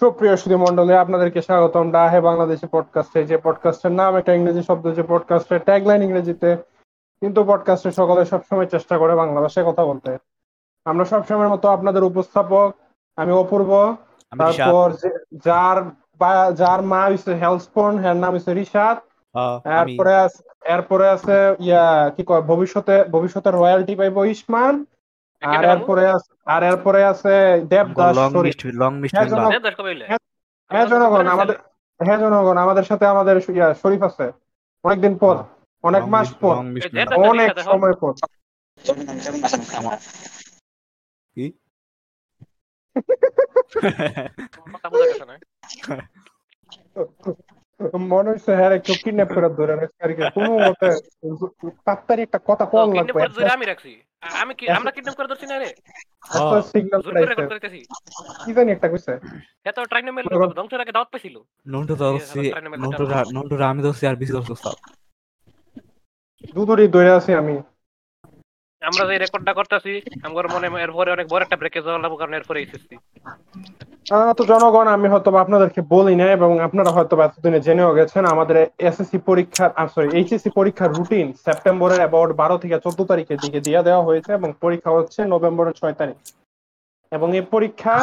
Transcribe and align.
সুপ্রিয় 0.00 0.34
সুধী 0.36 0.56
মন্ডলী 0.56 0.94
আপনাদেরকে 0.94 1.40
স্বাগতম 1.42 1.86
ডাহে 1.90 2.20
বাংলাদেশি 2.20 2.66
পডকাস্টে 2.66 3.20
যে 3.24 3.36
পডকাস্টের 3.38 3.92
নাম 3.92 4.12
একটা 4.16 4.32
ইংরেজি 4.34 4.62
শব্দ 4.62 4.84
যে 4.94 5.02
পডকাস্টের 5.02 5.60
ট্যাগলাইন 5.60 6.02
ইংরেজিতে 6.02 6.50
কিন্তু 7.22 7.40
পডকাস্টে 7.44 7.90
সকলে 7.90 8.22
সবসময় 8.24 8.66
চেষ্টা 8.66 8.94
করে 8.98 9.14
বাংলা 9.14 9.38
ভাষায় 9.40 9.66
কথা 9.66 9.82
বলতে। 9.84 10.10
আমরা 10.86 11.04
সবসময়ের 11.04 11.52
মতো 11.52 11.66
আপনাদের 11.68 12.02
উপস্থাপক 12.04 12.68
আমি 13.18 13.32
অপূর্ব। 13.32 13.70
তারপর 14.32 14.86
যার 15.44 15.78
যার 16.54 16.80
মা 16.82 17.00
হইছে 17.06 17.32
হেলসপন 17.34 17.92
এর 18.04 18.16
নাম 18.16 18.32
হইছে 18.32 18.52
রিশাদ। 18.54 18.96
হ্যাঁ, 19.34 19.56
এরপরে 19.82 20.14
আছে 20.16 20.42
এরপরে 20.74 21.06
আছে 21.08 21.36
ইয়া 21.60 21.84
কি 22.16 22.22
কয় 22.24 22.42
ভবিষ্যতে 22.42 22.94
ভবিষ্যতের 23.14 23.54
রয়্যালটি 23.54 23.94
পাইবো 23.96 24.20
ইসমান। 24.24 24.74
আর 25.42 25.64
এরপরে 25.64 26.08
আছে 26.08 26.32
আর 26.46 26.62
এরপরে 26.62 27.04
আছে 27.04 27.62
দেবদাস 27.68 28.16
লং 28.16 28.30
শরীফ। 28.30 28.46
মিস্ট 28.46 28.74
লং 28.74 28.94
মিস্ট 28.94 29.14
হ্যাঁ, 29.14 29.50
দেবদাস 29.50 29.76
কবে 29.76 30.06
হ্যাঁ 30.70 30.86
জনগণ 30.86 31.26
আমাদের 31.26 31.56
হ্যাঁ 32.00 32.18
জনগণ 32.18 32.56
আমাদের 32.56 32.84
সাথে 32.84 33.06
আমাদের 33.06 33.40
শরীফ 33.82 34.02
আছে। 34.02 34.32
অনেকদিন 34.84 35.18
পর 35.18 35.36
অনেক 35.84 36.06
মাস 36.06 36.34
পর 36.34 36.56
অনেক 37.26 37.64
সময় 37.64 37.94
পর। 37.94 38.12
না। 39.84 39.98
মনে 48.12 48.28
হচ্ছে 48.32 48.50
হ্যাঁ 48.58 48.72
একটু 48.78 48.92
কিডন্যাপ 49.02 49.30
করে 49.34 49.48
ধরে 49.58 49.74
রাখছে 49.80 50.00
আর 50.06 50.12
কি। 50.16 50.22
কোনো 50.36 50.52
মতে 50.66 50.88
তাড়াতাড়ি 51.86 52.22
একটা 52.22 52.38
কথা 52.48 52.64
kidnap 52.70 52.96
লাগবে। 52.98 53.12
করে 53.14 53.28
ধরে 53.36 53.50
আমি 53.56 53.64
রাখছি। 53.66 53.90
আমি 54.42 54.52
কি 54.58 54.64
আমরা 54.78 54.90
কিডন্যাপ 54.94 55.16
করে 55.18 55.28
ধরছি 55.30 55.46
না 55.50 55.56
রে? 55.58 55.70
সিগন্যাল 56.70 57.00
কি 58.44 58.50
জানি 58.56 58.70
একটা 58.72 58.88
কইছে। 58.92 59.12
এত 59.70 59.78
ট্রাইনে 59.90 60.10
মেল 60.16 60.26
ধ্বংসের 60.58 60.82
আগে 60.82 60.94
দাওয়াত 60.96 61.10
পাইছিল। 61.12 61.36
নন্টু 61.72 61.94
ধরছি 62.02 62.40
নন্টু 62.84 63.04
নন্টু 63.36 63.54
আমি 63.72 63.80
ধরছি 63.86 64.04
আর 64.10 64.16
বেশি 64.20 64.32
ধরছি 64.36 64.52
ওস্তাদ। 64.56 64.76
দুদুরি 66.54 66.86
ধরে 66.96 67.10
আছি 67.18 67.30
আমি। 67.42 67.56
আমরা 68.88 69.04
যে 69.08 69.18
রেকর্ডটা 69.18 69.52
করতেছি, 69.58 69.92
আমার 70.22 70.44
মনে 70.54 70.66
এরপরে 70.82 71.08
অনেক 71.12 71.26
বড় 71.32 71.42
একটা 71.42 71.56
ব্রেকেজ 71.56 71.84
হওয়ার 71.84 72.16
কারণে 72.18 72.36
এরপরে 72.36 72.58
এসেছি 72.62 72.94
তো 74.36 74.42
জনগণ, 74.50 74.86
আমি 74.96 75.06
হয়তো 75.12 75.28
আপনাদেরকে 75.36 75.80
বলি 75.94 76.14
না 76.20 76.26
এবং 76.36 76.50
আপনারা 76.66 76.90
হয়তো 76.96 77.14
এতদিনে 77.26 77.60
জেনেও 77.66 77.96
গেছেন, 77.98 78.24
আমাদের 78.24 78.56
এসএসসি 78.88 79.18
পরীক্ষার 79.28 79.70
সরি 79.94 80.08
এইচএসসি 80.18 80.50
পরীক্ষার 80.58 80.90
রুটিন 80.96 81.26
সেপ্টেম্বরের 81.44 82.00
অ্যাবাউট 82.00 82.30
বারো 82.40 82.56
থেকে 82.62 82.76
চোদ্দ 82.84 83.00
তারিখের 83.10 83.38
দিকে 83.44 83.60
দিয়ে 83.66 83.82
দেওয়া 83.88 84.06
হয়েছে, 84.08 84.30
এবং 84.38 84.48
পরীক্ষা 84.60 84.90
হচ্ছে 84.90 85.20
নভেম্বরের 85.24 85.74
ছয় 85.80 85.94
তারিখ। 86.00 86.16
এবং 87.12 87.28
এই 87.38 87.44
পরীক্ষা 87.54 87.94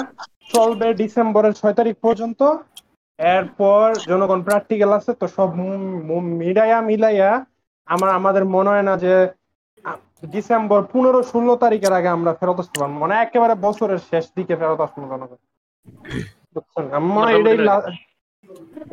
চলবে 0.54 0.88
ডিসেম্বরের 0.94 1.54
ছয় 1.60 1.76
তারিখ 1.80 1.96
পর্যন্ত। 2.06 2.42
এরপর 3.18 3.84
জনগণ 4.10 4.40
প্র্যাকটিক্যাল 4.48 4.92
আছে, 4.98 5.12
তো 5.22 5.26
সব 5.28 5.50
ম- 5.60 6.02
ম- 6.10 6.38
মিলাইয়া, 6.90 7.46
আমার, 7.86 8.10
আমাদের 8.20 8.44
মনে 8.56 8.70
হয় 8.74 8.86
না 8.90 8.96
যে 9.06 9.14
ডিসেম্বর 10.24 10.82
পনেরো 10.92 11.20
ষোলো 11.24 11.54
তারিখের 11.56 11.94
আগে 11.94 12.10
আমরা 12.10 12.32
ফেরত 12.40 12.58
আসতে 12.60 12.76
পারব। 12.80 12.94
মানে 13.04 13.14
একেবারে 13.16 13.54
বছরের 13.66 14.00
শেষ 14.10 14.26
দিকে 14.38 14.54
ফেরত 14.56 14.80
আসব 14.82 15.02
জনগণ। 15.12 15.40
বুঝছেন? 16.54 16.86
আমার 17.00 17.26
এটাই 17.32 17.58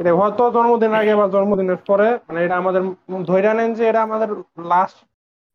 এটা 0.01 0.11
হয়তো 0.21 0.43
জন্মদিনের 0.51 1.01
আগে 1.01 1.13
বা 1.21 1.27
জন্মদিনের 1.29 1.81
পরে 1.89 2.09
মানে 2.27 2.39
এটা 2.45 2.57
আমাদের 2.63 2.83
ধরে 3.25 3.53
নেন 3.55 3.71
যে 3.75 3.85
এটা 3.89 4.01
আমাদের 4.03 4.29
লাস্ট 4.73 4.99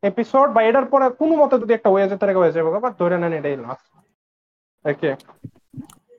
এপিসোড 0.02 0.46
বা 0.54 0.60
এটার 0.62 0.86
পরে 0.92 1.06
কোনো 1.20 1.34
মতে 1.36 1.54
যদি 1.62 1.72
একটা 1.74 1.88
হয়ে 1.90 2.10
যেতে 2.10 2.24
হয়ে 2.40 2.54
যাবে 2.54 2.68
বা 2.84 2.90
ধরে 3.00 3.16
নেন 3.18 3.32
এটাই 3.32 3.56
লাস্ট 3.66 3.86
ওকে 4.84 5.10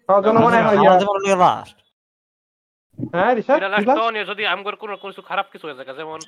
জনগণ 0.10 0.54
হ্যাঁ 3.14 3.32
নিয়ে 4.14 4.26
যদি 4.26 4.44
আমগর 4.46 4.76
কোনো 4.76 4.94
কিছু 5.04 5.22
খারাপ 5.22 5.48
কিছু 5.52 5.66
হয়ে 5.68 5.78
যায় 5.78 5.88
যেমন 6.00 6.20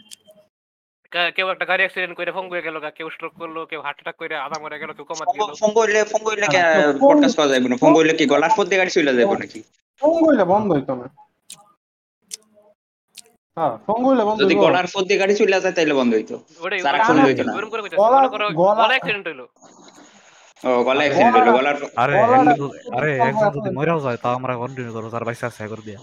কেউ 1.34 1.48
একটা 1.50 1.66
গাড়ি 1.66 1.82
অ্যাক্সিডেন্ট 1.82 2.14
করে 2.18 2.32
ফোন 2.32 2.46
গেল 2.62 2.76
কেউ 2.92 3.08
স্ট্রোক 3.10 3.34
করল 3.40 3.58
কেউ 3.66 3.82
হার্ট 3.82 3.98
অ্যাটাক 3.98 4.16
করে 4.16 4.36
আধা 4.38 4.58
মরে 4.62 4.78
গেল 4.80 4.92
কেউ 4.94 5.06
কমা 5.06 5.26
গেল 5.28 5.42
ফোন 5.56 5.72
করলে 5.74 6.00
ফোন 6.04 6.22
করলে 6.24 6.46
কি 6.48 6.58
হ্যাঁ, 6.58 6.76
ফোন- 6.94 7.00
পডকাস্ট 7.04 7.36
করা 7.38 7.48
যাবে 7.48 7.68
না? 7.70 7.78
ফোন 7.78 7.92
করলে 7.94 8.14
কি 8.14 8.26
গলার 8.26 8.52
দিয়ে 8.64 8.80
গাড়ি 8.80 8.92
চলে 8.92 9.12
যাবে 9.14 9.36
নাকি? 9.36 9.60
ফোন 10.02 10.16
করলে 10.26 10.44
বন্ধ 10.46 10.68
হইতো 10.72 10.94
না 10.96 11.08
হ্যাঁ 13.58 13.74
ফোন 13.86 14.00
করলে 14.06 14.24
বন্ধ 14.24 14.40
যদি 14.42 14.56
গলার 14.56 14.86
দিয়ে 15.08 15.20
গাড়ি 15.20 15.34
চলে 15.36 15.62
যায় 15.62 15.74
তাহলে 15.74 15.94
বন্ধ 15.94 16.12
হইতো। 16.14 16.36
ওটাই 16.60 16.80
সারাক্ষণ 16.80 17.16
ওটাই- 17.16 17.26
হইতো 17.26 17.44
না। 17.44 17.52
গলা- 18.02 18.30
করো 18.30 18.46
গলা- 18.52 18.76
গলা 18.76 18.86
অ্যাক্সিডেন্ট 18.88 19.26
হইল। 19.28 19.42
ও 20.64 20.84
গলা 20.84 21.02
অ্যাক্সিডেন্ট 21.02 21.36
হলো 21.38 21.52
গলার 21.52 21.76
আরে 21.96 22.16
আরে 22.98 23.12
একজন 23.20 23.50
যদি 23.56 23.70
মরেও 23.76 24.00
যায় 24.00 24.18
তাও 24.18 24.34
আমরা 24.36 24.54
কন্টিনিউ 24.56 24.92
করব 24.94 25.08
তার 25.10 25.24
বাইসা 25.24 25.46
আছে 25.48 25.64
করে 25.68 25.84
দিয়া। 25.86 26.00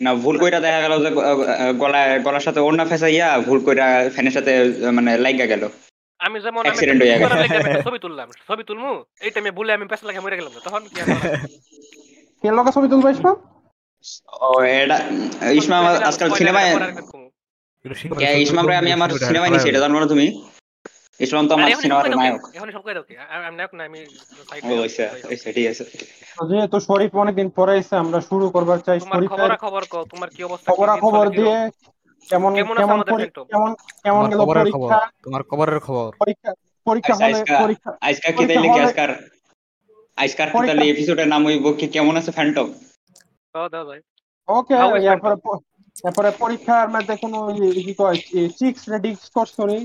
না 0.00 0.10
ভুল 0.16 0.36
কইরা 0.38 0.58
দেখা 0.60 0.80
গেল 0.80 0.94
যে 1.04 1.10
গ- 1.10 1.24
আহ, 1.24 1.38
গলায় 1.74 2.12
গলার 2.20 2.44
সাথে 2.46 2.60
ওড়না 2.60 2.84
ফেসাইয়া 2.86 3.28
ভুল 3.38 3.58
কইরা 3.60 3.86
ফ্যানের 4.10 4.34
সাথে 4.36 4.52
মানে 4.90 5.10
লাইগা 5.18 5.46
গেল। 5.46 5.62
আমি 6.20 6.38
যেমন 6.40 6.62
আমি 6.62 6.76
হয়ে। 6.76 6.86
লেগে 7.42 7.82
ছবি 7.82 7.98
তুললাম 7.98 8.28
ছবি 8.48 8.62
তুলমু? 8.64 8.92
এই 9.20 9.30
টাইমে 9.30 9.50
বলে 9.50 9.70
আমি 9.72 9.84
পেছন 9.86 10.06
লাগে 10.06 10.20
মরে 10.20 10.36
গেলাম 10.36 10.52
তখন 10.64 10.82
কি 10.84 11.00
কে 12.44 12.48
লোকের 12.50 12.72
ছবি 12.76 12.88
তুলবে 12.88 13.08
ইসমাম 13.10 13.36
ও 14.40 14.48
এটা 14.74 14.96
ইসমা 15.52 15.76
আজকাল 16.02 16.28
সিনেমায় 16.32 16.70
রে 18.64 18.74
আমি 18.76 18.90
আমার 18.92 19.10
সিনেমায় 19.20 19.50
নিছি 19.52 19.68
এটা 19.68 19.80
জানো 19.80 19.96
না 20.00 20.06
তুমি? 20.06 20.26
ইসলাম 21.20 21.44
তো 21.44 21.52
আমার 21.56 21.68
সিনেমার 21.76 22.04
নায়ক 22.12 22.42
এখন 22.56 22.68
সব 22.70 22.82
কই 22.82 22.94
দাও 22.96 23.04
কি? 23.08 23.14
আ- 23.22 23.28
আমি 23.38 23.56
নায়ক 23.58 23.72
না 23.74 23.82
আমি 23.84 24.00
side 24.48 24.62
ও 24.64 24.74
এ 24.76 24.86
আছি। 24.86 25.00
আচ্ছা 25.26 25.50
ঠিক 25.52 25.66
আছে 25.68 25.84
যেহেতু 26.50 26.76
শরীফ 26.86 27.12
অনেকদিন 27.16 27.48
পরে 27.58 27.72
এসে 27.80 27.94
আমরা 27.96 28.18
শুরু 28.28 28.46
করবার 28.54 28.78
চাই 28.80 28.98
শরীফের 29.02 29.30
খবরা 29.32 29.56
খবর 29.64 29.82
কও 29.86 30.02
তোমার 30.12 30.28
কি 30.34 30.40
অবস্থা 30.48 30.68
খবরা 30.70 30.94
খবর 31.04 31.24
দিয়ে 31.32 31.54
কেমন 32.28 32.50
কেমন 32.80 32.98
কেমন? 33.50 33.70
কেমন 34.04 34.22
গেল 34.30 34.40
পরীক্ষা 34.50 34.98
তোমার 35.24 35.42
খবরের 35.50 35.80
খবর 35.86 36.08
পরীক্ষা 36.22 36.50
পরীক্ষা 36.86 37.14
হলে 37.18 37.38
পরীক্ষা 37.58 37.90
আজকাল 38.08 38.32
কি 38.32 38.42
তাইলে 38.48 38.68
কি 38.68 38.80
আজকার 38.86 39.10
আজকার 40.18 40.46
কি 40.74 40.86
এপিসোডের 40.92 41.28
নাম 41.28 41.42
হইব 41.46 41.64
কি 41.74 41.86
কেমন 41.94 42.14
আছে 42.16 42.30
ফ্যান্টম 42.32 42.68
দাও 43.54 43.66
দাও 43.68 43.84
ভাই 43.84 44.00
ওকে 44.48 44.74
এরপরে 45.06 45.34
এরপরে 46.04 46.28
পরীক্ষার 46.40 46.88
মধ্যে 46.94 47.14
কোনো 47.22 47.38
কি 47.78 47.92
কয় 47.98 48.16
চিক্স 48.58 48.82
রেডি 48.88 49.10
করছ 49.34 49.56
নি 49.70 49.78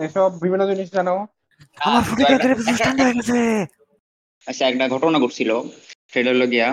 এসব 0.00 0.30
বিভিন্ন 0.42 0.62
জিনিস 0.66 0.88
জানো। 0.92 1.14
আমার 1.80 2.02
একটা- 2.32 2.72
স্ট্যান্ড 2.74 3.00
হয়ে 3.00 3.14
গেছে। 3.14 3.38
আচ্ছা 4.46 4.68
একটা 4.68 4.88
ঘটনা 4.88 5.18
ঘটছিল 5.18 5.50
সেটা 6.12 6.30
হলো 6.30 6.46
গিয়া। 6.46 6.68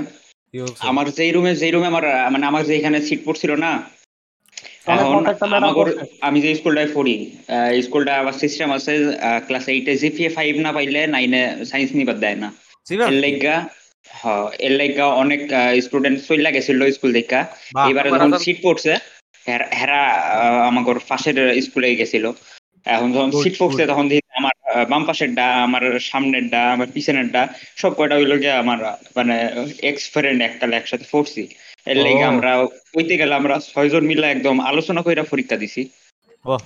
আমার 0.79 1.05
যেই 1.11 1.31
রুমে 1.31 1.55
যেই 1.55 1.71
রুমে 1.71 1.87
আমার 1.87 2.03
মানে 2.31 2.45
আমার 2.45 2.63
যে 2.65 2.73
এখানে 2.77 3.01
সিট 3.01 3.19
পড়ছিল 3.25 3.51
না 3.55 3.71
এখন 4.87 5.23
করছে। 5.73 6.05
আমি 6.21 6.41
যে 6.41 6.55
স্কুলটায় 6.55 6.89
পড়ি 6.93 7.15
স্কুলটা 7.83 8.13
আবার 8.19 8.33
সিস্টেম 8.33 8.69
আছে 8.71 8.93
ক্লাস 9.47 9.67
এইটে 9.67 9.95
জিপিএ 9.97 10.29
ফাইভ 10.29 10.55
না 10.57 10.71
পাইলে 10.71 11.07
নাইনে 11.07 11.41
সায়েন্স 11.65 11.91
নিবার 11.91 12.17
দেয় 12.19 12.35
না? 12.35 12.49
এর 12.91 13.13
লাইগা 13.13 13.55
হ 14.09 14.23
এর 14.59 14.71
লাইগা 14.71 15.05
অনেক 15.15 15.41
স্টুডেন্ট 15.83 16.17
চইলা 16.27 16.51
গেছিল 16.51 16.79
স্কুল 16.91 17.11
বাহ, 17.73 17.89
এবারে 17.89 18.09
যখন 18.09 18.31
সিট 18.37 18.57
পড়ছে 18.63 18.91
হেরা 19.73 20.01
আহ, 20.03 20.67
আমাগর 20.67 20.97
পাশের 21.09 21.37
স্কুলে 21.61 21.95
গেছিল। 21.95 22.25
এখন 22.87 23.07
যখন 23.15 23.31
সিট 23.41 23.55
পড়ছে 23.61 23.83
তখন 23.91 24.05
দেখি 24.11 24.23
আমার 24.41 24.55
বাম 24.91 25.03
পাশের 25.07 25.31
ডা 25.35 25.47
আমার 25.67 25.83
সামনের 26.09 26.45
ডা 26.49 26.61
আমার 26.75 26.89
পিছনের 26.95 27.27
ডা 27.31 27.41
সব 27.75 27.91
কয়টা 27.97 28.15
হইল 28.19 28.33
গিয়ে 28.41 28.55
আমার 28.63 28.79
মানে 29.17 29.35
এক্স 29.89 30.03
ফ্রেন্ড 30.13 30.39
একটা 30.41 30.65
একসাথে 30.79 31.05
পড়ছি 31.11 31.41
এর 31.87 31.97
লাইগা 32.05 32.25
আমরা 32.27 32.51
ওইতে 32.97 33.13
গেলে 33.21 33.33
আমরা 33.35 33.55
ছয়জন 33.71 34.03
মিলে 34.11 34.27
একদম 34.29 34.55
আলোচনা 34.71 35.01
কইরা 35.01 35.23
পরীক্ষা 35.31 35.57
দিছি। 35.63 35.81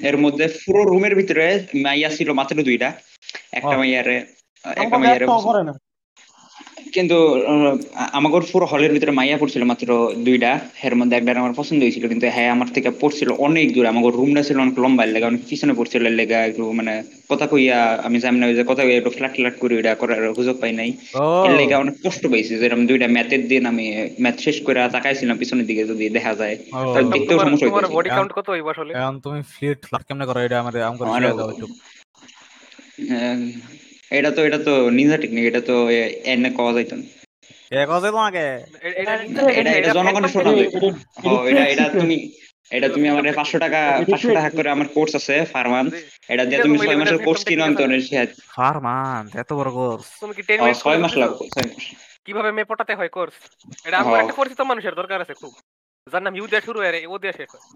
এর 0.10 0.18
মধ্যে 0.18 0.46
পুরো 0.64 0.82
রুমের 0.84 1.14
ভিতরে 1.16 1.46
মাইয়া 1.84 2.10
ছিল 2.18 2.30
মাত্র 2.40 2.56
দুইটা। 2.70 2.90
একটা 3.52 3.76
মাইয়ারে 3.80 4.18
একটা 4.66 4.98
মাইয়ারে 5.02 5.26
কিন্তু 6.96 7.18
আমাগর 8.12 8.44
পুরো 8.52 8.66
হলের 8.66 8.92
ভিতরে 8.96 9.12
মাইয়া 9.12 9.38
পড়ছিল 9.38 9.64
মাত্র 9.64 9.88
দুইটা। 10.28 10.52
এর 10.84 10.94
মধ্যে 10.96 11.16
একটা 11.18 11.32
আমার 11.44 11.54
পছন্দ 11.56 11.80
হয়েছিল 11.84 12.06
কিন্তু 12.12 12.26
হ্যাঁ 12.36 12.50
আমার 12.56 12.70
থেকে 12.76 12.90
পড়ছিল 13.02 13.30
অনেক 13.48 13.68
দূরে। 13.76 13.88
আমাগর 13.94 14.14
রুমটা 14.16 14.42
ছিল 14.44 14.58
অনেক 14.60 14.76
লম্বা 14.84 15.04
লেগে 15.06 15.28
অনেক 15.32 15.42
পিছনে 15.50 15.74
পড়ছিল 15.74 16.04
লেগে 16.20 16.38
একটু 16.50 16.64
মানে 16.80 16.94
কথা 17.32 17.46
কইয়া 17.48 17.78
আমি 18.08 18.18
জানি 18.20 18.38
না 18.40 18.46
যে 18.60 18.64
কথা 18.72 18.82
কইয়া 18.86 18.98
একটু 18.98 19.12
ফ্ল্যাট 19.18 19.34
ফ্ল্যাট 19.36 19.56
করে 19.62 19.74
ওইটা 19.76 19.92
করার 20.02 20.22
সুযোগ 20.36 20.56
পাই 20.62 20.72
নাই। 20.80 20.90
এর 21.48 21.54
লেগে 21.60 21.76
অনেক 21.84 21.96
কষ্ট 22.06 22.24
পাইছি 22.32 22.54
যেরকম 22.62 22.82
দুইটা 22.88 23.08
ম্যাথের 23.16 23.44
দিন 23.48 23.64
আমি 23.66 23.86
ম্যাথ 24.24 24.38
শেষ 24.46 24.58
করে 24.66 24.80
তাকাইছিলাম 24.96 25.36
পিছনের 25.38 25.66
দিকে 25.66 25.84
যদি 25.86 26.04
দেখা 26.18 26.34
যায়। 26.36 26.56
তাহলে 26.94 27.10
দেখতেও 27.16 27.38
সমস্যা 27.46 27.66
তোমার 27.68 27.84
হইতেছে। 27.84 27.98
বডি 27.98 28.10
কাউন্ট 28.10 28.32
কত 28.38 28.48
হইব 28.54 28.68
আসলে? 28.74 28.92
এখন 29.02 29.16
তুমি 29.26 29.40
ফ্লিট 29.54 29.80
ফ্লাট 29.88 30.04
কেমনে 30.08 30.26
করো? 30.30 30.40
এটা 30.48 30.58
আমাদের 30.64 30.82
আমাকে 30.82 31.04
দাও 31.40 31.50
একটু 31.54 31.68
আহ, 33.16 33.40
এটা 34.12 34.30
তো 34.32 34.42
এটা 34.48 34.60
তো 34.68 34.74
নিনজা 34.90 35.18
টেকনিক 35.18 35.44
এটা 35.46 35.62
তো 35.62 35.76
এনে 36.26 36.50
কওয়া 36.52 36.72
যাইতো 36.74 36.96
না। 36.96 37.06
এ 37.74 37.84
কথা 37.88 38.08
তোমাকে 38.10 38.44
এ- 38.80 38.96
এটা 39.02 39.14
এটা 39.52 39.72
এটা 39.80 39.90
জনগণের 39.98 40.32
শোনা 40.34 40.52
ও 41.28 41.34
এটা 41.50 41.64
এটা 41.74 41.86
তুমি 41.96 42.18
এটা 42.72 42.88
তুমি 42.96 43.06
আমার 43.12 43.24
পাঁচশো 43.40 43.58
টাকা 43.60 43.80
পাঁচশো 44.06 44.30
টাকা 44.38 44.50
করে 44.58 44.70
আমার 44.72 44.88
কোর্স 44.96 45.14
আছে 45.20 45.36
ফার্মান 45.54 45.86
এটা 46.30 46.44
দিয়ে 46.46 46.60
তুমি 46.66 46.78
ছয় 46.80 46.98
মাসের 47.02 47.20
কোর্স 47.28 47.42
কিনো 47.44 47.62
আমি 47.64 47.76
তোমার 47.76 48.28
ফার 48.50 48.76
মান 48.82 49.24
এত 49.42 49.50
বড় 49.60 49.70
কোর্স 49.72 50.06
তুমি 50.22 50.34
কি 50.38 50.44
10 50.44 50.54
ও, 50.54 50.64
মিনিট 50.64 50.78
ছয় 50.84 51.00
মাস 51.04 51.14
লাগবে 51.22 51.46
ছয় 51.54 51.68
মাস। 51.70 51.86
কীভাবে 52.26 52.50
মেয়ে 52.52 52.70
পটাতে 52.72 52.94
হয় 52.96 53.12
কোর্স 53.12 53.36
এটা 53.86 53.98
আমার। 54.02 54.20
একটা 54.22 54.36
পরিচিত 54.40 54.60
মানুষের 54.70 54.96
দরকার 54.96 55.18
আছে 55.24 55.36
খুব। 55.42 55.54
যার 56.08 56.22
নাম 56.24 56.34
ইউ 56.36 56.46
দিয়ে 56.48 56.64
শুরু 56.68 56.78
হয় 56.80 56.92
ও 57.08 57.16
দিয়ে 57.18 57.34
শেষ 57.34 57.50
হয়। 57.52 57.64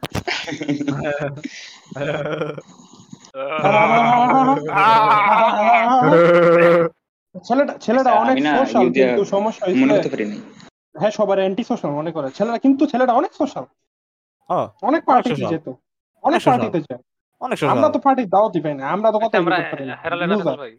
ছেলেটা 7.47 7.73
ছেলেটা 7.77 8.09
আচ্ছা, 8.11 8.21
অনেক 8.23 8.35
সোশ্যাল 8.59 8.93
কিন্তু 8.93 9.25
সমস্যা 9.25 9.67
মনে 9.67 9.93
করতে 9.93 10.09
পারিনি। 10.09 10.37
হ্যাঁ 10.99 11.11
সবার 11.11 11.39
অ্যান্টি 11.39 11.63
সোশ্যাল 11.63 11.91
মনে 11.91 12.11
করে। 12.11 12.31
ছেলেরা 12.31 12.57
কিন্তু 12.57 12.85
ছেলেটা 12.85 13.13
অনেক 13.13 13.31
সোশ্যাল 13.33 13.65
হ্যাঁ, 14.49 14.67
অনেক 14.81 15.05
পার্টি 15.05 15.29
যেত 15.35 15.67
অনেক 16.23 16.43
পার্টিতে 16.43 16.81
যায়। 16.81 17.01
অনেক 17.41 17.63
আমরা 17.63 17.89
তো 17.89 17.99
দাওয়াতই 18.25 18.61
পাই 18.61 18.73
না 18.73 18.89
আমরা 18.89 19.11
তো 19.11 19.19
কত 19.19 19.35
আচ্ছা, 19.35 19.71
পারি 19.71 19.85
না। 19.85 19.95
হেরালে 19.95 20.25
না 20.27 20.35
ভাই। 20.37 20.77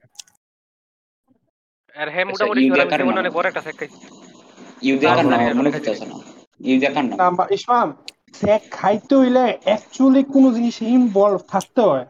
আর 1.97 2.09
হ্যাঁ 2.11 2.25
মোটামুটি? 2.25 2.71
অনেক 3.19 3.33
বড় 3.33 3.49
একটা 3.49 3.61
শেখ 3.61 3.77
খাইছি। 3.79 3.99
ইউ 4.83 4.99
দিয়া 4.99 5.15
কার 5.15 5.27
নাম? 5.27 5.41
মনে 5.41 5.71
না। 5.71 6.17
ইউ 6.61 6.79
দিয়া 6.79 6.93
কার 6.93 7.05
নাম? 7.05 7.17
না, 7.17 7.31
বা- 7.31 7.55
ইসমাম 7.55 7.89
সে 8.33 8.59
খাইতে 8.71 9.15
হইলে 9.17 9.59
অ্যাকচুয়ালি 9.65 10.25
কোনো 10.25 10.51
জিনিস 10.53 10.83
ইনভলভ 10.83 11.41
থাকতে 11.49 11.81
হয়। 11.81 12.07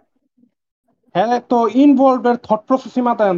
হ্যাঁ 1.16 1.36
তো 1.50 1.58
ইনভলভ 1.82 2.22
এর 2.30 2.36
থট 2.44 2.60
প্রসেসই 2.68 3.02
মাথায় 3.08 3.30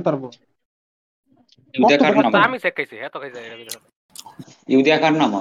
নাম 2.27 2.35
আমি 2.47 2.59
শেখ 2.65 2.75
খাইছি 2.79 2.95
হ্যাঁ 3.01 3.11
তো 3.15 3.19
ইউ 4.69 4.79
দিয়া 4.87 4.99
কার 5.03 5.15
নাম 5.21 5.33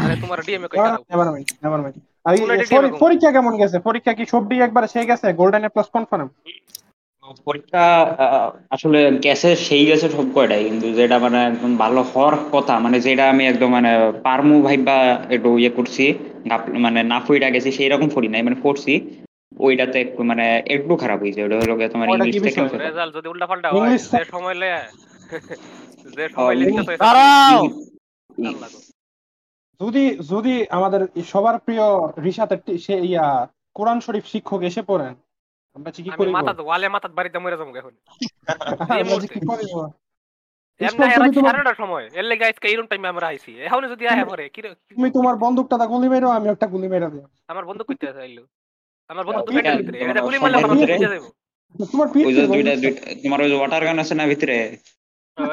আরে 0.00 0.14
তোমার 0.22 0.38
ডিএমএ 0.46 0.68
কই 0.70 0.78
দাও। 0.84 1.02
নেভার 1.10 1.28
মাইন্ড 1.28 1.48
নেভার 1.62 1.80
মাইন্ড 1.84 1.96
পরীক্ষা 3.02 3.30
কেমন 3.36 3.54
গেছে? 3.60 3.76
পরীক্ষা 3.86 4.12
কি 4.18 4.24
সবই 4.32 4.56
একবারে 4.66 4.86
সেই 4.94 5.06
গেছে? 5.10 5.26
গোল্ডেন 5.40 5.64
এ 5.64 5.70
প্লাস 5.74 5.88
কনফার্ম 5.94 6.28
পরীক্ষা 7.46 7.84
আসলে 8.74 9.00
গেছে 9.24 9.48
সেই 9.66 9.84
গেছে 9.86 10.06
সব 10.08 10.26
কয়টাই 10.34 10.62
কিন্তু 10.68 10.86
যেটা 10.98 11.16
মানে 11.24 11.38
একদম 11.50 11.72
ভালো 11.82 12.00
হওয়ার 12.10 12.34
কথা 12.54 12.74
মানে 12.84 12.96
যেটা 13.06 13.24
আমি 13.32 13.44
একদম 13.46 13.70
মানে 13.76 13.90
পারমু 14.24 14.56
ভাইবা 14.62 14.96
একটু 15.34 15.50
ইয়ে 15.58 15.72
করছি 15.78 16.04
মানে 16.84 17.00
না 17.10 17.18
ফুইটা 17.24 17.48
গেছি 17.54 17.70
সেই 17.72 17.88
রকম 17.90 18.08
পড়ি 18.14 18.28
নাই 18.30 18.42
মানে 18.42 18.58
পড়ছি। 18.64 18.92
ওইটাতে 19.52 20.00
একটু 20.00 20.24
মানে 20.24 20.62
একটু 20.66 20.96
খারাপ 20.96 21.20
হয়েছে। 21.20 21.44
ওটা 21.44 21.56
হলো 21.56 21.76
গিয়ে 21.76 21.88
তোমার 21.88 22.08
ইংলিশ 22.08 22.42
থেকে 22.42 22.60
রেজাল্ট 22.78 23.16
যদি 23.16 23.28
উল্টা 23.28 23.46
পাল্টা 23.46 23.68
হয় 23.70 23.98
যে 23.98 24.24
সময় 24.24 24.54
লে 24.54 24.70
যে 26.16 26.28
সময় 26.28 26.54
লিখতে 26.54 26.82
হয় 26.82 26.96
দাঁড়াও! 26.96 27.62
যদি 29.80 30.16
যদি 30.28 30.66
আমাদের 30.70 31.00
সবার 31.24 31.58
প্রিয় 31.58 31.84
রিসাতের 32.24 32.58
টি- 32.66 32.78
সে 32.78 32.94
ইয়া 33.06 33.26
কোরআন 33.74 34.00
শরীফ 34.00 34.24
শিক্ষক 34.26 34.62
এসে 34.62 34.82
পড়েন 34.82 35.14
আমরা 35.76 35.90
কি 35.90 36.02
কি 36.02 36.10
আমি 36.10 36.18
করিব? 36.18 36.32
মাথা 36.32 36.62
ওয়ালে 36.62 36.88
মাথা 36.88 37.08
বাড়িতে 37.08 37.38
মরে 37.38 37.56
যাব 37.56 37.76
এখন। 37.76 37.94
এই 40.80 40.86
আমরা 41.14 41.28
কি 41.28 41.40
টাইমে 42.88 43.08
আমরা 43.08 43.26
আইছি। 43.26 43.50
এখন 43.62 43.88
যদি 43.88 44.08
আয়া 44.08 44.24
পরে 44.24 44.48
কি 44.48 44.60
তুমি 44.90 45.10
তোমার 45.10 45.36
বন্দুকটা 45.36 45.86
গুলি 45.86 46.08
মেরো 46.08 46.28
আমি 46.28 46.48
একটা 46.48 46.66
গুলি 46.66 46.88
মেরে 46.88 47.10
দিই 47.10 47.24
আমার 47.48 47.64
বন্ধু 47.64 47.84
কইতে 47.84 48.06
আইলো। 48.20 48.42
আমার 49.10 49.24
বন্ধু 49.26 49.42
তো 49.46 49.50
পেটের 49.56 49.76
ভিতরে 49.78 49.98
এটা 50.10 50.22
গুলি 50.26 50.38
মারলে 50.42 50.56
আমার 50.58 50.70
ভিতরে? 50.74 50.94
পিঠে 50.96 51.08
তোমার 51.92 52.08
পিঠ 52.14 52.24
ওই 52.28 52.32
যে 52.36 52.42
থেকে 52.42 52.52
দুইটা 52.54 52.72
দুইটা 52.82 53.02
তোমার 53.22 53.38
ওই 53.44 53.50
ওয়াটার 53.58 53.82
গান 53.86 53.96
আছে 54.02 54.14
না 54.20 54.24
ভিতরে? 54.32 54.56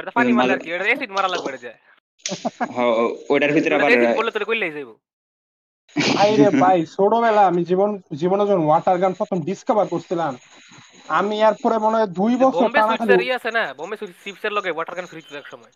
এটা 0.02 0.12
পানি 0.18 0.32
মারলে 0.38 0.56
কি 0.64 0.68
এটা 0.76 0.86
এসিড 0.94 1.12
মারা 1.18 1.30
লাগবে 1.34 1.50
এটা 1.58 1.72
ওইটার 3.34 3.52
ভিতরে 3.56 3.74
আবার 3.78 3.90
এসিড 3.96 4.12
বললে 4.20 4.32
তোরে 4.36 4.46
কইলেই 4.50 4.74
যাইবো। 4.76 4.94
আইরে 6.24 6.48
ভাই 6.64 6.80
ছোটবেলা 6.96 7.44
আমি 7.52 7.62
জীবন 7.70 7.90
জীবনে 8.22 8.44
যখন 8.50 8.64
ওয়াটার 8.68 8.98
গান 9.02 9.12
প্রথম 9.20 9.38
ডিসকভার 9.48 9.86
করছিলাম। 9.94 10.34
আমি 11.06 11.36
এরপরে 11.42 11.76
মনে 11.78 11.98
হয় 11.98 12.10
দুই 12.20 12.34
বছর 12.38 12.68
টানা 12.74 12.96
খালি 13.00 13.14
ই 13.22 13.32
আছে 13.38 13.50
না? 13.52 13.64
বোম্বে 13.78 13.96
চিপসের 14.24 14.54
লগে 14.58 14.70
ওয়াটার 14.74 14.96
গান 14.98 15.06
ফ্রি 15.06 15.20
ছিল 15.26 15.36
এক 15.38 15.48
সময়। 15.48 15.72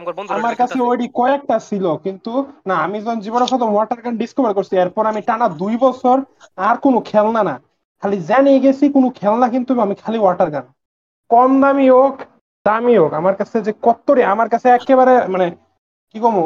আমার 0.00 0.14
বন্ধু 0.18 0.30
আমার 0.34 0.54
কাছে 0.56 0.78
ওইডি 0.82 1.06
কয়েকটা 1.14 1.56
ছিল 1.68 1.84
কিন্তু 2.04 2.32
না 2.66 2.74
আমি 2.86 2.96
যখন 3.00 3.18
জীবনে 3.20 3.46
প্রথম 3.50 3.70
ওয়াটার 3.72 4.00
গান 4.04 4.14
ডিসকভার 4.16 4.52
করছি 4.54 4.74
এরপর 4.76 5.04
আমি 5.06 5.20
টানা 5.22 5.46
দুই 5.62 5.74
বছর 5.76 6.16
আর 6.60 6.76
কোনো 6.84 6.98
খেলনা 7.10 7.42
না। 7.42 7.54
খালি 8.02 8.16
জানিয়ে 8.30 8.60
গেছি 8.60 8.84
কোনো 8.96 9.08
খেলনা 9.20 9.46
কিন্তু 9.54 9.70
আমি 9.80 9.94
খালি 10.02 10.18
ওয়াটার 10.20 10.50
গান 10.50 10.64
কম 11.30 11.50
দামি 11.62 11.86
হোক 11.90 12.14
দামি 12.66 12.94
হোক 12.96 13.12
আমার 13.14 13.34
কাছে 13.40 13.56
যে 13.66 13.72
কত্তরে 13.82 14.22
আমার 14.32 14.48
কাছে 14.48 14.68
একেবারে 14.70 15.14
মানে 15.28 15.46
কি 16.10 16.18
কমো 16.20 16.44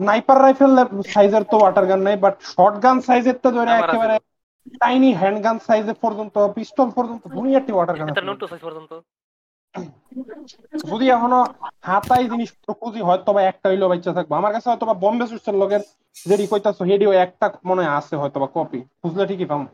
স্নাইপার 0.00 0.38
রাইফেল 0.40 0.72
সাইজের 1.14 1.44
তো 1.50 1.56
ওয়াটার 1.58 1.86
গান 1.90 2.00
নাই 2.06 2.16
বাট 2.24 2.34
শর্ট 2.52 2.76
গান 2.84 2.96
সাইজের 3.00 3.36
তো 3.44 3.48
ধরে 3.56 3.72
একেবারে 3.74 4.16
টাইনি 4.74 5.10
হ্যান্ড 5.20 5.38
গান 5.44 5.56
সাইজের 5.66 5.96
পর্যন্ত 6.04 6.34
পিস্তল 6.56 6.88
পর্যন্ত 6.96 7.22
দুনিয়াটি 7.36 7.70
ওয়াটার 7.74 7.96
গান 7.98 8.08
এটা 8.10 8.24
নোট 8.28 8.40
সাইজ 8.50 8.62
পর্যন্ত। 8.68 8.92
যদি 10.90 11.06
এখনও 11.16 11.40
হাতাই 11.88 12.24
জিনিস 12.32 12.50
খুঁজি 12.80 13.00
হয়তো 13.08 13.30
বা 13.36 13.40
একটা 13.42 13.66
হইল 13.70 13.84
বাচ্চা 13.90 14.12
থাকব। 14.16 14.30
আমার 14.40 14.52
কাছে 14.54 14.66
হয়তো 14.70 14.84
বা 14.88 14.94
বোম্বে 15.02 15.26
সুইটসের 15.30 15.56
লগের 15.62 15.82
যেটি 16.26 16.44
কইতাছো 16.52 16.82
হেডিও 16.90 17.10
একটা 17.24 17.46
মনে 17.68 17.80
হয় 17.82 17.92
আছে 18.00 18.14
হয়তো 18.22 18.38
বা 18.42 18.48
কপি 18.54 18.80
খুঁজলে 19.00 19.24
ঠিকই 19.30 19.48
পাবো 19.50 19.64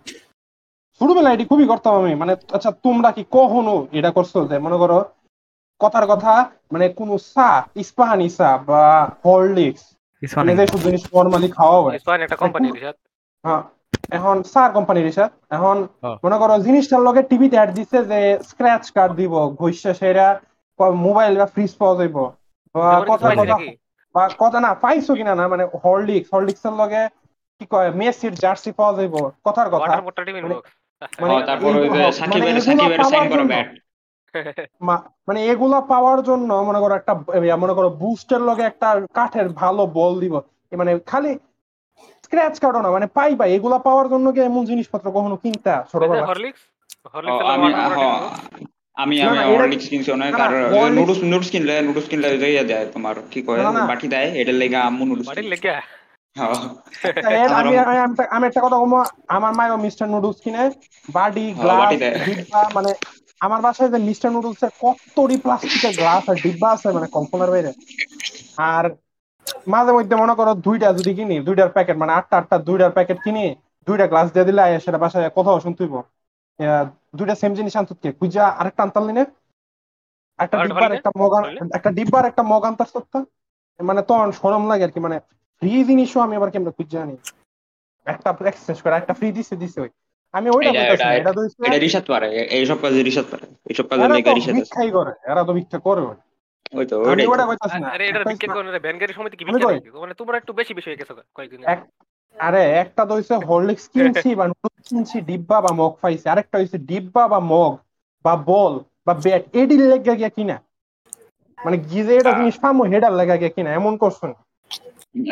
ছোটবেলা 1.01 1.29
এটি 1.35 1.45
খুবই 1.51 1.67
করতাম 1.73 1.93
আমি। 2.01 2.13
মানে 2.23 2.33
আচ্ছা 2.57 2.71
তোমরা 2.87 3.09
কি 3.17 3.23
কখনো 3.39 3.75
এটা 3.99 4.11
করছ 4.17 4.33
যে 4.51 4.57
মনে 4.67 4.77
করো 4.83 4.99
কথার 5.81 6.07
কথা 6.13 6.33
মানে 6.73 6.87
কোন 6.99 7.11
চা 7.33 7.49
ইস্পাহানি 7.83 8.29
চা 8.39 8.51
বা 8.69 8.83
হরলিক্স 9.25 9.85
মানে 10.39 10.51
যেসব 10.59 10.79
জিনিস 10.87 11.03
নর্মালি 11.17 11.49
খাওয়া 11.59 11.79
হয়। 11.85 11.99
একটা 12.27 12.39
কোম্পানি 12.43 12.67
রিসাত 12.69 12.97
হ্যাঁ। 13.45 13.63
এখন 14.17 14.37
সার 14.53 14.71
কোম্পানির 14.73 15.09
হিসাব 15.11 15.29
এখন। 15.51 15.77
মনে 16.25 16.37
করো 16.39 16.55
জিনিসটার 16.67 17.03
লগে 17.03 17.23
টিভিতে 17.31 17.57
অ্যাড 17.59 17.71
দিছে 17.79 17.99
যে 18.11 18.19
স্ক্র্যাচ 18.49 18.85
কার্ড 18.97 19.13
দিব 19.21 19.35
ঘষা 19.61 19.93
সেরা 20.01 20.27
মোবাইল 21.07 21.33
বা 21.37 21.47
ফ্রিজ 21.55 21.73
পাওয়া 21.81 21.95
যাইব। 21.99 22.17
বা 22.75 22.87
কথা 23.11 23.29
কথা 23.41 23.57
বা 24.15 24.23
কথা 24.39 24.59
না 24.61 24.71
পাইছো 24.83 25.13
কিনা 25.19 25.33
না 25.35 25.45
মানে 25.49 25.65
হরলিক্স 25.83 26.29
হরলিক্স 26.35 26.65
এর 26.69 26.75
লগে 26.81 27.03
কি 27.61 27.65
কয় 27.71 27.91
মেসির 28.01 28.35
জার্সি 28.35 28.71
পাওয়া 28.79 28.93
যাইব 28.99 29.15
কথার 29.47 29.69
কথা। 29.69 29.83
ওয়াটার 29.85 30.05
মোটর 30.07 30.23
টিভি 30.27 30.41
মানে- 30.41 30.63
মানে 31.23 31.35
তারপর 31.49 31.71
ওই 31.71 31.83
যে 31.85 31.89
মানে 31.93 32.05
সাকিবের 32.13 32.55
এগুলো 33.21 33.45
মানে 35.29 35.41
এগুলা 35.53 35.79
পাওয়ার 35.93 36.19
জন্য 36.23 36.51
মনে 36.69 36.81
করো 36.83 36.95
একটা 36.97 37.13
মনে 37.63 37.75
করো 37.75 37.89
বুস্টের 38.03 38.43
লগে 38.49 38.65
একটা 38.67 38.89
কাঠের 39.15 39.49
ভালো 39.63 39.83
বল 39.99 40.13
দিব। 40.23 40.35
মানে 40.73 40.93
খালি 41.11 41.33
স্ক্র্যাচ 42.33 42.57
কার্ডও 42.61 42.81
না 42.81 42.91
মানে 42.91 43.07
পাই 43.17 43.31
পাই 43.35 43.51
এগুলা 43.53 43.79
পাওয়ার 43.79 44.07
জন্য 44.09 44.27
কি 44.35 44.41
এমন 44.43 44.63
জিনিসপত্র 44.67 45.07
কখনো 45.11 45.37
কিনতা 45.37 45.75
ছোটবেলা 45.93 46.25
হরলিক্স 46.27 46.61
হরলিক্স 47.15 47.41
আমি 47.53 47.67
হ, 47.91 48.01
আমি 48.97 49.15
হরলিক্স 49.53 49.87
কিনছি 49.89 50.11
অনেক 50.13 50.33
আর 50.37 50.51
নুডলস 50.97 51.21
নুডলস 51.25 51.49
কিনলে 51.51 51.75
নুডলস 51.87 52.07
কিনলে 52.09 52.29
দেয় 52.65 52.87
তোমার 52.95 53.15
কি 53.31 53.41
কয়। 53.43 53.59
বাটি 53.91 54.07
দেয় 54.09 54.29
এটার 54.41 54.55
লেগে 54.55 54.79
আম্মু 54.83 55.03
নুডলস 55.07 55.27
লেগে? 55.53 55.73
আমি 57.61 57.75
আমি 57.83 57.97
আমি 58.31 58.45
একটা- 58.47 58.65
কথা 58.65 58.77
বলব 58.77 58.95
আমার 59.29 59.53
মায়ও 59.53 59.77
মিস্টার 59.77 60.07
নুডলস 60.09 60.39
কিনে 60.45 60.63
বাডি 61.09 61.45
গ্লাস 61.61 61.79
দেয়। 61.97 62.15
মানে 62.77 62.91
আমার 63.41 63.61
বাসায় 63.61 63.91
যে 63.91 63.99
মিস্টার 64.09 64.29
নুডলস 64.33 64.61
এর 64.63 64.73
কতটি 64.83 65.37
প্লাস্টিকের 65.37 65.95
গ্লাস 65.97 66.23
আর 66.29 66.37
ডিব্বা 66.45 66.69
আছে 66.75 66.87
মানে 66.93 67.09
কল্পনার 67.09 67.51
বাইরে। 67.51 67.71
আর 68.73 68.85
মাঝে 69.67 69.93
মধ্যে 69.93 70.15
মনে 70.17 70.35
করো 70.35 70.53
দুইটা 70.67 70.89
যদি 70.99 71.13
কিনি 71.15 71.35
দুইটার 71.47 71.71
প্যাকেট 71.71 71.97
মানে 71.97 72.13
আটটা 72.13 72.35
আটটা 72.39 72.57
দুইটার 72.61 72.93
প্যাকেট 72.93 73.19
কিনি 73.25 73.43
দুইটা 73.87 74.07
গ্লাস 74.07 74.29
দিয়ে 74.35 74.47
দিলে 74.49 74.61
আয়া 74.63 74.79
সেটা 74.81 74.99
বাসায় 74.99 75.31
কোথাও 75.31 75.59
শুনতেইব 75.61 75.95
দুইটা 77.15 77.35
সেম 77.35 77.53
জিনিস 77.55 77.75
আনতো 77.77 77.95
কে? 77.95 78.09
কুইজা 78.13 78.45
আরেকটা 78.61 78.83
আনতাম 78.83 79.05
নিনে 79.07 79.23
একটা 80.39 80.57
ডিব্বার? 80.65 80.91
একটা 80.99 81.11
মগ 81.21 81.33
আন- 81.39 81.49
একটা 81.73 81.91
ডিব্বার 81.91 82.25
একটা 82.27 82.43
মগ 82.43 82.63
আনতার 82.65 82.91
সত্তা 82.95 83.19
মানে 83.81 84.01
তখন 84.03 84.29
সরম 84.33 84.63
লাগে 84.71 84.85
আর 84.85 84.93
কি 84.95 85.01
মানে 85.01 85.17
ফ্রি 85.63 85.73
জিনিসও 85.85 86.21
আমি 86.21 86.35
আবার 86.37 86.51
কেমন 86.51 86.71
খুঁজে 86.71 86.99
আনি? 86.99 87.15
একটা 88.07 88.29
এক্সচেঞ্জ 88.45 88.79
করে 88.83 88.95
একটা 88.97 89.15
ফ্রি 89.15 89.29
দিছে 89.33 89.55
দিছে 89.57 89.79
ওই। 89.81 89.91
আমি 90.35 90.49
ওইটা 90.51 90.71
বলতেছি 90.73 91.07
এটা- 91.19 91.35
তো 91.37 91.41
এটা 91.67 91.79
রিসাত 91.79 92.05
পারে 92.09 92.27
এ- 92.33 92.49
এইসব 92.57 92.79
কাজে 92.83 93.01
রিসাত 93.03 93.27
পারে 93.33 93.47
এইসব 93.69 93.85
কাজের 93.89 94.05
এরা 94.05 94.15
লেগে 94.17 94.25
তো 94.27 94.35
রিসাত 94.35 94.51
আছে। 94.51 94.59
ভিক্ষাই 94.59 94.91
করে 94.91 95.13
এরা 95.31 95.43
তো 95.45 95.53
ভিক্ষা 95.53 95.79
করে 95.81 96.03
ওই। 96.73 96.79
ওই 96.79 96.87
তো 96.87 96.97
আমি 97.05 97.27
ওটা 97.27 97.45
কইতাছি 97.47 97.79
না। 97.81 97.89
আরে 97.89 98.05
এটা 98.09 98.19
একটা 98.19 98.31
বিক্রি 98.31 98.49
হচ্ছে- 98.49 99.15
সময় 99.15 99.31
কি 99.31 99.45
আমি 99.45 99.53
বিক্রি 99.53 99.65
কই? 99.67 99.75
নাকি 99.75 99.91
মানে 100.01 100.15
তোমরা 100.15 100.37
একটু 100.37 100.53
বেশি 100.53 100.75
বেশি 100.75 100.91
হয়ে 100.91 100.97
গেছো 100.97 101.15
কয়েকদিন 101.35 101.61
আরে 102.37 102.63
একটা 102.75 103.05
তো 103.05 103.15
হইছে 103.15 103.35
হরলিক্স 103.35 103.89
কিনছি 103.93 104.35
বা 104.35 104.45
নুডলস 104.49 104.89
কিনছি 104.89 105.21
ডিব্বা 105.21 105.61
বা 105.61 105.73
মগ 105.73 105.93
পাইছি। 106.01 106.29
আরেকটা 106.29 106.59
হইছে 106.59 106.79
ডিব্বা 106.79 107.29
বা 107.29 107.39
মগ 107.41 107.73
বা 108.25 108.37
বল 108.37 108.73
বা 109.07 109.15
ব্যাট 109.15 109.43
এডির 109.53 109.81
লেগে 109.81 110.17
গিয়া 110.17 110.29
কিনা। 110.29 110.57
মানে 111.59 111.77
গিজে 111.79 112.17
এটা 112.17 112.33
জিনিস 112.33 112.59
পামো 112.59 112.85
হেডার 112.85 113.13
লেগে 113.13 113.39
গিয়া 113.39 113.51
কিনা 113.51 113.71
এমন 113.73 113.97
করছ 113.97 114.25
না। 114.25 114.35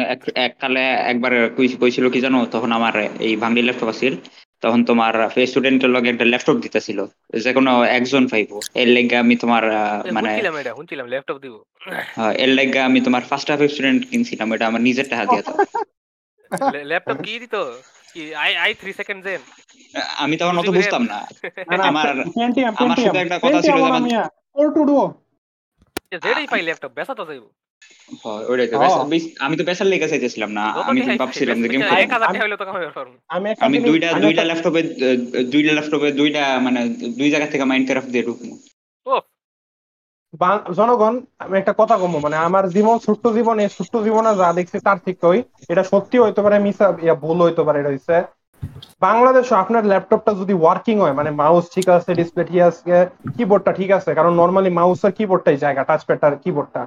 এক- 0.04 0.32
এককালে 0.35 0.80
একবার 1.12 1.50
কই- 1.56 1.76
কইছিল 1.80 2.11
কি 2.11 2.20
জানো 2.20 2.47
তখন 2.47 2.73
আমার 2.73 2.94
এই 3.20 3.37
ভাঙড়ি 3.37 3.62
ল্যাপটপ 3.62 3.87
আছিল। 3.87 4.16
তখন 4.62 4.81
তোমার 4.85 5.12
স্টুডেন্টের 5.47 5.90
লগে 5.90 6.09
একটা 6.11 6.25
ল্যাপটপ 6.25 6.57
দিতেছিল। 6.57 6.99
যে 7.38 7.50
কোনো 7.52 7.73
একজন 7.99 8.23
পাইবো। 8.29 8.57
এর 8.75 8.88
লেগে 8.88 9.17
আমি 9.17 9.35
তোমার 9.37 9.62
মানে 10.12 10.31
শুনছিলাম 10.76 11.07
ল্যাপটপ 11.07 11.37
দিব। 11.38 11.55
আহ, 12.17 12.33
এর 12.35 12.49
লেগে 12.49 12.81
আমি 12.81 12.99
তোমার 13.00 13.23
ফার্স্ট 13.23 13.49
হাফ 13.50 13.61
স্টুডেন্ট 13.71 14.00
কিনছিলাম 14.11 14.49
এটা 14.52 14.64
আমার 14.67 14.81
নিজের 14.81 15.07
টাকা 15.09 15.25
দিয়ে 15.25 15.43
তো। 15.43 15.52
ল্যাপটপ 16.85 17.19
কি 17.23 17.35
দিত? 17.38 17.57
কি 18.14 18.23
আই 18.35 18.50
আই 18.57 18.71
3 18.75 18.93
সেকেন্ড 18.93 19.21
জেন 19.25 19.40
আমি 20.17 20.35
তখন 20.37 20.55
অত 20.59 20.69
বুঝতাম 20.71 21.02
না। 21.05 21.19
আমার 21.88 22.07
আমার 22.76 22.97
শুধু 22.97 23.19
একটা 23.19 23.37
কথা 23.38 23.59
ছিল 23.62 23.76
যে 23.87 23.90
মিয়া, 24.00 24.23
all 24.57 24.71
to 24.76 24.83
do। 24.88 24.99
যেটাই 26.12 26.47
পাই 26.47 26.62
ল্যাপটপ 26.62 26.93
বেচা 26.97 27.14
তো 27.14 27.25
যাইব। 27.25 27.45
হয়, 28.22 28.44
আমি 29.40 29.54
তো 29.56 29.62
পেশার 29.64 29.87
লেগে 29.87 30.10
চাইতেছিলাম 30.12 30.50
না 30.50 30.64
আমি 30.88 30.99
তো 31.00 31.10
ভাবছিলাম 31.20 31.56
যে 31.62 31.68
গেম 31.68 31.82
আমি 33.66 33.76
দুইটা 33.88 34.08
দুইটা 34.25 34.42
ল্যাপটপে 34.44 34.80
দুইটা 35.52 35.72
ল্যাপটপে 35.72 36.08
দুইটা 36.12 36.42
মানে 36.60 36.80
দুই 37.18 37.28
জায়গা 37.30 37.49
থেকে 37.52 37.64
মাইনক্রাফট 37.64 38.10
দিয়ে 38.10 38.26
ঢুকবো। 38.26 38.54
জনগণ 40.78 41.14
আমি 41.38 41.54
একটা 41.58 41.72
কথা 41.72 41.94
কমবো 41.96 42.18
মানে 42.18 42.37
আমার 42.49 42.64
জীবন 42.68 42.96
ছোট্ট 42.99 43.25
জীবনে 43.28 43.64
ছোট্ট 43.68 43.94
জীবনে 43.96 44.30
যা 44.37 44.49
দেখছি 44.52 44.76
তার 44.80 44.99
ঠিক 45.06 45.18
ওই। 45.25 45.38
এটা 45.68 45.82
সত্যি 45.82 46.16
হইতে 46.18 46.40
পারে 46.42 46.56
মিসা 46.58 46.87
ইয়া 47.06 47.14
ভুল 47.14 47.38
হইতে 47.42 47.62
পারে 47.66 47.78
এটা 47.80 47.92
হইছে। 47.94 48.16
বাংলাদেশে 49.02 49.54
আপনার 49.54 49.82
ল্যাপটপটা 49.87 50.32
যদি 50.34 50.54
ওয়ার্কিং 50.58 50.96
হয় 51.00 51.12
মানে 51.12 51.30
মাউস 51.30 51.64
ঠিক 51.75 51.87
আছে 51.88 52.10
ডিসপ্লে 52.14 52.42
ঠিক 52.44 52.60
আছে 52.60 52.94
কিবোর্ডটা 53.37 53.72
ঠিক 53.72 53.90
আছে 53.90 54.10
কারণ 54.14 54.32
নর্মালি 54.34 54.70
মাউস 54.70 55.00
আর 55.04 55.12
কিবোর্ডটাই 55.18 55.58
জায়গা 55.64 55.82
টাচপ্যাড 55.84 56.22
আর 56.25 56.34
কিবোর্ডটা 56.44 56.82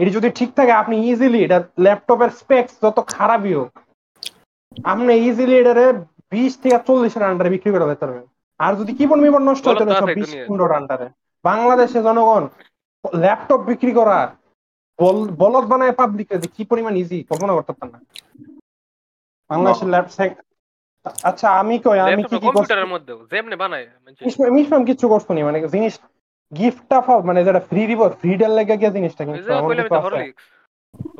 এটি 0.00 0.10
যদি 0.10 0.28
ঠিক 0.34 0.50
থাকে 0.56 0.72
আপনি 0.74 0.94
ইজিলি 1.04 1.40
এটা 1.42 1.58
ল্যাপটপের 1.78 2.30
স্পেক্স 2.34 2.72
যত 2.82 2.98
খারাপই 3.10 3.54
হোক 3.54 3.70
আপনি 4.86 5.12
ইজিলি 5.22 5.54
এটারে 5.58 5.84
বিশ 6.32 6.52
থেকে 6.62 6.76
চল্লিশের 6.86 7.24
আন্ডারে 7.24 7.50
বিক্রি 7.50 7.70
করে 7.72 7.84
দিতে 7.84 8.02
পারবেন 8.02 8.24
আর 8.60 8.72
যদি 8.80 8.92
কিবোর্ড 8.98 9.22
মিবোর্ড 9.22 9.44
নষ্ট 9.46 9.64
হয় 9.64 9.70
বলো 9.70 9.80
তো 9.80 9.82
তাহলে 9.82 9.96
সব 9.96 10.06
আছে 10.06 10.14
বিশ 10.14 10.24
দুনিয়ায়। 10.24 10.48
পনেরো 10.48 10.74
আন্ডারে 10.74 11.06
বাংলাদেশে 11.44 11.98
জনগণ 12.02 12.42
ল্যাপটপ 13.04 13.60
বিক্রি 13.70 13.92
করা 13.92 14.18
বল- 14.98 15.32
বলদ 15.40 15.64
বানায় 15.66 15.94
পাবলিকে 15.98 16.34
কি 16.54 16.62
পরিমাণ 16.70 16.92
ইজি 16.96 17.18
কল্পনা 17.30 17.52
করতে 17.56 17.72
পারেন 17.72 17.90
না 17.92 17.98
বাংলাদেশের 19.50 19.88
ল্যাপটপ 19.88 20.32
আচ্ছা 21.22 21.46
আমি 21.60 21.74
কই 21.84 21.98
আমি 22.06 22.22
কি 22.22 22.34
কি 22.34 22.48
কম্পিউটারের 22.48 22.88
মধ্যেও 22.88 23.18
যেমনি 23.32 23.56
বানায়। 23.56 23.86
মিশমাম 24.54 24.82
কিছু 24.90 25.04
করছ 25.08 25.26
নি 25.28 25.40
মানে 25.42 25.58
জিনিস 25.68 25.94
গিফটটা 26.52 26.98
পাও 27.06 27.18
মানে 27.28 27.40
যেটা 27.46 27.60
ফ্রি 27.68 27.82
দিব 27.90 28.00
ফ্রি 28.20 28.32
ডেল 28.40 28.52
লেগে 28.58 28.76
গিয়ে 28.80 28.94
জিনিসটা 28.96 29.22
কিন্তু? 29.26 29.50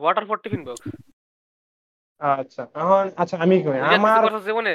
ওয়াটার 0.02 0.24
ফর 0.28 0.36
টিফিন 0.42 0.62
বক্স 0.66 0.82
আচ্ছা 2.20 2.62
এখন 2.74 3.04
আচ্ছা 3.22 3.36
আমি 3.44 3.56
কই 3.64 3.78
আমার 3.94 4.22
জীবনে? 4.48 4.74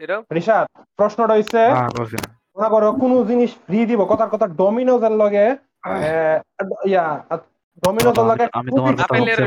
এটা 0.00 0.16
রিশাদ 0.36 0.64
প্রশ্নটা 0.98 1.34
হইছে 1.36 1.60
হ্যাঁ 1.70 1.90
মনে 2.56 2.68
করো 2.74 2.88
কোনো 3.02 3.16
জিনিস 3.30 3.50
ফ্রি 3.64 3.78
দিব 3.90 4.00
কথার 4.10 4.30
কথা 4.34 4.46
ডমিনোজ 4.60 5.02
এর 5.04 5.14
লগে 5.22 5.44
ইয়া 6.88 7.04
ডমিনোজ 7.82 8.16
এর 8.16 8.26
লগে 8.30 8.44
আমি 8.58 8.68
তোমার 8.70 8.94
কথা 9.00 9.14
শুনছি 9.14 9.42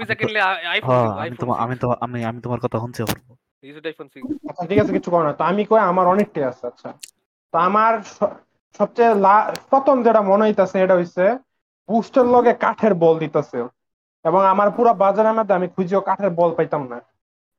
পিজা 0.00 0.14
কিনলে 0.20 0.40
আইফোন 0.72 0.94
আমি 1.22 1.34
তোমার 1.40 1.56
আমি 1.64 1.74
তো 1.82 1.86
আমি 2.04 2.18
আমি 2.30 2.38
তোমার 2.44 2.60
কথা 2.64 2.76
শুনছি 2.82 3.00
বলব। 3.04 3.26
ইউজ 3.64 3.84
আইফোন 3.90 4.06
6 4.08 4.20
আচ্ছা 4.50 4.62
ঠিক 4.70 4.78
আছে 4.82 4.92
কিছু 4.96 5.08
করো 5.12 5.24
না 5.28 5.32
তো 5.38 5.44
আমি 5.50 5.62
কই 5.70 5.80
আমার 5.90 6.06
অনেকটাই 6.14 6.44
আছে 6.50 6.64
আচ্ছা। 6.70 6.88
তো 7.54 7.60
আমার 7.68 7.92
সবচেয়ে 8.80 9.10
প্রথম 9.70 9.96
যেটা 10.06 10.20
মনে 10.30 10.44
হইতাছে 10.46 10.76
এটা 10.80 10.94
হইছে 10.94 11.24
বুস্টের 11.88 12.26
লগে 12.26 12.52
কাঠের 12.64 12.92
বল 12.94 13.14
দিতেছে। 13.18 13.58
এবং 14.24 14.40
আমার 14.52 14.68
পুরো 14.76 14.90
বাজারের 14.94 15.36
মধ্যে 15.38 15.54
আমি 15.54 15.68
খুঁজেও 15.68 16.00
কাঠের 16.00 16.30
বল 16.30 16.50
পাইতাম 16.58 16.82
না। 16.92 16.98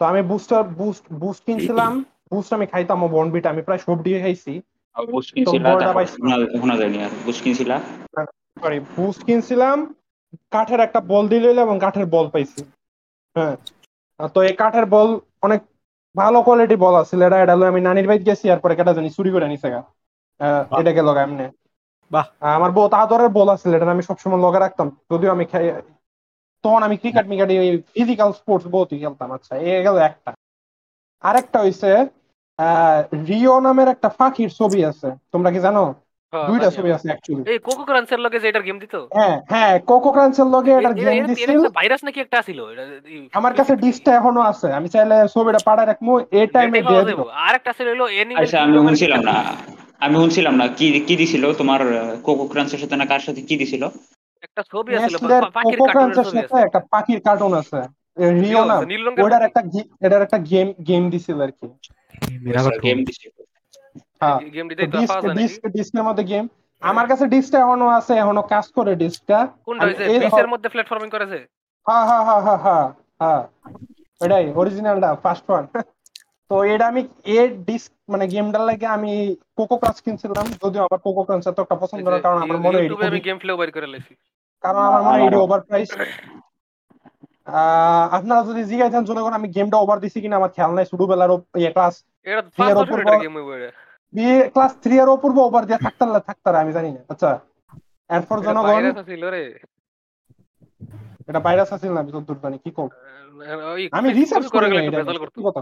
তো 0.01 0.05
আমি 0.05 0.21
বুস্টার 0.21 0.61
বুস্ট 0.79 1.03
বুস্ট 1.13 1.41
কিনছিলাম 1.45 1.91
বুস্ট 2.31 2.49
আমি 2.53 2.65
খাইতাম 2.67 2.99
ও 3.03 3.07
বনবিটা 3.07 3.47
আমি 3.49 3.61
প্রায় 3.61 3.81
সব 3.87 3.97
দিয়ে 4.03 4.19
খাইছি। 4.21 4.53
সরি 8.61 8.77
বুস্ট 8.97 9.21
কিনছিলাম 9.23 9.77
কাঠের 10.51 10.79
একটা 10.79 10.99
বল 11.11 11.23
দিলে 11.27 11.49
এবং 11.61 11.75
কাঠের 11.79 12.05
বল 12.05 12.25
পাইছি। 12.29 12.61
হ্যাঁ। 13.35 13.55
তো 14.35 14.39
এই 14.41 14.55
কাঠের 14.55 14.85
বল 14.85 15.09
অনেক 15.41 15.61
ভালো 16.15 16.37
কোয়ালিটি 16.41 16.75
বল 16.75 16.95
আছে 16.95 17.13
এটা 17.27 17.37
এটা 17.43 17.53
আমি 17.71 17.81
নানির 17.81 18.07
বাইত 18.07 18.21
গেছি 18.29 18.45
আর 18.49 18.59
পরে 18.59 18.73
কেটা 18.75 18.93
জানি 18.93 19.09
চুরি 19.09 19.29
করে 19.31 19.47
নিছে 19.47 19.67
গা। 19.69 19.81
আহ, 20.39 20.63
বাহ। 20.69 20.81
এটা 20.81 20.91
গেল 20.91 21.17
এমনি। 21.17 21.47
বাহ। 22.11 22.25
আমার 22.39 22.71
বউ 22.71 22.87
তাহাদরের 22.87 23.29
বল 23.29 23.49
আছে 23.49 23.75
এটা 23.75 23.91
আমি 23.91 24.03
সবসময় 24.03 24.39
লগে 24.39 24.59
রাখতাম। 24.59 24.97
যদিও 25.11 25.31
আমি 25.31 25.45
খাই- 25.45 25.81
তখন 26.63 26.83
আমি 26.83 26.97
ক্রিকেট 26.97 27.27
মিকেট 27.27 27.49
ফিজিক্যাল 27.93 28.31
স্পোর্টস 28.31 28.67
বহুতই 28.67 28.99
খেলতাম। 28.99 29.31
আচ্ছা 29.31 29.55
এ 29.55 29.83
গেল 29.83 29.97
একটা। 29.97 30.33
আরেকটা 31.21 31.61
হইছে 31.61 32.07
আহ 32.57 33.15
রিও 33.27 33.59
নামের 33.59 33.87
একটা 33.87 34.09
ফাঁকির 34.09 34.49
ছবি 34.49 34.85
আছে। 34.85 35.11
তোমরা 35.31 35.51
কি 35.51 35.59
জানো? 35.59 35.93
দুইটা 36.47 36.71
ছবি 36.71 36.91
আছে। 36.91 37.07
অ্যাকচুয়ালি 37.07 37.51
এই 37.51 37.59
কোকো 37.59 37.83
ক্রাঞ্চের 37.83 38.19
লগে 38.19 38.39
যে 38.39 38.49
এটার 38.49 38.61
গেম 38.61 38.79
দিত? 38.79 38.95
হ্যাঁ 38.95 39.41
হ্যাঁ 39.49 39.79
কোকো 39.79 40.11
ক্রাঞ্চের 40.11 40.45
লগে 40.45 40.71
এটার 40.71 40.93
গেম 40.93 41.07
এর- 41.07 41.27
দিছিল। 41.27 41.49
এর 41.49 41.57
একটা 41.57 41.69
ভাইরাস 41.69 42.03
নাকি 42.03 42.19
একটা 42.19 42.41
ছিল 42.41 42.69
এটা 42.69 42.81
আমার 43.33 43.53
কাছে 43.53 43.75
ডিসটা 43.75 44.15
এখনও 44.15 44.41
আছে। 44.41 44.73
আমি 44.73 44.89
চাইলে 44.89 45.15
ছবিটা 45.33 45.57
পাঠায় 45.65 45.87
রাখব 45.87 46.25
এই 46.31 46.47
টাইমে 46.47 46.81
দিয়ে 46.81 47.05
দিব। 47.05 47.17
যাবে। 47.17 47.31
আর 47.31 47.55
একটা 47.55 47.71
ছিল 47.71 47.89
হলো 47.89 48.07
এনিমেল 48.07 48.43
আচ্ছা 48.43 48.61
আমি 48.61 48.77
শুনছিলাম 48.77 49.21
না। 49.21 49.43
আমি 50.01 50.15
শুনছিলাম 50.15 50.53
না 50.55 50.65
কি 50.69 50.87
কি 51.07 51.15
দিছিল? 51.15 51.53
তোমার 51.53 51.81
কোকো 52.23 52.43
ক্রাঞ্চের 52.47 52.79
সাথে 52.79 52.95
না 52.95 53.05
কার 53.05 53.19
সাথে 53.19 53.41
কি 53.41 53.55
দিছিল? 53.57 53.83
একটা 54.43 54.61
ছবি 54.63 54.91
আছে 54.95 55.07
পাখির 55.53 55.77
কোকো 55.77 55.85
কার্টুনের 55.85 55.93
ক্রাঞ্চের 55.93 56.25
ছবি 56.25 56.39
আছে। 56.39 56.57
একটা 56.67 56.79
পাখির 56.91 57.19
কার্টুন 57.21 57.53
আছে। 57.53 57.79
রিও 58.41 58.61
রঙের 58.63 59.23
ওটার 59.23 59.41
একটা 59.41 59.61
এটার 60.01 60.21
একটা 60.21 60.37
গেম 60.45 60.67
গেম 60.87 61.03
দিছিল 61.09 61.37
আর 61.41 61.51
কি। 61.51 61.67
গেম। 62.83 62.97
দিছিল। 63.05 63.31
হ্যাঁ। 64.21 64.37
গেম 64.51 64.65
দিতেই 64.67 64.87
পাওয়া 65.07 65.21
যায় 65.21 65.35
ডিস্ক 65.35 65.61
ডিস্কের 65.67 66.03
মধ্যে 66.03 66.23
গেম 66.23 66.45
আমার 66.81 67.05
কাছে 67.07 67.25
ডিস্কটা 67.27 67.57
এখনও 67.59 67.87
আছে 67.89 68.13
এখনও 68.13 68.41
কাজ 68.43 68.65
করে 68.67 68.91
ডিস্কটা 68.95 69.37
হ- 70.27 70.47
মধ্যে 70.47 70.69
প্ল্যাটফর্মিং 70.69 71.09
করেছে? 71.09 71.37
হ্যাঁ 71.85 72.05
হ্যাঁ 72.05 72.23
হ্যাঁ 72.25 72.41
হ্যাঁ 72.41 72.57
হ্যাঁ 72.57 72.85
হ্যাঁ। 73.19 73.41
এটাই 74.21 74.45
অরিজিনালটা 74.55 75.09
ফার্স্ট 75.15 75.45
ওয়ান 75.49 75.65
তো 76.51 76.63
এটা 76.71 76.85
আমি 76.87 77.01
এর 77.35 77.49
ডিস্ক 77.63 77.91
মানে 78.09 78.25
গেমটার 78.33 78.63
লাগে 78.69 78.87
আমি 78.97 79.11
কোকো 79.57 79.75
ক্রাঞ্চ 79.77 79.97
কিনছিলাম 80.05 80.45
যদিও 80.63 80.81
আমার 80.87 80.99
কোকো 81.05 81.21
এত 81.43 81.57
একটা 81.59 81.77
পছন্দ 81.83 82.05
না 82.05 82.19
কারণ 82.25 82.37
আমার 82.39 82.57
মনে 82.57 82.77
হয় 82.77 82.83
ইউটিউবে 82.83 83.05
আমি 83.11 83.19
গেম 83.21 83.37
প্লেও 83.41 83.57
বাইর 83.59 83.71
করে 83.71 83.87
লাইছি। 83.87 84.13
কারণ 84.63 84.81
আমার 84.89 85.01
মনে 85.03 85.17
হয় 85.21 85.43
ওভার 85.43 85.61
প্রাইস 85.61 85.89
আপনারা 88.11 88.41
যদি 88.49 88.61
জিজ্ঞাসেন 88.65 89.03
জনগণ 89.09 89.33
আমি 89.33 89.47
গেমটা 89.49 89.77
ওভার 89.77 89.97
দিছি 89.99 90.17
কিনা 90.21 90.35
আমার 90.37 90.51
খেয়াল 90.55 90.71
নাই 90.73 90.85
ছোটবেলার 90.91 91.31
ক্লাস 91.69 91.95
এটা 92.25 92.31
এর 92.31 92.39
পাঁচ 92.57 92.71
উপর 92.73 92.81
বছরের 92.81 93.05
বল- 93.07 93.23
গেম 93.23 93.33
হইব 93.37 93.49
এটা 93.55 93.69
ক্লাস 94.53 94.71
থ্রি 94.83 94.95
এর 94.97 95.09
অপূর্ব 95.09 95.37
ওভার 95.41 95.63
দিয়ে 95.65 95.79
থাকতার 95.85 96.09
থাকতার 96.29 96.55
আমি 96.61 96.71
জানি 96.77 96.89
না 96.91 97.01
আচ্ছা। 97.09 97.29
এরপর 98.09 98.37
এটা 98.37 98.45
জনগণ 98.47 98.67
ভাইরাস 98.69 98.97
ছিল 99.07 99.23
রে। 99.27 99.43
এটা 101.29 101.39
ভাইরাস 101.45 101.69
আছিল 101.75 101.91
না 101.93 102.01
যতদূর 102.07 102.37
জানি 102.43 102.57
কি 102.59 102.71
কম? 102.71 102.87
আমি 103.97 104.07
রিসার্চ 104.11 104.45
করে 104.45 104.53
করে 104.55 104.67
গেলে 104.67 104.77
নাই 104.77 104.85
একটু 104.85 104.91
এটা 104.91 105.01
ভেজাল 105.01 105.09
নিয়ে, 105.09 105.21
করতো। 105.23 105.31
সত্যি 105.31 105.41
কথা 105.47 105.61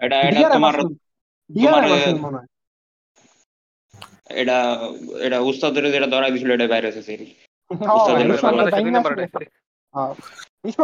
এটা 0.00 0.16
এটা 0.20 0.48
তোমার 0.48 0.74
তোমার, 1.50 1.82
এটা 4.34 4.56
এটা 5.26 5.38
উস্তাদের 5.42 5.84
যেটা 5.94 6.08
ধরা 6.14 6.28
দিছিল 6.30 6.50
এটা 6.52 6.66
ভাইরাস 6.72 6.96
আছে 6.96 7.12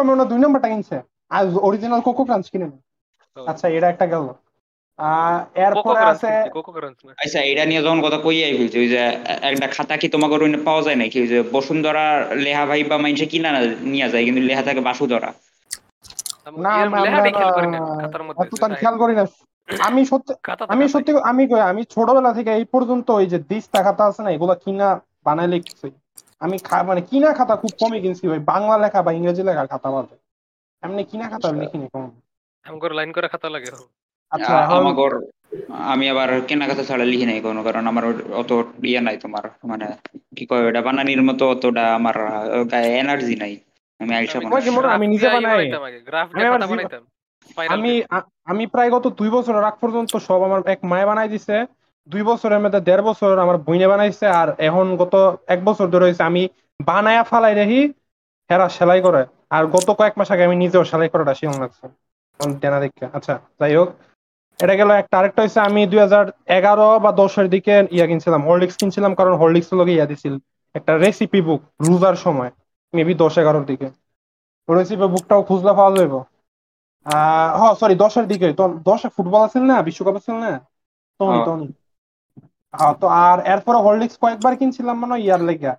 মনে 0.08 0.24
দুই 0.24 0.40
নম্বরটা 0.40 0.68
কিনছে 0.68 0.96
আর 1.30 1.44
অরিজিনাল 1.60 2.00
কোকো 2.00 2.22
ক্রাঞ্চ 2.24 2.46
কিনে 2.52 2.66
আচ্ছা 3.36 3.66
এটা 3.68 3.88
একটা 3.90 4.06
গেল 4.06 4.26
এরপরে 5.58 6.00
আছে 6.04 6.30
কোকো 6.56 6.70
ক্রাঞ্চ 6.72 6.98
না 7.06 7.12
আচ্ছা 7.22 7.40
এটা 7.42 7.64
নিয়ে 7.64 7.82
যখন 7.82 8.00
কথা 8.06 8.18
কই 8.18 8.38
আই 8.44 8.52
ফেলছি 8.58 8.76
ওই 8.78 8.88
যে 8.88 9.00
একটা 9.50 9.66
খাতা 9.66 9.94
কি 9.96 10.06
তোমাকে 10.08 10.34
ওই 10.36 10.50
পাওয়া 10.68 10.82
যায় 10.82 10.98
নাকি 11.02 11.16
ওই 11.20 11.28
যে 11.28 11.38
বসুন্ধরা 11.52 12.04
লেহা 12.44 12.64
ভাই 12.66 12.80
বা 12.84 12.96
মানুষে 12.98 13.26
কিনা 13.26 13.50
না 13.50 13.60
নিয়ে 13.92 14.08
যায় 14.08 14.24
কিন্তু 14.24 14.40
লেহা 14.40 14.62
থাকে 14.62 14.80
বাসুধরা 14.80 15.30
আমি 15.30 15.30
না 15.32 15.60
এরম 15.60 15.60
আমরা 15.60 15.60
লেহাটাই 16.02 16.31
খেয়াল 18.74 18.96
করি 18.98 19.14
না 19.14 19.24
আমি 19.68 20.00
সত্যি 20.04 20.32
আমি 20.68 20.84
সত্যি 20.88 21.10
আমি 21.22 21.42
আমি 21.70 21.82
ছোটবেলা 21.94 22.30
থেকে 22.32 22.50
এই 22.52 22.64
পর্যন্ত 22.64 23.06
ওই 23.10 23.26
যে 23.26 23.38
দিস্তা 23.50 23.80
খাতা 23.82 24.04
আছে 24.04 24.20
না 24.22 24.30
এগুলা 24.30 24.54
কিনা 24.64 24.88
বানাইলে 25.26 25.56
কিছু 25.60 25.86
আমি 26.40 26.56
মানে 26.86 27.00
কিনা 27.10 27.30
খাতা 27.38 27.54
খুব 27.56 27.72
কমই 27.80 28.00
কিনছি 28.00 28.24
ওই 28.28 28.40
বাংলা 28.50 28.76
লেখা 28.78 29.00
বা 29.02 29.10
ইংরেজি 29.12 29.42
লেখা 29.42 29.64
খাতা 29.66 29.88
বাদে 29.94 30.16
এমনি 30.82 31.02
কিনা 31.10 31.26
খাতা 31.28 31.46
আমি 31.48 31.58
লিখিনি 31.62 31.86
কম। 31.92 32.04
আমগর 32.66 32.90
লাইন 32.92 33.10
করে 33.12 33.28
খাতা 33.28 33.48
লাগে। 33.54 33.70
আচ্ছা 34.32 34.54
আমাগর 34.76 35.12
আমি 35.92 36.04
আবার 36.08 36.28
কেনাকাটা 36.48 36.84
ছাড়া 36.84 37.04
লিখি 37.04 37.26
নাই 37.26 37.38
কোনো 37.40 37.60
কারণ 37.62 37.84
আমার 37.86 38.04
অত 38.40 38.50
ইয়ে 38.82 39.00
নাই 39.00 39.16
তোমার 39.24 39.44
মানে 39.70 39.86
কি 40.36 40.44
কয় 40.50 40.64
ওটা 40.68 40.80
বানানির 40.86 41.22
মতো 41.22 41.44
অতটা 41.50 41.84
আমার 41.94 42.16
গায়ে 42.72 42.90
এনার্জি 43.00 43.34
নাই। 43.36 43.52
আমি 44.00 44.12
আইসা 44.16 44.38
আমি 44.90 45.06
নিজে 45.06 45.28
বানাই। 45.34 45.66
আমি 46.56 46.76
আমি 47.74 47.92
আমি 48.46 48.64
প্রায় 48.72 48.90
গত 48.90 49.04
দুই 49.18 49.30
বছর 49.30 49.54
রাগ 49.58 49.74
পর্যন্ত 49.80 50.12
সব 50.28 50.40
আমার 50.42 50.60
এক 50.66 50.80
মায়ে 50.90 51.06
বানাই 51.06 51.28
দিছে। 51.28 51.56
দুই 52.08 52.22
বছরের 52.22 52.60
মধ্যে 52.60 52.80
দেড় 52.80 53.02
বছর 53.02 53.32
আমার 53.38 53.56
বইনে 53.66 53.86
বানাইছে 53.88 54.26
আর 54.40 54.48
এখন 54.60 54.86
গত 54.96 55.14
এক 55.46 55.60
বছর 55.64 55.86
ধরে 55.88 56.06
হয়েছে 56.06 56.22
আমি 56.22 56.42
বানায়া 56.80 57.22
ফালাই 57.24 57.54
রেহি 57.54 57.80
হেরা 58.50 58.66
সেলাই 58.68 59.00
করে। 59.00 59.22
আর 59.50 59.62
গত 59.66 59.88
কয়েক 59.98 60.14
মাস 60.16 60.28
আগে 60.30 60.46
আমি 60.48 60.56
নিজেও 60.56 60.84
সেলাই 60.84 61.10
করাটা 61.12 61.34
শিখন 61.38 61.58
লাগছে 61.62 61.84
দেনা 62.58 62.78
দেখে। 62.80 63.04
আচ্ছা 63.16 63.34
যাই 63.60 63.74
হোক। 63.76 63.88
এটা 64.58 64.74
গেল 64.76 64.90
একটা 64.92 65.14
আরেকটা 65.18 65.40
হচ্ছে 65.42 65.60
আমি 65.60 65.80
দুই 65.86 66.00
হাজার 66.00 66.24
এগারো 66.48 66.88
বা 67.00 67.10
দশের 67.12 67.46
দিকে 67.48 67.74
ইয়া 67.90 68.06
কিনছিলাম 68.06 68.40
হরলিক্স 68.46 68.76
কিনছিলাম 68.76 69.12
কারণ 69.14 69.34
হরলিক্স 69.36 69.68
লোকে 69.72 69.92
ইয়া 69.94 70.06
দিছিল 70.06 70.34
একটা 70.74 70.92
রেসিপি 70.96 71.40
বুক 71.42 71.60
রোজার 71.80 72.16
সময়। 72.16 72.50
মেবি 72.92 73.14
দশ 73.14 73.34
এগারোর 73.38 73.64
দিকে। 73.64 73.86
রেসিপি 74.68 75.06
বুকটাও 75.06 75.42
খুঁজলে 75.42 75.72
পাওয়া 75.72 75.92
যাবে 75.96 76.18
আহ 77.06 77.50
হ 77.60 77.74
সরি 77.74 77.94
দশের 77.94 78.26
দিকে। 78.26 78.46
তো 78.52 78.64
দশে 78.82 79.08
ফুটবল 79.08 79.40
আছিল 79.40 79.62
না? 79.62 79.76
বিশ্বকাপ 79.82 80.14
আছিল 80.16 80.34
না? 80.36 80.52
তনি। 81.20 81.38
তনি 81.44 81.64
হ্যাঁ 82.74 82.94
তো 82.94 83.06
আর 83.22 83.46
এরপরে 83.46 83.78
হরলিক্স 83.78 84.16
কয়েকবার 84.18 84.52
কিনছিলাম 84.56 84.96
মানে 84.98 85.14
ইয়ার 85.22 85.40
লেগা। 85.42 85.72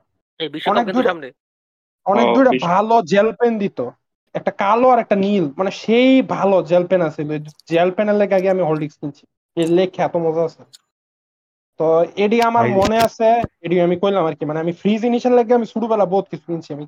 অনেক 0.66 0.86
দূরে- 0.92 1.16
অনেক 2.06 2.26
ও, 2.30 2.42
ভালো 2.62 2.96
জেল 3.04 3.28
পেন 3.32 3.54
দিত। 3.60 3.80
একটা 4.36 4.52
কালো 4.54 4.88
আর 4.90 5.00
একটা 5.00 5.16
নীল। 5.16 5.46
মানে 5.58 5.72
সেই 5.74 6.22
ভালো 6.30 6.64
জেল 6.64 6.84
পেন 6.88 7.02
আছে 7.02 7.22
জেল 7.70 7.90
পেনের 7.92 8.16
লেগে 8.16 8.36
আগে 8.36 8.50
আমি 8.50 8.62
হোল্ডিক্স 8.62 8.96
কিনছি। 8.98 9.24
এর 9.58 9.70
লেখে 9.70 10.02
এত 10.02 10.16
মজা 10.18 10.44
আছে। 10.44 10.62
তো 11.80 11.86
এডি 12.16 12.42
আমার 12.42 12.66
মনে 12.72 12.98
আছে 12.98 13.28
এডি 13.62 13.82
আমি 13.82 14.00
কইলাম 14.00 14.26
আর 14.26 14.36
কি 14.36 14.46
মানে 14.46 14.60
আমি 14.60 14.74
ফ্রি 14.74 15.00
জিনিসের 15.00 15.32
লেগে 15.32 15.54
আমি 15.54 15.66
ছোটবেলা 15.66 16.06
বহুত 16.06 16.26
কিছু 16.30 16.46
কিনছি। 16.48 16.74
আমি 16.74 16.86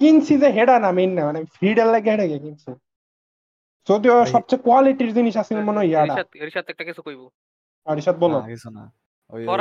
কিনছি 0.00 0.38
যে 0.38 0.48
হেডা 0.50 0.78
না 0.78 0.92
মেইন 0.92 1.12
না 1.12 1.24
মানে 1.24 1.44
ফ্রিডের 1.44 1.86
লেগে 1.86 2.10
হেডা 2.10 2.26
গিয়ে 2.26 2.38
কিনছি। 2.38 2.70
যদিও 3.88 4.26
সবচেয়ে 4.26 4.62
কোয়ালিটির 4.62 5.14
জিনিস 5.14 5.36
আছে 5.36 5.54
মনে 5.60 5.78
হয় 5.78 5.86
ইয়াটা 5.86 6.14
রিশাদ 6.14 6.28
রিশাদ 6.44 6.64
একটা 6.68 6.84
কিছু 6.84 7.02
কইবো? 7.02 7.26
আর 7.86 7.98
ইসাদ 7.98 8.16
বলো। 8.18 8.40
না, 8.40 8.46
কিছু 8.48 8.70
না। 8.70 8.82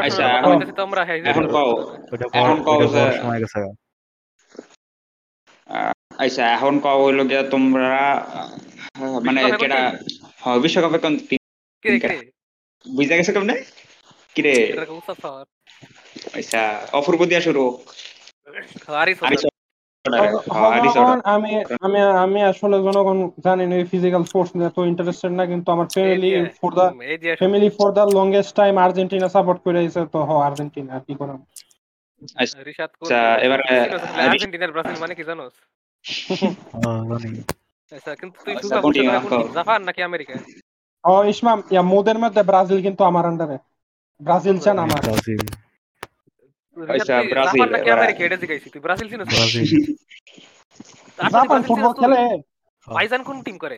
আচ্ছা, 0.03 0.23
এখন- 0.39 0.53
কইতেছি 0.53 0.73
তোমরা 0.75 1.01
হ্যাঁ 1.05 1.17
এখন 1.23 1.45
কও 2.63 2.81
যে- 2.87 3.13
আচ্ছা 6.19 6.45
হইল 7.03 7.19
গিয়া 7.27 7.43
তোমরা 7.43 7.91
মানে 9.23 9.39
কেডা 9.57 9.79
হ্যাঁ 10.37 10.59
বিশ্বকাপে 10.59 10.97
কোন 10.97 11.13
কে? 11.83 12.31
বুঝা 12.85 13.15
গেছে 13.15 13.33
কেমনে? 13.33 13.55
কিরে? 14.35 14.53
আচ্ছা 16.33 16.61
অপূর্ব 16.93 17.21
দিয়া 17.25 17.41
শুরু। 17.41 17.63
হ্যাঁ, 20.05 20.29
order। 20.69 20.93
জনগণ 20.95 21.19
আমি 21.33 21.51
আমি 21.81 21.99
আমি 22.23 22.39
আসলে 22.43 22.77
জনগণ 22.87 23.17
জানি 23.45 23.63
না 23.65 23.75
ফিজিক্যাল 23.91 24.23
স্পোর্টস 24.23 24.51
নিয়ে 24.55 24.71
তো 24.75 24.81
ইন্টারেস্টেড 24.85 25.31
না 25.31 25.43
কিন্তু 25.45 25.67
আমার 25.71 25.87
family 25.95 26.29
for 26.59 26.71
the 26.73 26.85
family 27.41 27.67
for 27.77 27.89
the 27.91 28.03
longest 28.11 28.51
time 28.55 28.73
Argentina 28.77 29.27
support 29.29 29.59
করে 29.65 29.77
আইছে 29.79 30.01
তো 30.13 30.19
হ 30.19 30.31
আর্জেন্টিনা 30.47 30.91
আর 30.93 31.03
কি 31.07 31.13
করাম? 31.15 31.39
রিশাদ 32.65 32.91
আচ্ছা, 32.95 33.19
এবারে- 33.37 33.67
আর্জেন্টিনার 34.23 34.71
ব্রাজিল 34.71 34.97
মানে 34.99 35.13
কি 35.15 35.23
জানোস? 35.23 35.53
হ্যাঁ, 36.73 37.01
জানি। 37.13 37.39
আচ্ছা 37.91 38.11
কিন্তু 38.15 38.37
তুই 38.45 38.53
আচ্ছা। 38.55 39.37
জাপান 39.53 39.79
নাকি 39.83 40.01
আমেরিকা? 40.03 40.33
ও 41.03 41.13
ইসমাম 41.25 41.59
ইয়া 41.71 41.83
মোদের 41.83 42.17
মধ্যে 42.19 42.41
ব্রাজিল 42.43 42.79
কিন্তু 42.81 43.01
আমার 43.03 43.25
আন্ডারে 43.25 43.57
ব্রাজিল 44.21 44.57
চান 44.65 44.77
আমার। 44.85 45.01
ব্রাজিল। 45.07 45.41
আচ্ছা, 46.77 47.15
ব্রাজিল, 47.33 47.67
নাকি 47.75 47.89
আমেরিকা 47.95 48.21
এটা 48.27 48.37
জিজ্ঞাসি 48.41 48.67
তুই 48.73 48.81
ব্রাজিল 48.85 49.07
চিনিস? 49.11 49.27
ব্রাজিল। 49.33 49.65
জাপান 51.35 51.61
ফুটবল 51.67 51.93
খেলে? 52.01 52.19
ভাইজান 52.87 53.21
কোন 53.27 53.37
টিম 53.45 53.57
করে? 53.63 53.77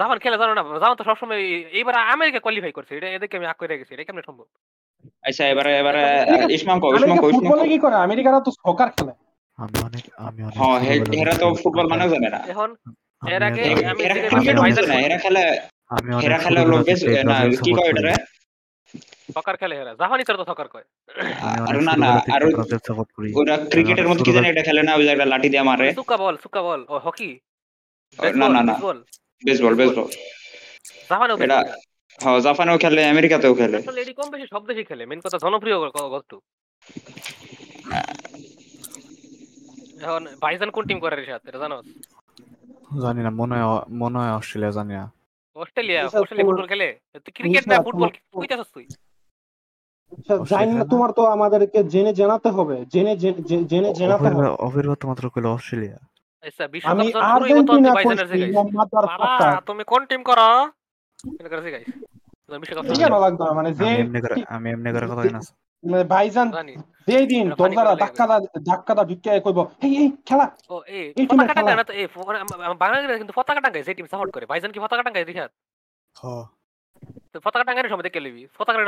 জাপান 0.00 0.18
খেলে 0.22 0.36
জানো 0.42 0.52
না? 0.56 0.62
জাপান 0.82 0.96
তো 1.00 1.04
সবসময় 1.08 1.40
এইবার 1.78 1.94
আমেরিকা 2.14 2.38
কোয়ালিফাই 2.44 2.72
করছে। 2.76 2.92
এটা 2.98 3.08
এদেরকে 3.16 3.36
আমি 3.38 3.46
আগ 3.52 3.56
করে 3.60 3.78
গেছি 3.80 3.92
এটা 3.94 4.04
কেমনে 4.06 4.24
সম্ভব? 4.28 4.46
আচ্ছা 5.28 5.44
এবারে 5.52 5.72
এবারে 5.80 6.02
ইসমাম 6.56 6.78
ফুটবলে 7.32 7.64
কি 7.72 7.78
করে? 7.84 7.96
আমেরিকারা 8.06 8.38
তো 8.46 8.50
সকার 8.66 8.88
খেলে। 8.96 9.12
আমি 9.58 9.76
অনেক 9.88 10.04
আমি 10.26 10.40
অনেক 10.46 10.56
হ্যাঁ 10.60 10.76
হেরা 11.18 11.34
তো 11.42 11.46
ফুটবল 11.62 11.86
মানেও 11.92 12.08
জানে 12.14 12.28
না। 12.34 12.40
এখন 12.52 12.70
এর 13.34 13.42
আগে 13.48 13.62
আমি 13.92 14.02
হেরা 14.02 15.18
খেলে 15.24 15.42
আমি 15.94 16.08
খেলে 16.22 16.36
হলো 16.44 16.60
না 17.30 17.36
কি 17.64 17.70
কয় 17.78 17.92
করি। 17.96 18.12
সকার 19.34 19.56
খেলে 19.56 19.76
এরা 19.76 19.94
জাপানি 19.94 20.24
তো 20.24 20.44
সকার 20.44 20.68
কয়। 20.68 20.84
আর 21.68 21.82
না 21.82 21.96
না 21.96 22.08
আর। 22.32 22.42
ওরা 23.34 23.56
ক্রিকেটের 23.70 24.08
মধ্যে 24.08 24.24
কি 24.24 24.32
জানি 24.32 24.48
এটা 24.48 24.62
খেলে 24.62 24.82
না 24.82 24.94
ওই 24.94 25.04
যে 25.04 25.10
একটা 25.10 25.24
লাঠি 25.24 25.48
দিয়ে 25.48 25.62
মারে। 25.62 25.94
সুকা 25.94 26.16
বল 26.16 26.36
সুকা 26.42 26.62
বল। 26.62 26.84
ও 26.88 26.98
হকি? 26.98 27.40
না 28.34 28.48
না 28.48 28.62
না। 28.62 28.72
বেসবল 29.44 29.74
বেসবল 29.74 30.06
জাপানেও 31.10 31.36
এটা 31.36 31.64
হ্যাঁ 32.22 32.40
জাপানেও 32.40 32.78
খেলে 32.78 33.08
আমেরিকাতেও 33.08 33.54
খেলে। 33.54 33.76
আসলে 33.78 34.00
এটি 34.00 34.12
কম 34.12 34.30
বেশি 34.30 34.46
সব 34.50 34.66
দেশই 34.66 34.84
খেলে। 34.84 35.06
মেন 35.06 35.20
কথা 35.20 35.38
জনপ্রিয় 35.38 35.76
গ- 35.78 36.40
এখন 40.02 40.26
ভাইজান 40.42 40.70
কোন 40.70 40.84
টিম 40.84 40.98
করে 40.98 41.26
জানো 41.52 41.82
জানি 43.02 43.22
না 43.22 43.30
মনে 43.30 43.54
হয় 43.54 43.84
মনে 43.90 44.18
হয় 44.18 44.32
অস্ট্রেলিয়া 44.32 44.70
জানি 44.70 44.94
না। 44.94 45.15
অস্ট্রেলিয়া 45.56 46.00
অস্ট্রেলিয়া 46.04 46.36
তোমার- 46.36 46.46
ফুটবল 46.48 46.66
খেলে? 46.66 46.88
ক্রিকেট 47.34 47.68
না 47.68 47.76
ফুটবল 47.76 48.08
তোমার- 48.08 48.40
কইতাছস 48.40 48.68
তুই? 48.74 48.86
জানি 50.48 50.72
না 50.72 50.84
তোমার 50.84 51.10
তো 51.12 51.24
আমাদেরকে 51.26 51.84
জেনে 51.84 52.12
জানাতে 52.14 52.48
হবে 52.48 52.76
জেনে 52.86 53.16
জেনে 53.16 53.64
জেনে 53.64 53.94
জানাতে 53.94 54.24
হবে। 54.24 55.06
মাত্র 55.06 55.30
কইলো 55.30 55.48
অস্ট্রেলিয়া। 55.52 55.98
আচ্ছা 56.44 56.68
বিশ্বকাপ 56.68 57.22
আর্জেন্টিনা 57.22 57.90
বাবা 59.06 59.60
তুমি 59.66 59.84
কোন 59.84 60.06
টিম 60.06 60.22
করো? 60.22 60.50
এটা 61.40 61.48
করে 61.48 61.62
জিগাইস 61.62 61.86
যখন 62.48 62.58
বিশ্বকাপ 62.58 62.84
শুরু 62.84 62.94
ঠিক 62.94 63.04
হইব। 63.04 63.14
আছে 63.14 63.22
লাগতো 63.24 63.42
না 63.44 63.52
মানে 63.52 63.70
যে 63.74 63.84
আমি 63.84 63.94
এমনি 63.96 64.20
করে 64.20 64.34
আমি 64.48 64.70
এমনি 64.70 64.90
করে 64.92 65.06
কথা 65.06 65.24
না। 65.30 65.40
ভাইজান 66.08 66.50
জানি। 66.50 66.74
যেই 67.08 67.26
দিন 67.26 67.44
দরজারা 67.50 67.90
করে 67.90 68.00
ধাক্কা 68.00 68.24
ধাক্কা 68.64 68.92
দা 68.94 69.04
ঢুকে 69.04 69.40
কইব। 69.40 69.58
এই 69.82 69.92
এই 69.96 70.08
খেলা। 70.26 70.46
ও 70.70 70.76
এই 70.86 71.26
পতাকা 71.26 71.54
খেলা। 71.54 71.76
না 71.76 71.84
তো 71.84 71.92
এই 71.92 72.04
আম- 72.04 73.18
কিন্তু 73.18 73.32
পতাকা 73.36 73.60
টাঙ্গায় 73.60 73.84
যে 73.84 73.94
টিম 73.94 74.06
সাপোর্ট 74.06 74.30
করে। 74.34 74.46
ভাইজান 74.46 74.70
কি 74.72 74.80
পতাকা 74.80 75.02
টাঙ্গায় 75.02 75.24
রিশাদ 75.24 75.50
হ্যাঁ 76.16 76.44
তো 77.32 77.40
পতাকা 77.40 77.64
টাঙ্গানোর 77.64 77.90
সময় 77.90 78.02
দেখে 78.02 78.20
লিবি 78.20 78.42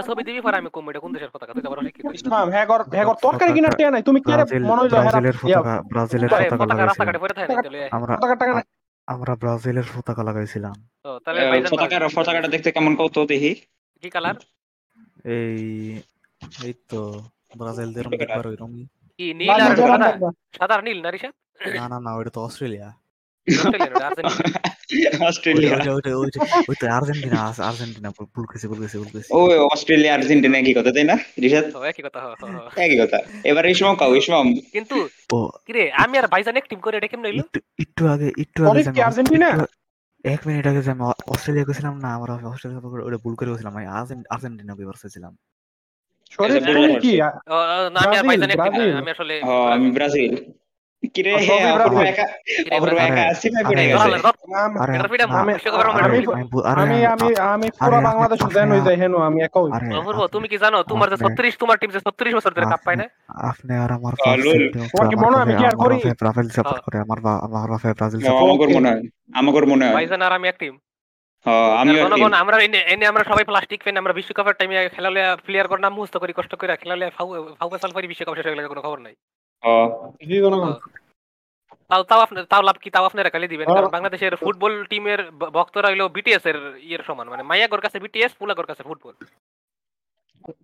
ছবি 0.06 0.22
দিবি 0.22 0.40
পরে 0.40 0.56
আমি 0.56 0.68
কম 0.72 0.90
এটা 0.90 1.00
কোন 1.00 1.12
দেশের 1.12 1.30
পতাকা? 1.32 1.52
তুই 1.52 1.62
তো 1.62 1.68
আবার 1.68 2.50
হ্যাগর 2.50 2.82
হ্যাগর 2.82 3.14
তরকারি 3.22 3.52
কিনার 3.52 3.74
টিয়া 3.76 3.90
নাই। 3.90 4.02
তুমি 4.02 4.20
কে 4.20 4.30
রে 4.30 4.36
ব্রাজিল 4.36 4.62
মনে 4.64 4.80
হইল 4.80 4.88
ব্রাজিলের 4.88 5.36
পতাকা 5.42 5.82
ব্রাজিলের 5.82 6.28
পতাকা 6.28 6.56
লাগাইছিলাম। 6.56 6.86
রাস্তাঘাটে 6.86 7.18
পড়ে 7.18 7.34
থাকে 7.34 7.88
আমরা 7.92 8.16
পতাকা 8.16 8.62
আমরা 9.08 9.36
ব্রাজিলের 9.36 9.84
পতাকা 9.96 10.22
লাগাইছিলাম। 10.22 10.74
ও 11.04 11.18
তাহলে 11.18 11.50
ভাইজান 11.50 11.70
পতাকার 11.70 12.02
পতাকাটা 12.14 12.48
দেখতে 12.48 12.72
কেমন 12.72 12.96
কত 12.96 13.24
দেখি 13.24 13.52
কি 14.02 14.10
কালার? 14.10 14.34
এই 15.24 16.00
এই 16.64 16.74
তো 16.88 17.00
ব্রাজিলদের 17.56 18.04
পতাকাটা। 18.04 18.24
দেখবার 18.24 18.46
ওইরকম। 18.46 18.70
কি 19.18 19.34
নীল 19.34 19.50
আর 19.50 19.60
সাদা? 19.76 20.08
সাদা 20.58 20.74
আর 20.74 20.82
নীল 20.84 20.98
না 21.02 21.10
না 21.76 21.86
না 21.88 21.98
না 22.00 22.10
ওইটা 22.14 22.30
তো 22.30 22.40
অস্ট্রেলিয়া। 22.40 22.88
ওটা 23.46 23.78
অস্ট্রেলিয়া। 29.70 30.14
আর্জেন্টিনা 30.14 30.58
কি 30.62 30.72
কথা 30.74 30.90
তাই 30.92 31.04
না 31.04 31.16
একই 31.88 32.02
কথা। 32.02 32.20
একই 32.76 32.96
কথা। 33.02 33.18
এবার 33.44 33.64
ইসমাম 33.66 33.96
ইসমাম। 34.14 34.46
কিন্তু 34.72 34.96
কিরে 35.66 35.84
আমি 35.92 36.14
আর 36.18 36.26
ভাইজান 36.28 36.56
এক 36.56 36.66
টিম 36.68 36.80
করে 36.80 36.96
এটা 36.96 37.06
কেমন 37.06 37.24
হইল? 37.24 37.40
একটু 37.40 37.60
একটু 37.78 38.02
আগে 38.08 38.28
একটু 38.40 38.60
আগে 38.70 38.82
কি 38.94 39.00
আর্জেন্টিনা? 39.02 39.50
এক 40.24 40.40
মিনিট 40.46 40.64
আগে 40.66 40.82
যে 40.82 40.90
আমি 40.90 41.04
অস্ট্রেলিয়া 41.26 41.64
গেছিলাম 41.64 41.94
না 41.98 42.08
আমরা 42.14 42.32
অস্ট্রেলিয়া 42.48 43.06
ওটা 43.06 43.16
ভুল 43.16 43.34
করে 43.34 43.48
গেছিলাম 43.50 43.72
আমি 43.76 43.86
আর্জেন্টিনা 44.30 44.74
চাইছিলাম 45.02 45.32
তুমি 46.30 46.94
কি? 47.00 47.12
না, 47.18 48.00
আমি 48.12 48.34
আর। 48.34 48.94
আমি 48.96 49.10
আসলে 49.10 49.34
আমি 49.74 49.88
ব্রাজিল। 49.90 50.34
কিরে 51.14 51.32
তুমি 60.34 60.46
জানো 60.64 60.78
তোমার 60.82 61.08
যে 61.12 61.16
36 61.22 61.54
তোমার 61.58 61.76
টিম 61.80 61.90
যে 61.90 62.00
36 62.00 62.34
বছর 62.34 62.52
ধরে 62.56 62.66
কাপ 62.66 62.80
পায় 62.84 62.96
না? 62.96 63.06
আপনি 63.50 63.72
আর 63.74 63.90
আমার 63.92 64.14
মনে 65.16 65.34
হয় 65.36 65.44
আমি 65.44 65.54
কি 65.54 65.64
আর 65.66 65.76
করি? 65.76 65.96
ব্রাজিল 66.20 66.48
সাপোর্ট 66.48 66.80
হ্যাঁ। 66.80 66.84
করে 66.86 66.96
আমার 66.98 67.18
বাপে 67.70 67.90
ব্রাজিল 67.92 68.20
আমাগর 68.26 68.68
মনে 68.76 68.88
হয় 68.90 69.02
আমাগর 69.34 69.64
মনে 69.66 69.84
হয়। 69.84 69.94
ভাইজান 69.94 70.22
আর 70.22 70.32
আমি 70.32 70.48
এক 70.48 70.56
টিম 70.58 70.74
হ 70.74 70.76
আমিও 70.76 70.76
জনগণ 70.76 70.87
আমরা 72.42 72.56
এনে 72.62 72.80
এনে 72.92 73.04
আমরা 73.06 73.22
সবাই 73.24 73.44
প্লাস্টিক 73.44 73.80
পেন 73.84 73.96
আমরা 73.96 74.12
বিশ্বকাপের 74.12 74.54
টাইমে 74.54 74.76
খেলালে 74.88 75.20
প্লেয়ার 75.46 75.66
করে 75.68 75.80
নাম 75.80 75.94
মুস্ত 75.94 76.14
করি 76.18 76.32
কষ্ট 76.32 76.52
করে 76.54 76.72
খেলালে 76.76 77.06
ফাউ 77.16 77.28
ফাউ 77.58 77.68
পারি 77.92 78.06
বিশ্বকাপ 78.08 78.34
শেষ 78.36 78.46
হয়ে 78.48 78.72
কোনো 78.72 78.82
খবর 78.82 78.98
নাই। 78.98 79.14
হ 79.62 79.66
জি 80.20 80.36
জনগণ 80.44 80.70
তাও 81.90 82.02
তাও 82.10 82.20
আপনি 82.20 82.38
তাও 82.52 82.62
লাভ 82.62 82.76
কি? 82.82 82.88
তাও 82.90 83.04
আপনারা 83.04 83.30
খালি 83.30 83.46
দিবেন 83.48 83.66
কারণ 83.68 83.90
বাংলাদেশের 83.96 84.32
ফুটবল 84.36 84.72
টিমের 84.90 85.20
ব- 85.32 85.50
ভক্তরা 85.54 85.88
হইল 85.90 86.02
বিটিএস 86.16 86.44
এর 86.46 86.58
ইয়ের 86.82 87.02
সমান 87.02 87.26
মানে 87.28 87.42
মাইয়াগর 87.42 87.80
কাছে 87.80 87.98
বিটিএস 88.04 88.32
পুলাগর 88.40 88.66
কাছে 88.66 88.82
ফুটবল। 88.82 89.14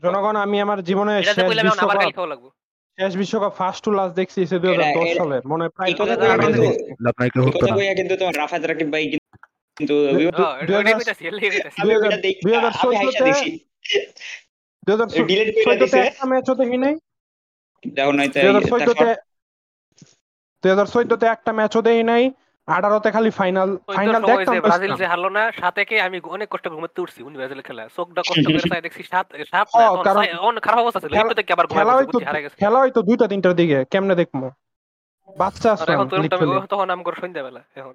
জনগণ 0.02 0.36
আমি 0.44 0.56
আমার 0.60 0.78
জীবনে 0.82 1.12
শেষ 1.18 1.36
বিশ্বকাপ 1.66 1.90
গালি 1.94 2.12
শেষ 2.98 3.12
বিশ্বকাপ 3.16 3.52
ফার্স্ট 3.60 3.82
টু 3.84 3.90
লাস্ট 3.90 4.14
দেখছি 4.16 4.40
সালে 5.14 5.36
মনে 5.44 5.62
হয় 5.64 5.72
প্রায় 5.76 5.90
কিন্তু 7.98 8.14
রাকিব 8.64 8.88
ভাই 8.92 9.04
কিন্তু 9.76 9.94
দুই- 9.94 10.30
হাজার- 10.30 11.10
চোদ্দতে- 15.64 16.10
একটা 21.28 21.52
ম্যাচও 21.52 21.82
দুই 21.82 22.02
নাই 22.02 22.24
আঠারোতে 22.68 23.10
খালি 23.10 23.30
ফাইনাল 23.30 23.76
ফাইনাল 23.94 24.22
দেখতাম 24.22 24.60
ব্রাজিল 24.60 24.94
যে 24.94 25.06
হারলো 25.06 25.28
না 25.28 25.52
সাত 25.52 25.78
একে 25.78 26.00
আমি 26.00 26.20
অনেক 26.24 26.48
কষ্ট 26.48 26.64
করে 26.68 26.74
ঘুমাতে 26.74 27.00
উঠছি 27.00 27.22
উনি 27.22 27.36
ব্রাজিলের 27.36 27.64
খেলা 27.64 27.88
চোখটা 27.96 28.20
কষ্ট 28.20 28.46
করে 28.58 28.68
চাই 28.68 28.82
দেখছি 28.82 29.02
সাত 29.02 29.26
সাত 29.50 29.66
ও, 29.74 29.78
না, 29.78 29.88
তখন 29.88 30.02
কারণ 30.02 30.24
ছয়- 30.24 30.36
অনেক 30.38 30.62
খারাপ 30.62 30.78
অবস্থা 30.78 31.00
ছিল 31.00 31.14
একটু 31.14 31.34
দেখে 31.34 31.52
আবার 31.52 31.66
খেলা 31.66 31.92
হয়তো 31.92 32.18
খেলা 32.58 32.78
হয়তো 32.78 33.02
দুইটা 33.02 33.28
তিনটার 33.28 33.54
দিকে 33.54 33.84
কেমনে 33.90 34.14
দেখব? 34.14 34.50
বাচ্চা 35.36 35.72
আসলাম। 35.72 36.08
তখন 36.66 36.90
আম 36.90 37.02
করে 37.02 37.16
সন্ধ্যাবেলা 37.20 37.60
এখন। 37.74 37.94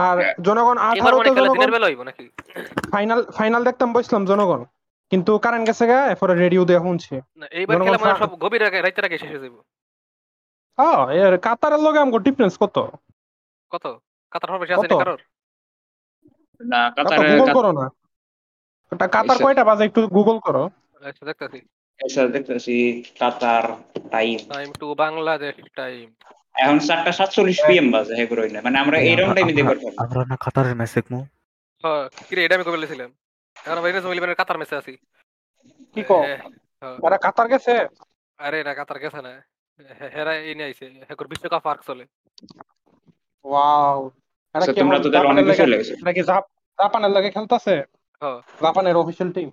আর 0.00 0.16
জনগণ 0.46 0.76
জনগণ 0.98 1.24
দিনের 1.54 1.72
বেলা 1.74 1.86
হইব 1.88 2.00
নাকি? 2.08 2.24
ফাইনাল 2.92 3.20
ফাইনাল 3.38 3.62
দেখতাম 3.68 3.88
বসলাম 3.96 4.22
জনগণ। 4.30 4.60
কিন্তু 5.12 5.32
কারেন্ট 5.44 5.64
গেছে 5.68 5.84
গা 5.90 5.98
এরপরে 6.12 6.32
রেডিও 6.44 6.62
দিয়ে 6.68 6.80
শুনছি। 6.86 7.14
এইবার 7.58 7.76
খেলা 7.84 7.98
মানে 8.02 8.14
সব 8.22 8.30
গভীর 8.42 8.62
রাইতে 8.84 9.00
রাগে 9.00 9.18
শেষ 9.22 9.30
হয়ে 9.32 9.44
যাব 9.44 9.56
হ্যাঁ 10.78 11.02
এর 11.20 11.34
কাতারের 11.46 11.80
লগে 11.86 11.98
আমগো 12.04 12.18
ডিফারেন্স 12.26 12.54
কত? 12.62 12.76
কত? 13.72 13.84
কাতার 14.32 14.50
হবে 14.52 14.62
বেশি 14.62 14.72
আছে 14.76 14.88
কারোর? 15.02 15.20
না 16.60 16.80
কত 16.96 17.10
কাতারে 17.10 17.28
গুগল 17.32 17.48
করো 17.58 17.70
না। 17.78 17.84
ওটা 18.92 19.06
কাতার 19.14 19.36
আচ্ছা। 19.36 19.44
কয়টা 19.44 19.62
বাজে 19.68 19.82
একটু 19.88 20.00
গুগল 20.16 20.36
করো। 20.46 20.62
আচ্ছা 21.08 21.24
দেখতেছি। 21.30 21.58
এসে 22.00 22.22
দেখতেছি 22.36 22.74
Qatar 23.20 23.64
time 24.12 24.36
time 24.52 24.68
to 24.80 24.86
Bangladesh 25.02 25.54
time 25.80 26.06
এখন 26.58 26.76
চারটা 26.78 27.12
সাতচল্লিশ 27.12 27.58
পিএম 27.66 27.86
বাজে 27.90 28.14
হে 28.14 28.24
করে 28.26 28.42
মানে 28.62 28.76
আমরা 28.78 28.96
এইরকম 29.00 29.30
টাইমে 29.34 29.52
দেখতে 29.52 29.64
পারতাম 29.68 29.92
আমরা 29.98 30.20
না 30.24 30.36
কাতারের 30.36 30.74
ম্যাচ 30.74 30.90
দেখব। 30.94 31.12
হ্যাঁ 31.84 32.04
কিরে 32.28 32.40
এটা 32.44 32.54
আমি 32.54 32.64
কবে 32.64 32.72
বলেছিলাম 32.72 33.10
এখন 33.56 33.76
আমরা 33.78 33.88
ইংরেজ 33.88 34.06
মিলিবানের 34.06 34.36
কাতার 34.36 34.58
মেসে 34.58 34.76
আছি। 34.76 34.92
কি 35.94 36.02
কও? 36.02 36.20
এ, 36.24 36.34
হ্যাঁ। 36.82 37.18
কাতার 37.18 37.46
গেছে? 37.48 37.72
আরে 38.38 38.58
না 38.64 38.72
কাতার 38.74 38.98
গেছে 38.98 39.20
না। 39.22 39.32
হেরা 40.14 40.32
এই 40.40 40.54
নিয়ে 40.54 40.66
আইছে। 40.66 40.86
হেকর 41.10 41.26
বিশ্বকাপ 41.26 41.62
পার্ক 41.62 41.80
চলে। 41.86 42.04
ওয়াও। 43.44 43.98
এরা 44.54 44.58
আচ্ছা, 44.58 44.72
কি 44.72 44.80
তোমরা 44.80 44.98
তো 44.98 45.08
অনেক 45.28 45.44
লাগে 45.46 45.58
চলে 45.58 45.76
গেছো 45.76 45.92
এরা 45.94 46.12
কি 46.12 46.22
জাপ- 46.22 46.50
জাপানের 46.78 47.10
লাগে 47.10 47.30
খেলতেছে? 47.30 47.74
হ্যাঁ। 48.22 48.38
জাপানের 48.62 48.96
অফিসিয়াল 48.96 49.30
টিম 49.32 49.48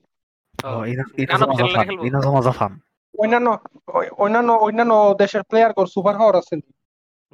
হ্যাঁ। 0.60 2.42
জাফান 2.42 2.72
অন্যান্য 3.16 3.48
ওই- 3.88 4.12
অন্যান্য 4.18 4.52
অন্যান্য 4.66 4.94
দেশের 5.20 5.44
প্লেয়ার 5.44 5.72
কর 5.74 5.86
সুপার 5.86 6.16
পাওয়ার 6.18 6.36
আছে 6.36 6.56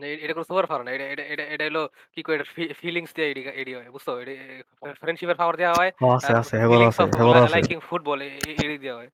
এটা 0.04 0.34
কোনো 0.34 0.44
সুপার 0.44 0.68
পাওয়ার 0.68 0.86
না। 0.86 0.92
এটা 0.92 1.06
এটা 1.06 1.26
এটা 1.26 1.44
এটা 1.44 1.66
হলো 1.66 1.90
কি 2.16 2.24
এটা 2.34 2.44
ফিলিংস 2.74 3.14
দিয়ে 3.16 3.32
এডি 3.32 3.42
এডি 3.42 3.76
হয় 3.76 3.92
বুঝছ? 3.92 4.10
এটা 4.10 4.94
ফ্রেন্ডশিপের 4.94 5.36
পাওয়ার 5.36 5.58
দেওয়া 5.58 5.74
হয় 5.78 5.92
আছে 6.16 6.34
আছে 6.34 6.58
হেগর 6.58 6.88
আছে। 6.88 7.04
হেগর 7.04 7.38
আছে 7.38 7.52
লাইকিং 7.52 7.80
ফুটবল 7.80 8.22
এডি 8.22 8.78
দেওয়া 8.78 8.98
হয়। 8.98 9.10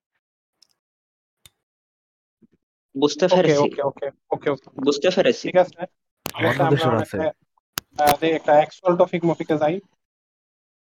বুঝতে 3.00 3.28
পেরেছি। 3.28 3.58
ওকে 3.58 3.82
ওকে 3.82 4.10
ওকে 4.32 4.50
ওকে 4.50 4.69
বুঝতে 4.86 5.10
পেরেছি। 5.15 5.41
ঠিক 5.41 5.58
আছে 5.58 5.82
আছে, 5.82 6.63
আমাদের 6.63 6.95
আছে। 6.95 7.17
একটা- 7.17 8.28
একটা 8.28 8.52
অ্যাকচুয়াল 8.52 8.97
টপিক 8.97 9.26
মফিকে 9.26 9.58
যাই। 9.58 9.80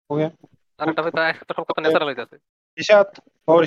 ওকে 0.10 0.26
আর 0.78 0.90
একটা 0.90 1.02
হয়তো 1.02 1.22
একটা 1.22 1.54
কথা 1.58 1.82
ন্যাচারাল 1.82 2.08
হইতাছে। 2.08 2.38
ঋষাদ 2.80 3.08
ও 3.48 3.64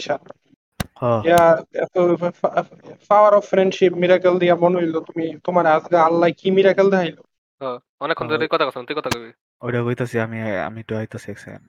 পাওয়ার 3.11 3.33
অফ 3.35 3.45
ফ্রেন্ডশিপ 3.45 3.93
মিরাকেল 3.93 4.35
দিয়া 4.39 4.55
মনে 4.57 4.77
হইল 4.77 4.97
তুমি 5.01 5.25
তোমার 5.45 5.65
আজকে 5.67 5.97
আল্লাহ 5.99 6.29
কি 6.39 6.49
মিরাকেল 6.51 6.87
দেখাইলো? 6.91 7.23
হ্যাঁ 7.61 7.77
অনেকক্ষণ 8.01 8.27
ধরে 8.29 8.47
কথা 8.53 8.65
কথা 8.67 8.79
তুই 8.89 8.97
কথা 8.99 9.11
কবি। 9.15 9.31
ওইটা 9.63 9.81
কইতাছি 9.83 10.17
আমি 10.21 10.39
আমি 10.69 10.79
একটু 10.81 10.95
আইতাছি 10.97 11.27
এক 11.31 11.39
সেকেন্ড 11.39 11.63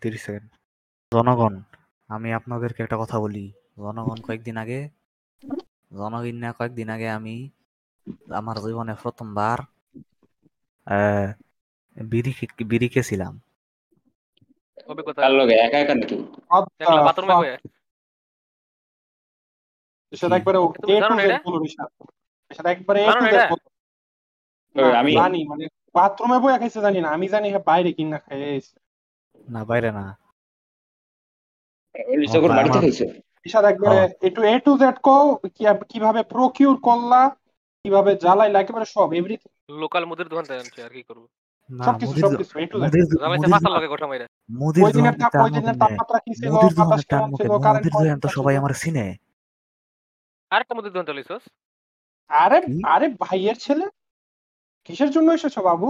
তিরিশ 0.00 0.20
সেকেন্ড 0.26 0.48
জনগণ 1.12 1.54
আমি 2.10 2.28
আপনাদেরকে 2.32 2.80
একটা 2.82 2.96
কথা 2.96 3.16
বলি। 3.20 3.44
জনগণ 3.76 4.18
কয়েকদিন 4.26 4.56
আগে 4.56 4.80
জনগণ 5.92 6.36
না 6.36 6.50
কয়েকদিন 6.52 6.88
আগে 6.88 7.08
আমি 7.18 7.36
আমার 8.34 8.56
জীবনে 8.64 8.94
প্রথমবার 9.02 9.58
আহ, 10.86 11.28
বিড়ি 11.96 12.32
বিড়ি 12.64 12.88
খেয়েছিলাম। 12.88 13.34
অভিজ্ঞতা। 14.88 15.20
একা 15.66 15.78
একা 15.78 15.94
নাকি? 15.94 16.16
ঋষাদ 20.14 20.32
একবারে 20.38 20.58
তুমি 20.76 20.92
এ 20.94 21.00
টু 21.02 21.14
জেড 21.18 21.24
এটা? 21.26 21.38
বলো 21.46 21.58
ঋষাদ 21.68 21.88
ঋষাদ 22.50 22.66
একবারে 22.66 22.98
এ 23.02 23.08
টু 23.12 23.24
জেড 23.26 23.50
আমি 25.00 25.12
জানি 25.14 25.40
মানে 25.50 25.64
বাথরুমে 25.94 26.38
বইয়া 26.42 26.58
খাইছে 26.60 26.80
জানি 26.86 26.98
না। 27.04 27.08
আমি 27.16 27.26
জানি 27.34 27.48
বাইরে 27.70 27.90
কিনা 27.96 28.18
খাইছে 28.24 28.76
না 29.46 29.60
বাইরে 29.70 29.90
না। 29.98 30.04
লিসকর 32.20 32.50
বাড়িতে 32.50 32.78
খাইছে? 32.78 33.06
ঋষাদ 33.46 33.64
একবারে 33.64 33.96
হ্যাঁ। 33.96 34.08
একটু 34.28 34.40
এ 34.44 34.54
টু 34.66 34.72
জেড 34.78 34.96
কো 35.06 35.16
কীভাবে 35.90 36.20
প্রকিউর 36.32 36.76
করলা 36.88 37.20
কীভাবে 37.84 38.10
জ্বালাইলা 38.22 38.58
একেবারে 38.60 38.86
সব 38.94 39.08
এভরিথিং 39.12 39.50
লোকাল 39.82 40.02
মুদির 40.08 40.28
দোকান 40.28 40.44
থেকে 40.44 40.60
আনছি 40.62 40.78
আর 40.86 40.92
কি 40.96 41.02
করব? 41.08 41.24
সবাই 48.36 48.54
আমার 48.60 48.72
চিনে। 48.82 49.06
আরেকটা 50.54 50.74
মুদির 50.74 50.92
দোকান 50.92 51.06
চলিস 51.06 51.28
আরে 52.30 52.58
আরে 52.84 53.06
ভাইয়ের 53.20 53.56
ছেলে? 53.58 53.86
কিসের 54.88 55.10
জন্য 55.10 55.32
এসেছ 55.32 55.56
বাবু? 55.58 55.88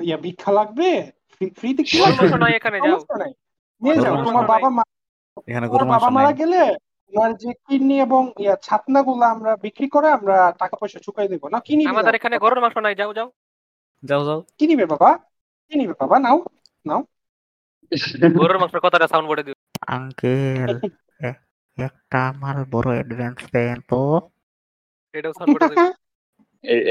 ইয়া 0.00 0.16
ভিক্ষা 0.16 0.50
লাগবে? 0.52 0.88
ফ্রি- 1.30 1.54
ফ্রিতে 1.54 1.82
কি 1.82 1.96
লাগবে 1.98 2.56
এখানে 2.56 2.76
যাও। 2.80 2.98
নিয়ে 3.82 3.96
যাও 3.96 4.24
তোমার 4.24 4.46
বাবা 4.46 4.68
মা 4.70 4.82
এখানে 5.46 5.66
গরু 5.68 5.84
বাবা 5.86 6.08
মারা 6.10 6.32
গেলে 6.32 6.60
তোমার 7.12 7.30
যে 7.36 7.50
কিডনি 7.66 7.96
এবং 8.00 8.22
ইয়া 8.38 8.56
ছাতনা 8.62 9.00
গুলো 9.02 9.24
আমরা 9.26 9.56
বিক্রি 9.56 9.88
করে 9.88 10.08
আমরা 10.10 10.36
টাকা 10.58 10.76
পয়সা 10.76 10.98
চুকাই 10.98 11.28
দেবো। 11.28 11.46
না 11.48 11.58
কি 11.60 11.76
নিবে 11.76 11.90
আমাদের 11.90 12.14
এখানে 12.14 12.36
গরুর 12.38 12.60
মাংস 12.60 12.76
নাই 12.76 12.94
যাও 12.94 13.14
যাও। 13.14 13.28
যাও 14.02 14.22
যাও। 14.24 14.40
কি 14.58 14.66
নিবে 14.66 14.86
বাবা? 14.86 15.10
কি 15.70 15.78
নিবে 15.78 15.94
বাবা? 16.00 16.16
নাও 16.18 16.38
নাও। 16.86 17.00
গরুর 18.38 18.58
মাংসের 18.58 18.80
কথাটা 18.80 19.06
সাউন্ড 19.08 19.26
বোর্ডে 19.28 19.42
দিও। 19.42 19.56
আঙ্কেল। 19.86 20.78
একটা 21.78 22.18
আমার 22.28 22.56
বড় 22.70 22.88
অ্যাডভান্স 22.92 23.38
দেন 23.52 23.76
তো 23.88 24.00
এটাও 25.14 25.32
সাউন্ড 25.32 25.48
বোর্ডে 25.52 25.66
দিও 25.72 25.86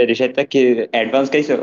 রিসাইটটা 0.07 0.43
কি 0.43 0.59
অ্যাডভান্স 0.91 1.27
খাইছো 1.31 1.57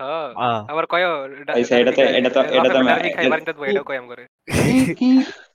হ্যাঁ। 0.00 0.60
আবার 0.68 0.84
কয় 0.86 1.04
এটা 1.42 1.52
তো- 1.92 2.10
এটা 2.18 2.30
তো- 2.30 2.46
এটা 2.56 2.68
তো 2.68 2.78
আমি- 2.78 3.14
খাই 3.16 3.26
বারিন্দাত 3.30 3.56
বই 3.56 3.68
এটাও 3.70 3.84
কয় 3.84 3.98
আম 3.98 4.06
করে। 4.06 4.22
কি 4.48 4.94
কি? 4.94 5.10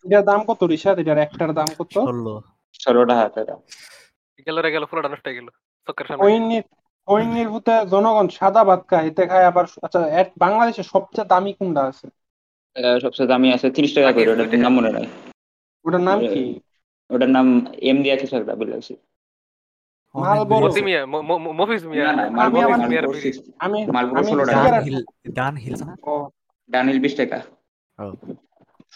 এটার 0.05 0.23
দাম 0.23 0.39
কত 0.45 0.61
রিশাদ 0.63 0.97
এটার 0.99 1.17
একটার 1.17 1.51
দাম 1.53 1.67
কত? 1.77 1.93
ষোলো। 1.99 2.35
ষোলোটা 2.79 3.15
হাত 3.15 3.33
এটা 3.37 3.55
গেল 4.47 4.57
রে 4.59 4.69
গেল 4.71 4.83
পুরোটা 4.85 5.09
নষ্ট 5.09 5.25
হয়ে 5.27 5.37
গেল। 5.39 5.47
চোখের 5.87 6.05
সামনে। 6.07 6.23
ওইনির 6.25 6.63
ওইনির 7.07 7.47
ভূতে 7.49 7.73
জনগণ 7.85 8.27
সাদা 8.29 8.61
ভাত 8.63 8.81
খায় 8.87 9.05
এতে 9.07 9.23
খায় 9.27 9.45
আবার 9.45 9.65
আচ্ছা 9.83 9.99
বাংলাদেশে 10.37 10.83
সবচেয়ে 10.83 11.27
দামি 11.27 11.51
কোনটা 11.53 11.81
আছে? 11.83 12.05
সবচেয়ে 13.01 13.27
দামি 13.27 13.47
আছে 13.53 13.67
তিরিশ 13.69 13.91
টাকা 13.95 14.09
করে 14.13 14.29
ওটার 14.33 14.59
নাম 14.59 14.73
মনে 14.73 14.91
নাই। 14.91 15.05
ওটার 15.85 16.01
নাম 16.01 16.19
কি? 16.27 16.43
ওটার 17.09 17.29
নাম 17.29 17.47
এম 17.81 18.03
দিয়া 18.03 18.15
কিছু 18.15 18.35
একটা 18.35 18.55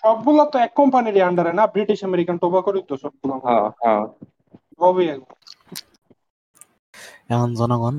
সবগুলো 0.04 0.46
তো 0.46 0.60
এক 0.60 0.72
কোম্পানির 0.74 1.22
আন্ডারে 1.22 1.54
না? 1.54 1.68
ব্রিটিশ 1.68 2.04
আমেরিকান 2.04 2.38
তো 2.38 2.98
সবগুলো। 2.98 3.34
এখন 7.30 7.54
জনগণ 7.54 7.96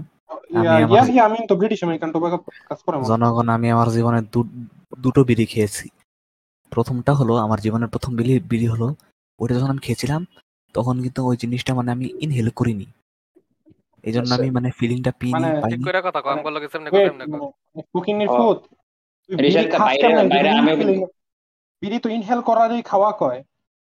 আমি 0.57 0.69
আমার- 0.85 1.21
আমি 1.23 1.47
তো 1.49 1.57
ব্রিটিশ 1.57 1.85
আমেরিকান 1.85 2.13
টোবাকো 2.13 2.37
কাজ 2.69 2.79
করে 2.83 2.97
জনগণ 3.05 3.49
আমি 3.49 3.71
আমার 3.71 3.89
জীবনে 3.89 4.21
দু- 4.33 4.51
দুটো 4.99 5.25
বিড়ি 5.25 5.47
খেয়েছি। 5.47 5.89
প্রথমটা 6.73 7.15
হলো 7.15 7.35
আমার 7.37 7.61
জীবনের 7.61 7.89
প্রথম 7.89 8.17
বিড়ি 8.17 8.41
বিড়ি 8.41 8.67
হলো 8.67 8.95
ওটা 9.41 9.55
যখন 9.55 9.71
আমি 9.71 9.79
খেয়েছিলাম 9.79 10.27
তখন 10.75 11.03
কিন্তু 11.03 11.27
ওই 11.27 11.37
জিনিসটা 11.37 11.75
মানে 11.75 11.91
আমি 11.93 12.07
ইনহেল 12.21 12.49
করিনি। 12.51 12.87
এই 14.05 14.13
জন্য 14.13 14.25
আচ্ছা। 14.25 14.35
আমি 14.35 14.51
মানে 14.51 14.71
ফিলিংটা 14.71 15.13
পিনি 15.21 15.33
মানে- 15.33 15.53
ঠিক 15.53 15.63
পাইনি। 15.63 15.85
করে 15.85 16.03
কথা 16.03 16.21
কম 16.21 16.43
বলল 16.43 16.61
গেছে 16.61 16.79
এমনি 16.79 16.91
কথা 16.91 17.03
এমনি 17.03 17.25
মানে 17.27 17.47
কুকিংয়ের 17.93 18.29
ও। 18.29 18.37
ফুড 18.37 18.59
বিড়ি 19.29 19.51
বাইরে- 19.79 20.29
বাইরে 20.29 20.49
আমিও 20.51 21.07
বিড়ি 21.83 21.99
তো 21.99 22.09
ইনহেল 22.09 22.41
করারই 22.41 22.83
খাওয়া 22.83 23.13
কয়। 23.13 23.43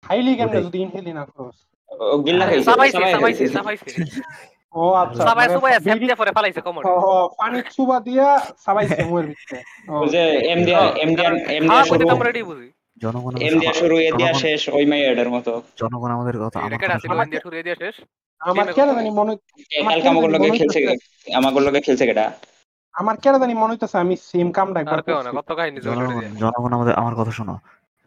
খাইলি 0.05 0.35
কেমনে 0.37 0.63
যদি 0.63 0.79
ইনহেলই 0.83 1.13
না 1.13 1.25
করস? 1.27 1.57
ও 1.91 2.19
গিল্লা 2.19 2.45
খাইছে 2.47 2.63
সাবাইছে 2.63 2.97
সবাই 2.97 3.13
সাবাইছে 3.13 3.45
খাইছে। 3.45 3.55
সাবাইছে। 3.55 3.91
ও 4.75 4.91
আচ্ছা 4.93 5.23
সাবাই 5.23 5.47
মানে 5.47 5.55
সুবাই 5.55 5.73
বিড়ি- 5.99 6.17
পরে 6.17 6.33
ফালাইছে 6.33 6.61
কমর। 6.61 6.83
ও, 6.87 7.29
পানির 7.39 7.65
চুবা 7.77 8.01
দিয়া 8.01 8.29
সাবাইছে 8.59 9.05
মুয়ের 9.05 9.27
ভিতরে। 9.27 9.61
ও, 9.89 10.07
যে 10.07 10.23
এম 10.53 10.65
দিয়া 10.65 10.81
এম 11.03 11.11
দিয়া 11.15 11.29
এম 11.29 11.63
দিয়া 11.63 11.69
খাওয়া 11.69 11.85
শুরু 11.85 12.23
রেডি 12.23 12.43
বুঝি। 12.43 12.69
জনগণ 13.03 13.33
এম 13.41 13.55
দিয়া 13.61 13.75
শুরু 13.75 13.95
এ 13.99 14.09
দিয়া 14.11 14.33
জনগণ- 14.33 14.41
শেষ 14.41 14.61
ওই 14.69 14.85
মাইয়াটার 14.87 15.29
মতো। 15.31 15.53
জনগণ 15.79 16.11
আমাদের 16.11 16.37
কথা 16.39 16.59
আমার 16.61 16.73
কথা 16.77 16.99
শোনো। 17.01 17.15
ইন্ডিয়া 17.17 17.43
টুর 17.45 17.55
এরিয়া 17.55 17.77
শেষ। 17.77 17.95
আমার 18.41 18.67
কেন 18.73 18.89
জানি 18.91 19.11
মনে 19.11 19.33
কালকে 19.87 20.09
আমাকে 20.09 20.29
লগে 20.35 20.49
খেলছে 20.59 20.79
আমাকে 21.35 21.59
লগে 21.61 21.81
খেলছে 21.81 22.05
কেটা 22.07 22.27
আমার 22.95 23.17
কেন 23.17 23.35
জানি 23.39 23.55
মনে 23.55 23.73
হইতেছে 23.73 23.97
আমি 23.99 24.15
সেম 24.29 24.49
কামটা 24.53 24.79
একবার 24.81 24.99
আর 24.99 25.03
কেউ 25.03 25.17
না 25.17 25.23
করছি। 25.23 25.37
কত 25.41 25.51
কাহিনী 25.59 25.79
জনগণ 25.81 26.15
জনগণ 26.37 26.73
আমাদের 26.73 26.95
আমার 26.95 27.15
কথা 27.15 27.31
শোনো। 27.31 27.55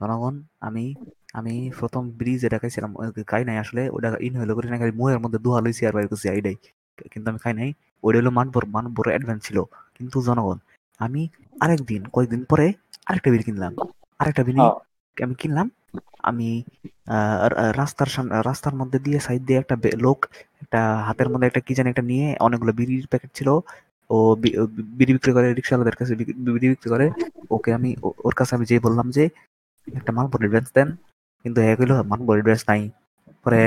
জনগণ 0.02 0.34
আমি 0.62 0.86
আমি 1.34 1.54
প্রথম 1.80 2.04
ব্রিজ 2.12 2.42
এটা 2.46 2.58
খাইছিলাম 2.58 2.92
খাই 3.28 3.44
নাই 3.46 3.58
আসলে 3.58 3.90
ওটা 3.90 4.10
ইনহেল 4.20 4.52
করি 4.54 4.68
না 4.70 4.78
খালি 4.78 4.92
মুহের 4.92 5.20
মধ্যে 5.20 5.40
দুহা 5.40 5.60
লইছি 5.62 5.82
আর 5.86 5.94
বাইর 5.94 6.08
করছি 6.08 6.28
এইটাই 6.30 6.56
কিন্তু 7.12 7.28
আমি 7.30 7.40
খাই 7.40 7.54
নাই 7.54 7.70
ওইটা 8.04 8.18
হলো 8.20 8.32
মানবর 8.32 8.64
মানবর 8.68 9.06
অ্যাডভান্স 9.10 9.42
ছিল। 9.44 9.58
কিন্তু 9.98 10.18
জনগণ 10.22 10.58
আমি 11.00 11.22
আরেকদিন 11.60 12.02
কয়েকদিন 12.06 12.42
পরে 12.44 12.66
আরেকটা 13.08 13.30
বিড়ি 13.32 13.44
কিনলাম। 13.44 13.74
আরেকটা 14.20 14.44
হ্যাঁ। 14.44 14.74
আমি 15.18 15.36
কিনলাম। 15.36 15.70
আমি 16.24 16.64
রাস্তার 17.78 18.06
সামনে 18.06 18.36
রাস্তার 18.42 18.76
মধ্যে 18.76 19.00
দিয়ে 19.00 19.20
সাইড 19.20 19.42
দিয়ে 19.46 19.60
একটা 19.60 19.76
লোক 19.98 20.20
একটা 20.62 20.80
হাতের 20.98 21.30
মধ্যে 21.30 21.48
একটা 21.48 21.60
কি 21.60 21.74
জানি 21.74 21.90
একটা 21.90 22.02
নিয়ে 22.02 22.36
অনেকগুলো 22.40 22.72
বিড়ির 22.74 23.08
প্যাকেট 23.08 23.32
ছিল। 23.34 23.50
ও 24.10 24.36
বিড়ি 24.98 25.14
বিক্রি 25.14 25.32
করে 25.34 25.54
রিক্সাওয়ালাদের 25.54 25.96
কাছে 25.96 26.16
বিড়ি 26.16 26.68
বিক্রি 26.70 26.90
করে। 26.90 27.12
ওকে 27.50 27.74
আমি 27.74 27.96
ওর 28.28 28.34
কাছে 28.34 28.56
আমি 28.56 28.66
যেয়ে 28.66 28.80
বললাম 28.80 29.12
যে 29.12 29.30
একটা 29.96 30.12
মালপোর 30.12 30.40
অ্যাডভান্স 30.40 30.70
দেন। 30.74 30.90
কিন্তু 31.46 31.62
হ্যাঁ 31.62 31.76
কইলো 31.76 32.04
মানবর 32.04 32.42
ড্রেস 32.42 32.64
নাই। 32.68 32.90
পরে 33.44 33.62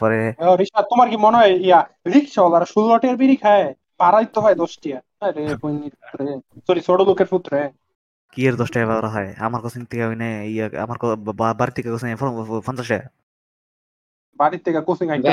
পরে 0.00 0.18
রিশাদ 0.58 0.84
তোমার 0.90 1.10
কি 1.10 1.16
মনে 1.16 1.36
হয় 1.36 1.52
ইয়া 1.56 1.80
রিক্সাওয়ালারা 2.14 2.64
ষোলো 2.64 3.16
বিড়ি 3.16 3.36
খায়? 3.36 3.74
পাড়াই 3.98 4.26
তো 4.34 4.38
হয় 4.40 4.54
দশ 4.54 4.72
টিয়া 4.78 4.98
আরে 5.20 5.42
সরি 6.66 6.80
ছোট 6.80 7.00
লোকের 7.00 7.26
পুত্রে 7.26 7.58
কি 8.32 8.40
এর 8.46 8.54
দশ 8.56 8.68
টাকা 8.70 9.08
হয়? 9.08 9.30
আমার 9.38 9.60
কাছে 9.62 9.78
থেকে 9.82 10.04
ওই 10.04 10.16
ইয়া 10.48 10.66
আমার 10.84 10.96
ক- 10.98 11.18
বাড়ি 11.56 11.72
থেকে 11.72 11.88
কাছে 11.90 12.06
পঞ্চাশ 12.66 12.88
টাকা 12.88 13.08
বাড়ির 14.38 14.60
থেকে 14.60 14.80
কোচিং 14.80 15.06
আমাকে 15.10 15.28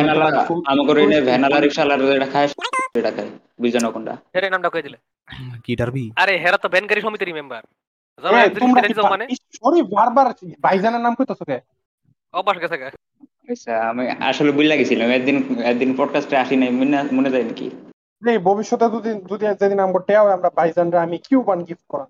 এনে 1.01 1.17
ভ্যানালা 1.21 1.57
রিক্সাওয়ালার 1.59 1.99
যেটা 2.05 2.27
খায় 2.33 2.47
সেটা 2.95 3.11
খায় 3.11 3.29
বুঝছ 3.59 3.75
কোনটা? 3.85 4.13
হেরে 4.35 4.47
নামটা 4.49 4.69
কয়ে 4.69 4.81
দিলে। 4.81 4.97
কি 5.65 5.71
ডারবি? 5.75 6.03
আরে 6.15 6.33
হেরা 6.37 6.57
তো 6.57 6.67
ব্যানকারী 6.69 7.01
সমিতির 7.01 7.33
মেম্বার 7.33 7.61
কি 8.83 8.93
মানে? 9.05 9.25
সরি 9.53 9.79
বারবার 9.95 10.25
ভাইজানের 10.63 11.01
নাম 11.01 11.13
কইতাছো 11.15 11.43
কে? 11.45 11.57
অভ্যাস 12.33 12.57
গেছে 12.59 12.77
গা। 12.77 12.87
আচ্ছা 13.49 13.73
আমি 13.89 14.03
আসলে 14.21 14.51
বুঝলা 14.51 14.75
গেছিলাম 14.75 15.09
একদিন 15.09 15.37
একদিন 15.63 15.89
পডকাস্টে 15.97 16.35
আসি 16.37 16.55
নাই 16.55 16.69
মনে 16.71 16.97
মনে 17.11 17.29
যায় 17.29 17.43
নাকি? 17.43 17.67
এই 18.21 18.37
ভবিষ্যতে 18.39 18.85
যদি 18.89 19.09
যদি 19.31 19.45
যেদিন 19.61 19.79
আমরা 19.79 19.99
টেও 19.99 20.25
আমরা 20.27 20.49
ভাইজানরা 20.55 20.99
আমি 21.01 21.17
কিউবান 21.17 21.59
গিফট 21.63 21.85
করা 21.87 22.05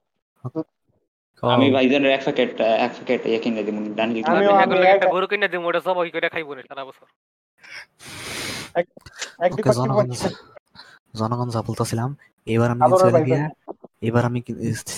আমি 1.43 1.65
ভাইজানের 1.71 2.11
এক 2.11 2.21
প্যাকেট 2.23 2.51
এক 2.77 2.91
প্যাকেট 2.97 3.21
ইয়ে 3.25 3.39
কিনে 3.39 3.61
দিব 3.63 3.77
ডানলি 3.95 4.19
আমিও- 4.23 4.55
আমি 4.55 4.75
এখন 4.75 4.77
একটা 4.87 5.07
গরু 5.07 5.25
কিনে 5.27 5.47
দিমু 5.47 5.67
ওটা 5.67 5.81
সব 5.81 5.95
ওই 5.97 6.09
করে 6.09 6.27
খাইবো 6.29 6.51
না 6.55 6.61
সারা 6.69 6.83
বছর। 6.85 7.07
জনগণ 9.77 10.07
জনগণ 11.13 11.47
যা 11.49 11.61
বলতেছিলাম 11.61 12.09
এবার 12.47 12.69
আমি 12.71 12.81
চলে। 13.03 13.19
গিয়া 13.27 13.43
এবার 14.01 14.23
আমি 14.25 14.39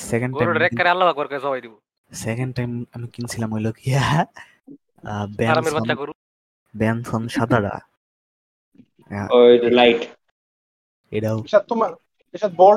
সেকেন্ড 0.04 0.32
টাইম 0.34 0.48
গরুটা 0.48 0.60
রেক 0.60 0.74
করে 0.78 0.90
আল্লাহ 0.90 1.08
করে 1.14 1.40
সবাই 1.40 1.62
দিব। 1.62 1.74
সেকেন্ড 2.12 2.52
টাইম 2.56 2.72
আমি 2.94 3.08
কিনছিলাম 3.08 3.50
হইল 3.54 3.68
আরামের 5.52 5.74
বেনসন 6.74 7.22
বাচ্চা 7.22 7.36
সাদাটা 7.36 7.74
ওই 9.32 9.54
লাইট 9.72 10.02
এটাও 11.12 11.38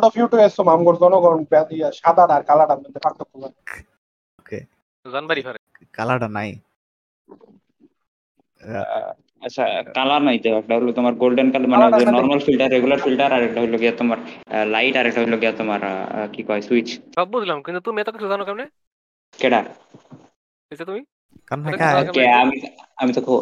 অফ 0.06 0.14
ইউ 0.16 0.26
টু 0.26 0.36
এসো 0.38 0.60
আমগর 0.74 0.94
জনগণ 1.02 1.36
ইয়া 1.70 1.88
সাদা 2.00 2.24
আর 2.36 2.42
কালাটার 2.42 2.78
মধ্যে 2.78 3.00
পার্থক্য 3.04 3.32
করে। 3.36 4.58
জানবারি 5.06 5.42
ফারে 5.46 5.58
কালারটা 5.94 6.28
নাই 6.28 6.50
আচ্ছা 9.42 9.64
কালার 9.94 10.22
নাই 10.22 10.36
তো 10.38 10.48
একটা 10.60 10.74
হলো 10.78 10.90
তোমার 10.92 11.14
গোল্ডেন 11.14 11.48
কালার 11.52 11.68
মানে 11.72 11.84
যে 12.00 12.04
নরমাল 12.06 12.40
ফিল্টার 12.46 12.68
রেগুলার 12.70 13.00
ফিল্টার 13.04 13.30
আর 13.32 13.42
একটা 13.42 13.60
হলো 13.60 13.76
গিয়া 13.78 13.94
তোমার 13.96 14.18
লাইট 14.66 14.94
আর 14.96 15.06
একটা 15.06 15.20
হলো 15.24 15.36
গিয়া 15.42 15.52
তোমার 15.52 15.80
কি 16.32 16.40
কয় 16.42 16.62
সুইচ 16.62 16.88
সব 17.16 17.26
বুঝলাম 17.34 17.58
কিন্তু 17.62 17.80
তুমি 17.80 17.98
এত 18.00 18.10
কিছু 18.10 18.26
জানো 18.28 18.42
কেমনে 18.44 18.66
কেডা 19.38 19.60
এসে 20.70 20.84
তুমি 20.84 21.02
কারণ 21.48 21.62
হ্যাঁ 21.80 21.94
কে 22.16 22.22
আমি 22.42 22.56
আমি 22.96 23.12
তো 23.12 23.20
খো 23.20 23.36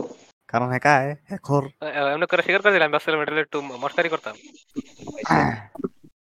কারণ 0.48 0.68
হ্যাঁ 0.74 1.02
এখন 1.36 1.62
এমন 2.06 2.24
করে 2.26 2.42
দিলাম 2.74 2.90
মেটেরিয়াল 2.90 3.44
একটু 3.46 3.58
মস্তারি 3.82 4.08
করতাম 4.08 4.34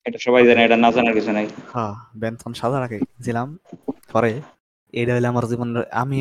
এটা 0.06 0.18
সবাই 0.26 0.42
জানে 0.48 0.60
এটা 0.66 0.76
না 0.84 0.88
জানার 0.96 1.14
কিছু 1.18 1.30
নাই। 1.36 1.46
হ্যাঁ 1.74 1.94
বেনসন 2.20 2.52
সাদা 2.60 2.76
রাখে 2.82 2.98
কিনছিলাম 3.10 3.48
পরে 4.12 4.32
এইটা 4.98 5.12
হইলে 5.14 5.28
আমার 5.32 5.44
জীবন 5.50 5.68
আমি 6.02 6.18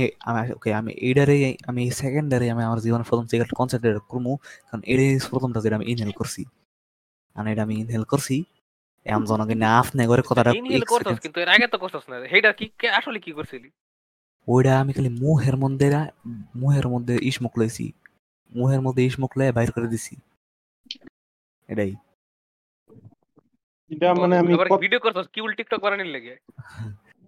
ওকে 0.58 0.69
আমি 0.80 0.91
এইটারে 1.08 1.38
আমি 1.69 1.82
সেকেন্ডারে 2.02 2.48
আমি 2.54 2.62
আমার 2.67 2.80
জীবনের 2.86 3.08
প্রথম 3.10 3.26
সিগারেট 3.32 3.54
কনসেন্ট্রেট 3.60 3.98
করব 4.12 4.28
কারণ 4.67 4.82
এটাই 4.91 5.12
প্রথমটা 5.32 5.60
যেটা 5.63 5.76
আমি 5.80 5.86
ইনহেল 5.91 6.13
করছি। 6.19 6.41
আর 7.36 7.46
এটা 7.54 7.62
আমি 7.67 7.76
ইনহেল 7.84 8.06
করছি 8.12 8.36
এমন 9.06 9.24
জনকে 9.30 9.56
না 9.63 9.69
আপনি 9.82 10.02
করে 10.12 10.22
কথাটা 10.30 10.52
ইনহেল 10.60 10.86
করছস 10.91 11.17
কিন্তু 11.24 11.38
এর 11.43 11.50
আগে 11.56 11.67
তো 11.74 11.78
করছস 11.84 12.06
না 12.10 12.15
কি 12.60 12.65
আসলে 13.00 13.19
কি 13.26 13.32
করছিলি? 13.38 13.69
ওইটা 14.48 14.72
আমি 14.82 14.91
খালি 14.96 15.10
মুহের 15.24 15.56
মধ্যে 15.63 15.88
মুহের 16.62 16.88
মধ্যে 16.93 17.15
ইসমুক 17.30 17.54
লইছি 17.60 17.86
মুহের 18.52 18.82
মধ্যে 18.86 19.02
ইসমুক 19.08 19.32
লয়ে 19.39 19.52
বাইর 19.58 19.69
করে 19.76 19.88
দিছি। 19.93 20.13
এটাই। 21.69 21.91
এটা 23.91 24.08
মানে 24.22 24.36
আমি 24.41 24.52
ভিডিও 24.84 25.02
করছস 25.06 25.28
কি 25.34 25.39
উল 25.46 25.54
টিকটক 25.58 25.80
বানানির 25.86 26.12
লাগে? 26.15 26.34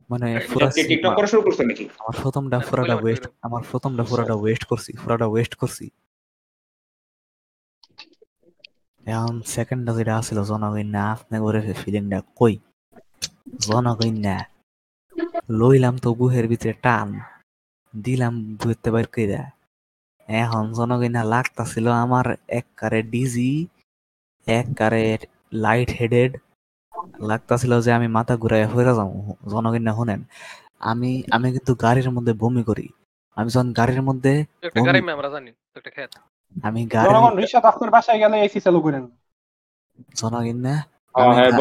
মানে 0.09 0.27
পুরা 0.49 0.67
টিকটক 0.89 1.11
করা 1.17 1.27
শুরু 1.31 1.41
নাকি? 1.69 1.85
আমার 2.01 2.15
প্রথমটা 2.23 2.55
আচ্ছা, 2.57 2.69
পুরাটা 2.69 2.95
ওয়েস্ট 3.03 3.23
আমার 3.47 3.61
প্রথমটা 3.71 4.03
পুরাটা 4.09 4.35
ওয়েস্ট 4.41 4.63
করছি 4.71 4.91
পুরাটা 5.01 5.25
ওয়েস্ট 5.31 5.53
করছি। 5.61 5.85
এখন 9.05 9.35
সেকেন্ডটা 9.55 9.91
যেটা 9.97 10.13
জনগণ 10.51 10.87
না 10.95 11.03
আপনি 11.15 11.37
করে 11.45 11.59
ফিলিংটা 11.81 12.19
কই? 12.39 12.55
জনগণ 13.67 14.15
না। 14.27 14.37
লইলাম 15.59 15.95
তো 16.03 16.09
গুহের 16.19 16.45
ভিতরে 16.51 16.73
টান 16.85 17.07
দিলাম 17.93 18.33
বুঝতে 18.61 18.89
বাইর 18.93 19.07
কইরা। 19.15 19.41
এখন 20.27 20.63
জনগণ 20.77 21.11
না 21.17 21.21
লাগতাছিল 21.33 21.85
আমার 22.03 22.25
এক 22.59 22.67
কারে 22.79 22.99
ডিজি 23.13 23.53
এক 24.47 24.67
কারে 24.79 25.03
লাইট 25.65 25.89
হেডেড 25.99 26.31
লাগতাছিল 27.29 27.71
যে 27.81 27.91
আমি 27.93 28.07
মাথা 28.07 28.33
ঘুরাই 28.37 28.63
হয়ে 28.65 28.85
যাব 28.89 28.99
জনগণ 29.51 29.83
না 29.87 29.93
শুনেন। 29.93 30.21
আমি 30.91 31.11
আমি 31.31 31.47
কিন্তু 31.51 31.71
গাড়ির 31.75 32.09
মধ্যে 32.11 32.33
বমি 32.33 32.63
করি। 32.63 32.85
আমি 33.37 33.49
যখন 33.49 33.69
গাড়ির 33.73 34.01
মধ্যে 34.01 34.33
গাড়ি 34.87 34.99
আমি 36.67 36.81
জনগণ 37.07 37.33
রিশাদ 37.37 37.65
আপনার 37.65 37.89
বাসায় 37.91 38.19
গেলে 38.19 38.35
এসি 38.45 38.59
চালু 38.59 38.79
করেন। 38.81 39.03
জনগণ 40.19 40.57
না 40.57 40.75
হ্যাঁ 41.15 41.25
আমি 41.25 41.33
হ্যাঁ 41.37 41.51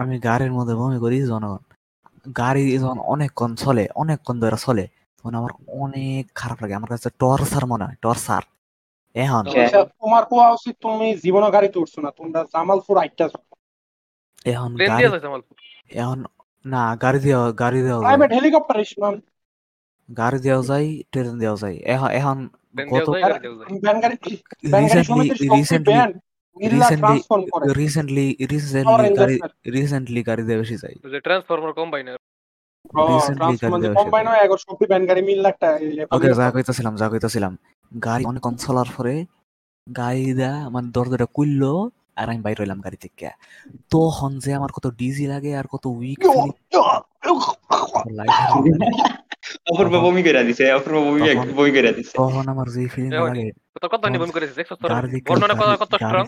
আমি 0.00 0.14
গাড়ির 0.18 0.52
মধ্যে 0.52 0.74
বমি 0.74 0.98
করি 0.98 1.16
জনগণ। 1.22 1.62
গাড়ি 2.40 2.64
যখন 2.78 2.98
অনেকক্ষণ 3.14 3.50
চলে 3.54 3.84
অনেকক্ষণ 3.94 4.36
ধরে 4.40 4.58
চলে 4.66 4.84
তখন 5.18 5.34
আমার 5.34 5.52
অনেক 5.82 6.22
খারাপ 6.34 6.58
লাগে। 6.62 6.74
আমার 6.74 6.90
কাছে 6.92 7.08
টর্চার 7.20 7.64
মনে 7.66 7.84
হয় 7.84 7.96
টর্চার। 8.02 8.42
এখন 9.16 9.44
হ্যাঁ। 9.46 9.66
রিশাদ, 9.66 9.86
তোমার 10.02 10.22
কোয়া 10.24 10.46
উচিত 10.50 10.74
তুমি 10.82 11.06
জীবনে 11.24 11.48
গাড়িতে 11.50 11.76
উঠছো 11.78 11.98
না 12.00 12.10
তোমরা 12.18 12.40
জামালপুর 12.52 12.96
আইটাছো 12.98 13.38
এখন 14.46 14.70
গাড়ি 14.80 15.04
এখন 16.00 16.18
না 16.64 16.82
গাড়ি 16.96 17.18
দেওয়া 17.26 17.46
গাড়ি 17.52 17.80
দেওয়া 17.82 18.00
যায়। 18.00 18.06
প্রাইভেট 18.06 18.30
হেলিকপ্টার 18.36 18.78
ইসলাম 18.80 19.14
গাড়ি 20.08 20.38
দেওয়া 20.38 20.62
যায় 20.62 20.88
ট্রেন 21.12 21.36
দেওয়া 21.38 21.56
যায় 21.56 21.76
এখন 21.86 22.08
এখন 22.10 22.38
গত 22.92 23.08
রিসেন্টলি 24.74 25.26
রিসেন্টলি 25.54 25.96
রিসেন্টলি 26.72 28.26
রিসেন্টলি 28.48 29.08
গাড়ি 29.18 29.36
রিসেন্টলি 29.72 30.20
গাড়ি 30.22 30.42
দেওয়া 30.42 30.60
বেশি 30.62 30.76
যায় 30.76 30.96
যে 31.12 31.18
ট্রান্সফরমার 31.20 31.72
কম্বাইনার 31.72 32.18
গাড়ি 35.08 35.22
যে 36.36 36.46
কইতাছিলাম 36.54 36.92
যা 36.96 37.06
কইতাছিলাম। 37.08 37.52
গাড়ি 37.92 38.22
অনেকক্ষণ 38.24 38.54
চলার 38.56 38.88
পরে 38.96 39.14
গাড়ি 39.86 40.26
দা 40.34 40.52
মানে 40.70 40.88
দরজাটা 40.90 41.26
খুললো 41.26 41.72
আর 42.20 42.26
আমি 42.32 42.40
বাইর 42.44 42.58
হইলাম 42.62 42.78
গাড়ি 42.84 42.98
থেকে 43.04 43.28
তখন 43.94 44.30
যে 44.44 44.50
আমার 44.58 44.70
কত 44.76 44.86
ডিজি 45.00 45.24
লাগে 45.32 45.50
আর 45.60 45.66
কত 45.74 45.84
উইক 45.94 46.20
অপূর্ব 49.70 49.94
বমি 50.04 50.22
করে 50.26 50.42
দিছে 50.48 50.64
অপূর্ব 50.78 50.96
বমি 51.06 51.20
বমি 51.58 51.72
করে 51.76 51.90
দিছে 51.96 52.12
তখন 52.20 52.44
আমার 52.52 52.66
যে 52.74 52.82
ফিলিং 52.94 53.10
লাগে 53.18 53.46
তোর 53.74 53.88
কথা 53.92 54.06
বমি 54.14 54.32
করেছিস 54.36 54.56
দেখছস 54.58 54.78
তোর 54.82 54.90
গাড়ি 54.92 55.08
থেকে 55.12 55.26
বর্ণনা 55.30 55.54
করা 55.60 55.72
কত 55.82 55.92
স্ট্রং 55.98 56.24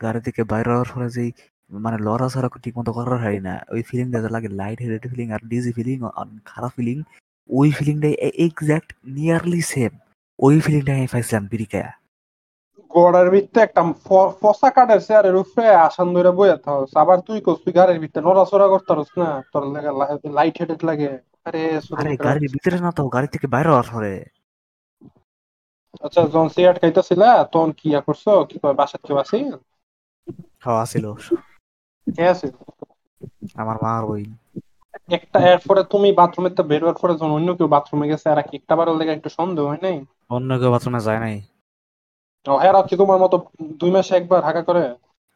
গাড়ি 0.00 0.20
থেকে 0.26 0.40
গাড়ি 0.44 0.68
হওয়ার 0.68 0.88
পরে 0.92 1.08
যে 1.16 1.24
মানে 1.70 1.96
লড়া 2.06 2.28
ছড়া 2.34 2.48
ঠিক 2.64 2.74
মতো 2.78 2.90
করার 2.96 3.18
হয় 3.24 3.40
না 3.46 3.54
ওই 3.74 3.82
ফিলিংটা 3.88 4.18
যে 4.24 4.28
লাগে 4.36 4.48
লাইট 4.60 4.78
হেডেড 4.84 5.04
ফিলিং 5.12 5.26
আর 5.34 5.40
ডিজি 5.50 5.70
ফিলিং 5.78 5.96
খারাপ 6.50 6.72
ফিলিং 6.76 6.96
ওই 7.50 7.68
ফিলিংটাই 7.70 8.14
এক্সাক্ট 8.46 8.88
নিয়ারলি 9.16 9.60
সেম 9.72 9.92
ওই 10.38 10.56
ফিলিংটা 10.60 10.92
আমি 10.96 11.08
পাইছিলাম 11.12 11.44
বিরিকায়া 11.50 11.90
গড়ের 12.96 13.28
ভিতরে 13.34 13.60
একটা 13.66 13.82
ফসা 14.40 14.68
কাঠের 14.76 15.00
চেয়ারের 15.06 15.36
উপরে 15.42 15.66
আসান 15.86 16.08
ধরে 16.16 16.30
বইয়া 16.38 16.56
থাকস 16.64 16.90
আবার 17.02 17.18
তুই 17.26 17.38
কস 17.46 17.58
তুই 17.64 17.72
গাড়ির 17.78 17.98
ভিতরে 18.02 18.22
নড়াচড়া 18.26 18.66
করতারস 18.72 19.10
না? 19.20 19.28
তোর 19.52 19.62
লাগে 19.74 19.90
লাইট 20.38 20.56
হেডেড 20.60 20.80
লাগে। 20.88 21.10
আরে 21.48 21.62
আরে 22.00 22.12
গাড়ির 22.26 22.48
ভিতরে 22.54 22.76
না 22.84 22.90
তো 22.96 23.02
গাড়ি 23.14 23.28
থেকে 23.34 23.46
বাইরে 23.54 23.68
হওয়ার 23.72 23.88
পরে। 23.94 24.12
আচ্ছা 26.04 26.20
যখন 26.32 26.48
সিগারেট 26.54 26.78
খাইতেছিলা 26.82 27.28
তখন 27.52 27.70
কি 27.78 27.86
ইয়া 27.92 28.00
করছ? 28.06 28.24
কি 28.48 28.56
কয় 28.62 28.76
বাসার 28.80 29.00
কেউ 29.06 29.16
আছে? 29.22 29.36
খাওয়া 30.64 30.84
ছিল 30.92 31.04
কে 32.06 32.24
আছে 32.32 32.46
আমার 33.60 33.76
মার 33.84 34.02
ওই 34.12 34.22
একটা 35.18 35.38
এরপরে 35.52 35.82
তুমি 35.92 36.08
বাথরুমে 36.20 36.50
তো 36.58 36.62
পরে 37.00 37.12
যখন 37.18 37.32
অন্য 37.38 37.48
কেউ 37.58 37.68
বাথরুমে 37.74 38.06
গেছে 38.12 38.26
আর 38.32 38.40
কি 38.48 38.54
একটা 38.60 38.74
বারের 38.78 38.96
লেগে 39.00 39.16
একটু 39.18 39.30
সন্দেহ 39.38 39.64
হয় 39.70 39.82
নাই? 39.86 39.96
অন্য 40.36 40.50
কেউ 40.60 40.70
বাথরুমে 40.74 41.00
যায় 41.06 41.20
নাই। 41.24 41.36
এরা 42.60 42.80
কি 42.82 42.94
তোমার 42.96 43.18
মতো 43.18 43.36
দুই 43.72 43.90
মাসে 43.90 44.16
একবার 44.16 44.40
হাঁকা 44.42 44.62
করে? 44.62 44.84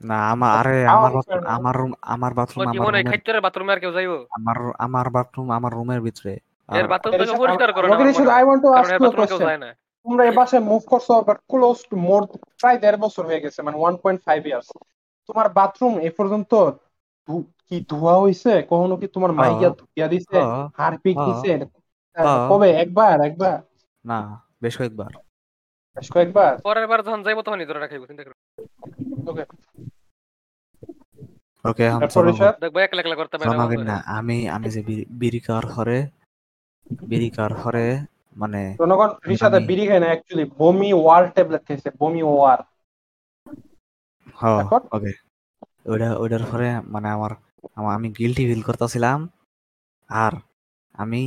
না 0.00 0.18
আমার 0.30 0.50
আরে 0.58 0.76
আমার 0.86 0.96
আমার 0.96 1.10
friend- 1.10 1.16
বাথরুম 1.16 1.56
আমার 1.56 1.74
রুম 1.76 1.92
আমার 2.06 2.32
বাথরুম 2.34 2.60
আমার 2.62 2.86
মনে 2.86 2.98
খাইতে 3.04 3.40
বাথরুমে 3.40 3.72
আর 3.72 3.80
কেউ 3.80 3.92
যাইবো। 3.92 4.16
আমার 4.30 4.56
আমার 4.78 5.10
বাথরুম 5.10 5.50
আমার 5.50 5.72
রুমের 5.72 6.00
ভিতরে। 6.00 6.32
এর 6.68 6.86
বাথরুম 6.88 7.12
থেকে 7.12 7.34
পরিষ্কার 7.38 7.70
করে 7.72 7.86
না 7.88 8.12
শুধু 8.12 8.30
I 8.30 8.42
want 8.42 8.62
to 8.62 8.68
ask 8.72 8.90
you 8.92 9.10
question 9.10 9.62
তোমরা 10.06 10.22
এই 10.24 10.34
বাসায় 10.36 10.62
মুভ 10.62 10.82
করছ 10.86 11.08
বাট 11.26 11.38
ক্লোজ 11.48 11.78
টু 11.90 11.96
মোর 12.00 12.20
প্রায় 12.60 12.78
দেড় 12.78 12.96
বছর 12.96 13.26
হয়ে 13.26 13.40
গেছে 13.40 13.62
মানে 13.62 13.76
ওয়ান 13.78 13.94
পয়েন্ট 13.96 14.20
ফাইভ 14.24 14.40
ইয়ার্স 14.46 14.68
তোমার 15.28 15.48
বাথরুম 15.48 15.94
এ 15.98 16.10
পর্যন্ত 16.10 16.52
কি 17.68 17.84
ধোয়া 17.88 18.14
হইছে? 18.20 18.52
কখনো 18.70 18.96
কি 18.96 19.06
তোমার। 19.06 19.32
মাইয়া 19.32 19.68
ধুইয়া 19.70 20.08
দিছে? 20.08 20.38
হারপিক। 20.76 21.16
দিছে। 21.18 21.52
কবে? 22.48 22.70
একবার 22.74 23.20
একবার। 23.20 23.56
না 24.04 24.18
বেশ 24.62 24.74
কয়েকবার। 24.78 25.10
বেশ 25.96 26.12
কয়েকবার। 26.12 26.58
পরের 26.58 26.86
বার 26.86 27.02
যখন 27.02 27.22
যাইবো 27.22 27.42
তখনই 27.42 27.66
ধরে 27.66 27.78
রাখাইবো 27.78 28.06
চিন্তা 28.06 28.24
করো 28.24 28.34
ওকে। 29.26 29.44
ওকে 31.64 31.84
এখন 31.84 32.00
তারপর 32.00 32.22
জনগণ 32.22 32.34
ঋষাদ 32.34 32.54
দেখব 32.60 32.76
একলা 32.78 33.00
একলা 33.00 33.14
করতে 33.14 33.38
পারে 33.38 33.84
না 33.84 34.02
আমি 34.06 34.48
আমি 34.48 34.70
যে 34.70 34.82
বিড়ি- 34.82 35.06
বিড়ি 35.10 35.40
খাওয়ার 35.40 35.66
হরে 35.66 35.98
বিড়ি 37.02 37.30
খাওয়ার 37.30 37.52
হরে 37.60 37.86
মানে 38.36 38.76
জনগণ 38.78 39.08
বিড়ি 39.66 39.86
খায় 39.86 40.00
না 40.00 40.06
অ্যাকচুয়ালি 40.06 40.50
বমি 40.58 40.92
ওয়ার 40.92 41.30
ট্যাবলেট 41.30 41.66
খেয়েছে 41.66 41.90
বমি 41.98 42.22
ওয়ার। 42.22 42.58
ওকে। 44.92 45.12
ওইটা 45.86 46.16
ওইটার 46.16 46.40
পরে 46.52 46.80
মানে 46.80 47.08
আমার 47.08 47.30
আমার- 47.74 47.96
আমি 47.96 48.08
গিলটি 48.10 48.46
ফিল 48.46 48.62
করতেছিলাম। 48.62 49.28
আর 50.08 50.32
আমি 50.92 51.22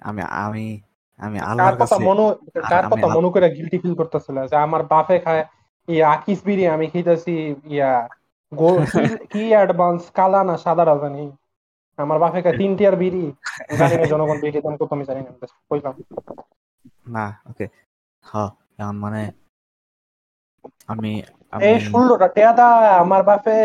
আমি 0.00 0.22
আমি 0.22 0.80
আমি 1.20 1.38
আল্লাহর 1.46 1.76
কথা 1.80 1.96
কাছে 1.96 2.02
মনো 2.06 2.22
কার 2.64 2.84
কথা 2.90 3.06
মনে 3.14 3.28
করে 3.34 3.46
গিলটি 3.56 3.76
ফিল 3.82 3.94
করতেছিল? 4.00 4.36
যে 4.46 4.56
আমার 4.58 4.82
বাপে 4.90 5.16
খায় 5.20 5.42
ইয়া 5.88 6.06
আকিস 6.14 6.38
বিড়ি 6.44 6.64
আমি 6.68 6.86
খাইতেছি 6.88 7.32
ইয়া 7.70 7.90
কি- 9.30 9.52
অ্যাডভান্স 9.52 10.02
কালা 10.16 10.40
না 10.44 10.54
সাদাটা 10.64 10.94
জানি 11.02 11.24
আমার 11.98 12.18
বাপে 12.20 12.38
খায় 12.44 12.56
তিন 12.56 12.70
টিয়ার 12.78 12.94
বিড়ি। 13.02 13.24
জানি 13.78 13.94
না 13.96 14.04
জনগণ 14.10 14.38
বিড়ি 14.42 14.58
দাম 14.60 14.74
কত 14.76 14.90
আমি 14.90 15.04
জানি 15.06 15.20
না 15.22 15.30
কইলাম। 15.70 15.94
না 17.08 17.24
ওকে। 17.48 17.66
হ 18.24 18.32
এখন 18.78 18.96
মানে 19.02 19.22
আমি 20.88 21.10
এই 21.64 21.76
ষোলোটা 21.86 22.26
টেয়াদা 22.34 22.66
আমার 23.02 23.22
বাপে 23.28 23.56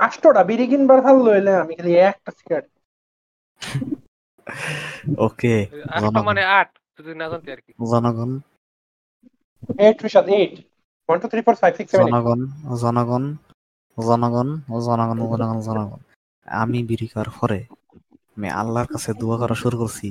আষ্টটা 0.00 0.42
বিড়ি 0.48 0.64
কিনবার 0.70 0.98
ভালো 1.06 1.20
লইলে 1.26 1.52
আমি 1.62 1.72
খালি 1.78 1.90
একটা 2.10 2.30
সিগারেট 2.38 2.72
ওকে 5.18 5.54
মানে 6.28 6.42
আট। 6.52 6.70
যদি 6.98 7.12
না 7.20 7.26
জানতে 7.32 7.48
আর 7.54 7.60
কি। 7.64 7.70
জনগণ 7.90 8.30
eight 9.80 9.98
Rishad 10.06 10.26
eight 10.30 10.54
one 11.08 11.18
two 11.22 11.26
three 11.30 11.40
four 11.46 11.56
five 11.60 11.72
six 11.78 11.90
seven 11.92 12.06
জনগণ 12.06 12.40
জনগণ 12.82 13.24
জনগণ 13.98 14.48
জনগণ 14.78 15.18
জনগণ 15.28 15.58
জনগণ 15.66 16.00
আমি 16.48 16.78
বিড়ি 16.88 17.06
খাওয়ার 17.06 17.30
পরে 17.38 17.58
আমি 18.36 18.48
আল্লাহর 18.60 18.88
কাছে 18.88 19.10
দোয়া 19.20 19.36
করা 19.40 19.56
শুরু 19.62 19.76
করছি 19.78 20.08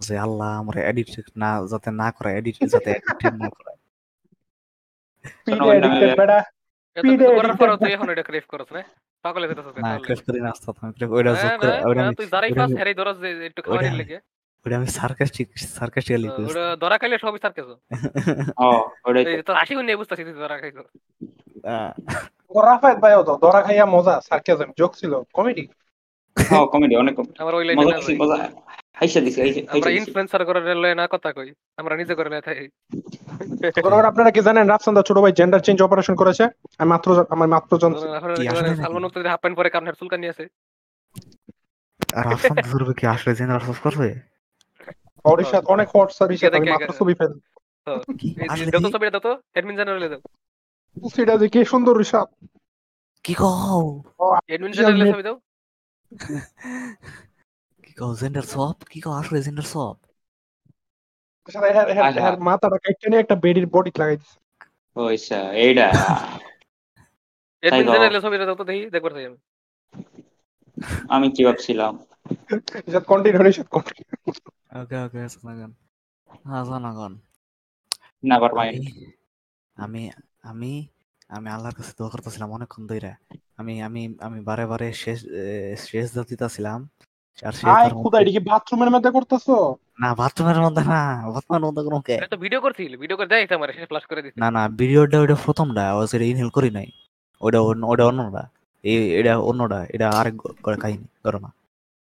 যে 0.00 0.14
আল্লাহ 0.18 0.48
আমার 0.60 0.76
এডিট 0.82 1.08
না 1.36 1.50
যাতে 1.70 1.90
না 2.00 2.06
করে 2.16 2.30
এডিট 2.38 2.56
যাতে 2.74 2.88
এডিক্টেড 2.90 3.34
না 3.42 3.48
করে। 3.48 3.72
পিডে 6.96 7.26
Speed 7.26 7.36
করার 7.38 7.54
পরেও 7.60 7.76
তুই 7.76 7.90
এখন 7.96 8.08
এটা 8.14 8.24
ক্রেভ 8.28 8.44
করছ 8.52 8.68
না? 8.76 8.82
পাগলে 9.24 9.44
না 9.80 9.90
ক্রেভ 9.98 10.20
করি 10.26 10.40
না 10.40 10.50
আস্তে 10.50 10.66
আস্তে 10.68 10.80
আমি 10.82 10.92
ওইটা 11.10 11.30
যোগ 11.36 11.52
করে 11.60 11.72
ওইটা 11.88 12.02
তুই 12.12 12.26
যারাই 12.26 12.50
পাস 12.54 12.70
হেরাই 12.78 12.94
ধরস 12.94 13.16
যে 13.22 13.46
একটু 13.46 13.60
খাওয়ার 13.62 13.82
ওইটা- 13.82 13.98
লেগে। 14.00 14.18
আমি 14.76 14.88
সার্কাস্টিক 14.94 15.48
সার্কাস্টিক্যালি 15.70 16.28
কইছি 16.28 16.50
ওটা 16.52 16.64
ধরা 16.76 16.96
খাইলে 16.98 17.16
সবই 17.18 17.38
সার 17.38 17.52
কেছো 17.52 17.74
ও 18.60 18.68
তো। 19.44 19.52
হাসি 19.54 19.72
নিয়ে 19.78 19.98
বুঝতেছি 20.00 20.22
তুই 20.26 20.34
ধরা 20.36 20.56
খাইছো। 20.60 20.82
রাফায়েত 22.60 22.98
ভাইও 22.98 23.20
তো 23.26 23.32
খাইয়া 23.58 23.86
মজা 23.86 24.14
সার্কেজম 24.28 24.68
জোক 24.78 24.92
ছিল 24.96 25.12
কমেডি। 25.34 25.64
হ্যাঁ 26.36 26.64
কমেডি 26.72 26.94
অনেক 26.96 27.14
আমার 27.38 27.54
ওই 27.54 27.64
লাইনে। 27.66 27.80
মজা। 28.20 28.36
হাইসা 29.00 29.20
দিছি 29.24 29.40
আমরা 29.74 29.90
ইনফ্লুয়েন্সার 29.98 30.42
করে 30.48 30.60
লয়ে 30.82 30.96
না 31.00 31.04
কথা 31.14 31.30
কই 31.36 31.48
আমরা 31.80 31.94
নিজে 32.00 32.14
করে 32.18 32.30
না 32.34 32.40
থাকি। 32.48 32.66
আপনারা 34.10 34.30
কি 34.34 34.40
জানেন 34.48 34.66
ছোট 35.08 35.16
ভাই 35.24 35.32
জেন্ডার 35.38 35.60
চেঞ্জ 35.66 35.78
অপারেশন 35.82 36.14
করেছে? 36.20 36.44
আমি 36.80 36.88
মাত্র 36.94 37.08
আমার 37.34 37.48
মাত্র? 37.54 37.70
সালমান 38.82 39.02
মুক্তাদির 39.04 39.30
হাফ 39.32 39.40
প্যান্ট 39.42 39.56
পরে 39.58 39.70
কারণে 39.74 39.90
চুলকা 40.00 40.16
নিয়ে 40.16 40.32
আছে? 40.34 40.44
আর 42.18 42.24
কি 42.98 43.04
আসলে 43.14 43.32
জেনে 43.38 43.54
আফসোস 43.58 43.78
করবে? 43.86 44.08
অরিশাদ 45.24 45.62
অনেক 45.74 45.88
হট 45.94 46.08
স্যার 46.16 46.28
আমি 46.56 46.68
মাত্র 46.74 46.92
ছবি 47.00 47.14
ফেল 47.20 47.32
যত 49.16 49.26
অ্যাডমিন 49.54 49.76
চ্যানেলে 49.78 50.08
দাও 50.12 50.20
সেটা 51.14 51.34
যে 51.40 51.46
কি 51.54 51.60
সুন্দর 51.72 51.94
ঋষাদ 52.04 52.28
কি 53.24 53.34
কও? 53.40 53.82
অ্যাডমিন 54.48 54.72
ছবি 55.12 55.24
দাও 55.28 55.36
কি 57.90 57.96
কও 57.96 58.14
জেন্ডার 58.14 58.46
সব 58.46 58.74
কি 58.90 59.00
কও 59.00 59.12
আসলে 59.12 59.42
জেন্ডার 59.42 59.66
সব 59.66 59.96
আচ্ছা। 62.00 62.36
মাথাটা 62.40 62.78
কাইটে 62.78 63.10
নিয়ে 63.10 63.20
একটা 63.20 63.34
বেডির 63.34 63.66
বডি 63.66 63.90
লাগাই 64.00 64.16
দিছে 64.16 64.38
ওইসা 64.96 65.52
দাও। 65.74 65.92
ছবিটা 68.24 68.50
তো। 68.50 68.64
দেখি 68.64 68.90
দেখবার 68.90 69.12
চাই 69.12 69.26
আমি। 69.26 69.36
আমি 71.08 71.34
কি 71.34 71.46
ভাবছিলাম? 71.46 71.98
Continue 73.08 73.48
Rishad 73.48 73.68
continue 73.68 74.30
okay 74.80 75.04
okay 75.04 75.18
জনগণ 75.34 75.72
হ্যাঁ 76.44 76.64
জনগণ 76.64 77.18
না 78.24 78.42
পারবাই 78.42 78.68
আমি 78.68 78.90
আমি 79.76 80.10
আমি 80.42 80.88
আমি 81.30 81.50
আল্লাহর 81.50 81.76
কাছে 81.76 81.92
দোয়া 81.98 82.10
করতেছিলাম 82.10 82.50
অনেকক্ষণ 82.50 82.86
ধরে 82.86 83.12
আমি 83.56 83.82
আমি 83.82 84.16
আমি 84.20 84.40
বারে 84.40 84.66
বারে 84.66 84.94
শেষ 84.94 85.26
শেষ 85.84 86.14
জাতিতা 86.14 86.48
ছিলাম। 86.48 86.88
আয় 87.42 87.88
দার 88.12 88.22
এটা 88.22 88.30
কি 88.30 88.40
বাথরুমের 88.50 88.90
মধ্যে 88.90 89.10
করতেছো? 89.10 89.56
না 90.00 90.08
বাথরুমের 90.14 90.58
মধ্যে 90.60 90.82
না 90.84 91.00
বাথরুমের 91.34 91.64
মধ্যে 91.66 91.82
কোনো 91.82 91.98
কে? 92.00 92.16
তো 92.30 92.36
ভিডিও 92.36 92.60
করছিল 92.60 92.92
ভিডিও 92.96 93.16
করে 93.16 93.26
দেয় 93.26 93.44
আমার 93.54 93.68
শেষ 93.76 93.86
ফ্লাশ 93.88 94.04
করে 94.06 94.20
দিছি। 94.22 94.38
না 94.40 94.48
না 94.50 94.62
ভিডিওটা 94.80 95.16
ওইটা 95.20 95.36
প্রথমটা 95.44 95.84
ও 95.94 96.00
সেটা 96.06 96.24
ইনহেল 96.24 96.50
করি 96.56 96.70
নাই। 96.70 96.88
ওইটা 97.40 97.58
অন্য- 97.60 97.86
অন্যটা। 98.08 98.42
এই 98.84 98.96
এটা 99.20 99.32
অন্যটা 99.38 99.78
এটা 99.94 100.06
আরেক 100.10 100.34
করে 100.62 100.76
কাহিনী 100.76 101.06
ঘটনা 101.26 101.48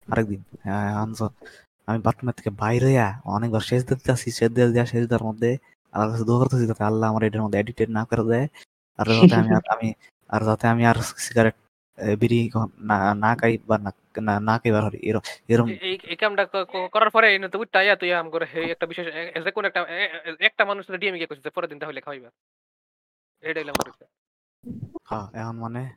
আরেকদিন 0.07 0.41
হ্যাঁ 0.63 0.87
আমি 1.87 1.99
বাথরুমের 1.99 2.35
থেকে 2.37 2.49
বাইরে 2.63 2.89
অনেকবার 3.35 3.61
শেষ 3.61 3.81
দিতে 3.85 4.09
আসি 4.11 4.29
শেষ 4.31 4.49
দিয়ে 4.51 4.67
দেওয়া 4.67 4.85
শেষ 4.85 5.03
দেওয়ার 5.07 5.25
মধ্যে 5.29 5.49
আল্লাহর 5.93 6.11
কাছে 6.11 6.23
দোয়া 6.23 6.39
করতেছি 6.39 6.65
যাতে 6.67 6.83
আল্লাহ 6.83 7.05
আমার 7.09 7.23
এটার 7.23 7.41
মধ্যে 7.41 7.59
এডিটেড 7.59 7.89
না 7.89 8.01
করে 8.05 8.23
দেয়। 8.23 8.47
আর 8.99 9.05
যাতে 9.09 9.35
আমি 9.35 9.51
আর 9.55 9.65
আমি 9.73 9.89
আর 10.29 10.41
যাতে 10.45 10.65
আমি 10.67 10.83
আর 10.85 10.97
সিগারেট 11.17 11.55
বিড়ি 12.19 12.39
না 12.81 12.95
না 13.15 13.35
খাই 13.35 13.53
বা 13.67 13.75
না 13.77 13.89
না- 14.19 14.39
না 14.39 14.60
খাইবার 14.60 14.84
হরি 14.84 14.97
এরম 14.97 15.21
এরম। 15.47 15.69
এই- 15.69 16.15
কামটা 16.15 16.45
করার 16.91 17.10
পরে 17.10 17.36
এনে 17.36 17.49
তো 17.49 17.60
উঠটাইয়া 17.60 17.95
তুই 17.95 18.13
আম 18.13 18.29
করে 18.29 18.45
একটা 18.71 18.86
বিশেষ 18.86 19.08
যে 19.43 19.51
কোন 19.51 19.65
একটা 19.65 19.82
একটা 20.39 20.65
মানুষ 20.65 20.91
ডিএম 20.91 21.15
গিয়ে 21.15 21.27
কইছে 21.27 21.49
পরের 21.49 21.69
দিন 21.69 21.79
তাহলে 21.79 22.01
খাওয়াইবা। 22.01 22.29
এটাই। 23.41 23.63
হ্যাঁ 25.10 25.41
এখন 25.41 25.55
মানে 25.55 25.89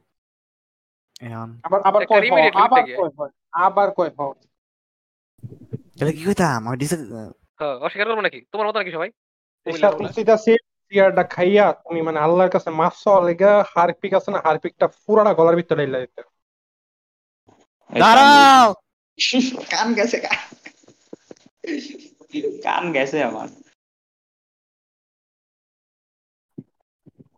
এখন। 1.20 1.60
আবার 1.62 1.80
আবার 1.80 2.02
লিখতে 2.02 2.50
আবার। 2.58 3.28
আবার 3.52 3.90
কয় 3.90 4.10
হ। 4.18 4.32
তাহলে 5.98 6.12
কি 6.12 6.24
কইতাম? 6.24 6.68
আমি 6.68 6.76
ডিসে 6.76 6.96
হ্যাঁ, 6.96 7.76
অস্বীকার 7.76 8.08
করব 8.08 8.20
নাকি? 8.20 8.40
তোমার 8.52 8.66
মতো 8.66 8.78
নাকি 8.78 8.90
সবাই? 8.90 9.10
সে 10.38 10.56
খাইয়া 11.30 11.72
তুমি 11.72 12.02
মানে 12.02 12.18
আল্লাহর 12.18 12.50
কাছে 12.50 12.70
মাছ 12.70 13.02
চাওয়া 13.04 13.24
লেগে 13.24 13.44
হারপিক 13.44 14.14
আছে 14.14 14.30
না 14.30 14.38
হারপিকটা 14.44 14.86
পুরাটা 14.86 15.34
গলার 15.34 15.56
ভিতরে 15.56 15.86
দিতে। 15.86 16.22
দাঁড়াও 17.92 18.66
কান 19.72 19.88
গেছে 19.98 20.16
কান 22.64 22.84
গেছে 22.94 23.18
আমার 23.28 23.48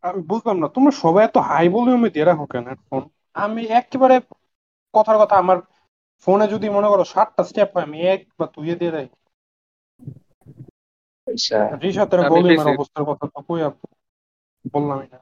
আমি 0.05 0.21
বুঝলাম 0.31 0.57
না 0.63 0.67
তোমরা 0.75 0.93
সবাই 1.03 1.23
এত 1.25 1.37
হাই 1.49 1.67
ভলিউমে 1.75 2.09
দিয়ে 2.15 2.29
রাখো 2.31 2.47
কেন? 2.53 2.65
হেডফোন 2.71 3.03
আমি 3.37 3.63
একেবারে 3.79 4.17
কথার 4.95 5.17
কথা 5.23 5.35
আমার 5.39 5.59
ফোনে 6.27 6.47
যদি 6.55 6.67
মনে 6.77 6.89
করো 6.93 7.05
সাতটা 7.13 7.43
স্টেপ 7.49 7.69
হয় 7.75 7.87
আমি 7.89 7.99
এক 8.13 8.21
বা 8.39 8.47
দুইয়ে 8.55 8.79
দিয়ে 8.81 8.93
রাখি 8.93 9.17
আচ্ছা। 11.27 11.59
রিসাতের 11.83 12.21
ভলিউমের 12.31 12.69
অবস্থার 12.75 13.05
কথা 13.09 13.25
তো 13.35 13.41
কই 13.49 13.61
বললামই 14.75 15.09
না। 15.13 15.19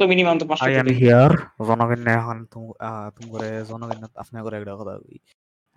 মিনিমাম 0.10 0.36
তো 0.40 0.46
আই 0.66 0.72
এম 0.74 0.88
হিয়ার 1.00 1.32
জনগণ 1.70 2.00
এখন 2.18 2.38
তুমি 2.52 2.70
তুমি 3.16 3.28
করে 3.34 3.50
জনগণ 3.70 4.02
আপনার 4.16 4.42
করে 4.46 4.56
একটা 4.60 4.74
কথা 4.80 4.94
কই। 5.04 5.18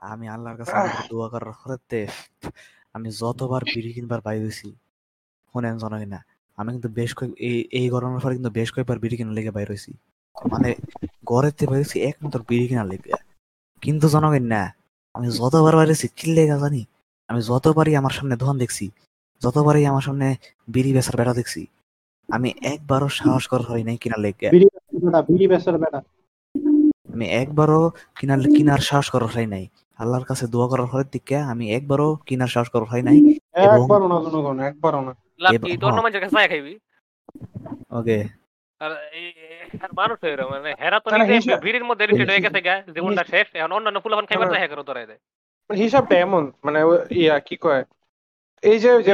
আমি 0.03 0.27
আল্লাহর 0.35 0.57
কাছে 0.61 0.75
দোয়া 1.11 1.29
করার 1.33 1.55
হতে 1.61 2.01
আমি 2.95 3.09
যতবার 3.21 3.63
বিড়ি 3.75 3.91
কিনবার 3.93 4.21
বাইরে 4.21 4.43
হয়েছি 4.45 4.69
শুনেন 5.55 5.75
জনগণ 5.79 6.11
না 6.15 6.21
আমি 6.59 6.69
কিন্তু 6.75 6.89
বেশ 6.99 7.11
কয়েক 7.19 7.33
এই 7.49 7.59
এই 7.79 7.87
গরমের 7.95 8.21
পরে 8.25 8.35
কিন্তু 8.35 8.51
বেশ 8.59 8.69
কয়েকবার 8.75 8.99
বিড়ি 8.99 9.17
কিনার 9.17 9.35
লেগে 9.39 9.53
বাইরে 9.57 9.71
হয়েছি 9.73 9.93
মানে 10.37 10.69
থেকে 11.49 11.65
বাইরে 11.67 11.83
হয়েছি 11.83 11.97
একমাত্র 12.01 12.39
বিড়ি 12.51 12.67
কিনার 12.71 12.87
লেগে। 12.87 13.11
কিন্তু 13.83 14.07
জনগণ 14.15 14.45
না 14.55 14.63
আমি 15.15 15.27
যতবার 15.41 15.75
বাইরে 15.79 15.93
হয়েছি 15.93 16.09
কি 16.19 16.27
লেগা 16.33 16.57
জানি? 16.59 16.83
আমি 17.29 17.41
যতবারই 17.51 17.95
আমার 18.01 18.13
সামনে 18.13 18.35
দোকান 18.37 18.57
দেখছি 18.59 18.85
যতবারই 19.43 19.85
আমার 19.93 20.05
সামনে 20.07 20.27
বিড়ি 20.69 20.91
বেচার 20.97 21.15
বেড়া 21.21 21.35
দেখছি 21.35 21.63
আমি 22.29 22.49
একবারও 22.65 23.09
সাহস 23.11 23.45
করা 23.47 23.63
হয় 23.63 23.85
নাই 23.85 23.97
কিনার 23.97 24.21
লেগে। 24.21 24.49
আমি 27.13 27.27
একবারও 27.43 27.83
কিনার 28.17 28.41
কিনার 28.57 28.81
সাহস 28.81 29.07
করার 29.11 29.31
হয় 29.35 29.47
নাই। 29.47 29.65
আল্লাহর 29.99 30.25
কাছে 30.25 30.45
দোয়া 30.47 30.69
করার 30.69 30.87
হওয়ার 30.87 31.09
দিকে 31.13 31.37
আমি 31.53 31.65
একবারও 31.75 32.09
কিনার 32.27 32.49
সাহস 32.49 32.69
করার 32.69 32.89
হয় 32.89 33.03
নাই। 33.03 33.17
একবারও 33.67 34.07
না 34.09 34.17
জনগণ 34.25 34.57
একবারও 34.61 35.01
না। 35.01 35.13
লাভ 35.41 35.53
কি? 35.63 35.73
তোর 35.77 35.89
হ্যাঁ। 35.89 35.97
নামাজের 35.99 36.21
কাছে 36.25 36.37
খাইবি। 36.49 36.75
ওকে। 37.91 38.19
আর 38.81 38.93
আর 39.85 39.91
মানুষ 39.97 40.17
হয়ে 40.23 40.37
রকম, 40.37 40.51
মানে 40.53 40.71
হেরা 40.81 40.99
তো 41.01 41.09
নিজে 41.11 41.55
ভিড়ের 41.65 41.85
মধ্যে 41.85 42.05
এডিটেড 42.05 42.29
হয়ে 42.31 42.45
গেছে 42.45 42.61
গা 42.63 42.75
জীবনটা 42.95 43.25
শেষ। 43.25 43.47
এখন 43.55 43.73
অন্যান্য 43.73 43.99
ফুলাফান 44.03 44.27
খাইবার। 44.27 44.47
যায় 44.49 44.61
হ্যাঁ 44.63 44.89
ধরাই 44.91 45.07
দেয় 45.07 45.21
মানে 45.71 45.79
হিসাবটা 45.83 46.15
এমন 46.19 46.43
মানে 46.65 46.79
ইয়া 47.15 47.37
কি 47.39 47.57
কয়? 47.57 47.83
এই 48.67 48.79
যে 48.79 48.91
যে 49.03 49.13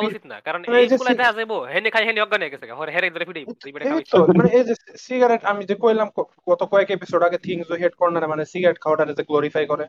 উচিত 0.00 0.26
না 0.26 0.40
কারণ 0.40 0.60
মানে 0.60 0.76
এই 0.76 0.82
এই 0.82 0.88
যে 0.88 0.96
ফুলাই 0.98 1.14
সি- 1.14 1.18
দেওয়া 1.18 1.32
যাইবো 1.32 1.64
হেনে 1.64 1.90
খাই 1.90 2.04
হেনে 2.06 2.20
অজ্ঞান 2.20 2.40
গেছে 2.40 2.66
গা, 2.66 2.74
হরে 2.74 2.92
হেরে 2.92 3.10
ধরে 3.10 3.24
ফিরে 3.24 3.40
এই 3.40 4.02
তো, 4.10 4.26
মানে 4.26 4.50
এই 4.50 4.64
যে 4.64 4.74
সিগারেট 4.98 5.44
আমি 5.44 5.64
যে 5.64 5.74
কইলাম 5.74 6.08
গত 6.48 6.62
কয়েক 6.62 6.90
এপিসোড 6.90 7.22
আগে 7.22 7.38
থিংস 7.38 7.70
ও 7.70 7.74
হেড 7.74 7.92
কর্নারে 7.92 8.26
মানে 8.26 8.44
সিগারেট 8.44 8.78
খাওয়াটা 8.80 9.12
যে 9.12 9.22
গ্লোরিফাই 9.22 9.66
করে। 9.66 9.84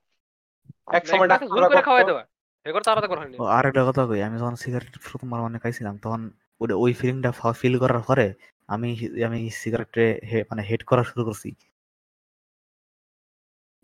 এক 0.94 1.08
সময় 1.08 1.28
ডাক্তাররা 1.28 1.68
করে 1.68 1.82
খাওয়াই 1.82 2.04
দেওয়া। 2.04 2.24
কথা 3.92 4.06
কই 4.06 4.22
আমি 4.22 4.40
যখন 4.40 4.56
সিগারেট 4.56 4.98
প্রথমবার 5.12 5.42
মানে 5.42 5.60
খাইছিলাম 5.60 5.98
তখন 5.98 6.32
ওই 6.76 6.94
ফিলিংটা 6.94 7.32
ফিল 7.32 7.80
করার 7.80 8.00
পরে 8.00 8.34
আমি 8.68 8.90
আমি 9.26 9.50
সিগারেটে 9.50 10.06
মানে 10.50 10.62
হেড 10.62 10.84
করা 10.84 11.04
শুরু 11.04 11.26
করছি। 11.26 11.50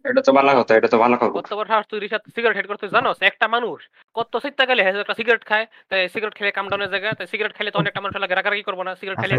এটা 0.06 0.22
তো 0.22 0.32
ভালো 0.34 0.64
কথা 0.64 0.76
এটা 0.76 0.88
তো 0.88 0.98
ভালো 0.98 1.18
খবর। 1.18 1.42
কত 1.42 1.54
বড় 1.54 1.68
সাহস 1.68 1.86
তুই 1.90 2.00
রিসাত 2.00 2.22
সিগারেট 2.36 2.58
হেড 2.58 2.68
করতে 2.68 2.88
জানোস? 2.88 3.18
একটা 3.22 3.48
মানুষ 3.48 3.90
কত 4.14 4.38
চিন্তা 4.38 4.66
গেলে 4.66 4.84
হ্যাঁ 4.84 5.00
একটা 5.00 5.14
সিগারেট 5.14 5.46
খায় 5.46 5.66
তাই 5.90 6.10
সিগারেট 6.10 6.36
খেলে 6.36 6.52
কাম 6.52 6.70
ডাউনের 6.70 6.90
জায়গা 6.90 7.14
তাই 7.14 7.28
সিগারেট 7.28 7.54
খেলে 7.54 7.72
তো 7.72 7.80
অনেকটা 7.80 8.02
মানুষ 8.02 8.16
লাগে 8.18 8.36
রাগারাগি 8.36 8.64
করব 8.64 8.82
না 8.82 8.96
সিগারেট 8.96 9.20
খেলে 9.20 9.36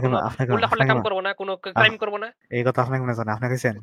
উল্টা 0.52 0.66
পাল্টা 0.66 0.86
কাম 0.86 1.02
করব 1.02 1.20
না 1.20 1.34
কোনো 1.34 1.56
ক্রাইম 1.56 1.96
করব 1.96 2.16
না। 2.16 2.32
এই 2.50 2.64
কথা 2.64 2.82
আপনাকে 2.82 3.02
মনে 3.02 3.14
জানেন 3.14 3.34
আপনি 3.34 3.80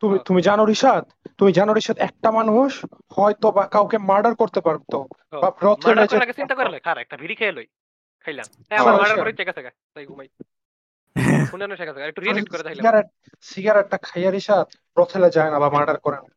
তুমি 0.00 0.18
তুমি 0.24 0.42
জানো 0.42 0.64
রিশাদ? 0.64 1.04
তুমি 1.38 1.52
জানো 1.52 1.72
রিশাদ 1.72 1.98
একটা 1.98 2.30
মানুষ 2.30 2.84
হয়তো 3.12 3.50
বা 3.50 3.66
কাউকে 3.66 3.98
মার্ডার 3.98 4.34
করতে 4.34 4.60
পারতো 4.60 5.06
বা 5.42 5.50
যে- 6.06 6.32
চিন্তা 6.32 6.54
করে 6.54 6.80
খার 6.80 6.98
একটা 6.98 7.16
ভিড়ি 7.16 7.34
খেয়ে 7.34 7.52
লই 7.52 7.66
খাইলাম। 8.24 8.44
হ্যাঁ 8.68 8.78
আচ্ছা, 8.78 8.90
আমার 8.90 8.92
মার্ডার 8.92 9.10
আচ্ছা। 9.10 9.22
করে 9.22 9.32
চেক 9.32 9.64
গা 9.64 9.70
তাই 9.94 10.06
ঘুমাই। 10.06 10.28
শেখা 11.76 11.92
একটু 12.06 12.20
করে 12.46 12.62
সিগারেট 12.74 13.06
সিগারেটটা 13.42 13.96
খাইয়া 13.98 14.30
রিশাদ 14.30 14.66
রথেলে 14.96 15.28
যায় 15.30 15.50
না 15.50 15.58
বা 15.58 15.68
মার্ডার 15.70 15.98
করে 15.98 16.16
না। 16.16 16.28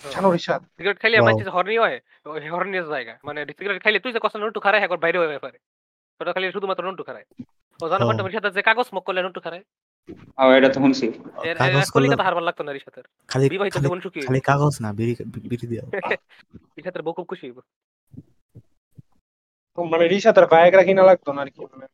জানো 0.00 0.28
রিশাদ? 0.32 0.60
সিগারেট 0.76 0.98
খাইলে 1.00 1.16
হর্নি 1.48 1.76
হয় 1.78 1.96
জায়গা। 2.88 3.14
মানে 3.24 3.40
সিগারেট 3.58 3.78
খাইলে 3.82 3.98
তুই 3.98 4.12
যে 4.12 4.20
কষ্ট 4.22 4.36
নুটু 4.36 4.60
খারাই 4.60 4.80
একবার 4.82 4.98
বাইরে 4.98 5.18
হয়ে 5.18 5.38
পারে 5.38 5.58
ওটা 6.20 6.32
খালি 6.32 6.46
শুধুমাত্র 6.52 6.82
নুটু 6.84 7.02
খারাই 7.02 7.24
ও 7.80 7.84
জানো 7.88 8.04
সাথে 8.32 8.50
যে 8.50 8.62
কাগজ 8.62 8.86
করলে 9.04 9.20
নুটু 9.22 9.40
ও 10.38 10.44
এটা 10.52 10.68
তো 10.68 10.78
শুনছি। 10.80 11.06
এর 11.44 11.56
কাগজ 11.56 11.86
করলে 11.86 12.06
কলিকাতা 12.06 12.24
হারবার 12.24 12.44
লাগতো 12.44 12.62
না 12.62 12.72
খালি 13.28 13.44
বিবাহিত 13.48 13.74
জীবন 13.76 13.98
সুখী। 14.00 14.20
খালি 14.20 14.40
কাগজ 14.40 14.74
না 14.80 14.88
বিড়ি 14.92 15.12
বিড়ি 15.44 15.66
দিও 15.66 15.84
রিসাতের 16.76 17.02
বউ 17.02 17.12
খুব 17.12 17.26
খুশি 17.26 17.44
হইব। 17.46 17.58
মানে 19.84 20.04
রিসাতের 20.08 20.46
কিনা 20.84 21.02
লাগতো 21.02 21.30
না 21.32 21.40
আর 21.40 21.50
কি 21.50 21.62
মানে 21.70 21.86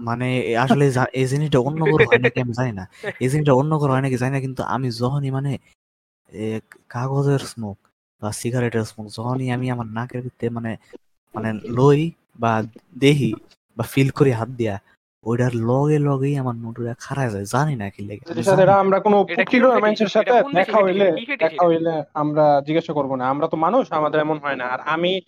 মানে 0.00 0.26
আসলে 0.56 0.84
এই 1.12 1.26
জিনিসটা 1.26 1.58
অন্য 1.60 1.82
করে 1.86 2.04
হয় 2.04 2.20
নাকি 2.24 2.38
আমি 2.40 2.52
জানি 2.52 2.72
না। 2.72 2.84
এই 3.20 3.28
জিনিসটা 3.28 3.52
অন্য 3.54 3.72
করে 3.80 3.92
হয় 3.92 4.02
নাকি 4.02 4.16
জানি 4.16 4.32
না 4.32 4.40
কিন্তু 4.40 4.62
আমি 4.74 4.88
যখনই 5.00 5.30
মানে 5.30 5.52
এ, 6.32 6.44
কাগজের 6.88 7.42
স্মোক 7.46 7.78
বা 8.22 8.28
সিগারেটের 8.32 8.84
স্মোক 8.84 9.06
যখনই 9.08 9.48
আমি 9.50 9.66
আমার 9.70 9.86
নাকের 9.88 10.20
ভিতরে 10.22 10.48
মানে 10.50 10.72
মানে 11.34 11.48
লই 11.78 12.00
বা 12.38 12.52
দেহি 12.96 13.30
বা 13.76 13.84
ফিল 13.84 14.08
করি 14.10 14.30
হাত 14.30 14.50
দিয়া 14.50 14.74
ওইটার 15.24 15.54
লগে 15.54 15.98
লগেই 15.98 16.36
আমার 16.36 16.54
নোটুরা 16.54 16.94
খারাপ 16.98 17.32
যায় 17.32 17.44
জানি 17.44 17.76
না 17.76 17.90
কি 17.90 18.02
লেগে। 18.02 18.40
এটা 18.40 18.74
আমরা 18.74 19.00
কোনো 19.00 19.24
কি 19.24 19.60
মানুষের 19.60 20.06
সাথে 20.06 20.42
দেখা 20.54 20.78
হইলে 20.78 21.16
দেখা 21.38 21.66
হইলে 21.66 22.02
আমরা 22.14 22.62
জিজ্ঞাসা 22.66 22.92
করব 22.92 23.14
না। 23.14 23.28
আমরা 23.28 23.48
তো 23.48 23.56
মানুষ 23.56 23.92
আমাদের 23.92 24.20
এমন 24.20 24.38
হয় 24.38 24.56
না। 24.56 24.64
আর 24.64 24.80
আমি 24.80 25.20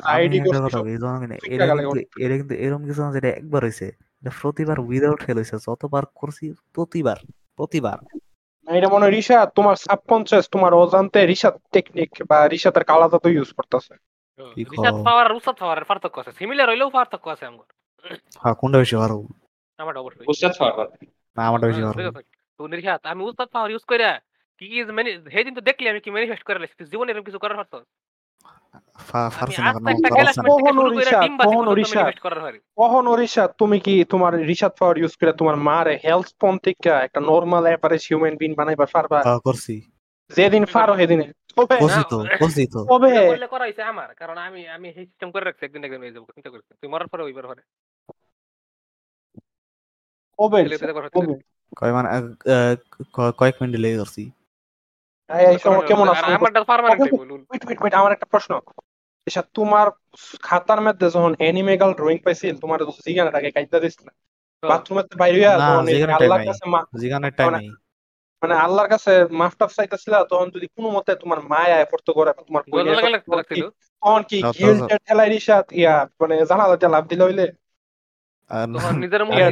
আইডি 0.04 0.40
কিন্তু 0.40 2.54
এরকম 2.54 2.86
কিছু 2.86 3.02
না 3.02 3.14
যেটা 3.14 3.28
একবার 3.28 3.64
হয়েছে। 3.64 3.92
এটা 4.22 4.32
প্রতিবার 4.42 4.80
উইদাউট 4.80 5.24
ফেল 5.24 5.36
হয়েছে 5.36 5.58
যতবার 5.58 6.04
করছি 6.16 6.54
প্রতিবার 6.74 7.16
প্রতিবার। 7.56 8.18
এটা 8.68 8.88
মনে 8.90 9.04
হয় 9.06 9.12
রিশাদ 9.12 9.48
তোমার 9.50 9.76
সাবকনসিয়াস 9.76 10.46
তোমার 10.50 10.72
অজান্তে 10.74 11.20
রিশাদ 11.26 11.56
টেকনিক 11.72 12.10
বা 12.30 12.38
রিশাদের 12.48 12.84
কালা 12.84 13.08
তো 13.14 13.30
ইউজ 13.30 13.50
করতেছে। 13.54 13.94
রিশাদ 14.74 14.96
পাওয়ার 15.06 15.26
আর 15.26 15.34
উসাদ 15.34 15.56
পাওয়ার 15.60 15.84
পার্থক্য 15.84 16.18
আছে। 16.20 16.32
সিমিলার 16.32 16.70
হইলেও 16.70 16.90
পার্থক্য 16.90 17.26
আছে 17.30 17.46
আমার। 17.46 17.68
হ্যাঁ 18.44 18.56
কোনটা 18.56 18.78
বেশি 18.78 18.96
ভালো? 18.96 19.16
আমারটা 19.80 20.00
অবশ্যই। 20.00 20.26
উস্তাদ 20.28 20.54
পাওয়ার 20.60 20.88
না 21.38 21.42
আমারটা 21.48 21.66
বেশি 21.68 21.82
হ্যাঁ, 21.82 21.94
ভালো। 21.94 22.22
তুমি 22.60 22.76
রিশাদ 22.76 23.02
আমি 23.04 23.22
উস্তাদ 23.24 23.48
পাওয়ার 23.52 23.70
ইউজ 23.72 23.84
কইরা 23.84 24.12
কি 24.62 24.66
কি 24.68 24.78
মানে 24.92 25.10
হেদিন 25.34 25.54
তো 25.56 25.62
দেখলি 25.62 25.86
আমি 25.90 26.00
কি 26.00 26.10
ম্যানিফেস্ট 26.12 26.44
করে 26.44 26.60
লাইছি 26.60 26.84
জীবনে 26.86 27.10
এরকম 27.12 27.26
কিছু 27.26 27.40
করার 27.40 27.58
পারতো? 27.58 27.78
ফা- 28.96 29.30
আমি 29.30 29.54
তুমি 33.58 33.80
কি 33.80 34.04
তোমার 34.04 34.34
পাওয়ার 34.80 34.98
ইউজ 34.98 35.16
করে 35.16 35.34
তোমার 35.34 35.56
মারে 35.56 36.00
হেলথ 36.04 36.28
থেকে 36.58 36.90
একটা 36.90 37.20
নর্মাল 37.20 37.66
হিউম্যান 38.10 38.38
বিন 38.38 38.54
বানাইবার 38.54 38.88
পারবা? 38.94 39.40
করছি। 39.40 39.82
যেদিন 40.36 40.66
পারো 40.74 40.96
সেদিনে। 40.96 41.32
আমার 43.84 44.16
কারণ 44.16 44.38
আমি 44.38 44.68
আমি 44.68 44.88
এই 44.88 44.94
সিস্টেম 44.94 45.32
করে 45.32 45.44
রাখছি 45.44 45.66
একদিন 45.66 45.84
একদিন 45.84 46.14
চিন্তা 46.14 46.50
করছি। 46.50 46.74
তুই 46.82 46.90
মরার 46.90 47.08
পরে 47.08 47.24
ওইবার 47.24 47.48
পরে 47.48 47.62
কবে 50.40 50.64
ছেলে 50.64 50.78
পেলে 50.78 50.94
করা 50.94 51.10
কবে? 51.10 51.34
কয় 51.78 51.94
মানে 51.94 52.10
কয়েক 53.14 53.56
মিনিট 53.62 53.80
লেগে 53.80 53.98
করছি। 53.98 54.32
কেমন 55.86 56.08
আছো? 56.10 56.26
আমারটা 56.30 56.62
permanent 56.64 57.02
okay. 57.04 57.16
Wait 57.50 57.64
wait 57.66 57.80
wait 57.82 57.94
আমার 57.94 58.12
একটা 58.12 58.26
প্রশ্ন। 58.26 58.52
রিশাদ 59.28 59.46
তোমার 59.54 59.88
খাতার 60.42 60.82
মধ্যে 60.82 61.10
যখন 61.10 61.34
অ্যানিমেগাল 61.38 61.94
ড্রয়িং 61.94 62.18
পাইছিল 62.18 62.56
তোমার 62.58 62.80
জিগানাটাকে 63.06 63.50
কাইতা 63.52 63.78
বাথরুমের 64.64 65.06
বাইরে 65.18 65.38
হইয়া 65.38 65.54
না, 65.54 65.66
যখন 65.66 65.86
এই 65.88 65.96
জিগানের 65.96 66.16
আল্লাহর 66.16 66.42
কাছে 66.42 66.64
টাইম 67.32 67.48
মানে- 67.48 67.62
নেই। 67.62 67.70
মানে 68.42 68.56
আল্লাহর 68.56 68.90
কাছে 68.90 69.12
মাফটাফ 69.32 69.72
চাইতেছিল 69.74 70.24
তখন 70.24 70.48
যদি 70.50 70.68
কোনো 70.68 70.90
মতে 70.90 71.12
তোমার 71.16 71.40
মায়া 71.44 71.86
পড়তে 71.86 72.12
করে 72.12 72.32
তোমার 72.40 72.64
তখন 74.04 74.22
কি- 74.24 74.44
গিল্টের 74.58 75.00
ঠেলাই 75.00 75.30
রিশাদ 75.30 75.66
ইয়া 75.72 75.94
মানে 76.20 76.46
জানালাতে 76.46 76.88
লাভ 76.88 77.04
দিলে 77.08 77.24
হইলে? 77.24 77.46
নিজের 78.96 79.22
মুখে 79.26 79.44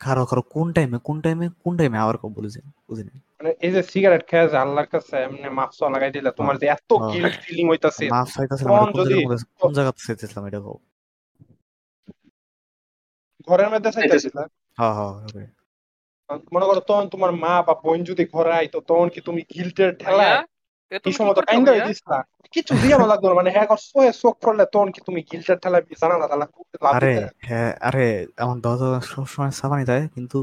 খারো 0.00 0.22
খারো 0.26 0.42
কোন 0.54 0.66
টাইমে 0.72 0.98
কোন 1.00 1.16
টাইমে 1.20 1.46
কোন 1.62 1.72
টাইমে 1.76 1.98
আবার 1.98 2.16
কব 2.16 2.30
বলেছেন 2.38 2.64
বুঝিনি 2.88 3.12
মানে 3.40 3.50
এই 3.60 3.72
যে 3.74 3.80
সিগারেট 3.82 4.22
খেয়ে 4.28 4.46
যে 4.48 4.56
আল্লাহর 4.56 4.88
কাছে 4.88 5.14
এমনি 5.18 5.48
মাফ 5.58 5.70
লাগাই 5.86 6.10
দিলে 6.10 6.30
তোমার 6.38 6.54
যে 6.58 6.66
এত 6.68 6.90
হ্যাঁ। 6.92 7.10
গিল্ট 7.12 7.34
ফিলিং 7.44 7.64
হইতাছে 7.68 8.04
মাফ 8.14 8.30
এটা 8.38 8.54
কোন 9.60 9.70
জায়গাতে 9.76 10.00
চাইতেছিলাম 10.06 10.44
এটা 10.46 10.60
কও? 10.60 10.76
ঘরের 13.48 13.68
মধ্যে 13.72 13.90
চাইতেছিল 13.96 14.36
হ্যাঁ 14.78 14.92
হ্যাঁ 14.96 15.12
মনে 16.52 16.64
করো 16.68 16.80
তখন 16.80 17.06
তোমার 17.08 17.30
মা 17.44 17.54
বা 17.62 17.74
বোন 17.82 17.98
যদি 18.04 18.24
ঘরে 18.34 18.52
আইতো 18.52 18.78
তখন 18.88 19.08
কি 19.14 19.20
তুমি 19.20 19.40
গিল্টের 19.52 19.90
ঠেলায় 19.96 20.36
কি 20.90 20.96
তুমি 20.96 21.12
কি 21.12 21.18
সময় 21.18 21.34
তো 21.34 21.40
করছ 21.40 21.48
কাইন্দা 21.48 21.70
ভাইয়া? 21.72 21.86
দিছিলা 21.88 22.18
কিছু 22.54 22.72
দিয়ানো 22.82 23.06
লাগতো 23.06 23.26
মানে 23.40 23.50
হ্যাঁ 23.54 23.66
সোয়ে 23.84 24.10
চোখ 24.22 24.34
পড়লে 24.42 24.64
তখন 24.72 24.88
কি 24.94 25.00
তুমি 25.00 25.20
গিল্টের 25.30 25.58
ঠেলায় 25.62 25.84
জানালা 26.00 26.26
তালা 26.30 26.46
আরে 26.96 27.14
হ্যাঁ 27.48 27.70
আরে 27.80 28.06
আমার 28.38 28.58
দরজা 28.60 28.88
সবসময় 29.10 29.52
সাবানি 29.60 29.84
দেয় 29.84 30.04
কিন্তু 30.14 30.38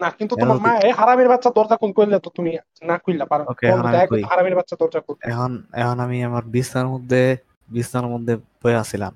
না 0.00 0.08
কিন্তু 0.10 0.34
তোমার 0.36 0.58
মা 0.66 0.72
এই 0.86 0.92
হারামির 0.92 1.28
বাচ্চা 1.28 1.50
দরজা 1.50 1.76
কোন 1.76 1.90
করলে 1.92 2.16
তো 2.18 2.28
তুমি 2.36 2.50
না 2.82 2.94
খুললা 2.98 3.26
পারো। 3.26 3.44
Okay, 3.52 3.68
এখন 3.70 3.84
আমি 3.86 3.98
একদম 3.98 4.12
কই। 4.12 4.22
হারামির 4.30 4.56
বাচ্চা 4.58 4.74
দরজা 4.80 5.00
খুল 5.00 5.16
এখন 5.30 5.50
এখন 5.82 5.96
আমি 6.00 6.18
আমার 6.24 6.44
বিছনার 6.54 6.88
মধ্যে 6.88 7.20
বিছনার 7.68 8.06
মধ্যে 8.08 8.34
বয়ে 8.62 8.78
আছিলাম। 8.82 9.12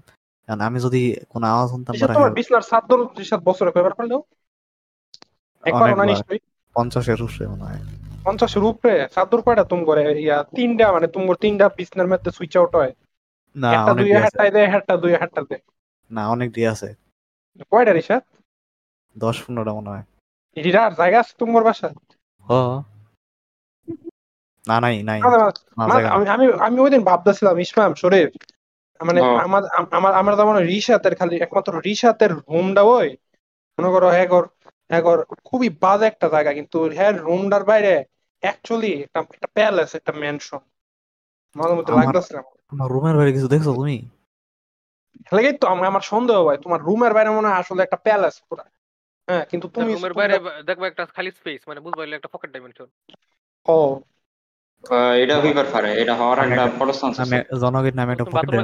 এখন 0.49 0.61
আমি 0.68 0.78
যদি 0.80 1.01
কোনো 1.32 1.45
আওয়াজ 1.47 1.68
শুনতাম 1.70 1.93
তোমার 2.16 2.37
বিছনার 2.39 2.64
সাত 2.70 2.82
দর 2.91 2.99
সাত 3.30 3.41
বছরে 3.41 3.70
কয়বার 3.74 3.95
পারলেও 3.95 4.20
একবার 5.64 5.89
না 6.01 6.05
নিশ্চয়ই? 6.05 6.41
পঞ্চাশের 6.76 7.20
উপরে 7.22 7.45
মনে 7.53 7.64
হয়। 7.64 7.82
পঞ্চাশের 8.25 8.64
উপরে 8.70 8.95
সাত 9.14 9.27
দূর 9.31 9.41
কয়টা 9.43 9.64
তুমি 9.70 9.85
করে? 9.87 10.03
ইয়া 10.18 10.39
তিনটা 10.53 10.87
মানে 10.95 11.07
তোমার 11.14 11.37
তিনটা 11.41 11.66
বিছনার 11.77 12.11
মধ্যে 12.12 12.31
সুইচ 12.37 12.55
আউট 12.59 12.72
হয়। 12.77 12.93
না 13.57 13.72
একটা 13.75 13.93
দুই 13.99 14.11
হাটটায় 14.16 14.53
দেয় 14.55 14.68
হাটটা 14.72 14.95
দুই 15.03 15.12
হাটটা 15.16 15.41
দেয় 15.45 15.62
না 16.11 16.22
অনেক 16.35 16.49
দিয়ে 16.55 16.68
আছে। 16.75 16.89
কয়টা 17.70 17.93
রিসা 17.93 18.16
দশ 19.16 19.37
পনেরোটা 19.43 19.72
মনে 19.77 19.91
হয়। 19.91 20.05
আর 20.81 20.93
জায়গা 20.95 21.18
আছে 21.20 21.33
তোমার 21.41 21.62
বাসা 21.66 21.89
ও 22.47 22.59
না 24.64 24.77
নাই 24.85 24.97
নাই। 25.11 25.22
আমি 26.16 26.25
আমি 26.66 26.79
ওই 26.81 26.91
দিন 26.91 27.03
ভাবতেছিলাম 27.05 27.55
ইসমাম 27.61 27.91
শরীফ। 27.97 28.31
মানে। 29.01 29.20
আমার 29.45 29.62
আমার 29.93 30.12
আমার 30.14 30.33
তো 30.35 30.43
মনে 30.43 30.59
হয় 30.59 30.68
রিশাতের 30.68 31.14
খালি 31.16 31.35
একমাত্র 31.39 31.70
রিশাতের 31.87 32.31
রুমটা 32.41 32.83
ওই 32.91 33.09
মনে 33.79 33.89
করো 33.95 34.07
হ্যাঁ 34.09 34.29
কর 34.31 34.45
হ্যাঁ 34.91 35.03
খুবই 35.49 35.68
বাজে 35.83 36.05
একটা 36.11 36.27
জায়গা 36.35 36.51
কিন্তু 36.59 36.77
হ্যাঁ 36.97 37.12
রুমটার 37.20 37.62
বাইরে 37.64 37.93
অ্যাকচুয়ালি 38.45 39.03
একটা 39.03 39.20
একটা 39.20 39.47
প্যালেস 39.55 39.95
একটা 39.95 40.12
ম্যানশন 40.12 40.59
মাঝে 41.57 41.74
মধ্যে 41.74 41.92
আমার- 41.92 42.07
লাগতেছে 42.07 42.36
আমার। 42.36 42.90
রুমের 42.90 43.16
বাইরে 43.16 43.32
কিছু 43.32 43.49
দেখছ 43.49 43.64
তুমি? 43.64 44.09
লেগেই 45.34 45.59
তো 45.59 45.66
আমার 45.66 45.86
আমার 45.86 46.01
সন্দেহ 46.01 46.45
হয় 46.45 46.57
তোমার 46.57 46.80
রুমের 46.82 47.14
বাইরে 47.14 47.30
মনে 47.30 47.49
হয় 47.49 47.57
আসলে 47.57 47.82
একটা 47.82 47.97
প্যালেস 47.97 48.42
পুরা। 48.51 48.64
হ্যাঁ 49.28 49.45
কিন্তু 49.45 49.68
তুমি 49.68 49.95
রুমের 49.95 50.12
বাইরে 50.12 50.38
দেখব 50.62 50.84
একটা 50.84 51.07
খালি 51.07 51.30
স্পেস 51.30 51.61
মানে 51.68 51.80
বুঝব 51.80 52.01
একটা 52.01 52.28
পকেট 52.32 52.51
ডাইমেনশন 52.51 52.86
ও। 53.66 54.01
এটা 55.22 55.40
হইবার 55.40 55.64
পারে 55.72 56.03
এটা 56.03 56.14
হওয়ার 56.14 56.38
একটা 56.38 56.66
বড় 56.78 56.92
চান্স 56.92 57.20
আছে। 57.20 57.45
জনগণ 57.61 57.95
নামে 57.95 58.12
একটা 58.12 58.24
পকেট 58.24 58.55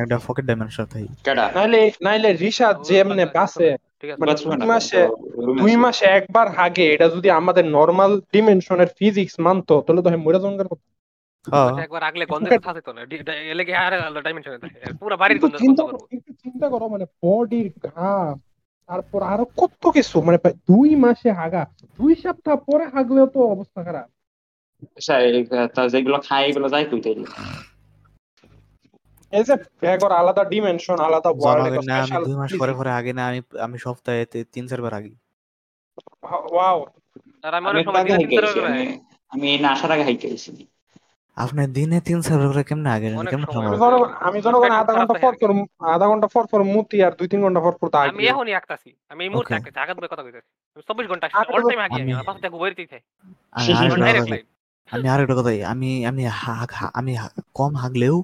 একটা 0.00 0.18
পকেট 0.26 0.44
ডাইমেনশন 0.44 0.86
কেডা? 1.24 1.50
নাইলে 1.54 1.90
নাইলে 2.02 2.32
রিশাদ 2.32 2.82
যে 2.82 2.98
এমনি 2.98 3.24
বাসে 3.34 3.76
ঠিক 4.02 4.10
আছে? 4.10 4.20
মানে 4.20 4.34
দুই 4.34 4.66
মাসে 4.66 5.00
দুই 5.60 5.76
মাসে 5.76 6.04
একবার 6.10 6.46
হাগে 6.48 6.86
এটা 6.94 7.08
যদি 7.08 7.28
আমাদের 7.30 7.64
নর্মাল 7.68 8.20
ডিমেনশনের 8.32 8.86
ফিজিক্স 8.98 9.40
মানতো 9.40 9.80
তাহলে 9.80 10.02
তো 10.02 10.08
হ্যাঁ 10.08 10.20
মরে 10.20 10.40
জঙ্গের 10.40 10.68
কথা। 10.68 10.86
হ্যাঁ। 11.46 11.72
একবার 11.84 12.02
আগলে 12.02 12.24
গন্ধে 12.26 12.58
থাকে 12.58 12.80
তো 12.80 12.92
না। 12.92 13.06
ডি- 13.06 13.24
ডি- 13.24 13.50
এলে 13.50 13.64
কি 13.64 13.74
আর 13.74 13.92
ডাইমেনশনে 14.22 14.58
থাকে? 14.58 14.78
পুরো 14.94 15.16
বাড়ির 15.16 15.38
গন্ধ 15.38 15.52
গন্ধ 15.52 15.60
চিন্তা 15.60 15.82
করো 15.82 15.98
একটু 16.12 16.32
চিন্তা 16.32 16.68
করো 16.68 16.88
মানে 16.88 17.04
বডির 17.24 17.68
ঘাম 17.86 18.34
তারপর 18.88 19.22
আরও 19.22 19.44
কত 19.56 19.82
কিছু 19.88 20.22
মানে 20.22 20.38
দুই 20.68 20.96
মাসে 20.96 21.30
হাগা 21.32 21.62
দুই 21.98 22.14
সপ্তাহ 22.14 22.56
পরে 22.66 22.84
হাগলেও 22.86 23.26
তো 23.26 23.40
অবস্থা 23.46 23.84
খারাপ। 23.84 24.06
আচ্ছা, 24.96 25.14
তা 25.74 25.88
যেগুলো 25.88 26.18
খায় 26.28 26.44
এগুলো 26.46 26.68
যাই 26.68 26.84
কই 26.84 27.00
তাইলে? 27.00 27.26
এই 29.32 29.44
যে 29.48 29.54
ব্যাগর 29.82 30.12
আলাদা 30.20 30.42
ডিমেনশন 30.52 30.98
আলাদা 31.08 31.30
ওয়ার্ল্ড 31.32 31.76
না 31.88 31.94
আমি 32.04 32.16
দুই 32.26 32.36
মাস 32.40 32.50
পরে 32.60 32.72
পরে 32.78 32.90
আগে 32.98 33.12
না 33.18 33.22
আমি 33.30 33.40
আমি 33.66 33.76
সপ্তাহে 33.84 34.22
তিন 34.54 34.64
চারবার 34.70 34.92
আগে। 34.98 35.12
ওয়াও 36.54 36.78
আর 37.46 37.52
আমি 37.58 37.66
আমি 37.70 37.70
অনেক 37.70 37.84
সময় 37.86 38.00
আগে 38.02 38.12
দিনে 38.12 38.26
তিন 38.32 38.40
চারবার 38.46 38.70
আমি 38.72 38.86
আমি 39.32 39.48
না 39.64 39.68
আসার 39.74 39.90
আগে 39.94 40.04
হাইকে 40.08 40.26
আইছি 40.32 40.50
আপনি 41.36 41.62
দিনে 41.76 41.98
তিন 42.08 42.18
চারবার 42.26 42.46
করে 42.50 42.62
কেমনে 42.68 42.90
আগে 42.96 43.08
কেমনে 43.32 43.46
সময়। 43.56 43.76
আমি 44.28 44.38
জনগণ 44.46 44.72
আধা 44.80 44.92
ঘণ্টা 44.98 45.16
পর 45.24 45.32
পর 45.40 45.50
আধা 45.94 46.06
ঘণ্টা 46.10 46.28
পর 46.34 46.44
পর 46.52 46.60
মুতি 46.74 46.96
আর 47.06 47.12
দুই 47.18 47.28
তিন 47.32 47.40
ঘণ্টা 47.44 47.60
পর 47.64 47.74
পর 47.80 47.86
তা 47.94 47.98
আমি 48.10 48.24
এখনই 48.32 48.54
আঁকতাছি 48.58 48.90
আমি 49.12 49.20
এই 49.26 49.30
মুহূর্তে. 49.32 49.52
আঁকতেছি 49.56 49.78
আঘাত 49.84 49.98
কথা 50.12 50.22
কইতাছি। 50.26 50.50
আমি 50.76 50.82
চব্বিশ 50.88 51.06
ঘণ্টা 51.10 51.26
আগে 51.28 51.52
অল 51.54 51.62
টাইম 51.70 51.80
আঁকি 51.84 51.98
আমি 52.04 52.12
আমার 52.14 52.26
পাশে 52.28 52.40
দিতে 52.80 52.96
আমি। 53.56 53.70
লাইন 54.02 54.16
আমি 54.92 55.24
কথা 55.40 55.50
আমি 55.72 55.90
আমি 56.10 56.22
আমি 57.00 57.12
কম 57.58 57.72
হাগলেও 57.82 58.16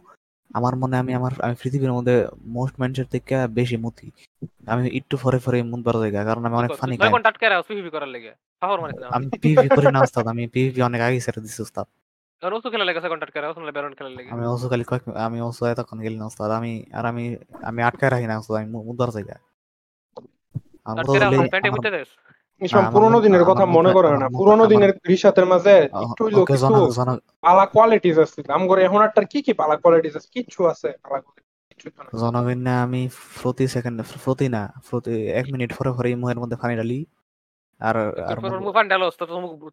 আমার 0.50 0.74
মনে 0.76 0.96
আমি 0.98 1.12
আমার 1.14 1.32
আমি 1.42 1.54
পৃথিবীর 1.62 1.92
মধ্যে 1.92 2.14
মোস্ট 2.56 2.74
মানুষের 2.80 3.08
থেকে 3.12 3.34
বেশি 3.58 3.76
মুতি। 3.76 4.06
আমি 4.72 4.82
একটু 4.98 5.14
ফরে 5.16 5.38
ফরে 5.38 5.58
মুত 5.62 5.80
বার 5.86 5.96
জায়গা 6.02 6.20
কারণ 6.24 6.42
আমি 6.44 6.56
অনেক 6.60 6.70
ফানি 6.80 6.94
খাই 6.98 7.10
ঘণ্টা 7.14 7.28
আটকে 7.28 7.46
রাখো 7.48 7.64
পিভিপি 7.68 7.90
করার 7.94 8.10
লেগে। 8.14 8.32
শহর 8.62 8.78
মানে 8.82 8.92
আমি 9.16 9.26
পিভি 9.42 9.68
করি 9.68 9.86
না 9.94 10.00
ওস্তাদ। 10.00 10.26
আমি 10.32 10.42
পিভি 10.54 10.80
অনেক 10.88 11.00
আগে 11.06 11.18
ছেড়ে 11.20 11.40
দিছি 11.44 11.60
ওস্তাদ। 11.66 11.86
কারণ 12.42 12.54
ওসু 12.58 12.68
খেলা 12.72 12.84
লেগে 12.88 13.00
আটকে 13.26 13.38
রাখো 13.40 13.54
শুনলে 13.56 13.72
বেরোন 13.76 13.92
খেলার 13.98 14.12
আমি 14.34 14.44
ওসু 14.54 14.66
খালি 14.68 14.84
কয়েক 14.90 15.04
আমি 15.26 15.38
ওসু 15.48 15.62
এতক্ষণ 15.72 15.98
গেলি 16.04 16.16
না 16.20 16.26
ওস্তাদ। 16.30 16.50
আমি 16.50 16.72
আর 16.98 17.04
আমি 17.12 17.24
আমি 17.68 17.80
আটকায় 17.88 18.10
রাখি 18.14 18.26
না 18.30 18.34
ওস্তাদ। 18.38 18.56
আমি 18.60 18.68
মুত 18.88 18.96
বার 19.00 19.10
জায়গা। 19.16 19.36
আমার 20.88 21.04
আটকে 21.04 21.36
মুত 21.40 21.48
প্যান্টে 21.52 21.70
মুতে 21.70 21.90
দেস। 21.96 22.10
ইসলাম 22.60 22.80
আমার 22.80 22.92
পুরোনো 22.94 23.18
দিনের 23.20 23.44
কথা 23.50 23.64
মনে 23.68 23.90
করে 23.92 24.08
না 24.14 24.26
পুরোনো 24.38 24.64
দিনের 24.66 24.92
রিসাতের 25.08 25.46
মাঝে 25.46 25.74
একটু 26.04 26.22
হইলেও 26.24 26.42
ওকে 26.42 26.54
কিছু 26.54 26.66
পালা 27.42 27.64
কোয়ালিটিস 27.66 28.16
আছে 28.18 28.40
আম 28.48 28.62
করে 28.68 28.80
এখন 28.84 29.00
একটা 29.02 29.20
কি 29.32 29.38
কি 29.42 29.52
পালা 29.52 29.74
কোয়ালিটিস 29.76 30.14
আছে? 30.16 30.28
কিচ্ছু 30.34 30.60
আছে 30.66 30.88
পালা 31.02 31.18
আমি 32.78 33.00
প্রতি 33.40 33.64
সেকেন্ড 33.66 33.96
প্রতি 34.24 34.46
না 34.48 34.62
প্রতি 34.88 35.12
এক 35.32 35.46
মিনিট 35.52 35.70
পরে 35.78 35.90
পরে 35.92 36.08
মুখের 36.14 36.38
মধ্যে 36.38 36.56
পানি 36.56 36.74
ঢালি। 36.76 36.98
আর 37.80 37.96
আর 38.30 38.36
তোর 38.42 38.86
ডালো 38.88 39.06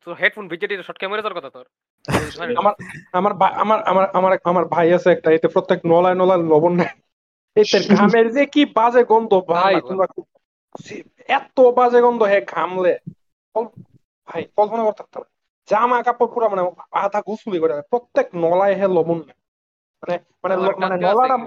তো 0.03 0.09
হেডফোন 0.13 0.45
ভিজে 0.47 0.67
দিয়ে 0.67 0.83
শর্ট 0.83 0.99
ক্যামেরা 0.99 1.21
তোর 1.21 1.33
কথা 1.33 1.49
তোর। 1.49 1.65
আমার 2.61 2.73
আমার 3.13 3.33
ভাই- 3.33 3.55
আমার 3.63 3.79
আমার 3.83 4.05
আমার 4.13 4.31
আমার 4.43 4.65
ভাই 4.65 4.87
আছে 4.93 5.09
একটা 5.11 5.29
এতে 5.31 5.47
প্রত্যেক 5.47 5.79
নলায় 5.85 6.15
নলায় 6.15 6.41
লবণ 6.43 6.73
নেয়। 6.75 6.93
এতে 7.55 7.77
ঘামের 7.89 8.27
যে 8.31 8.43
কি 8.45 8.61
বাজে 8.75 9.03
গন্ধ 9.03 9.31
ভাই 9.51 9.73
তোমরা 9.81 10.07
এত 11.27 11.59
বাজে 11.59 12.01
গন্ধ 12.01 12.23
হে 12.23 12.41
ঘামলে। 12.41 12.99
ভাই 14.27 14.43
কল্পনা 14.55 14.83
করতে 14.83 15.03
পারতাম 15.03 15.23
জামা 15.69 16.03
কাপড় 16.03 16.27
পুরো 16.33 16.49
মানে 16.49 16.71
আধা 16.91 17.21
গুছুলি 17.21 17.59
করে 17.59 17.81
প্রত্যেক 17.81 18.35
নলায় 18.35 18.75
হে 18.75 18.87
লবণ 18.87 19.17
মানে 19.17 20.19
মানে 20.43 20.55
মানে 20.65 20.95
নলাটা 20.97 21.37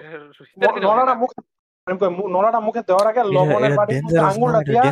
নলাটা 0.80 1.14
মুখে 1.14 1.42
আমি 1.86 1.98
কই, 1.98 2.08
মু- 2.08 2.28
নলাটা 2.28 2.60
মুখে 2.60 2.80
দেওয়ার 2.80 3.06
আগে 3.06 3.24
লবণের 3.24 3.76
বাড়ি 3.76 3.96
আঙুলটা 4.18 4.58
দিয়া 4.70 4.82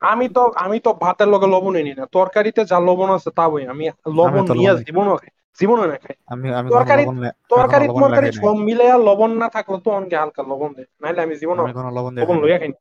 আমি 0.00 0.28
তো 0.28 0.52
আমি 0.56 0.80
তো 0.80 0.94
ভাতের 0.94 1.28
লগে 1.28 1.46
লবণ 1.46 1.74
এনি 1.74 1.94
না। 1.94 2.06
তরকারিতে 2.06 2.64
যা 2.64 2.80
লবণ 2.80 3.10
আছে 3.10 3.30
তা 3.30 3.48
বই। 3.48 3.66
আমি 3.66 3.88
লবণ 4.06 4.46
নিয়ে 4.52 4.72
লবণ 4.72 5.16
খাই। 5.16 5.30
জীবনও 5.60 5.86
না 5.86 5.96
খাই 5.96 6.16
আমি 6.26 6.54
আমি 6.54 6.70
তরকারি- 6.70 7.30
তরকারি 7.48 8.32
সব 8.32 8.54
মিলে 8.54 8.90
আর 8.90 9.00
লবণ 9.00 9.30
না 9.36 9.48
থাকলে 9.48 9.78
তো 9.84 9.90
অনেকে 9.90 10.16
হালকা 10.16 10.42
লবণ 10.42 10.72
দেয়। 10.74 10.86
নাইলে 11.00 11.22
আমি 11.22 11.34
কোনো 11.36 11.90
লবণ 11.90 12.40
লইয়া 12.40 12.58
খাই 12.58 12.72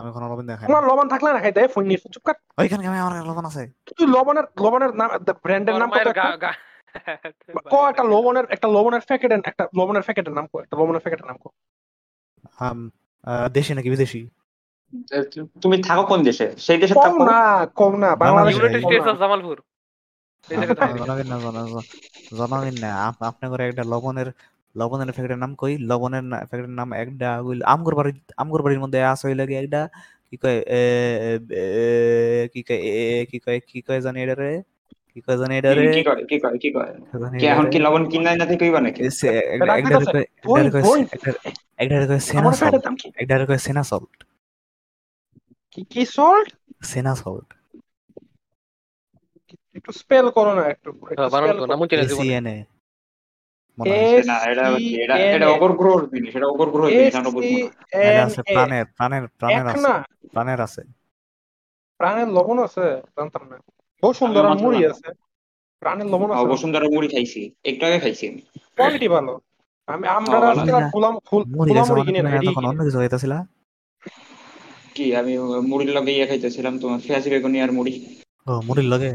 আমি 0.00 0.12
কোনো 0.12 0.28
লবণ 0.28 0.46
দিয়ে 0.46 0.58
খাই 0.58 0.66
তোমার 0.66 0.84
লবণ 0.84 1.08
থাকলে 1.08 1.32
না 1.32 1.38
খাইতে 1.38 1.68
ফোন 1.68 1.84
নিয়ে 1.84 2.10
চুপ 2.12 2.22
কাট 2.24 2.36
ওইখানে 2.58 2.86
আমি 2.86 2.98
আমার 2.98 3.26
লবণ 3.26 3.44
আছে? 3.44 3.70
তুই 3.98 4.06
লবণের 4.06 4.44
লবণের 4.60 4.94
নাম 4.94 5.10
ব্র্যান্ডের 5.18 5.76
নাম 5.76 5.90
কত 5.90 6.06
একটা? 6.06 6.52
ক 7.70 7.74
একটা 7.74 8.04
লবণের 8.04 8.44
একটা 8.48 8.68
লবণের 8.68 9.00
প্যাকেটের 9.00 9.38
একটা 9.44 9.68
লবণের 9.76 10.02
প্যাকেটের 10.02 10.34
নাম 10.34 10.46
কো 10.46 10.60
একটা 10.60 10.76
লবণের 10.76 11.00
প্যাকেটের 11.00 11.26
নাম 11.26 11.36
কো। 11.36 11.48
আম, 12.58 12.90
আহ, 13.22 13.48
দেশি 13.48 13.74
নাকি 13.74 13.90
বিদেশি? 13.90 14.28
তুমি 15.62 15.82
থাকো 15.82 16.02
কোন 16.02 16.22
দেশে? 16.22 16.52
সেই 16.58 16.78
দেশে 16.78 16.94
কম 16.94 17.02
থাকো। 17.02 17.24
না 17.24 17.66
কম 17.66 17.96
না 17.96 18.16
Bangladesh 18.16 18.56
United 18.56 18.82
States 18.82 19.06
of 19.06 19.18
Jamalpur. 19.18 19.60
থাকে। 20.48 20.98
জনগণ 20.98 21.26
না 21.28 21.36
জন- 21.38 22.80
না। 22.80 23.06
আপ- 23.06 23.24
আপনার 23.24 23.50
ঘরে 23.50 23.68
একটা 23.68 23.84
লবণের 23.84 24.28
লবণের 24.76 25.12
প্যাকেটের 25.12 25.38
নাম 25.38 25.54
কই? 25.54 25.78
লবণের 25.80 26.24
না- 26.24 26.46
প্যাকেটের 26.46 26.70
নাম 26.70 26.92
একটা 26.94 27.42
হইল 27.42 27.62
আমগর 27.64 27.94
বাড়ি 27.94 28.12
আমগর 28.36 28.62
বাড়ির 28.62 28.80
মধ্যে 28.80 29.04
আছে 29.04 29.28
হইলে 29.28 29.46
কি 29.46 29.54
একটা? 29.54 29.88
কি 30.30 30.36
কয় 30.36 30.58
কি 32.52 32.62
কয় 32.62 32.80
এ, 32.92 33.26
কি 33.30 33.38
কয় 33.38 33.60
কি 33.66 33.80
কয় 33.80 34.00
জানি 34.00 34.22
এটা 34.22 34.34
রে? 34.34 34.52
কি 35.12 35.20
কয় 35.20 35.38
জানি 35.38 35.58
এটা 35.58 35.74
রে? 35.74 35.92
কি 35.92 36.02
করে 36.02 36.24
কি 36.24 36.70
করে 36.70 36.88
কি 37.38 37.46
এখন 37.46 37.70
কি 37.70 37.78
লবণ 37.78 38.08
কিনা 38.08 38.36
না 38.36 38.46
থেকে 38.46 38.58
কইবা 38.58 38.80
নাকি 38.80 39.00
একটা- 39.02 39.72
একটা 39.78 39.98
কয়- 40.06 40.28
কয় 40.44 40.70
কয় 42.06 42.18
সেনা 42.20 42.52
সল্ট 42.52 42.84
একটা 43.16 43.46
কয় 43.46 43.58
সেনা 43.58 43.82
সল্ট 43.82 44.16
কি? 45.72 45.84
কি 45.84 46.06
সল্ট 46.06 46.48
সেনা 46.84 47.14
সল্ট 47.14 47.48
একটু 49.78 49.90
স্পেল 49.92 50.26
করো 50.30 50.52
না 50.54 50.64
একটু 50.74 50.88
হ্যাঁ। 50.92 51.28
প্রাণের 60.34 60.60
আছে 60.66 60.82
লবণ 62.36 62.58
আছে 62.66 62.84
জানতাম 63.16 63.42
না 63.50 63.56
বসুন্ধরা 64.02 64.50
মুড়ি 64.62 64.80
আছে 64.90 65.08
প্রাণের 65.82 66.08
লবণ 66.12 66.28
আছে। 66.32 66.46
বসুন্ধরা 66.52 66.86
মুড়ি 66.94 67.08
খাইছি 67.08 67.40
একটু 67.64 67.82
আগে 67.86 67.98
খাইছি 67.98 68.24
আমি। 68.30 68.42
কোয়ালিটি 68.78 69.08
ভালো। 69.08 69.32
আমি 69.88 70.04
আমরা 70.08 70.36
মুড়ি 71.28 71.48
মুড়ি 71.56 71.70
মানে 71.90 72.02
কিনে 72.06 72.20
না 72.22 72.30
তুমি 72.30 72.38
এডি 72.38 72.46
এতক্ষণ 72.46 72.64
অন্য 72.70 72.80
কিছু 72.84 72.98
খাইতেছিল? 72.98 73.32
কি 74.96 75.06
আমি 75.20 75.32
মুড়ির 75.70 75.90
লগে 75.96 76.12
ইয়ে 76.12 76.26
খাইতেছিলাম 76.26 76.74
তোমার 76.78 77.00
পেঁয়াজি 77.06 77.28
বেগুনি 77.30 77.58
আর 77.64 77.70
মুড়ি। 77.72 77.94
ও 78.46 78.52
মুড়ির 78.68 78.88
লগে? 78.94 79.12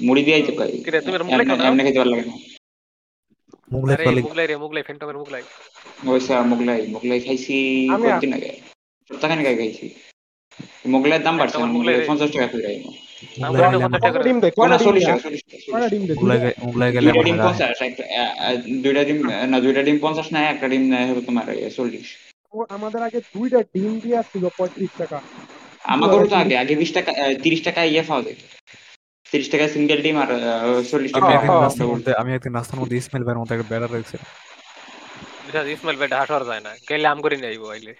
মুড়ি 0.00 0.22
দিয়েই 0.22 0.44
তো 0.46 0.52
খাই 0.58 0.70
কিরে, 0.84 0.98
তুমি 1.00 1.16
মুগলাই 1.20 1.46
খাও 1.48 1.56
এমনি 1.68 1.82
না? 1.82 1.90
ভালো 1.98 2.10
লাগে 2.12 2.24
না 2.24 2.34
মুগলাই 3.70 3.94
আরে 3.96 4.20
মুগলাই 4.20 4.46
রে 4.46 4.56
মুগলাই 4.56 4.82
ফেন্টমের 4.82 5.16
মুগলাই 5.16 5.42
ওইসা 6.06 6.34
মোগলাই 6.42 6.80
মোগলাই 6.94 7.20
খাইছি 7.20 7.56
আমি 7.88 8.06
আর- 8.06 8.12
কতদিন 8.12 8.32
আগে 8.34 8.50
সপ্তাহখানেক 9.10 9.46
আগে 9.46 9.58
খাইছি 9.62 9.86
মোগলাইয়ের 10.86 11.24
দাম 11.26 11.34
বাড়ছে 11.38 11.56
মোগলাই 11.68 11.94
পঞ্চাশ 12.08 12.30
টাকা 12.32 12.48
করে 12.52 12.68
দুইটা 18.82 19.02
ডিম 19.04 19.18
না 19.48 19.56
দুইটা 19.60 19.82
ডিম 19.82 19.98
পঞ্চাশ 20.00 20.26
না 20.32 20.40
একটা 20.48 20.66
ডিম 20.68 20.84
নেয় 20.88 21.06
হলো 21.10 21.20
তোমার 21.20 21.44
এ, 21.56 21.70
চল্লিশ 21.70 22.08
আমাদের 22.70 23.00
আগে 23.02 23.18
দুইটা 23.34 23.58
ডিম 23.74 23.92
দিয়া 24.00 24.20
ছিল 24.22 24.44
পঁয়ত্রিশ 24.58 24.92
টাকা 24.98 25.18
আমাদেরও 25.84 26.26
তো 26.26 26.36
আগে 26.36 26.54
আগে 26.56 26.74
বিশ 26.76 26.90
টাকা 26.92 27.10
তিরিশ 27.42 27.60
টাকা 27.62 27.80
ইয়ে 27.84 28.02
পাওয়া 28.02 28.22
যেত 28.22 28.38
তিরিশ 29.30 29.50
টাকা 29.50 29.68
সিঙ্গেল 29.68 30.02
ডিম 30.02 30.16
আর 30.18 30.26
চল্লিশ 30.90 31.12
টাকা 31.12 31.32
একদিন। 31.32 31.50
রাস্তার 31.50 31.86
মধ্যে 31.86 32.14
আমি 32.14 32.34
একদিন 32.34 32.54
রাস্তার 32.54 32.80
মধ্যে 32.80 32.96
ইসমাইল 32.96 33.24
ভাইয়ের 33.24 33.38
মতো 33.38 33.54
একটা 33.54 33.66
বেড়া 33.68 33.86
রয়েছে। 33.86 34.16
এটা 35.48 35.62
ইসমাইল 35.62 35.98
বেটা 35.98 36.18
হাঁটার 36.18 36.44
যায় 36.44 36.60
না। 36.60 36.74
গেলে 36.88 37.08
আম 37.08 37.20
করে 37.20 37.36
নিয়ে 37.36 37.48
আইবো 37.48 37.68
আইলে। 37.68 37.94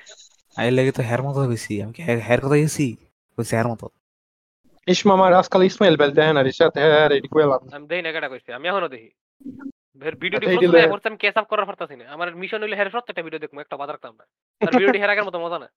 আই 0.57 0.71
লাগে 0.71 0.93
তো 0.93 1.03
হের 1.03 1.23
মতো 1.23 1.41
গেছি 1.49 1.83
আমি 1.83 1.93
কি 1.93 2.03
হের- 2.03 2.21
হের 2.21 2.41
কথা 2.41 2.57
গেছি 2.57 2.97
কইছে 3.37 3.57
হের 3.57 3.67
মতো। 3.67 3.89
ইসমামার 4.87 5.33
আজকাল 5.33 5.63
ইসমাইল 5.63 5.97
বেল 5.97 6.11
দেয় 6.11 6.33
না 6.33 6.43
রিসাত 6.43 6.79
হ্যাঁ 6.79 7.09
রেডি 7.09 7.29
করে 7.29 7.45
আমি 7.73 7.87
দেই 7.87 8.03
না 8.03 8.13
কেটা 8.13 8.29
কইছি 8.29 8.53
আমি 8.53 8.69
এখনও 8.69 8.89
দেখি। 8.89 9.11
ভের 10.01 10.17
ভিডিওটি 10.17 10.47
আচ্ছা, 10.47 10.51
এই 10.51 10.57
প্রথমে 10.57 10.79
দিলে- 10.79 10.91
করতে 10.91 11.09
আমি 11.09 11.17
কেস 11.17 11.37
আপ 11.37 11.47
করার 11.47 11.67
পারতাছি 11.67 11.97
না। 11.97 12.05
আমার 12.11 12.37
মিশন 12.37 12.63
হইলে 12.63 12.77
হের 12.77 12.91
প্রত্যেকটা 12.91 13.23
ভিডিও 13.23 13.39
দেখব 13.39 13.61
একটা 13.61 13.77
বাদ 13.77 13.91
রাখতাম 13.91 14.15
না। 14.19 14.25
আর 14.67 14.73
ভিডিওটি 14.73 14.99
হের 14.99 15.25
মতো 15.25 15.39
মজা 15.41 15.59
না। 15.59 15.69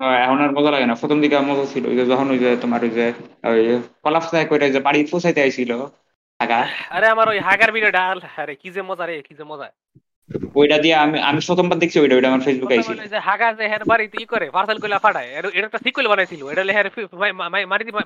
হ্যাঁ, 0.00 0.24
এখন 0.24 0.40
আর 0.40 0.52
মজা 0.56 0.70
লাগে 0.74 0.86
না। 0.86 0.94
প্রথম 1.00 1.20
দিকে 1.22 1.36
আর 1.36 1.44
মজা 1.50 1.66
ছিল 1.72 1.86
ওই 1.86 1.98
যে 1.98 2.06
যখন 2.06 2.30
ওই 2.30 2.38
যে 2.38 2.56
তোমার 2.62 2.82
ওই 2.82 2.92
যে 2.92 3.12
ওই 3.48 3.80
কলাপ 4.02 4.24
চাই 4.30 4.46
করে 4.50 4.70
যে 4.70 4.80
বাড়ি 4.86 5.06
পৌঁছাইতে 5.10 5.42
আইছিল 5.42 5.72
টাকা 6.40 6.58
আরে 6.90 7.06
আমার 7.14 7.28
ওই 7.28 7.38
হাগার 7.46 7.72
ভিডিওটা 7.76 8.00
আরে 8.38 8.56
কি 8.56 8.70
যে 8.76 8.82
মজা 8.90 9.06
রে 9.06 9.22
কি 9.22 9.34
যে 9.34 9.44
মজা। 9.44 9.68
ওইটা 10.54 10.78
দিয়ে 10.84 10.96
আমি 11.04 11.18
আমি 11.28 11.40
প্রথমবার 11.48 11.78
দেখছি 11.82 11.98
ওইটা 11.98 12.14
ওইটা 12.16 12.28
আমার 12.30 12.40
ফেসবুকে 12.46 12.74
আইছিল 12.76 12.98
যে 13.06 13.18
হাগা 13.28 13.52
যে 13.52 13.64
হের 13.72 13.84
বাড়িতে 13.84 14.16
ই 14.16 14.26
করে 14.32 14.46
পার্সেল 14.54 14.78
কইলা 14.82 14.98
ফাটায় 15.04 15.28
এর- 15.30 15.54
এটা 15.56 15.66
একটা 15.68 15.82
সিকুয়েল 15.84 16.08
বানাইছিল 16.08 16.40
এটা 16.52 16.64
লেহার 16.64 16.90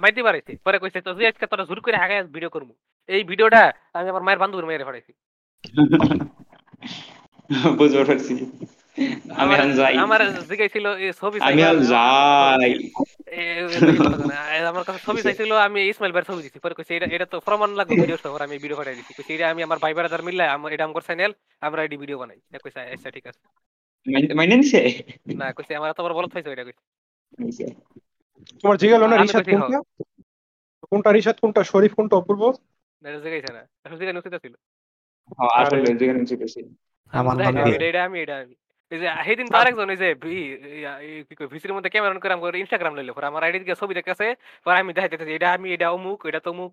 মাইতে 0.04 0.22
পারাইছে 0.26 0.52
পরে 0.66 0.78
কইছে 0.82 1.00
তো 1.00 1.10
যে 1.18 1.24
আজকে 1.30 1.46
তোরা 1.46 1.64
জোর 1.68 1.80
করে 1.80 1.96
হাগা 2.02 2.22
ভিডিও 2.34 2.50
করব 2.50 2.68
এই 3.08 3.22
ভিডিওটা 3.30 3.62
আমি 3.94 4.08
আমার 4.12 4.22
মায়ের 4.26 4.40
বান্ধবীর 4.42 4.66
মেয়েরে 4.68 4.84
ফাটাইছি 4.88 5.12
বুঝতে 7.78 7.96
পারছি 8.00 8.34
আমি 9.36 9.50
এখন 9.54 9.70
যাই। 9.72 9.94
আমার 9.98 10.20
ছবি 11.12 11.36
আমি 11.40 11.60
এখন 11.62 11.80
যাই। 11.84 12.72
আমার 14.66 14.84
কাছে 14.84 15.00
ছবি 15.06 15.20
চাইছিল 15.22 15.50
আমি 15.66 15.80
ইসমাইল 15.82 16.12
ভাইয়ের 16.12 16.26
ছবি 16.26 16.40
দিছি। 16.42 16.58
পরে 16.58 16.74
কইছে 16.74 16.92
এটা 16.96 17.06
এটা 17.10 17.26
তো 17.26 17.36
প্রমাণ 17.40 17.70
লাগবে 17.74 17.94
ভিডিও 17.96 18.16
সহ 18.16 18.32
আমি 18.38 18.56
ভিডিও 18.58 18.76
পাঠাই 18.76 18.94
দিছি। 18.94 19.12
কইছে 19.14 19.32
এটা 19.34 19.46
আমি 19.50 19.60
আমার 19.62 19.78
ভাই 19.78 19.92
বেড়াদার 19.94 20.22
মিললে 20.22 20.44
আমার 20.46 20.70
এটা 20.72 20.84
আমার 20.84 21.02
চ্যানেল 21.02 21.30
আমরা 21.62 21.80
এডি 21.82 21.96
ভিডিও 21.96 22.18
বানাই। 22.18 22.38
কইছে 22.64 22.80
আচ্ছা 22.92 23.08
ঠিক 23.10 23.26
আছে। 23.26 23.40
মাইনে- 24.34 24.56
নিছে 24.56 24.80
না 25.36 25.52
কইছে 25.52 25.72
আমার 25.76 25.88
তো 25.92 26.02
বড় 26.04 26.14
বলত 26.14 26.30
পাইছে 26.32 26.48
এটা 26.50 26.64
কইছে। 26.64 27.64
তোমার 28.62 28.76
জিজ্ঞেস 28.76 28.96
হলো 28.98 29.06
না 29.06 29.16
আমি 29.16 29.22
রিশাদ 29.22 29.44
কোনটা? 29.50 29.78
কোনটা 30.82 31.10
রিশাদ 31.12 31.36
কোনটা 31.40 31.60
শরীফ 31.64 31.92
কোনটা 31.94 32.14
অপূর্ব? 32.16 32.42
না 33.02 33.06
এটা 33.10 33.20
জিগাইছে 33.20 33.50
না। 33.52 33.62
আসলে 33.84 33.98
ছিল 34.38 34.54
হ্যাঁ, 35.38 35.52
আসলে 35.60 35.78
আমার 37.12 37.34
নাম 37.36 37.54
এটা 37.82 38.00
আমি 38.04 38.18
এটা 38.20 38.36
আমি। 38.38 38.54
এই 38.92 38.98
যে 38.98 39.08
সেদিন 39.26 39.46
তো 39.46 39.56
আরেকজন 39.58 39.88
এই 39.90 39.98
যে 39.98 40.08
ভিসির 41.52 41.74
মধ্যে 41.74 41.90
ক্যামেরা 41.90 42.12
অন 42.12 42.20
করে 42.20 42.34
আমার 42.34 42.60
ইনস্টাগ্রাম 42.62 42.92
লইলো 42.94 43.12
পরে 43.14 43.26
আমার 43.26 43.42
আইডি 43.44 43.58
ছবি 43.74 43.94
পরে 44.66 44.76
আমি 44.82 44.92
দেখাইতেছি 44.92 45.32
এটা 45.34 45.48
আমি 45.52 45.68
এটা 45.72 45.86
অমুক 45.90 46.18
এটা 46.26 46.40
তমুক 46.40 46.72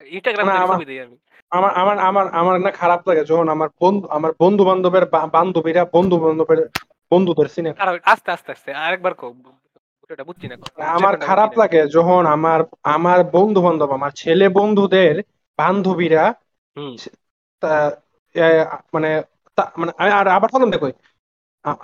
ইনস্টাগ্রামে 0.00 0.52
আমার- 0.56 0.68
ছবি 0.72 0.86
দিই 0.86 1.00
আমি। 1.00 1.16
আমার 1.52 1.72
আমার 1.74 1.96
আমার 2.08 2.26
আমার 2.40 2.54
না 2.60 2.70
খারাপ 2.72 3.00
লাগে 3.08 3.22
যখন 3.24 3.46
আমার 3.48 3.68
বন্ধু 3.80 4.06
আমার 4.08 4.32
বন্ধু 4.40 4.62
বান্ধবের 4.64 5.04
বান্ধবীরা 5.32 5.82
বন্ধু 5.92 6.16
বান্ধবের 6.18 6.60
বন্ধুদের 7.12 7.48
সিনে 7.48 7.70
আর 7.78 7.88
আস্তে 8.04 8.28
আস্তে 8.32 8.50
আস্তে 8.52 8.70
আরেকবার 8.80 9.14
কো 9.14 9.26
বুঝছি 10.28 10.46
আমার 10.96 11.14
খারাপ 11.20 11.50
লাগে 11.58 11.80
যখন 11.96 12.22
আমার 12.26 12.60
আমার 12.94 13.18
বন্ধু 13.32 13.60
বান্ধব 13.62 13.90
আমার 13.90 14.12
ছেলে 14.14 14.46
বন্ধুদের 14.50 15.14
বান্ধবীরা 15.58 16.24
মানে 18.94 19.10
মানে 19.76 19.92
আর 20.14 20.26
আবার 20.28 20.48
বললাম 20.52 20.70
দেখো 20.70 20.86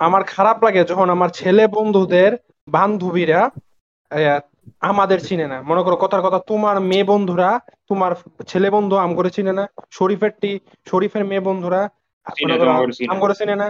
আমার 0.05 0.21
খারাপ 0.23 0.57
লাগে 0.65 0.81
যখন 0.91 1.07
আমার 1.15 1.29
ছেলে 1.39 1.63
বন্ধুদের 1.67 2.31
বান্ধবীরা 2.67 3.41
আমাদের 4.89 5.19
চিনে 5.27 5.45
না। 5.47 5.57
মনে 5.69 5.81
করো 5.85 5.95
কথার 5.95 6.21
কথা 6.25 6.39
তোমার 6.51 6.75
মেয়ে 6.89 7.05
বন্ধুরা 7.11 7.49
তোমার 7.89 8.11
ছেলে 8.47 8.67
বন্ধু 8.75 8.95
আম 9.03 9.11
করে 9.15 9.29
চিনে 9.35 9.53
না 9.59 9.63
শরীফের 9.97 10.33
টি 10.41 10.51
শরীফের 10.89 11.23
মেয়ে 11.29 11.47
বন্ধুরা 11.47 11.81
তো 12.27 12.69
আম 13.11 13.17
করে 13.23 13.35
চিনে। 13.39 13.55
না। 13.61 13.67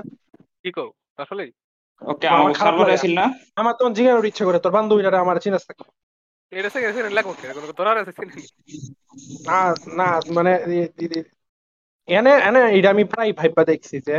কি 0.64 0.70
আসলে 1.24 1.43
ওকে 2.01 2.26
আমার 2.36 2.51
খারাপ 2.53 2.76
লাগে। 2.80 2.95
না? 3.20 3.26
আমার 3.59 3.74
তখন 3.78 3.91
জিজ্ঞাসার 3.97 4.30
ইচ্ছে 4.30 4.43
করে 4.47 4.59
তোর 4.64 4.74
বান্ধবীরা 4.78 5.20
আমার 5.26 5.38
চিনাস 5.43 5.64
না। 5.70 5.74
এটা 6.51 6.70
সে 6.74 6.80
গেছে 6.84 6.99
লাগো 7.18 7.32
কে 7.39 7.45
কোনো 7.55 7.74
তোরা 7.80 7.91
আছে 8.01 8.14
চিনি 8.18 8.43
না। 9.47 9.59
না 9.99 10.07
মানে 10.38 10.51
এনে 12.07 12.34
এনে 12.47 12.62
এটা 12.78 12.89
আমি 12.95 13.03
প্রায় 13.12 13.32
ভাইবা 13.39 13.62
দেখছি 13.72 13.95
যে 14.07 14.18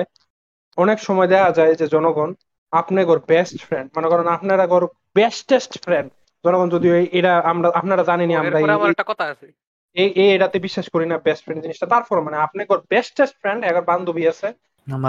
অনেক 0.77 1.01
সময় 1.01 1.29
দেখা 1.29 1.51
যায় 1.51 1.75
যে 1.75 1.87
জনগণ 1.87 2.35
আপনি 2.71 3.05
আপনার 3.05 3.19
বেস্ট 3.19 3.65
ফ্রেন্ড 3.65 3.99
মনে 3.99 4.09
করেন 4.09 4.27
আপনারা 4.27 4.67
গর 4.67 4.87
বেস্টেস্ট 5.15 5.83
ফ্রেন্ড 5.83 6.13
জনগণ 6.47 6.69
যদিও 6.71 6.95
এই- 6.95 7.09
এটা 7.13 7.39
আমরা 7.39 7.71
আপনারা 7.75 8.03
জানেনি 8.03 8.35
আমরা 8.35 8.59
আমার 8.59 8.81
এই- 8.81 8.91
একটা 8.91 9.05
কথা 9.07 9.25
আছে। 9.25 9.53
এই 9.95 10.09
এই 10.09 10.35
এটাতে 10.35 10.59
বিশ্বাস 10.59 10.91
করি 10.91 11.07
না 11.07 11.19
বেস্ট 11.19 11.45
ফ্রেন্ড 11.45 11.63
জিনিসটা। 11.63 11.87
তারপর 11.87 12.21
মানে 12.21 12.37
আপনার 12.37 12.67
বেস্টেস্ট 12.89 13.37
ফ্রেন্ড 13.41 13.65
একবার 13.65 13.83
বান্ধবী 13.83 14.29
আছে। 14.29 14.53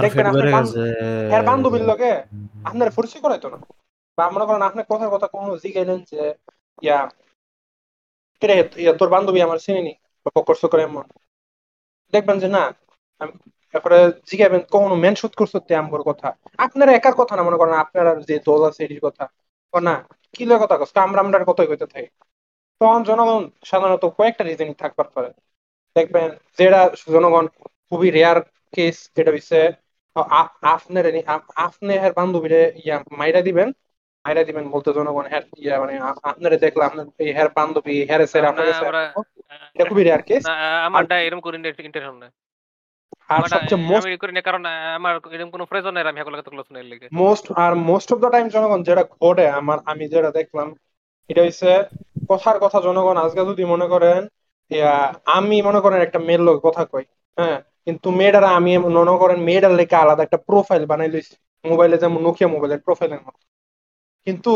দেখবেন 0.01 0.25
আপনার 0.25 0.47
গেছে। 0.47 1.45
বান্ধবীর 1.45 1.81
লগে 1.81 2.23
আপনার 2.63 2.91
পরিচয় 2.91 3.21
করাইতো 3.21 3.49
না। 3.49 3.57
বা 4.17 4.29
মনে 4.29 4.45
করেন 4.45 4.61
আপনার 4.61 4.85
কথার 4.89 5.09
কথা 5.09 5.27
কোনো 5.27 5.57
জিগাইলেন 5.57 6.03
যে 6.11 6.33
ইয়া 6.81 7.09
কিরে 8.39 8.69
তোর 8.93 9.09
বান্ধবী 9.09 9.41
আমার 9.41 9.57
চিনিনি 9.57 9.93
বা 10.25 10.31
পকর্ষ 10.35 10.65
করে 10.65 10.83
এমন। 10.83 11.03
দেখবেন 12.11 12.39
যে 12.39 12.47
না 12.47 12.73
আমি 13.19 13.31
তারপরে 13.73 13.97
জিগাইবেন 14.25 14.61
কখনো 14.71 14.95
মেনশন 14.95 15.29
করছ? 15.37 15.55
তে 15.55 15.73
কথা। 16.05 16.33
আপনারা 16.57 16.91
একার 16.91 17.13
কথা 17.13 17.35
না 17.35 17.43
মনে 17.43 17.57
করেন 17.57 17.73
আপনারা 17.73 18.15
যে 18.15 18.39
দল 18.45 18.67
আছে 18.67 18.83
এটির 18.83 18.99
কথা। 19.03 19.27
না 19.81 20.07
কি 20.33 20.45
লয় 20.45 20.59
কথা 20.59 20.77
কষ্ট 20.77 20.97
আমরা 20.97 21.19
আমরার 21.19 21.45
কথাই 21.45 21.67
কইতে 21.67 21.85
থাকি। 21.85 22.07
তখন 22.79 23.03
জনগণ 23.03 23.49
সাধারণত 23.65 24.05
কয়েকটা 24.05 24.43
রিজনই 24.43 24.73
থাকবার 24.73 25.05
পারে। 25.13 25.29
দেখবেন 25.95 26.31
যেটা 26.57 26.89
জনগণ 27.11 27.47
খুবই 27.89 28.11
রেয়ার 28.11 28.41
কেস 28.75 29.09
যেটা 29.15 29.31
হচ্ছে 29.31 29.71
আপনার 30.29 31.05
আপনার 31.55 32.13
বান্ধবীরে 32.13 32.73
ইয়া 32.85 33.03
মাইরা 33.11 33.41
দিবেন। 33.41 33.71
মাইরা 34.25 34.43
দিবেন 34.43 34.69
বলতে 34.69 34.93
জনগণ 34.93 35.25
হ্যাঁ 35.27 35.41
ইয়া 35.57 35.79
মানে 35.79 35.99
আপ- 35.99 36.19
আপনারে 36.23 36.57
দেখলাম 36.57 36.87
আপনার 36.87 37.05
এই 37.17 37.33
হ্যার 37.33 37.49
বান্ধবী 37.49 38.05
হ্যার 38.05 38.27
স্যার 38.27 38.45
আপনার 38.45 38.67
এটা 39.75 39.85
খুবই 39.85 40.03
রেয়ার 40.03 40.21
কেস 40.21 40.45
আমারটা 40.85 41.21
এরকম 41.21 41.41
করে 41.41 41.55
ইন্টারভিউ 41.55 42.11
না 42.11 42.31
আর 43.29 43.35
আমারটা 43.37 43.55
সবচেয়ে 43.55 43.81
মোস্ট 43.83 44.05
আমি 44.05 44.17
করি 44.17 44.33
না 44.33 44.41
কারণ 44.41 44.61
আমার 44.97 45.13
এরকম 45.35 45.49
কোনো 45.49 45.65
প্রয়োজন 45.69 45.91
নেই 45.93 46.03
আমি 46.05 46.19
হেকল 46.21 46.33
কথা 46.35 46.51
ক্লোজ 46.51 46.67
নেই 46.71 46.85
লেগে। 46.91 47.07
মোস্ট 47.19 47.45
আর 47.63 47.71
মোস্ট 47.89 48.07
অফ 48.13 48.17
দ্য 48.19 48.29
টাইম 48.31 48.45
জনগণ 48.49 48.79
যেটা 48.83 49.03
ঘটে 49.15 49.45
আমার 49.59 49.77
আমি 49.85 50.03
যেটা 50.07 50.31
দেখলাম 50.31 50.67
এটা 51.29 51.41
হচ্ছে 51.43 51.69
কথার 52.29 52.57
কথা 52.59 52.77
জনগণ 52.81 53.15
আজকে 53.17 53.41
যদি 53.45 53.63
মনে 53.65 53.87
করেন 53.87 54.21
আমি 55.29 55.55
মনে 55.61 55.79
করেন 55.79 55.99
একটা 56.01 56.19
মেয়ের 56.19 56.41
লোক 56.41 56.57
কথা 56.63 56.83
কই 56.85 57.05
হ্যাঁ? 57.37 57.57
কিন্তু 57.85 58.07
মেয়েটারা 58.11 58.49
আমি 58.49 58.71
মনে 58.97 59.13
করেন 59.17 59.39
মেয়েটার 59.39 59.73
লেখা 59.79 59.97
আলাদা 59.99 60.21
একটা 60.23 60.39
প্রোফাইল 60.47 60.83
বানাই 60.85 61.09
লইছি 61.09 61.33
মোবাইলে 61.65 61.95
যেমন 61.97 62.19
নোকিয়া 62.21 62.49
মোবাইলের 62.49 62.81
প্রোফাইলের 62.85 63.21
মতো। 63.21 63.41
কিন্তু 64.27 64.51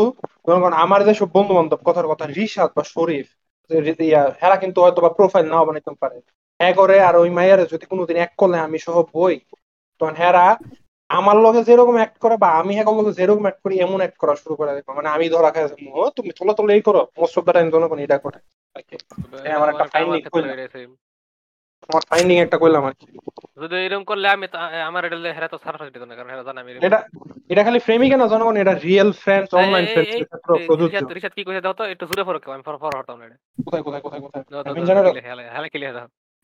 জনগণ 0.46 0.72
আমার 0.84 1.00
যেসব 1.04 1.28
বন্ধু 1.32 1.52
বান্ধব 1.54 1.80
কথার 1.84 2.06
কথা 2.06 2.24
রিশাদ 2.30 2.70
বা 2.76 2.82
শরীফ 2.86 3.26
হেরা 4.40 4.56
কিন্তু 4.56 4.78
হয়তো 4.80 5.00
বা 5.00 5.10
প্রোফাইল 5.10 5.46
নাও 5.48 5.64
বানাইতে 5.64 5.90
পারে। 6.02 6.16
হ্যাঁ 6.60 6.74
করে 6.74 6.96
আর 7.00 7.14
ওই 7.16 7.30
মাইয়ারে 7.30 7.64
যদি 7.66 7.84
কোনোদিন 7.86 8.16
এক 8.16 8.32
করলে 8.36 8.58
আমি 8.58 8.78
সহ 8.78 8.96
বই 9.12 9.34
তখন 10.00 10.14
হেরা 10.14 10.46
আমার 11.10 11.36
লগে 11.36 11.60
যেরকম 11.64 11.96
অ্যাক্ট 11.96 12.16
করে 12.18 12.36
বা 12.36 12.48
আমি 12.60 12.72
হ্যাঁ 12.74 12.86
লগে 12.92 13.12
যেরকম 13.12 13.42
অ্যাক্ট 13.42 13.60
করি 13.62 13.74
এমন 13.78 13.98
অ্যাক্ট 13.98 14.18
করা 14.18 14.34
শুরু 14.36 14.54
করে 14.56 14.70
দেখো 14.74 14.90
মানে 14.92 15.08
আমি 15.08 15.26
ধরা 15.28 15.50
খাই 15.50 15.64
ও 15.92 16.02
তুমি 16.16 16.30
তোলা 16.38 16.52
তোলা 16.52 16.72
এই 16.74 16.82
করো। 16.82 17.02
মোস্ট 17.18 17.34
অফ 17.38 17.44
দ্য 17.44 17.52
টাইম 17.52 17.68
জনগণ 17.70 17.98
এটা 17.98 18.18
করে। 18.18 18.38
হ্যাঁ, 19.44 19.56
আমার 19.56 19.68
একটা 19.68 19.86
কইলাম। 20.34 20.50
আমার 21.88 22.02
ফাইন্ডিং 22.08 22.36
একটা 22.38 22.58
কইলাম 22.58 22.82
আর 22.84 22.92
কি। 22.92 23.06
যদি 23.62 23.74
এরকম 23.76 24.04
করলে 24.04 24.26
আমি 24.28 24.46
আমার 24.86 25.02
এটা 25.04 25.16
হেরা 25.16 25.48
তো 25.48 25.58
দিত 25.94 26.02
না 26.02 26.14
কারণ 26.14 26.30
হেরা 26.30 26.42
জানা 26.42 26.60
আমি 26.60 26.70
এটা 26.88 26.98
এটা 27.48 27.62
খালি 27.64 27.78
ফ্রেমই 27.78 28.08
কেন 28.10 28.22
জনগণ 28.26 28.56
এটা 28.56 28.74
রিয়েল 28.86 29.10
ফ্রেন্ডস 29.22 29.50
অনলাইন 29.54 29.84
ফ্রেন্ডস 29.86 30.12
প্রযোজ্য। 30.66 31.02
কি 31.36 31.42
কইছে 31.44 31.60
দাও 31.60 31.72
তো? 31.72 31.84
একটু 31.84 32.04
জোরে 32.06 32.24
ফরক 32.24 32.42
আমি 32.48 32.62
ফর 32.62 32.76
ফর 32.76 32.92
না 33.22 33.36
কোথায় 33.64 33.82
কোথায় 33.82 34.02
কোথায় 34.02 34.20
কোথায়? 34.20 34.44
আমি 34.70 34.80
জানি 34.86 35.00
হেলা 35.28 35.42
হেলা 35.54 35.68
দাও। 35.92 36.08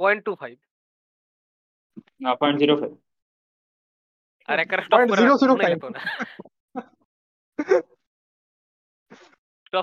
পয়েন্ট 0.00 0.20
টু 0.26 0.32
ফাইভ 0.40 0.56
না 2.24 2.30
পয়েন্ট 2.40 2.56
জিরো 2.62 2.74
ফাইভ 2.80 2.92
আর 4.48 4.58
একটা 4.64 4.76
Point 4.92 5.08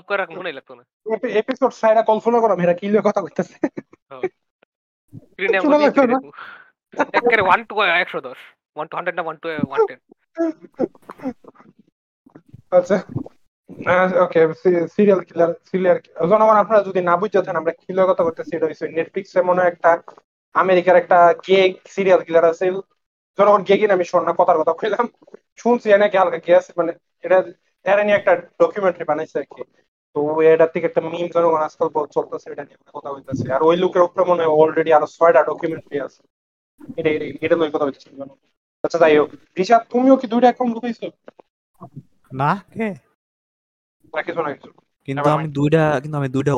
করে 0.08 0.50
লাগতো 0.56 0.72
না। 0.78 0.84
সাইরা 1.80 2.02
কল্পনা 2.10 2.38
কি 2.80 2.86
কথা 3.08 3.20
কইতাছে। 3.24 3.56
একেবারে 7.16 7.42
ওয়ান 7.46 7.60
টু 7.68 7.74
একশো 8.02 8.18
দশ। 8.28 8.38
ওয়ান 8.76 8.86
টু 8.90 8.94
হান্ড্রেড 8.96 9.16
না 9.18 9.22
ওয়ান 9.26 9.36
টু 9.42 9.46
ওয়ান 9.70 9.80
টেন 9.88 9.98
আচ্ছা। 12.78 12.96
ওকে 14.24 14.40
সিরিয়াল 14.96 15.20
কিলার 15.28 15.50
সিরিয়াল 15.70 15.98
জনগণ 16.30 16.56
আপনারা 16.62 16.80
যদি 16.88 17.00
না 17.08 17.14
বুঝতে 17.20 17.38
থাকেন 17.38 17.56
আমরা 17.60 17.72
কি 17.80 17.90
লইয়া 17.96 18.08
কথা 18.10 18.22
করতেছি, 18.26 18.52
এটা 18.56 18.66
হচ্ছে 18.68 18.86
নেটফ্লিক্সে 18.96 19.40
মনে 19.48 19.62
একটা 19.72 19.90
আমেরিকার 20.54 20.96
একটা 21.02 21.18
গে 21.46 21.60
সিরিয়াল 21.94 22.20
কিলার 22.26 22.44
আছে। 22.52 22.64
জনগণ 23.38 23.62
গে 23.68 23.74
কিনা 23.80 23.94
আমি 23.98 24.06
শোনা 24.12 24.32
কথার 24.38 24.58
কথা 24.60 24.72
কইলাম। 24.80 25.06
শুনছি 25.62 25.86
নাকি 26.02 26.16
হালকা 26.20 26.38
গে 26.46 26.52
আছে 26.60 26.70
মানে 26.78 26.92
এটা 27.24 27.38
এটা 27.86 28.02
নিয়ে 28.06 28.18
একটা 28.20 28.32
ডকুমেন্টারি 28.60 29.04
বানাইছে 29.10 29.36
আর 29.40 29.46
কি। 29.52 29.62
তো 30.16 30.18
এটার 30.52 30.70
থেকে 30.74 30.86
একটা 30.90 31.02
মিম 31.12 31.26
জনগণ 31.34 31.60
আজকাল 31.68 31.88
চলতেছে, 32.16 32.46
এটা 32.52 32.64
নিয়ে 32.68 32.78
কথা 32.96 33.10
হইতেছে 33.14 33.46
আর 33.56 33.62
ওই 33.68 33.76
লোকের 33.82 34.02
উপরে 34.06 34.22
মনে 34.30 34.42
হয় 34.42 34.52
অলরেডি 34.60 34.90
আরও 34.96 35.08
ছয়টা 35.16 35.40
ডকুমেন্টারি 35.50 35.98
আছে। 36.06 36.22
এটা 36.98 37.10
এটা 37.46 37.56
লই 37.60 37.70
কথা 37.74 37.86
হইতেছে 37.86 38.08
আচ্ছা 38.84 38.98
যাই 39.02 39.14
হোক। 39.18 39.30
রিশাদ 39.58 39.82
তুমিও 39.92 40.16
কি 40.20 40.26
দুইটা 40.32 40.48
অ্যাকাউন্ট 40.48 40.72
ঢুকাইছো 40.76 41.06
না। 42.40 42.50
কে? 42.74 42.88
না 44.16 44.20
কিছু 44.22 44.40
না 44.42 44.50
কিছু 44.54 44.70
কিন্তু 45.08 45.28
আমি 45.28 45.46
দুইটা 45.48 45.82
কিন্তু 46.02 46.16
আমি 46.20 46.28
দুইটা 46.28 46.52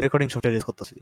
রেকর্ডিং 0.00 0.28
সফটওয়্যার 0.28 0.56
ইউজ 0.56 0.66
করতেছি। 0.66 0.96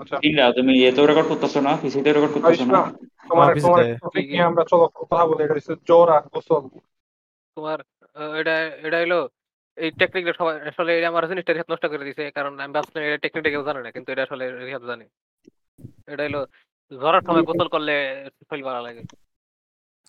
আচ্ছা। 0.00 0.16
তুমি 0.52 0.72
এতেও 0.84 1.06
রেকর্ড 1.06 1.28
করতেছো 1.28 1.58
না 1.60 1.72
পিসিতেও 1.82 2.14
রেকর্ড 2.14 2.32
করতেছো 2.34 2.64
না। 2.76 2.82
তোমার 3.30 3.48
তোমার 3.64 3.84
টপিক 4.02 4.26
নিয়ে 4.32 4.44
আমরা 4.44 4.62
চলো 4.64 4.84
কথা 4.98 5.26
বলি 5.26 5.42
এটা 5.44 5.54
হচ্ছে 5.54 5.74
জ্বর 5.88 6.06
আর 6.10 6.22
গোসল। 6.34 6.62
তোমার 7.56 7.78
এটা 8.40 8.54
এটা 8.86 8.98
হলো 8.98 9.20
এই 9.78 9.90
টেকনিকটা 9.90 10.32
সবাই 10.32 10.54
আসলে 10.68 10.90
এটা 10.98 11.08
আমার 11.08 11.24
জিনিসটা 11.28 11.52
নষ্ট 11.72 11.84
করে 11.86 12.04
দিছে 12.04 12.24
কারণ 12.30 12.52
আমি 12.60 12.72
ভাবছিলাম 12.72 13.02
এটা 13.06 13.18
টেকনিকটা 13.18 13.50
কেউ 13.50 13.62
জানে 13.62 13.80
না 13.82 13.90
কিন্তু 13.90 14.08
এটা 14.12 14.22
আসলে 14.22 14.44
রিহাত 14.60 14.82
জানে। 14.82 15.04
এটা 16.12 16.22
হলো 16.24 16.40
সময় 17.26 17.44
গোসল 17.48 17.68
করলে 17.68 17.94
শরীর 18.48 18.64
ভালো 18.64 18.80
লাগে। 18.86 19.02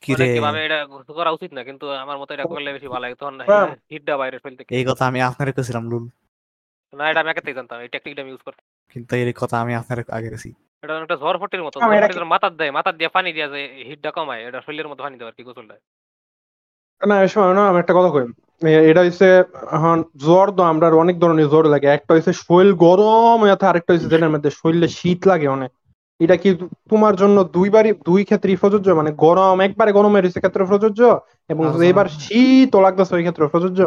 কি 0.01 0.15
রে 0.15 0.39
ভাবে 0.39 0.65
এটা 0.65 0.85
গোসল 0.85 1.13
করা 1.13 1.31
উচিত 1.31 1.53
না? 1.53 1.63
কিন্তু 1.63 1.85
আমার 1.89 2.17
মতে 2.17 2.33
এটা 2.33 2.43
করলে 2.43 2.73
বেশি 2.73 2.87
ভালো 2.87 3.01
লাগে। 3.01 3.15
তখন 3.15 3.41
হ্যাঁ। 3.41 3.75
হিটটা 3.91 4.17
বাইরে 4.17 4.37
থেকে 4.57 4.75
এই 4.75 4.85
কথা 4.85 5.03
আমি 5.07 5.21
আপনার 5.21 5.53
কইছিলাম 5.53 5.89
লুল। 5.89 6.05
না 6.93 7.09
এটা 7.09 7.19
আমি 7.19 7.29
আগে 7.29 7.41
থেকে 7.41 7.53
জানতাম। 7.53 7.79
এই 7.81 7.87
টেকনিকটা 7.87 8.21
আমি 8.21 8.31
ইউজ 8.31 8.41
করতাম। 8.41 8.65
কিন্তু 8.93 9.15
এই 9.15 9.33
কথা 9.35 9.61
আমি 9.61 9.75
আপনার 9.75 10.03
আগে 10.11 10.29
গেছি। 10.29 10.53
এটা 10.83 10.93
একটা 10.97 11.15
ঝড় 11.15 11.37
ফটির 11.39 11.63
মতো। 11.63 11.79
মাথার 12.25 12.55
দেয় 12.55 12.71
মাথার 12.71 12.97
দিয়ে 12.97 13.09
পানি 13.09 13.33
দিয়ে 13.33 13.49
যায় 13.49 13.67
হিটটা 13.87 14.11
কমায় 14.11 14.41
এটা 14.47 14.61
শরীরের 14.61 14.87
মতো 14.87 15.03
পানি 15.03 15.17
দেওয়ার 15.17 15.33
কি 15.33 15.43
না 17.07 17.21
এই 17.21 17.27
সময় 17.27 17.53
না 17.53 17.69
আমি 17.69 17.79
একটা 17.79 17.93
কথা 17.93 18.09
কই। 18.09 18.25
এটা 18.89 19.01
হচ্ছে 19.01 19.27
এখন 19.71 20.03
জ্বর 20.17 20.51
তো 20.51 20.63
আমরা 20.63 20.87
অনেক 20.87 21.19
ধরনের 21.19 21.47
জ্বর 21.49 21.65
লাগে। 21.65 21.87
একটা 21.87 22.13
হচ্ছে 22.13 22.33
শরীর 22.33 22.73
গরম 22.73 23.37
হয়ে 23.41 23.55
থাকে 23.55 23.65
আরেকটা 23.65 23.93
হচ্ছে 23.93 24.07
যেটার 24.07 24.29
মধ্যে 24.29 24.49
শরীরে 24.49 24.87
শীত 24.87 25.27
লাগে 25.27 25.47
অনেক। 25.47 25.71
এটা 26.21 26.35
কি 26.43 26.49
তোমার 26.91 27.13
জন্য 27.15 27.37
দুইবারই 27.55 27.91
দুই 28.05 28.21
ক্ষেত্রেই 28.23 28.61
প্রযোজ্য? 28.63 28.87
মানে 28.99 29.11
গরম 29.25 29.57
একবারে 29.67 29.91
গরমের 29.91 30.25
ক্ষেত্রে 30.35 30.63
প্রযোজ্য 30.65 31.01
এবং 31.49 31.63
এবার 31.91 32.07
শীত 32.21 32.71
লাগতেছে 32.85 33.13
ওই 33.15 33.23
ক্ষেত্রে 33.25 33.45
প্রযোজ্য? 33.47 33.81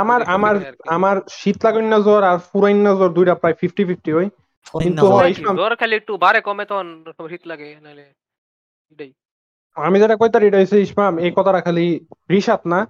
আমার 0.00 0.20
আমার, 0.36 0.54
আমার 0.88 1.16
শীত 1.30 1.58
লাগুন 1.64 1.86
না 1.92 1.98
জ্বর 1.98 2.22
আর 2.24 2.38
ফুরাইন 2.48 2.78
না 2.86 2.92
জ্বর 2.94 3.10
দুইটা 3.12 3.34
প্রায় 3.34 3.56
ফিফটি 3.60 3.82
ফিফটি 3.84 4.10
হয় 4.16 4.28
ফরিন 4.66 4.84
কিন্তু 4.84 5.02
জ্বর। 5.58 5.72
খালি 5.80 5.94
একটু 5.96 6.12
বারে 6.16 6.40
কমে 6.40 6.64
তখন 6.64 6.86
শীত 7.32 7.42
লাগে 7.46 7.68
নাহলে 7.84 8.04
আমি 9.76 9.96
যেটা 10.02 10.16
কইতার 10.16 10.42
এটা 10.42 10.58
হচ্ছে 10.60 10.78
ইসমাম 10.80 11.12
এই 11.18 11.32
কথাটা 11.36 11.60
খালি 11.60 11.86
রিসাত 12.30 12.62
না। 12.66 12.80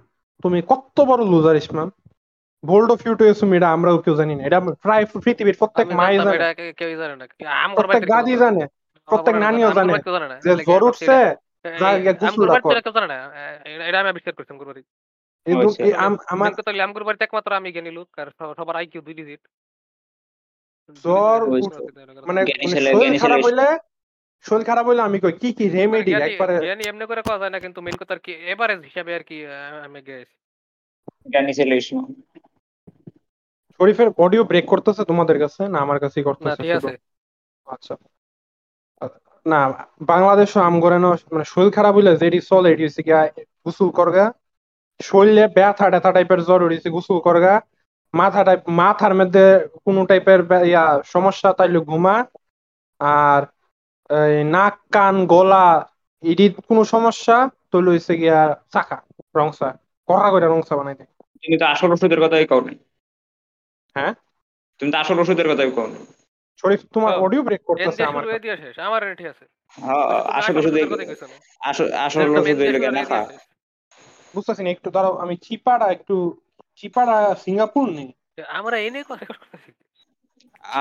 তুমি 0.43 0.61
কত 0.61 1.01
বড় 1.01 1.25
loser 1.25 1.55
Ismam 1.55 1.91
bold 2.65 2.91
of 2.91 3.07
you 3.07 3.15
to 3.15 3.25
assume 3.25 3.53
এটা 3.53 3.69
আমরাও 3.69 3.97
কেউ 3.97 4.15
জানি 4.15 4.35
না। 4.35 4.45
এটা 4.45 4.59
প্রায় 4.59 5.05
পৃথিবীর 5.05 5.55
প্রত্যেক 5.59 5.87
আমি 5.87 5.95
মাই 5.95 6.17
জানে। 6.17 6.29
এটা 6.35 6.53
কে- 6.53 6.97
জানে 6.97 7.15
না। 7.15 7.27
প্রত্যেক 7.75 8.01
দাদি 8.07 8.31
জানে 8.37 8.67
প্রত্যেক 9.05 9.35
নানিও 9.39 9.67
জানে। 9.75 9.93
যে 10.43 10.55
জ্বর 21.03 21.43
উঠছে। 21.49 21.81
কেউ 22.85 22.99
মেন 23.19 23.90
শরীর 24.45 24.65
খারাপ। 24.65 24.85
হইলে 24.87 25.01
আমি 25.01 25.17
কই 25.19 25.33
কি 25.41 25.49
কি 25.53 25.65
রেমেডি 25.69 26.11
একবারে 26.27 26.53
জ্ঞানী 26.65 26.83
এমনি 26.87 27.05
করে 27.05 27.21
কথা 27.29 27.47
না 27.49 27.57
কিন্তু 27.59 27.79
মেন 27.81 27.95
কথা 28.01 28.15
কি 28.25 28.31
এভারেজ 28.53 28.81
হিসাবে 28.81 29.11
আর 29.15 29.23
কি 29.29 29.37
আমি 29.85 29.99
গেছি। 30.01 30.35
জ্ঞানী 31.31 31.51
ছেলে 31.53 31.73
ইসমা 31.77 32.03
শরীফের 33.79 34.09
অডিও 34.17 34.43
ব্রেক 34.43 34.65
করতেছে 34.65 35.03
তোমাদের 35.05 35.37
কাছে? 35.39 35.61
না 35.67 35.77
আমার 35.79 35.97
কাছেই 35.99 36.23
না 36.23 36.27
করতেছে 36.27 36.61
ঠিক 36.61 36.71
আছে। 36.71 36.93
আচ্ছা। 37.67 37.93
না 39.45 39.59
বাংলাদেশও 40.01 40.59
আম 40.59 40.75
করে 40.81 40.97
না 40.99 41.09
মানে 41.33 41.45
শরীর 41.45 41.71
খারাপ 41.71 41.93
হইলে 41.95 42.11
যেটি 42.17 42.39
চলে 42.41 42.67
এটি 42.71 42.83
হচ্ছে 42.83 43.01
গিয়া 43.03 43.21
গোসল 43.65 43.89
করগা। 43.89 44.25
শরীরে 44.99 45.45
ব্যথা 45.47 45.85
ট্যাথা 45.89 46.11
টাইপের 46.11 46.41
জ্বর 46.43 46.59
উঠেছে 46.63 46.89
গোসল 46.89 47.17
করগা। 47.19 47.53
মাথা 48.13 48.41
টাইপ 48.43 48.61
মাথার 48.79 49.13
মধ্যে 49.15 49.43
কোনো 49.85 50.01
টাইপের 50.05 50.39
ইয়া 50.65 50.83
সমস্যা 51.05 51.49
তাইলে 51.53 51.79
ঘুমা। 51.89 52.15
আর 52.99 53.41
এই 54.11 54.43
নাক 54.45 54.75
কান 54.91 55.15
গলা 55.25 55.65
এটি 56.23 56.45
কোনো 56.67 56.81
সমস্যা? 56.85 57.37
তাহলে 57.69 57.89
হইছে 57.89 58.13
গিয়া 58.17 58.39
চাকা 58.73 58.97
রংসা 59.35 59.67
কড়া 60.09 60.27
করে 60.29 60.45
রংসা 60.45 60.73
বানাই 60.75 60.95
দেয় 60.95 61.09
তুমি 61.43 61.55
তো 61.57 61.65
আসল 61.65 61.89
ওষুধের 61.91 62.19
কথাই 62.21 62.45
কও 62.47 62.61
নাই। 62.61 62.77
হ্যাঁ? 63.95 64.13
তুমি 64.79 64.89
তো 64.91 64.97
আসল 64.97 65.17
ওষুধের 65.19 65.47
কথাই 65.51 65.71
কও 65.71 65.87
নাই। 65.87 66.03
শরীফ 66.63 66.81
তোমার 66.93 67.13
অডিও 67.19 67.41
ব্রেক 67.43 67.61
করতেছে 67.63 68.01
আমার 68.03 68.23
হয়ে 68.25 68.39
দিয়ে 68.39 68.55
শেষ 68.57 68.75
আমার 68.79 69.01
ঠিক 69.15 69.27
আছে। 69.27 69.45
হ্যাঁ, 69.77 70.05
আসল 70.31 70.55
ওষুধ 70.57 70.75
এই- 70.75 70.89
আসল 71.61 71.87
আসল 71.97 72.19
ওষুধ 72.31 72.57
হইল 72.59 72.75
শেষ। 73.03 73.41
বুঝতেছি 74.33 74.61
না 74.63 74.69
একটু 74.69 74.89
দাঁড়াও 74.91 75.13
আমি 75.17 75.35
চিপাড়া 75.37 75.87
একটু 75.91 76.15
চিপাড়া 76.75 77.17
সিঙ্গাপুর 77.35 77.85
নেই 77.89 78.09
আমরা 78.49 78.75
এনে 78.77 79.01
কথা 79.03 79.25
করতেছি 79.25 79.69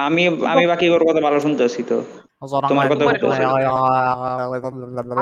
আমি 0.03 0.22
আমি 0.53 0.64
বাকি 0.66 0.87
ওর 0.89 1.05
কথা 1.09 1.20
ভালো 1.26 1.39
শুনতেছি 1.45 1.81
তো 1.91 1.97
তোমার 2.70 2.87
কথা 2.91 3.05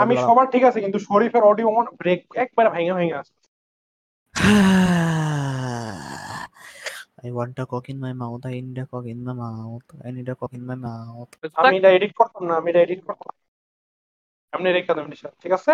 আমি 0.02 0.14
সবার 0.26 0.46
ঠিক 0.54 0.64
আছে 0.68 0.78
কিন্তু 0.84 0.98
শরীফের 1.08 1.44
অডিও 1.50 1.68
ব্রেক 2.00 2.20
একবারে 2.44 2.68
ভাঙা 2.74 2.94
ভাঙা 2.98 3.18
আছে 3.22 3.34
I 7.20 7.30
want 7.30 7.58
a 7.58 7.66
cock 7.66 7.88
in 7.88 7.98
my 7.98 8.12
mouth. 8.12 8.44
I 8.46 8.60
need 8.60 8.78
a 8.78 8.86
cock 8.86 9.06
in 9.06 9.24
my 9.24 9.32
mouth. 9.34 9.86
I 10.06 10.10
need 10.10 10.28
a 10.28 10.34
cock 10.34 10.52
in 10.52 10.64
my 10.64 10.76
mouth. 10.78 11.30
আমি 11.60 11.76
এটা 11.78 11.90
এডিট 11.96 12.12
করতাম 12.20 12.42
না 12.48 12.54
আমি 12.60 12.68
এটা 12.72 12.80
এডিট 12.82 13.00
করতাম 13.08 13.32
আপনি 14.52 14.68
রেখে 14.68 14.92
ঠিক 15.42 15.52
আছে 15.52 15.72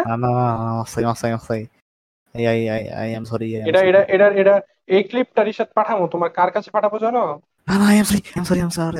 এটা 3.71 3.81
এটা 3.89 4.01
এটা 4.15 4.27
এটা 4.41 4.55
এই 4.89 5.03
ক্লিপটা 5.11 5.43
রিশাদ 5.43 5.69
পাঠাবো 5.79 6.05
তোমার 6.15 6.31
কার 6.39 6.51
কাছে 6.57 6.71
পাঠাবো 6.77 6.97
জানো 7.05 7.23
No, 7.67 7.79
no, 7.79 7.85
I 7.87 7.95
am 7.95 8.05
sorry. 8.05 8.23
I'm 8.37 8.45
sorry. 8.45 8.61
I'm 8.61 8.71
sorry. 8.71 8.99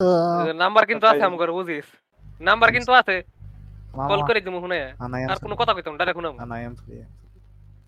Number 0.62 0.84
কিন্তু 0.90 1.04
আছে। 1.06 1.24
আমগর 1.28 1.50
বুঝিস 1.52 1.86
নাম্বার 2.40 2.68
কিন্তু 2.76 2.90
আছে 3.00 3.16
কল 4.10 4.20
করে 4.28 4.40
দিমু 4.40 4.58
am 4.60 4.70
আর 5.30 5.38
কোনো 5.44 5.54
কথা 5.60 5.72
কইতাম 5.76 5.94
direct 5.98 6.18
am 6.62 6.74
sorry. 6.80 6.98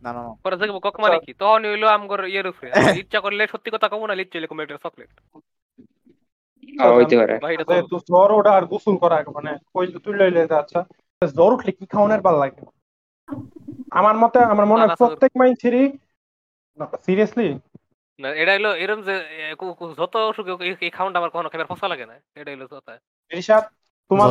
No, 0.03 0.11
no, 0.17 0.21
no. 0.27 0.33
পরে 0.45 0.57
দেখব 0.61 0.77
কক 0.85 0.97
মানে 1.05 1.17
কি 1.25 1.33
তখন 1.41 1.63
হইল 1.67 1.85
আমগর 1.97 2.21
ইয়ের 2.33 2.47
উপরে 2.53 2.69
ইচ্ছা 3.03 3.19
করলে 3.25 3.43
সত্যি 3.53 3.69
কথা 3.75 3.87
কমু 3.93 4.05
না 4.07 4.15
লিখতে 4.21 4.37
কম 4.51 4.59
একটা 4.61 4.77
চকলেট 4.85 5.11
হ্যাঁ, 6.69 6.93
হইতে 6.97 7.15
পারে 7.19 7.35
তো 7.91 7.97
জ্বর 8.09 8.29
ওটা 8.39 8.51
আর 8.59 8.65
গোসল 8.73 8.97
করা 9.03 9.17
মানে 9.37 9.53
কই 9.75 9.87
তুই 10.05 10.15
লইলে 10.21 10.43
আচ্ছা 10.63 10.81
জ্বর 11.23 11.51
উঠলে 11.55 11.71
কি 11.79 11.85
খাওয়ানোর 11.93 12.23
ভালো 12.27 12.39
লাগে 12.43 12.63
আমার 13.91 14.17
মতে 14.23 14.39
আমার 14.53 14.67
মনে 14.67 14.83
হয়। 14.83 14.99
প্রত্যেক 15.01 15.33
মাইন্সেরই 15.41 15.85
সিরিয়াসলি 17.07 17.47
না 18.21 18.29
এটা 18.41 18.53
হইল 18.53 18.67
এরকম 18.83 19.01
যে 19.03 19.15
যত 19.99 20.15
অসুখ 20.31 20.47
এই- 20.63 20.93
আমার 21.19 21.31
কখনো 21.31 21.49
খাবার 21.49 21.69
ফসা 21.73 21.87
লাগে 21.89 22.05
না 22.07 22.17
এটা 22.37 22.51
হইল 22.51 22.65
কথা 22.73 22.93
রিশাদ 23.31 23.65
তোমার 24.11 24.29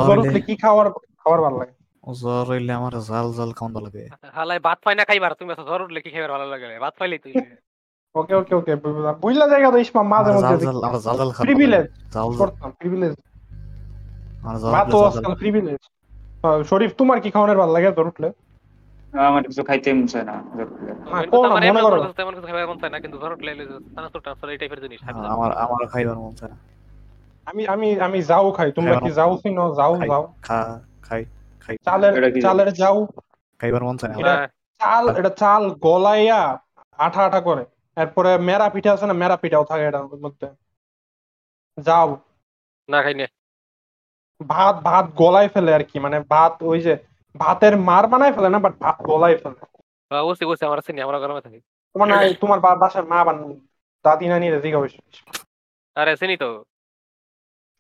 কি 0.47 0.53
খাওয়ার 0.55 0.87
খাওয়ার 1.21 1.39
ভালো 1.41 1.57
লাগে? 1.61 1.73
জ্বর 2.13 2.45
হইলে 2.49 2.71
আমার 2.73 2.93
জাল 3.07 3.27
জাল 3.33 3.51
খাওয়ান 3.53 3.73
লাগে। 3.85 4.03
হালাই 4.37 4.59
ভাত 4.59 4.79
পাই 4.85 4.95
না 4.95 5.03
খাইবার 5.03 5.31
তুমি 5.39 5.49
আছো 5.51 5.63
জ্বর 5.63 5.79
উঠলে 5.81 5.99
কি 6.01 6.09
খাইবার 6.11 6.31
ভালো 6.31 6.45
লাগে? 6.53 6.65
ভাত 6.79 6.93
পাইলেই 6.99 7.19
তুই। 7.19 7.33
ওকে 8.15 8.33
ওকে 8.35 8.53
ওকে 8.55 8.73
বুঝলা 9.23 9.45
জায়গা 9.47 9.69
তো 9.71 9.77
ইসমা 9.77 10.01
মাঝে 10.03 10.31
মধ্যে 10.31 10.55
জাল 10.55 10.59
জাল 10.67 10.77
আমার 10.83 10.99
জাল 10.99 11.17
জাল 11.17 11.29
খাওয়ান 11.29 11.45
প্রিভিলেজ 11.47 11.85
জাল 12.13 12.29
করতাম 12.39 12.69
প্রিভিলেজ 12.71 13.13
আমার 14.67 14.85
তো 14.85 14.97
জাল 15.03 15.13
জাল 15.17 15.33
প্রিভিলেজ 15.35 15.81
শরীফ 16.69 16.91
তোমার 16.97 17.17
কি 17.23 17.29
খাওয়ানোর 17.31 17.57
ভালো 17.57 17.71
লাগে 17.73 17.89
জ্বর 17.91 18.07
উঠলে? 18.07 18.27
আমার 19.14 19.43
কিছু 19.43 19.62
খাইতে 19.64 19.89
মন 19.93 20.05
না 20.24 20.36
হ্যাঁ, 21.12 21.24
কোন 21.28 21.43
না, 21.43 21.55
মনে 21.55 21.82
করো। 21.82 21.97
তেমন 22.14 22.34
কিছু 22.36 22.47
খাইবার 22.47 22.68
মন 22.68 22.78
চায় 22.78 22.91
না 22.91 22.99
কিন্তু 22.99 23.18
জ্বর 23.18 23.32
উঠলে 23.34 23.49
হইল 23.51 23.62
যে 23.62 23.76
চানাচুর 23.95 24.49
এই 24.49 24.57
টাইপের 24.57 24.80
জিনিস 24.82 24.99
হ্যাঁ, 25.03 25.16
আমার 25.30 25.51
আমার 25.57 25.82
খাইবার 25.88 26.18
মন 26.18 26.34
চায় 26.36 26.51
না। 26.51 26.57
আমি 27.47 27.62
আমি 27.68 27.88
আমি 27.99 28.20
যাও 28.22 28.47
খাই 28.51 28.70
তোমরা 28.72 28.95
কি 28.95 29.10
যাও 29.12 29.32
চিনো 29.38 29.66
যাও 29.76 29.93
যাও। 30.01 30.24
খা 30.41 30.60
খাই 31.01 31.22
খাই। 31.62 31.76
চালের 31.86 32.14
চালের 32.41 32.70
যাও। 32.74 32.97
খাইবার 33.60 33.84
মন 33.84 33.95
চায় 33.97 34.12
না। 34.14 34.47
চাল 34.82 35.05
এটা 35.10 35.30
চাল 35.30 35.64
গলাইয়া 35.80 36.41
আঠা 36.99 37.22
আঠা 37.26 37.39
করে 37.39 37.64
এরপরে 37.97 38.32
মেরা 38.38 38.68
পিঠা 38.70 38.91
আছে 38.93 39.05
না 39.05 39.14
মেরা 39.14 39.36
পিঠাও 39.36 39.64
থাকে 39.64 39.84
এটার 39.88 40.05
মধ্যে। 40.26 40.47
যাও। 41.78 42.10
না 42.89 42.99
খাই 43.03 43.16
ভাত 44.41 44.76
ভাত 44.84 45.05
গলায় 45.16 45.49
ফেলে 45.49 45.72
আর 45.74 45.84
কি 45.84 45.99
মানে 45.99 46.18
ভাত 46.30 46.53
ওই 46.64 46.80
যে 46.82 46.93
ভাতের 47.36 47.73
মার 47.88 48.05
বানায় 48.11 48.34
ফেলে 48.36 48.49
না 48.51 48.59
বাট 48.65 48.73
ভাত 48.84 48.97
গলায় 49.07 49.38
ফেলে। 49.41 49.59
অবশ্যই 50.11 50.45
অবশ্যই 50.47 50.67
আমার 50.67 50.80
চিনি 50.86 50.99
আমরা 51.01 51.17
গরমে 51.19 51.45
থাকি। 51.45 51.59
তোমার 51.95 52.07
না 52.09 52.17
তোমার 52.41 52.59
বাসার 52.82 53.05
মা 53.11 53.19
বান 53.27 53.38
দাদি 54.05 54.25
নানি 54.27 54.45
রে 54.47 54.59
জিগা 54.63 54.80
বসে 54.82 54.99
আরে 55.95 56.13
চিনি 56.19 56.36
তো। 56.38 56.49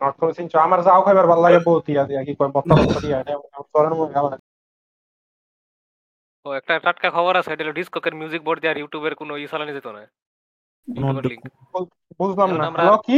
অর্থ 0.01 0.19
চিনছো 0.37 0.57
আমার 0.59 0.79
যাও 0.87 1.01
খাইবার 1.05 1.29
ভালো 1.31 1.41
লাগে 1.45 1.59
বহুত 1.67 1.85
ইয়া 1.89 2.03
দিয়া 2.09 2.21
কি 2.27 2.33
কয় 2.39 2.51
বত্তা 2.55 2.73
বত্তা 2.75 2.99
দিয়া 3.03 3.17
এটা 3.21 3.33
চলেন 3.73 3.93
মনে 3.93 4.13
গাওয়া 4.15 4.29
ও 6.45 6.49
একটা 6.59 6.73
টাটকা 6.85 7.09
খবর 7.15 7.33
আছে 7.35 7.49
এটা 7.51 7.63
হলো 7.63 7.77
ডিসককের 7.79 8.13
মিউজিক 8.19 8.41
বোর্ড 8.43 8.59
দিয়ে 8.61 8.71
আর 8.73 8.79
ইউটিউবের 8.79 9.13
কোনো 9.15 9.33
ই 9.35 9.45
চালানো 9.51 9.71
যেত 9.77 9.87
না। 9.89 10.01
বুঝলাম 12.19 12.49
না। 12.53 12.65
কি? 13.05 13.17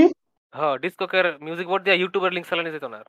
হ্যাঁ 0.53 0.75
ডিসককের 0.83 1.25
মিউজিক 1.45 1.67
বোর্ড 1.69 1.81
দিয়ে 1.85 1.99
ইউটিউবের 2.01 2.33
লিংক 2.33 2.45
চালানো 2.49 2.69
যেত 2.75 2.85
না। 2.93 2.99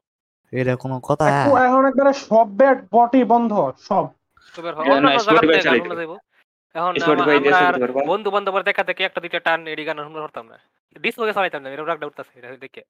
এটা 0.53 0.75
কোনো 0.83 0.97
কথা 1.09 1.25
এখন 1.33 1.57
এখন 1.67 1.83
একবারে 1.91 2.13
সব 2.27 2.47
ব্যাট 2.61 2.79
বটই 2.95 3.25
বন্ধ 3.33 3.53
সব। 3.89 4.05
এখন 6.75 6.93
আমরা। 7.55 7.87
বন্ধু 8.13 8.29
বান্ধবের 8.35 8.65
দেখা 8.69 8.83
থেকে 8.89 9.03
একটা 9.05 9.21
দুইটা 9.25 9.41
টান 9.47 9.61
এডি 9.73 9.85
গান 9.89 9.99
শুনতে 10.07 10.21
পারতাম 10.25 10.45
না। 10.53 10.57
ডিসককে 10.97 11.37
চালাইতাম 11.37 11.61
না 11.63 11.69
এরকম 11.69 11.89
রাগটা 11.89 12.09
উঠতেছে 12.09 12.33
এটা 12.39 12.49
দেখে। 12.65 12.83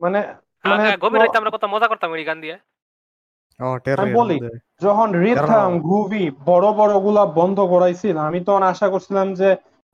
মানে 0.00 0.20
মানে 0.64 0.84
গভীর 1.02 1.20
রাতে 1.22 1.38
আমরা 1.40 1.54
কত 1.54 1.64
মজা 1.74 1.86
করতাম 1.90 2.10
এডি 2.14 2.26
গান 2.30 2.38
দিয়ে। 2.44 2.56
আমি 4.00 4.12
বলি, 4.20 4.36
যখন 4.82 5.08
রিথাম 5.24 5.70
গ্রুভি 5.86 6.24
বড় 6.50 6.66
বড়গুলা 6.80 7.22
বন্ধ 7.40 7.58
করাইছিল 7.72 8.16
আমি 8.28 8.38
তখন 8.48 8.62
আশা 8.72 8.86
করছিলাম 8.92 9.26
যে 9.40 9.48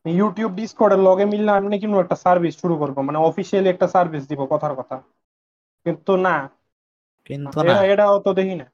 ইউটিউব 0.07 0.51
ডিসকর্ডের 0.61 1.01
লগে 1.09 1.25
মিললে 1.33 1.51
আমি 1.59 1.77
কিন্তু 1.83 1.97
একটা 2.01 2.17
সার্ভিস 2.25 2.55
শুরু 2.63 2.75
করব 2.83 2.97
মানে 3.09 3.19
অফিসিয়ালি 3.29 3.69
একটা 3.71 3.87
সার্ভিস 3.95 4.23
দিব 4.31 4.41
কথার 4.53 4.75
কথা। 4.79 4.97
কিন্তু 5.87 6.13
না 6.27 6.37
কিন্তু 7.25 7.63
না। 7.63 7.73
এটা- 7.73 7.85
এটাও 7.93 8.21
তো 8.21 8.35
দেখি 8.35 8.55
না। 8.55 8.67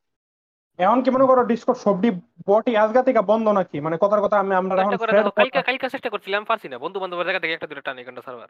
এখন 0.78 1.02
কি 1.02 1.10
মনে 1.10 1.26
করো 1.26 1.42
ডিসকর্ড 1.44 1.78
সবটি 1.78 2.10
বটি 2.46 2.76
আজগা 2.76 3.02
থেকে 3.02 3.20
বন্ধ 3.20 3.48
নাকি? 3.48 3.80
মানে 3.80 3.96
কথার 4.00 4.20
কথা 4.20 4.36
আমি 4.38 4.54
আমরা 4.54 4.82
এখন 4.82 4.96
কালকে 5.36 5.62
কালকে 5.62 5.88
চেষ্টা 5.88 6.10
করছিলাম 6.10 6.44
পারছি 6.44 6.68
না। 6.68 6.78
বন্ধু 6.78 7.00
বান্ধবের 7.00 7.24
জায়গা 7.24 7.40
থেকে 7.40 7.52
একটা 7.52 7.66
দুইটা 7.66 7.80
টান 7.80 7.98
এখানটা 7.98 8.22
সার্ভার 8.22 8.48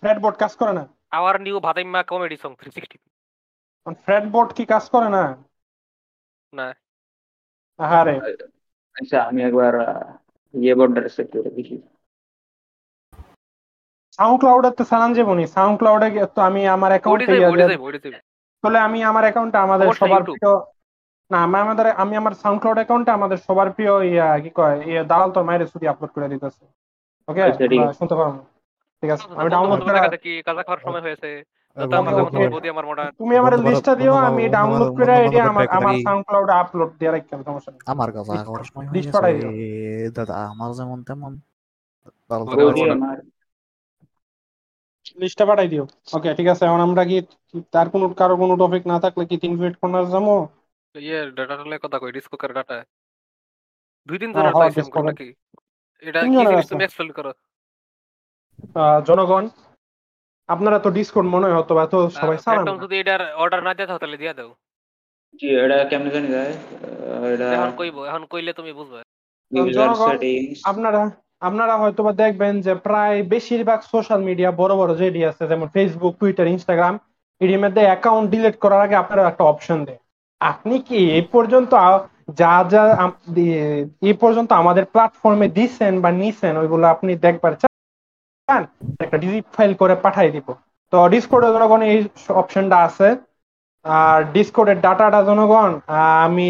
ফ্রেড 0.00 0.18
বোর্ড 0.18 0.36
কাজ 0.36 0.56
করে 0.56 0.72
না? 0.72 0.88
Our 1.10 1.40
new 1.40 1.60
Vadaimma 1.60 2.02
comedy 2.02 2.36
song 2.36 2.54
three 2.54 2.70
sixty 2.70 2.98
fred 3.94 4.24
board 4.28 4.52
কি 4.52 4.64
কাজ 4.64 4.90
করে 4.90 5.08
না? 5.08 5.24
না। 6.52 6.74
আহারে। 7.78 8.16
আচ্ছা 8.94 9.22
আমি 9.22 9.42
একবার 9.42 9.74
ইয়ে 10.54 10.74
বোর্ডটা 10.74 11.08
সেট 11.08 11.32
করে 11.32 11.50
দেখি। 11.50 11.76
সাউন্ড 14.10 14.40
ক্লাউডের 14.40 14.70
তো 14.70 14.84
সালান 14.84 15.12
যাবনি 15.12 15.46
সাউন্ড 15.46 15.78
ক্লাউডে 15.78 16.26
তো 16.34 16.42
আমি 16.42 16.66
আমার 16.66 16.90
অ্যাকাউন্টে 16.90 17.78
তাহলে 18.64 18.78
আমি 18.78 18.98
আমার 19.04 19.24
অ্যাকাউন্টে 19.26 19.58
আমাদের 19.58 19.86
সবার 20.00 20.22
প্রিয় 20.28 20.52
না 21.30 21.38
আমি 21.46 21.56
আমাদের 21.64 21.86
আমি 22.02 22.14
আমার 22.16 22.34
সাউন্ড 22.42 22.58
ক্লাউড 22.60 22.78
অ্যাকাউন্টে 22.80 23.10
আমাদের 23.18 23.38
সবার 23.46 23.68
প্রিয় 23.70 23.92
ইয়া 24.10 24.28
কি 24.38 24.50
কয় 24.50 24.76
ইয়া 24.90 25.02
দালাল 25.04 25.30
তোর 25.34 25.44
মায়ের 25.44 25.70
শুধু 25.72 25.84
আপলোড 25.88 26.10
করে 26.14 26.28
দিতেছে। 26.28 26.62
ওকে 27.28 27.40
আচ্ছা। 27.42 27.92
শুনতে 27.98 28.14
পারো। 28.14 28.32
ঠিক 29.02 29.10
আছে 29.14 29.26
আমি 29.40 29.48
ডাউনলোড 29.50 29.80
করে 29.84 29.94
জায়গা 29.96 30.10
থেকে 30.14 30.30
কাজা 30.48 30.62
খাওয়ার 30.66 30.82
সময় 30.84 31.02
হয়েছে? 31.06 31.30
তুমি 33.20 33.34
আমার 33.40 33.52
লিস্টটা 33.66 33.92
দিও 33.94 34.14
আমি 34.28 34.42
ডাউনলোড 34.56 34.90
করে 34.98 35.14
এটা 35.26 35.40
আমার 35.52 35.64
আমার 35.78 35.92
করি। 35.94 36.02
সাউন্ড 36.06 36.50
আপলোড 36.62 36.90
দিয়ে 36.98 37.10
রাখলাম 37.10 37.40
সমস্যা 37.48 37.70
নেই। 37.72 37.80
আমার 37.92 38.08
কাছে 38.14 38.32
list 38.94 39.10
পাঠাই 39.14 39.34
দাদা 40.16 40.34
আমার 40.52 40.70
যেমন 40.78 40.98
তেমন। 41.08 41.32
লিস্টটা 45.16 45.44
পাঠাই 45.50 45.68
দিও। 45.72 45.84
ওকে 46.16 46.30
ঠিক 46.38 46.48
আছে 46.52 46.62
এখন 46.68 46.80
আমরা 46.86 47.02
কি 47.10 47.16
তার 47.74 47.86
কোনো 47.92 48.04
কারও 48.20 48.34
কোনো 48.42 48.54
টপিক 48.62 48.82
না 48.92 48.96
থাকলে 49.04 49.22
কি 49.30 49.36
তিন 49.42 49.52
মিনিট 49.58 49.74
কর্নার 49.80 50.06
যাব? 50.14 50.26
ইয়ে 50.94 51.18
ডাটা 51.36 51.54
টালে 51.58 51.76
কথা 51.84 51.96
কই 52.02 52.10
ডিসককের 52.16 52.52
ডাটা 52.56 52.76
দুই 54.08 54.18
দিন 54.22 54.30
ধরে 54.36 54.50
পাইছি 54.60 54.78
Discord-এর। 54.78 55.08
নাকি? 55.10 55.28
এটা 56.02 56.20
কি 56.24 56.42
জিনিস 56.42 56.66
তুমি 56.70 56.84
এক্সপ্লেন 56.86 57.10
করো? 57.18 57.32
আহ, 58.82 58.98
জনগণ 59.08 59.44
আপনারা 60.48 60.78
তো 60.84 60.88
ডিসকর্ড 60.96 61.26
মনে 61.34 61.46
হয় 61.46 61.56
হতো 61.60 61.72
বা 61.78 61.84
তো 61.92 61.98
সবাই 62.18 62.36
চালান 62.44 62.64
একদম 62.64 62.76
যদি 62.84 62.94
এটার 63.02 63.22
অর্ডার 63.42 63.60
না 63.66 63.72
দিতে 63.74 63.92
তাহলে 63.92 64.16
দিয়া 64.22 64.34
দাও। 64.38 64.50
জি 65.34 65.46
এটা 65.64 65.76
কেমনে 65.90 66.10
জানি 66.16 66.28
যায়? 66.36 66.52
এটা 67.34 67.46
এখন 67.56 67.70
কইবো 67.80 68.00
এখন 68.10 68.22
কইলে 68.32 68.52
তুমি 68.58 68.72
বুঝবে। 68.78 69.00
জনগণ, 69.76 70.16
আপনারা 70.64 71.02
আপনারা 71.42 71.74
হয়তো 71.82 72.00
বা 72.06 72.12
দেখবেন 72.22 72.54
যে 72.66 72.72
প্রায় 72.86 73.16
বেশিরভাগ 73.34 73.80
সোশ্যাল 73.92 74.20
মিডিয়া 74.28 74.50
বড় 74.60 74.72
বড় 74.80 74.92
যেটি 75.00 75.20
আছে, 75.30 75.42
যেমন 75.50 75.66
ফেসবুক 75.74 76.14
টুইটার 76.20 76.52
ইনস্টাগ্রাম 76.54 76.94
এর 77.40 77.50
মধ্যে 77.62 77.82
অ্যাকাউন্ট 77.88 78.26
ডিলিট 78.32 78.56
করার 78.62 78.80
আগে 78.86 78.96
আপনারা 79.02 79.22
একটা 79.30 79.44
অপশন 79.52 79.78
দেয় 79.86 80.00
আপনি 80.40 80.74
কি 80.88 81.00
এই 81.18 81.24
পর্যন্ত 81.34 81.72
যা 82.40 82.54
যা 82.72 82.82
এই 84.08 84.14
পর্যন্ত 84.22 84.50
আমাদের 84.62 84.84
প্ল্যাটফর্মে 84.92 85.48
দিছেন 85.58 85.92
বা 86.04 86.10
নিছেন, 86.22 86.54
ওইগুলো 86.62 86.84
আপনি 86.94 87.10
দেখবার 87.26 87.52
চান, 87.60 88.62
একটা 89.04 89.16
ডিজিট 89.24 89.46
ফাইল 89.56 89.72
করে 89.80 89.94
পাঠাই 90.04 90.30
দিব। 90.34 90.48
তো 90.92 90.96
ডিসকোডে 91.12 91.48
জনগণ 91.54 91.80
এই 91.92 91.98
অপশনটা 92.40 92.76
আছে। 92.88 93.08
আর 93.84 94.18
ডিসকোডের 94.34 94.78
ডাটাটা, 94.86 95.20
জনগণ 95.28 95.70
আমি, 96.26 96.48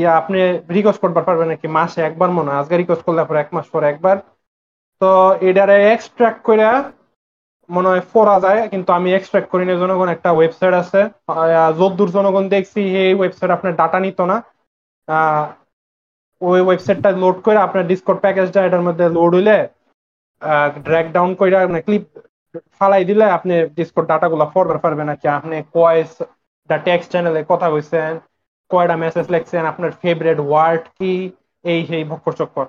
ইয়া, 0.00 0.12
আপনি 0.20 0.38
রিকোয়েস্ট 0.76 1.00
করবার 1.02 1.24
পারবেন 1.28 1.48
নাকি? 1.52 1.66
মাসে 1.78 2.00
একবার 2.08 2.30
মনে 2.38 2.50
হয়। 2.50 2.60
আজকে 2.62 2.74
রিকোয়েস্ট 2.76 3.04
করলে 3.06 3.22
পরে 3.28 3.38
এক 3.42 3.50
মাস 3.56 3.66
পরে 3.74 3.86
একবার। 3.92 4.16
তো 5.00 5.10
এটারে 5.48 5.76
এক্সট্রাক্ট 5.94 6.40
করে 6.48 6.64
মনে 7.70 7.88
হয় 7.90 8.02
ফোরা 8.12 8.36
যায়, 8.44 8.60
কিন্তু 8.72 8.90
আমি 8.98 9.08
এক্সট্রাক্ট 9.12 9.48
করি 9.52 9.64
না 9.68 9.74
জনগণ, 9.82 10.08
একটা 10.16 10.30
ওয়েবসাইট 10.34 10.74
আছে। 10.82 11.00
যদ্দূর 11.80 12.10
জনগণ 12.16 12.44
দেখছি, 12.54 12.80
এই 13.04 13.12
ওয়েবসাইট 13.18 13.50
আপনার 13.56 13.78
ডাটা 13.80 13.98
নিত 14.06 14.18
না। 14.30 14.36
ওই 16.40 16.60
ওয়েবসাইটটা 16.66 17.10
লোড 17.22 17.36
করে 17.46 17.58
আপনার 17.66 17.84
ডিসকোড 17.90 18.18
প্যাকেজটা 18.24 18.60
এটার 18.66 18.86
মধ্যে 18.86 19.04
লোড 19.16 19.32
হইলে 19.36 19.56
ড্র্যাগ 20.86 21.06
ডাউন 21.16 21.30
করে 21.40 21.54
ক্লিপ 21.86 22.04
ফালাই 22.78 23.04
দিলে 23.10 23.26
আপনি 23.36 23.54
ডিসকোড 23.78 24.06
ডাটাগুলো 24.10 24.44
ফরওয়ার্ড 24.52 24.80
পারবেন 24.84 25.06
আর 25.12 25.18
কি 25.22 25.26
আপনি 25.38 25.56
কয়েস 25.76 26.10
দা 26.70 26.76
টেক্সট 26.86 27.08
চ্যানেলে 27.12 27.40
কথা 27.52 27.66
কইছেন 27.72 28.12
কয়টা 28.70 28.96
মেসেজ 29.02 29.26
লিখছেন 29.34 29.62
আপনার 29.72 29.90
ফেভারিট 30.02 30.38
ওয়ার্ড 30.48 30.84
কি? 30.98 31.12
এই 31.64 31.80
সেই 31.90 32.04
ভক্কর 32.10 32.34
চক্কর। 32.40 32.66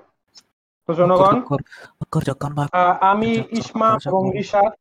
তো 0.90 0.92
জনগণ 1.00 1.36
আমি 3.12 3.30
ইসমা 3.60 3.90
এবং 4.10 4.22
রিশাদ 4.38 4.72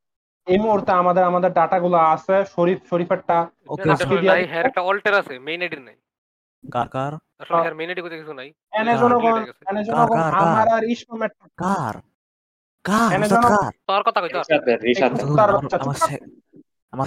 এই 0.46 0.58
মুহূর্তে 0.64 0.90
আমাদের 1.02 1.24
আমাদের 1.30 1.50
ডাটাগুলো 1.58 1.98
আছে 2.14 2.36
শরীফ 2.54 2.78
শরীফেরটা 2.90 3.36
দিয়া। 4.22 4.34
একটা 4.68 4.80
অল্টার 4.90 5.14
আছে 5.20 5.34
মেইন 5.46 5.60
আইডির 5.64 5.82
নাই। 5.88 5.96
কার 6.64 6.88
কার? 6.94 7.12
আসলে 7.42 7.74
মেইন 7.78 7.88
আইডি 7.90 8.02
কোথায় 8.04 8.20
কিছু 8.22 8.34
নাই। 8.40 8.48
এনে 8.78 8.92
জনগণ 9.02 9.34
delete 9.34 9.46
গেছে। 9.48 9.62
এনে 9.70 9.82
জনগণ 9.88 10.16
কার, 10.18 10.32
কার? 10.32 10.42
আমার 10.42 10.66
আর 10.76 10.82
ইসমামের 10.94 11.30
কার? 11.62 11.94
কার? 12.84 13.08
কার? 13.44 13.72
তোর 13.88 14.02
কথা 14.06 14.20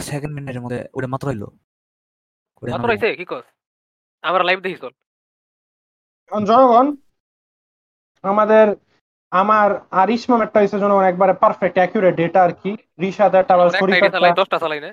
সেকেন্ড 0.09 0.33
মিনিটের 0.35 0.61
মধ্যে 0.63 0.79
ওটা 0.97 1.07
মাত্র 1.13 1.27
ওটা 1.33 1.47
কত 2.61 2.85
রইছে 2.85 3.15
কি 3.15 3.25
কস? 3.25 3.45
আমরা 4.23 4.43
লাইভ 4.43 4.59
দেখি 4.59 4.75
চল। 4.75 4.93
এখন 6.27 6.45
জনগণ 6.45 6.95
আমাদের 8.23 8.75
আমার 9.31 9.69
আর 9.91 10.09
জনগণ 10.79 11.03
একবারে 11.03 11.33
পারফেক্ট 11.33 11.77
অ্যাকুরেট 11.77 12.15
ডেটা 12.15 12.43
আর 12.43 12.51
কি। 12.51 12.77
রিশাদ 13.01 13.35
একটা 13.35 13.53
আবার 13.53 13.67
আমরা 13.67 13.79
শরীফেরটা 13.79 14.19
চালাই 14.19 14.31
10টা 14.31 14.57
চালাই 14.59 14.79
না। 14.79 14.91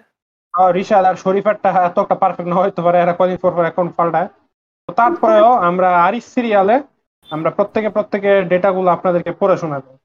আহ, 0.55 0.71
রিশাদ 0.71 1.05
আর 1.05 1.15
শরীফেরটা 1.15 1.69
এত 1.71 1.99
একটা 1.99 2.15
পারফেক্ট 2.15 2.49
না 2.49 2.55
হইতে 2.55 2.83
পারে 2.83 3.01
এরা 3.01 3.15
কদিন 3.19 3.37
পর 3.37 3.53
পর 3.53 3.61
অ্যাকাউন্ট 3.61 3.93
পাল্টায়। 3.97 4.29
তো 4.89 4.93
তারপরেও 4.93 5.53
আমরা 5.53 5.99
আরিস 5.99 6.25
সিরিয়ালে 6.35 6.83
আমরা 7.31 7.51
প্রত্যেকে 7.51 7.89
প্রত্যেকে 7.89 8.43
ডেটাগুলো 8.43 8.91
আপনাদেরকে 8.91 9.33
পড়ে 9.33 9.57
শোনাবো। 9.57 9.99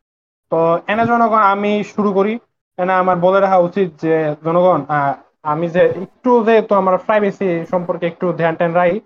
তো 0.52 0.80
এনে 0.88 1.06
জনগণ 1.06 1.38
আমি 1.38 1.84
শুরু 1.84 2.14
করি। 2.14 2.40
এনে 2.78 2.94
আমার 2.94 3.18
বলে 3.18 3.40
রাখা 3.40 3.58
উচিত 3.58 3.88
যে 4.02 4.36
জনগণ 4.44 4.86
আহ, 4.88 5.14
আমি 5.46 5.66
যে 5.70 5.82
একটু 6.04 6.32
যেহেতু 6.48 6.74
আমার 6.76 6.96
প্রাইভেসি 7.00 7.50
সম্পর্কে 7.72 8.06
একটু 8.08 8.26
ধ্যান 8.34 8.54
ট্যান 8.56 8.72
রাখি 8.74 8.98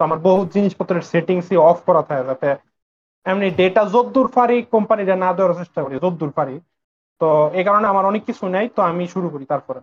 তো 0.00 0.06
আমার 0.06 0.18
বহু 0.18 0.40
জিনিসপত্রের 0.54 1.04
সেটিংসই 1.12 1.58
অফ 1.62 1.78
করা 1.86 2.02
থাকে 2.02 2.24
যাতে 2.26 2.48
এমনি 3.26 3.46
ডেটা 3.50 3.82
যদ্দূর 3.94 4.28
পারি 4.28 4.56
কোম্পানিটা 4.72 5.14
না 5.16 5.30
দেওয়ার 5.32 5.58
চেষ্টা 5.60 5.80
করি 5.82 5.94
যদ্দূর 5.96 6.32
পারি। 6.32 6.54
তো 7.20 7.28
এই 7.52 7.64
কারণে 7.64 7.86
আমার 7.86 8.04
অনেক 8.04 8.22
কিছু 8.24 8.44
নেই 8.48 8.66
তো 8.68 8.80
আমি 8.82 9.04
শুরু 9.14 9.28
করি 9.30 9.44
তারপরে। 9.44 9.80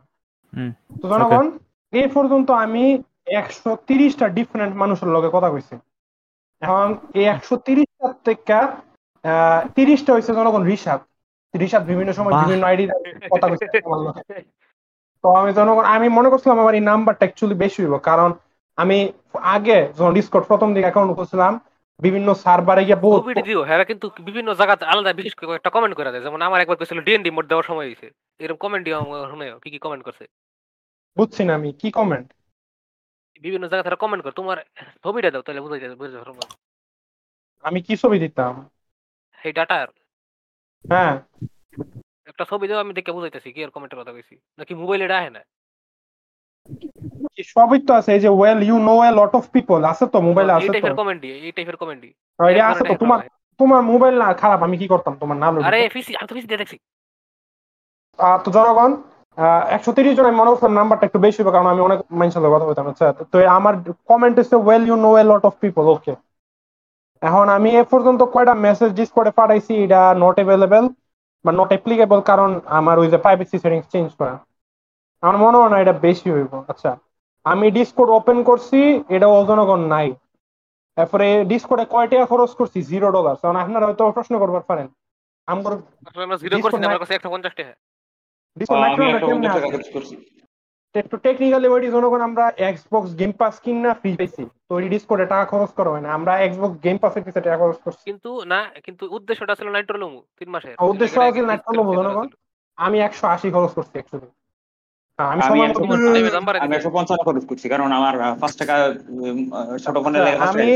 তো 0.99 1.05
জনগণ 1.11 1.45
এই 1.93 2.07
পর্যন্ত 2.07 2.49
আমি 2.65 2.83
একশো 3.39 3.69
তিরিশটা 3.87 4.25
ডিফারেন্ট 4.29 4.73
মানুষের 4.75 5.09
লগে 5.15 5.29
কথা 5.29 5.49
কইছি। 5.49 5.75
এখন 6.61 6.87
এই 7.13 7.25
একশো 7.25 7.55
তিরিশটার 7.67 8.13
থেকে 8.25 8.59
আহ, 9.25 9.61
তিরিশটা 9.75 10.11
হয়েছে 10.13 10.31
জনগণ 10.33 10.63
রিসাদ। 10.63 10.99
রিসাদ 11.53 11.83
বিভিন্ন 11.85 12.11
সময় 12.13 12.33
বিভিন্ন 12.41 12.63
আইডি 12.65 12.83
কথা 13.33 13.47
কইছে। 13.51 13.65
তো 15.27 15.31
আমি 15.41 15.51
জনগণ 15.59 15.85
আমি 15.95 16.07
মনে 16.17 16.29
করছিলাম 16.31 16.57
আমার 16.63 16.75
এই 16.79 16.83
নাম্বারটা 16.91 17.23
অ্যাকচুয়ালি 17.25 17.55
বেশি 17.63 17.79
হইব। 17.83 17.95
কারণ 18.09 18.29
আমি 18.77 18.97
আগে 19.55 19.77
যখন 19.97 20.11
ডিসকর্ড 20.17 20.45
প্রথম 20.51 20.69
দিকে 20.73 20.87
অ্যাকাউন্ট 20.87 21.11
করছিলাম 21.19 21.53
বিভিন্ন 21.99 22.27
সার্ভারে 22.43 22.83
গিয়ে 22.87 22.99
বহুত 23.05 23.21
ছবি 23.23 23.33
দিও 23.49 23.61
হ্যাঁ 23.67 23.87
কিন্তু 23.89 24.05
বিভিন্ন 24.27 24.49
জায়গাতে 24.59 24.83
আলাদা 24.91 25.11
বিশেষ 25.19 25.33
করে 25.37 25.59
একটা 25.59 25.73
কমেন্ট 25.75 25.93
করে 25.97 26.09
দেয়। 26.13 26.23
যেমন 26.25 26.39
আমার 26.47 26.59
একবার 26.63 26.77
কইছিল 26.79 26.99
ডিএনডি 27.07 27.29
মোড 27.35 27.45
দেওয়ার 27.51 27.67
সময় 27.69 27.87
হইছে। 27.89 28.07
এরকম 28.43 28.59
কমেন্ট 28.63 28.83
দিও 28.85 28.97
শুনে 29.31 29.45
কি 29.63 29.69
কি 29.73 29.79
কমেন্ট 29.85 30.03
করছে? 30.07 30.25
বুঝছি 31.17 31.41
না 31.47 31.51
আমি 31.59 31.69
কি 31.81 31.89
কমেন্ট 31.97 32.27
বিভিন্ন 33.43 33.65
জায়গা 33.71 33.83
তারা 33.87 34.01
কমেন্ট 34.03 34.21
কর 34.23 34.31
তোমার 34.39 34.57
ছবিটা 35.03 35.29
দাও 35.33 35.43
তাহলে 35.45 35.61
বুঝাই 35.63 35.81
যাবে 35.83 35.95
বুঝতে 36.01 36.17
পারব 36.21 36.39
আমি 37.65 37.79
কি 37.85 37.93
ছবি 38.01 38.17
দিতাম? 38.23 38.53
এই 39.39 39.53
ডাটার 39.57 39.87
হ্যাঁ। 40.85 41.13
একটা 42.37 42.51
ছবি 42.51 42.65
দাও 42.69 42.79
আমি 42.83 42.93
দেখে 42.97 43.11
বুঝাইতেছি 43.15 43.49
কি 43.55 43.59
আর 43.65 43.71
কমেন্টের 43.75 43.99
কথা 44.01 44.13
কইছি। 44.15 44.35
নাকি 44.59 44.73
মোবাইলে 44.81 45.03
এটা 45.07 45.17
আহে 45.21 45.31
না? 45.37 45.41
সবই 47.53 47.79
তো 47.87 47.91
আছে 47.99 48.09
এই 48.15 48.21
যে 48.25 48.29
well 48.37 48.59
you 48.67 48.77
know 48.87 48.95
a 49.07 49.09
lot 49.19 49.33
of 49.39 49.43
people 49.55 49.79
আছে 49.91 50.05
তো 50.13 50.17
মোবাইলে 50.29 50.51
আছে 50.57 50.67
তো। 50.67 50.73
টাইপের 50.75 50.97
কমেন্ট 51.01 51.21
এই 51.45 51.51
টাইপের 51.57 51.77
কমেন্ট 51.81 52.01
এটা 52.39 52.63
আছে 52.71 52.83
তো 52.89 52.93
তোমার 53.03 53.19
তোমার 53.59 53.81
মোবাইল 53.91 54.15
না 54.21 54.27
খারাপ 54.41 54.59
আমি 54.67 54.75
কি 54.81 54.87
করতাম? 54.93 55.13
তোমার 55.21 55.37
না 55.41 55.47
আরে 55.67 55.79
পিসি 55.95 56.11
আমি 56.19 56.27
তো 56.29 56.33
পিসি 56.37 56.47
দিয়ে 56.49 56.61
দেখছি। 56.61 56.77
তো 58.43 58.49
জনগণ 58.55 58.91
একশো 59.75 59.91
তিরিশ 59.97 60.13
জন 60.17 60.25
আমি 60.29 60.37
মনে 60.39 60.49
করছিলাম 60.51 60.75
নাম্বারটা 60.79 61.05
একটু 61.07 61.19
বেশি 61.25 61.39
হবে 61.41 61.53
কারণ 61.55 61.67
আমি 61.73 61.81
অনেক 61.87 61.99
মানুষের 62.19 62.35
সাথে 62.35 62.53
কথা 62.53 62.67
বলতাম 62.69 62.85
আচ্ছা 62.91 63.07
তো 63.31 63.37
আমার 63.57 63.73
কমেন্ট 64.09 64.35
হচ্ছে 64.39 64.57
well 64.65 64.83
you 64.89 64.95
know 65.05 65.09
a 65.21 65.23
lot 65.31 65.43
of 65.49 65.53
people 65.63 65.85
okay 65.95 66.13
এখন 67.21 67.45
আমি 67.57 67.69
এ 67.79 67.83
পর্যন্ত 67.91 68.21
কয়টা 68.33 68.53
মেসেজ 68.65 68.89
ডিসকর্ডে 68.99 69.31
পাঠাইছি 69.39 69.73
এটা 69.85 70.01
নট 70.23 70.35
অ্যাভেলেবেল 70.39 70.85
বা 71.45 71.51
নট 71.51 71.69
অ্যাপ্লিকেবল 71.73 72.19
কারণ 72.21 72.49
আমার 72.79 72.95
ওই 72.99 73.07
যে 73.07 73.17
প্রাইভেসি 73.17 73.57
সেটিংস 73.59 73.87
চেঞ্জ 73.93 74.09
করা। 74.19 74.35
আমার 75.23 75.37
মনে 75.37 75.57
হয় 75.57 75.71
না 75.73 75.77
এটা 75.83 75.93
বেশি 76.07 76.27
হইব। 76.31 76.51
আচ্ছা 76.67 76.91
আমি 77.45 77.65
ডিসকোড 77.71 78.09
ওপেন 78.09 78.37
করছি 78.43 78.79
এটা 79.15 79.27
অজনগণ 79.27 79.47
জনগণ 79.49 79.81
নাই। 79.95 80.07
তারপরে 80.97 81.27
ডিসকোডে 81.45 81.85
কয় 81.89 82.07
টাকা 82.07 82.25
খরচ 82.25 82.51
করছি? 82.59 82.79
জিরো 82.81 83.07
ডলার 83.11 83.35
কারণ 83.41 83.55
আপনারা 83.63 83.85
হয়তো 83.85 84.03
প্রশ্ন 84.11 84.33
করবার 84.39 84.63
পারেন। 84.69 84.87
আমরা 85.47 85.73
জিরো 86.43 86.57
করছি। 86.63 86.83
আমার 86.85 87.01
কাছে 87.03 87.13
একশো 87.17 87.29
পঞ্চাশ 87.33 87.53
টাকা। 87.59 87.73
ডিসকোড 88.57 88.77
পঞ্চাশ 89.31 89.53
টাকা 89.53 89.67
খরচ 89.73 89.89
করছি। 89.95 90.15
একটু 90.95 91.15
টেকনিক্যালি 91.17 91.67
ওইটি 91.67 91.87
জনগণ 91.91 92.21
আমরা 92.21 92.45
এক্সবক্স 92.61 93.11
গেম 93.19 93.31
পাস 93.31 93.55
কিন 93.59 93.77
না 93.81 93.91
ফ্রি 93.93 94.11
পেয়েছি 94.15 94.41
তো 94.67 94.71
ওই 94.75 94.85
ডিসকোডে 94.89 95.25
টাকা 95.25 95.45
খরচ 95.45 95.71
করা 95.71 95.89
হয় 95.89 96.01
না। 96.01 96.09
আমরা 96.13 96.33
এক্সবক্স 96.39 96.75
গেম 96.83 96.97
পাসের 96.97 97.23
পিছনে 97.23 97.43
টাকা 97.43 97.57
খরচ 97.57 97.77
করছি। 97.77 98.03
কিন্তু 98.05 98.29
না 98.45 98.59
কিন্তু 98.85 99.03
উদ্দেশ্যটা 99.11 99.53
ছিল 99.55 99.67
নাইট্রো 99.69 99.97
লুমু 99.97 100.19
তিন 100.39 100.49
মাসের। 100.49 100.73
উদ্দেশ্য 100.91 101.15
ছিল 101.33 101.45
Lumu, 101.77 101.91
জনগণ। 101.97 102.27
আমি 102.77 102.97
একশো 102.99 103.25
আশি 103.27 103.47
খরচ 103.51 103.71
করছি 103.73 103.95
একচুয়ালি 103.97 104.27
আমি 105.19 105.31
আমি 105.31 105.41
সময় 105.49 105.67
মতো- 105.69 105.79
তোমার 105.79 105.97
টাইমে 106.07 106.31
দাম 106.31 106.43
বাড়াই 106.45 106.59
আমি 106.61 106.69
দিছে। 106.69 106.77
একশো 106.79 106.89
পঞ্চান্ন 106.89 107.21
খরচ 107.23 107.43
করছি 107.45 107.65
কারণ 107.69 107.89
আমার 107.91 108.13
টাকা 108.57 108.75
ছোট 109.83 109.95
ফোনে 110.03 110.19
লেগে 110.19 110.37
আমি 110.45 110.67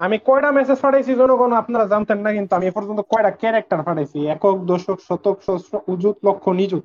আমি 0.00 0.16
কয়টা 0.26 0.50
মেসেজ 0.52 0.78
পাঠাইছি 0.80 1.12
জনগণ 1.14 1.50
আপনারা 1.52 1.84
জানতেন 1.86 2.18
না 2.20 2.30
কিন্তু 2.32 2.52
আমি 2.56 2.66
এ 2.66 2.72
পর্যন্ত 2.72 3.00
কয়টা 3.10 3.30
ক্যারেক্টার 3.32 3.80
পাঠাইছি? 3.82 4.18
একক 4.26 4.56
দশক 4.64 4.98
শতক 5.08 5.36
সহস্র 5.46 5.72
উজুত 5.86 6.16
লক্ষ 6.24 6.44
নিযুত। 6.52 6.84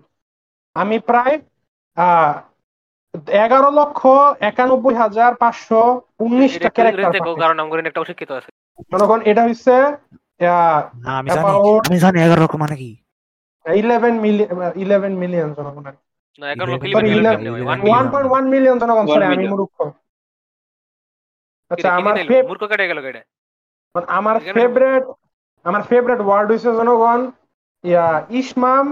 আমি 0.75 0.97
প্রায় 1.01 1.35
এগারো 3.37 3.69
লক্ষ 3.71 3.99
একানব্বই 4.41 4.95
হাজার 4.95 5.31
পাঁচশো 5.35 5.81
উনিশটা 6.19 6.69
ক্যারেক্টার 6.69 7.11
কারণ 7.39 7.57
আমার 7.59 7.87
একটা 7.87 8.01
অশিক্ষিত 8.01 8.31
আছে। 8.31 8.49
জনগণ 8.91 9.19
এটা 9.21 9.41
হচ্ছে 9.43 9.75
না 10.97 11.11
আমি 11.19 11.29
জানি 11.29 11.47
আমি 11.87 11.97
জানি 11.99 12.17
এগারো 12.21 12.41
রকম 12.43 12.59
মানে 12.59 12.75
কি? 12.75 12.91
ইলেভেন 13.65 14.15
মিলিয়ন 14.19 14.49
ইলেভেন 14.75 15.13
মিলিয়ন 15.15 15.49
জনগণ 15.53 15.85
লক্ষ 15.85 15.97
ওয়ান 17.83 18.05
পয়েন্ট 18.11 18.31
ওয়ান 18.31 18.45
মিলিয়ন 18.47 18.77
আমি 19.25 19.47
মূর্খ। 19.47 19.75
আচ্ছা 21.71 21.89
আমার 21.95 22.15
মূর্খ 22.47 22.61
কেটে 22.63 22.85
গেল 22.87 22.99
কেটে। 23.01 23.21
আমার 24.07 24.35
এখানে- 24.37 24.53
ফেভারিট 24.53 25.03
আমার 25.65 25.81
ফেভারিট 25.81 26.19
ওয়ার্ড 26.19 26.47
হইছে 26.51 26.69
জনগণ 26.73 27.19
ইয়া 27.83 28.07
ইসমাম 28.29 28.85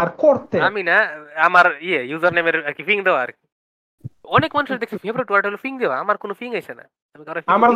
আর 0.00 0.08
করতে। 0.22 0.56
আমি 0.68 0.82
না 0.90 0.96
আমার 1.46 1.66
ইয়ে 1.88 2.00
ইউজার 2.10 2.32
নেমের 2.36 2.56
আর 2.68 2.74
কি 2.76 2.82
ফিং 2.88 2.98
দেওয়া 3.06 3.20
আর 3.24 3.30
কি। 3.36 3.44
অনেক 4.36 4.50
মানুষের 4.56 4.80
দেখছি 4.80 4.96
ফেভারিট 5.04 5.28
ওয়ার্ড 5.30 5.44
হলো 5.46 5.58
ফিং 5.64 5.72
দেওয়া 5.82 5.96
আমার 6.02 6.16
কোনো 6.22 6.34
ফিং 6.40 6.50
আছে 6.60 6.72
না। 6.78 6.84
আমার। 7.54 7.70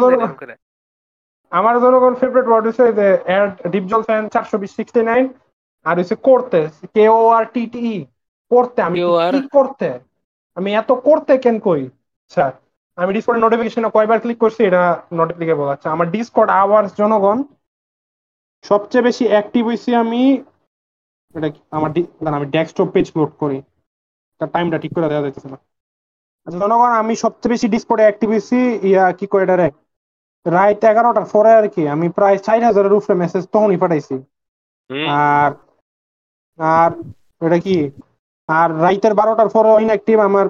আমার 1.53 1.75
জনগণ 1.85 2.15
ফেভারিট 2.21 2.47
ওয়ার্ড 2.49 2.65
হইছে 2.67 2.85
যে 2.99 3.09
অ্যাড 3.29 3.51
ডিপজল 3.75 4.03
ফ্যান 4.09 4.23
চারশো 4.35 4.57
বিশ 4.63 4.73
সিক্সটি 4.79 5.01
নাইন 5.11 5.25
আর 5.87 5.95
হইছে 6.01 6.17
করতে 6.29 6.59
কে 6.95 7.05
ও 7.19 7.21
আর 7.37 7.45
টি 7.55 7.63
টি 7.75 7.87
করতে। 8.51 8.79
আমি 8.89 8.99
কি 9.35 9.41
করতে? 9.57 9.89
আমি 10.57 10.71
এত 10.81 10.91
করতে 11.09 11.33
কেন 11.45 11.57
কই? 11.59 11.83
আচ্ছা 12.25 12.45
আমি 12.99 13.11
ডিসকর্ড 13.17 13.39
নোটিফিকেশনে 13.45 13.89
কয়বার 13.97 14.19
ক্লিক 14.21 14.39
করছি 14.39 14.61
এটা 14.69 14.83
নট 15.19 15.29
অ্যাপ্লিকেবল 15.29 15.67
আচ্ছা 15.75 15.89
আমার 15.91 16.07
ডিসকর্ড 16.11 16.51
আওয়ার্স 16.63 16.91
জনগণ 17.01 17.39
সবচেয়ে 18.65 19.07
বেশি 19.09 19.25
অ্যাক্টিভ 19.29 19.63
হইছি 19.67 19.91
আমি 19.95 20.23
এটা 21.35 21.49
কি- 21.49 21.77
আমার 21.77 21.91
আমি 22.35 22.47
ডেস্কটপ 22.47 22.89
পেজ 22.93 23.13
লোড 23.17 23.31
করি। 23.39 23.63
তার 24.39 24.51
টাইমটা 24.51 24.79
ঠিক 24.79 24.95
করে 24.95 25.09
দেওয়া 25.09 25.23
যাইতেছে 25.23 25.49
না। 25.49 25.59
আচ্ছা 26.47 26.59
জনগণ 26.59 26.89
আমি 26.89 27.17
সবচেয়ে 27.17 27.53
বেশি 27.53 27.69
ডিসকর্ডে 27.69 28.03
অ্যাক্টিভ 28.03 28.31
হইছি 28.31 28.79
ইয়া 28.83 29.13
কি 29.13 29.27
কয় 29.27 29.43
এটা 29.43 29.57
রে 29.57 29.71
রাত 30.47 30.85
এগারোটার 30.85 31.25
পরে 31.25 31.53
আর 31.53 31.69
কি 31.69 31.89
আমি 31.89 32.09
প্রায় 32.09 32.39
চার 32.39 32.65
হাজারের 32.65 32.93
উপরে 32.93 33.15
মেসেজ 33.15 33.47
তখনই 33.47 33.77
পাঠাইছি। 33.77 34.25
আর 35.09 35.53
আর 36.59 36.91
এটা 37.47 37.59
কি? 37.59 37.91
আর 38.47 38.83
রাইতের 38.83 39.15
বারোটার 39.15 39.49
পরে 39.49 39.83
ইনঅ্যাক্টিভ 39.83 40.21
আমার 40.21 40.47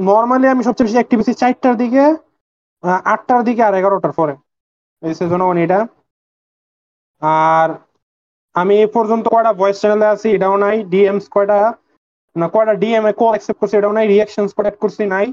নর্মালি 0.00 0.48
আমি 0.48 0.62
সবচেয়ে 0.62 0.86
বেশি 0.86 0.94
অ্যাক্টিভ 0.94 1.20
আছি 1.20 1.34
চারটার 1.34 1.76
দিকে 1.76 2.16
আটটার 3.04 3.44
দিকে 3.44 3.62
আর 3.62 3.74
এগারোটার 3.74 4.12
পরে। 4.12 4.36
এই 5.02 5.14
জনগণ 5.14 5.56
এটা। 5.56 5.86
আর 7.20 7.74
আমি 8.56 8.74
এ 8.84 8.86
পর্যন্ত 8.96 9.24
কয়টা 9.34 9.52
ভয়েস 9.60 9.76
চ্যানেলে 9.82 10.06
আছি 10.14 10.28
এটাও 10.36 10.56
নাই 10.64 10.76
ডিএমস 10.92 11.24
কয়টা? 11.34 11.58
না 12.36 12.46
কয়টা 12.54 12.74
ডিএম 12.82 13.04
এ 13.10 13.12
কল 13.20 13.32
অ্যাকসেপ্ট 13.34 13.58
করছি 13.60 13.74
এটাও 13.78 13.94
নাই 13.98 14.06
রিয়াকশনস 14.12 14.52
কয়টা 14.56 14.70
করছি 14.82 15.04
নাই 15.14 15.26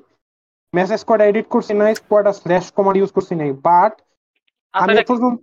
মেসেজ 0.74 1.01
কয়টা 1.07 1.26
এডিট 1.30 1.47
করছি 1.53 1.74
নাই 1.82 1.93
কয়টা 2.11 2.32
স্ল্যাশ 2.41 2.65
কমান্ড 2.78 2.97
ইউজ 2.99 3.11
করছি 3.17 3.34
নাই 3.41 3.51
বাট 3.67 3.93
আমি 4.74 4.93
আচ্ছা, 4.93 5.03
এ 5.03 5.09
পর্যন্ত 5.11 5.38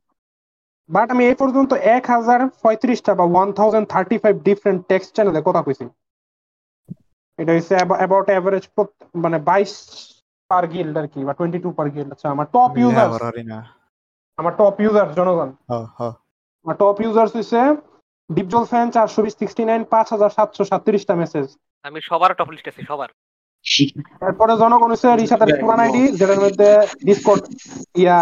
বাট 0.90 1.06
আমি 1.14 1.22
এই 1.30 1.36
পর্যন্ত 1.42 1.70
এক 1.96 2.04
হাজার 2.14 2.40
পঁয়ত্রিশটা 2.62 3.12
বা 3.18 3.24
one 3.32 3.48
thousand 3.58 3.86
thirty 3.94 4.16
five 4.22 4.34
different 4.48 4.80
text 4.90 5.10
চ্যানেলে 5.16 5.40
কথা 5.48 5.60
কইছি। 5.66 5.84
এটা 7.38 7.52
হচ্ছে 7.56 7.74
অ্যাবাউট 8.00 8.26
অ্যাভারেজ 8.32 8.64
মানে 9.24 9.38
বাইশ 9.48 9.72
পার 10.50 10.64
গিল্ড 10.72 10.94
আর 11.00 11.06
কি 11.12 11.20
বা 11.26 11.32
টোয়েন্টি 11.38 11.58
টু 11.64 11.68
পার 11.78 11.88
গিল্ড 11.94 12.10
আচ্ছা 12.14 12.28
আমার 12.34 12.46
টপ 12.54 12.72
ইউজার 12.80 13.08
না 13.52 13.60
আমার 14.38 14.52
টপ 14.60 14.74
ইউজার 14.84 15.08
জনগণ। 15.18 15.50
হ 15.70 15.74
হ। 15.98 16.00
আমার 16.00 16.27
টপ 16.80 16.96
ইউজার্স 17.04 17.32
হচ্ছে 17.36 17.60
ডিপজল 18.30 18.64
ফ্যান 18.70 18.86
চারশো 18.94 19.20
বিশ 19.24 19.34
সিক্সটি 19.40 19.62
নাইন 19.70 19.82
পাঁচ 19.92 20.06
হাজার 20.14 20.30
সাতশো 20.36 20.62
সাতত্রিশটা 20.70 21.14
মেসেজ 21.22 21.46
আমি 21.84 21.98
সবার 22.08 22.30
টপ 22.38 22.48
লিস্ট 22.52 22.66
আছি 22.70 22.82
সবার। 22.90 23.10
তারপরে 24.22 24.52
জনগণ 24.62 24.90
হচ্ছে 24.92 25.08
রিসাতের 25.20 25.50
পুরান 25.60 25.80
আইডি 25.84 26.02
যেটার 26.18 26.40
মধ্যে 26.44 26.68
ডিসকর্ড 27.08 27.42
ইয়া 28.02 28.18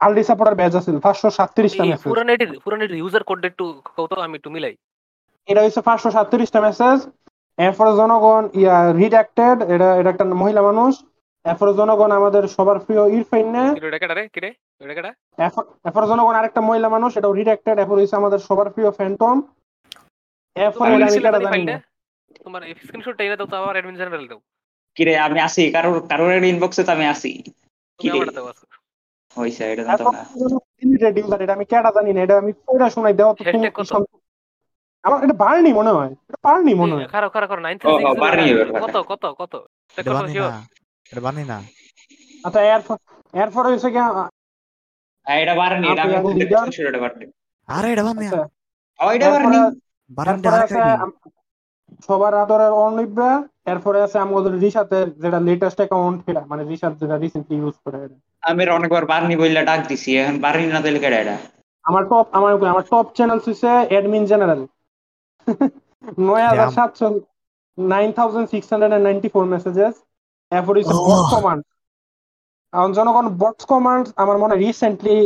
আলডি 0.00 0.22
সাপোর্টার 0.28 0.58
ব্যাচ 0.60 0.72
আছে 0.80 0.90
পাঁচশো 1.06 1.28
সাতত্রিশটা 1.38 1.82
এই 1.84 1.90
মেসেজ 1.90 2.08
পুরানেটির 2.12 2.50
পুরানেটির 2.64 3.00
ইউজার 3.02 3.22
কোড 3.28 3.40
একটু 3.50 3.64
কত 3.98 4.12
আমি 4.26 4.34
একটু 4.38 4.50
মিলাই। 4.54 4.74
এটা 5.48 5.60
হচ্ছে 5.64 5.82
পাঁচশো 5.88 6.08
সাতত্রিশটা 6.16 6.60
মেসেজ 6.66 6.98
এরপরে 7.58 7.90
জনগণ 8.00 8.42
ইয়া 8.60 8.76
রিডাক্টেড 9.00 9.58
এটা 9.74 9.88
এটা 10.00 10.10
একটা 10.12 10.26
মহিলা 10.42 10.62
মানুষ। 10.68 10.92
এরপরে 11.44 11.72
জনগণ 11.80 12.10
আমাদের 12.18 12.42
সবার 12.54 12.78
প্রিয় 12.84 13.02
ইরফাইন 13.16 13.46
না। 13.56 13.64
কিরে 14.34 14.50
এটা 14.80 14.92
রে 14.96 15.10
এটা 15.38 15.46
এরপরে 15.86 16.06
জনগণ 16.10 16.34
আরেকটা 16.40 16.60
মহিলা 16.68 16.88
মানুষ 16.88 17.10
এটাও 17.18 17.32
রিডাক্টেড 17.32 17.76
এরপর 17.78 17.96
হচ্ছে 17.98 18.16
আমাদের 18.16 18.40
সবার 18.48 18.68
প্রিয় 18.74 18.90
ফ্যান্টম 18.98 19.36
এটা 20.56 20.68
আমি 21.04 21.16
কেটা 21.16 21.40
জানি 21.46 21.62
না। 21.68 21.76
তোমার 22.38 22.62
স্ক্রিনশটটা 22.78 23.22
এনে 23.24 23.36
দাও 23.36 23.48
তো 23.52 23.56
আবার 23.60 23.74
অ্যাডমিন 23.76 23.96
জেনারেল 24.00 24.24
দাও। 24.30 24.40
কিরে 24.96 25.14
আমি 25.26 25.38
আসি 25.46 25.62
কারোর 25.74 25.96
কারোর 26.10 26.30
ইনবক্সে 26.44 26.82
তো 26.86 26.90
আমি 26.92 27.04
আসি 27.14 27.32
দাও 28.30 28.46
আজকে। 28.50 28.66
হইছে 29.36 29.62
এটা 29.72 29.82
জানতাম 29.88 30.14
না। 30.14 30.22
লিমিটেড 30.80 31.14
ইউজার 31.18 31.40
এটা 31.44 31.54
আমি 31.58 31.66
কেটা 31.70 31.90
জানি 31.96 32.10
না 32.14 32.20
এটা 32.26 32.34
আমি 32.42 32.52
কইরা 32.64 32.86
শোনাই 32.94 33.14
দেওয়া 33.18 33.32
তো 33.32 33.42
তুমি 33.46 33.66
আমার 35.04 35.18
এটা 35.24 35.36
বাড়নি 35.44 35.70
মনে 35.78 35.92
হয় 35.96 36.12
এটা 36.28 36.38
বাড়নি 36.46 36.72
মনে 36.82 36.94
হয়। 36.96 37.06
খারাপ 37.14 37.30
খারাপ 37.34 37.48
খারাপ 37.50 37.62
নাইন 37.66 37.76
ও, 37.80 37.90
ও, 38.02 38.14
বাড়ি 38.22 38.42
এবার 38.52 38.66
কত 38.84 38.96
কত 39.10 39.24
কত? 39.40 39.54
এটা 39.96 40.10
কত 40.10 40.28
না 40.44 40.58
এটা 41.10 41.20
বানি 41.26 41.42
না। 41.52 41.58
আচ্ছা 42.44 42.60
এরপর 42.68 42.96
এরপরে 43.34 43.68
হচ্ছে 43.72 43.88
কি 43.94 44.00
এটা 45.26 45.52
আমি 46.04 46.16
আরে 47.68 47.88
ও 49.00 49.62
বারান 50.10 50.36
আছে 50.58 50.80
আম- 50.96 51.18
সবার 52.06 52.32
আদরের 52.34 52.72
অর্ণিব্যা 52.78 53.30
এরপরে 53.66 53.98
আছে 54.02 54.16
আমাদের 54.18 54.52
রিসাতের 54.58 55.06
যেটা 55.22 55.38
লেটেস্ট 55.40 55.78
অ্যাকাউন্ট 55.80 56.18
এটা 56.26 56.42
মানে 56.46 56.62
রিসাত 56.64 56.92
যেটা 57.00 57.16
রিসেন্টলি 57.16 57.56
ইউজ 57.56 57.76
করে 57.84 57.98
এটা। 58.04 58.16
আমি 58.42 58.62
অনেকবার 58.70 59.04
বাড়নি 59.12 59.34
বললে 59.36 59.60
ডাক 59.64 59.80
দিছি 59.88 60.10
এখন 60.16 60.36
বাড়নি 60.40 60.66
না 60.66 60.78
দিলে 60.80 60.98
কেডা 60.98 61.18
এটা? 61.20 61.36
আমার 61.84 62.02
টপ 62.04 62.26
আমার 62.32 62.50
আমার 62.66 62.84
টপ 62.90 63.06
চ্যানেল 63.16 63.38
হচ্ছে 63.38 63.70
অ্যাডমিন 63.90 64.24
জেনারেল 64.26 64.62
নয় 66.20 66.44
হাজার 66.48 66.68
সাতশো 66.76 67.06
nine 67.78 68.10
thousand 68.12 68.46
six 68.52 68.66
hundred 68.70 68.92
and 68.92 69.06
ninety 69.08 69.28
four 69.28 69.44
messages 69.46 69.94
এরপর 70.52 70.74
Oh. 70.98 71.28
কমান্ড 71.32 71.62
জনগণ 72.96 73.26
বটস 73.40 73.64
কমান্ড 73.72 74.04
আমার 74.22 74.36
মনে 74.42 74.54
রিসেন্টলি 74.64 75.16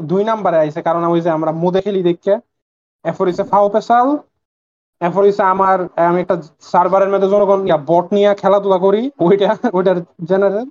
দুই 0.00 0.22
নাম্বারে 0.30 0.56
আইছে। 0.62 0.80
কারণ 0.88 1.02
ওই 1.12 1.20
যে 1.24 1.30
আমরা 1.36 1.50
মোদে 1.62 1.80
খেলি 1.84 2.02
দেখে। 2.08 2.34
এরপর 3.04 3.24
হচ্ছে 3.28 3.44
ফাও 3.50 3.66
পেশাল 3.74 4.08
এরপর 5.00 5.22
হচ্ছে 5.26 5.44
আমার 5.54 5.76
আমি 6.10 6.18
একটা 6.24 6.36
সার্ভারের 6.72 7.10
মধ্যে 7.12 7.28
জনগণ 7.34 7.60
বট 7.90 8.06
নিয়ে 8.16 8.30
খেলাধুলা 8.42 8.78
করি। 8.86 9.02
ওইটা 9.26 9.46
ওইটার 9.78 9.98
জেনারেল 10.30 10.66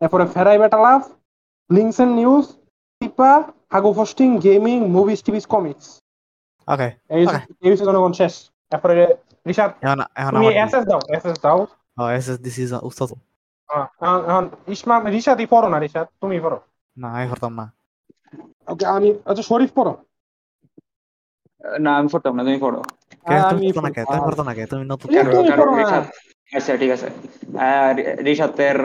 এরপরে 0.00 0.24
ফেরাই 0.34 0.58
বেটালাভ 0.62 1.00
লিঙ্কস 1.70 1.98
এন্ড 2.04 2.12
নিউজ 2.20 2.44
টিপা 3.00 3.32
হাগু 3.72 3.90
posting 3.98 4.28
gaming 4.46 4.78
movies 4.96 5.18
TVs 5.26 5.44
comics 5.54 5.86
okay 6.68 6.88
এই. 7.14 7.22
এই 7.64 7.68
হচ্ছে 7.70 7.86
জনগণ 7.88 8.12
শেষ। 8.20 8.34
এখন 8.72 9.98
এখন 10.20 10.32
তুমি 10.34 10.46
এসএস 10.64 10.84
দাও 10.90 11.00
এসএস 11.16 11.38
দাও। 11.44 11.58
হ্যাঁ 11.96 12.10
এসএস 12.18 12.38
দিস 12.46 12.56
ইজ 12.64 12.70
উস্তাদ। 12.90 13.10
ইসমাম 14.74 15.02
রিশাদই 15.06 15.46
পড়ো 15.46 15.68
না 15.68 15.78
রিশাদ 15.78 16.06
তুমি 16.20 16.36
পড়ো। 16.40 16.58
না 16.96 17.08
আমি 17.12 17.26
করতাম 17.30 17.52
না। 17.54 17.64
ওকে 18.68 18.84
আমি 18.86 19.08
আচ্ছা 19.26 19.42
শরীফ 19.42 19.70
পড়ো। 19.74 19.92
না 21.80 21.90
আমি 21.98 22.08
পড়তাম 22.12 22.32
না 22.36 22.42
তুমি 22.42 22.58
পড়ো। 22.60 22.80
আমি 23.42 23.66
পারতো 23.66 23.80
না 23.80 23.90
কে? 23.90 24.00
তুমি 24.04 24.20
পারতো 24.20 24.42
না 24.42 24.52
কে? 24.54 24.62
তুমি 24.66 24.84
নতুন 24.84 25.08
আচ্ছা 26.52 26.72
ঠিক 26.76 26.90
আছে। 26.90 27.08
আর 27.70 27.94
রিশাতের 28.24 28.76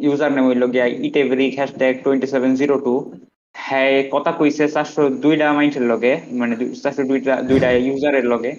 ইউজার 0.00 0.30
নেম 0.32 0.44
হইল 0.46 0.64
গিয়া 0.66 0.86
ইটেভরিক 1.08 1.52
hashtag 1.56 1.94
twenty 2.04 2.26
seven 2.26 2.52
zero 2.54 2.76
two 2.78 2.94
হ্যাঁ 3.54 3.92
কথা 4.12 4.30
কইছে 4.32 4.64
চারশো 4.68 5.02
দুইটা 5.22 5.46
মাইন্ডের 5.52 5.84
লগে 5.84 6.12
মানে 6.32 6.54
দুই- 6.56 6.74
চারশো 6.82 7.02
দুইটা 7.04 7.34
দুইটা 7.42 7.68
ইউজারের 7.78 8.26
লগে। 8.26 8.52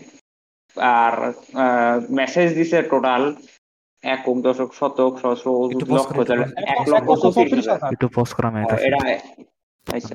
আর 0.98 1.14
মেসেজ 2.10 2.50
দিছে 2.56 2.78
টোটাল 2.84 3.22
একক 4.04 4.38
দশক 4.46 4.70
শতক 4.80 5.12
সহস্র 5.22 5.48
অযুত 5.62 5.90
লক্ষ 5.90 6.18
এক 6.76 6.86
লক্ষ 6.88 7.10
চৌত্রিশ। 7.24 7.68
একটু 7.94 8.08
করা 8.34 8.48
আমি 8.48 8.60
এটা 8.64 9.00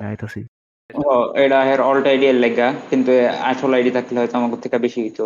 আইতাছি। 0.09 0.41
এটা 1.35 1.59
এর 1.73 1.81
অল্ট 1.81 2.05
আইডি 2.07 2.25
এর 2.25 2.35
লেগা 2.35 2.67
কিন্তু 2.89 3.11
আসল 3.51 3.71
আইডি 3.73 3.91
থাকলে 3.91 4.17
হয়তো 4.19 4.35
আমার 4.37 4.61
থেকে 4.63 4.77
বেশি 4.77 4.99
হইতো। 5.05 5.25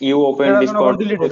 ইউ 0.00 0.16
ওপেন 0.30 0.50
ডিসকর্ড 0.60 0.78
আবার 0.78 0.94
delete 1.00 1.22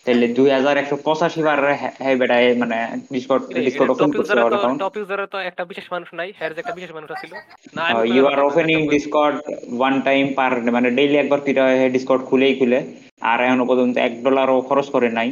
হয়ে 0.00 0.06
তাহলে 0.06 0.26
দুই 0.38 0.48
হাজার 0.50 0.76
একশো 0.76 0.96
পঁচাশি 1.06 1.40
বার 1.42 1.58
হ্যাঁ 2.00 2.14
বেটায় 2.16 2.48
মানে 2.54 2.76
ডিসকর্ড 3.12 3.42
ডিসকর্ড 3.66 3.90
ওপেন 3.90 4.08
টপ 4.10 4.16
করছে 4.18 4.32
ইউজারে 4.32 4.42
ওর 4.44 4.52
তো 4.52 4.56
অ্যাকাউন্ট 4.56 4.80
টপ 4.82 4.94
ইউজারে 4.96 5.26
তো 5.26 5.38
একটা 5.40 5.62
বিশেষ 5.64 5.86
মানুষ 5.92 6.08
নাই 6.12 6.28
হ্যার 6.38 6.50
যে 6.54 6.60
একটা 6.62 6.74
বিশেষ 6.74 6.92
মানুষ 6.96 7.08
ছিল 7.22 7.32
না 7.76 7.84
you 8.14 8.22
are 8.26 8.40
opening 8.40 8.78
Discord 8.88 9.36
one 9.78 9.94
time 10.00 10.24
per 10.34 10.52
মানে 10.70 10.88
ডেইলি 10.90 11.16
একবার 11.18 11.40
কিটা 11.40 11.64
ডিসকর্ড 11.88 12.22
খুলেই 12.24 12.54
খুলে 12.58 12.78
আর 13.22 13.38
এখনও 13.40 13.64
পর্যন্ত 13.66 13.94
এক 13.98 14.12
ডলারও 14.24 14.58
খরচ 14.60 14.86
করে 14.90 15.08
নাই। 15.10 15.30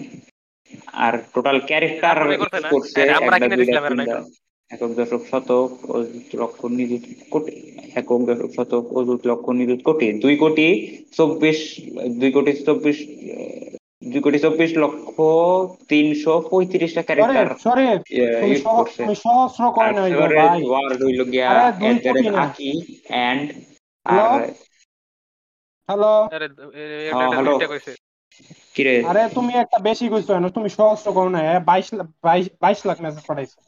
আর 0.96 1.14
টোটাল 1.34 1.56
ক্যারেক্টার 1.60 2.16
করতে 2.38 2.58
করছে 2.70 3.00
একক 4.70 4.90
দশক 4.96 5.22
শতক 5.30 5.70
লক্ষ 6.34 6.60
নিযুত 6.68 7.04
কোটি 7.30 7.54
একক 7.94 8.20
দশক 8.28 8.50
শতক 8.56 8.84
অযুত 8.92 9.20
লক্ষ 9.26 9.46
নিযুত 9.50 9.80
কোটি 9.82 10.06
দুই 10.22 10.34
কোটি 10.36 10.66
চব্বিশ 11.12 11.58
দুই 12.20 12.30
কোটি 12.32 12.52
চব্বিশ 12.66 12.98
দুই 14.02 14.20
কোটি 14.20 14.38
চব্বিশ 14.38 14.70
লক্ষ 14.82 15.14
তিনশো 15.88 16.32
পঁয়ত্রিশটা 16.50 17.02
ক্যারেক্টার 17.02 17.46
সহস্র 19.24 19.62
আর 19.64 19.72
কয় 19.76 19.92
নাই 19.92 20.10
ভাই। 20.12 20.60
ওয়ার্ড 20.64 21.00
হইল 21.02 21.20
গিয়া। 21.32 21.48
আকি 22.44 22.70
এন্ড? 23.22 23.46
আর 24.06 24.40
হ্যালো 25.88 26.12
হ্যাঁ, 27.12 27.30
কইছে। 27.72 27.92
কিরে? 28.76 28.94
আরে 29.02 29.22
তুমি 29.34 29.52
একটা 29.54 29.78
বেশি 29.88 30.04
কইছো 30.08 30.32
না 30.34 30.48
তুমি 30.50 30.68
সহস্র 30.78 31.08
করো 31.12 31.28
না 31.28 31.40
বাইশ 31.70 31.86
লাখ 31.94 32.08
বাইশ 32.24 32.46
বাইশ 32.62 32.78
লাখ 32.88 32.96
মেসেজ 33.00 33.24
পাঠাইছো। 33.28 33.58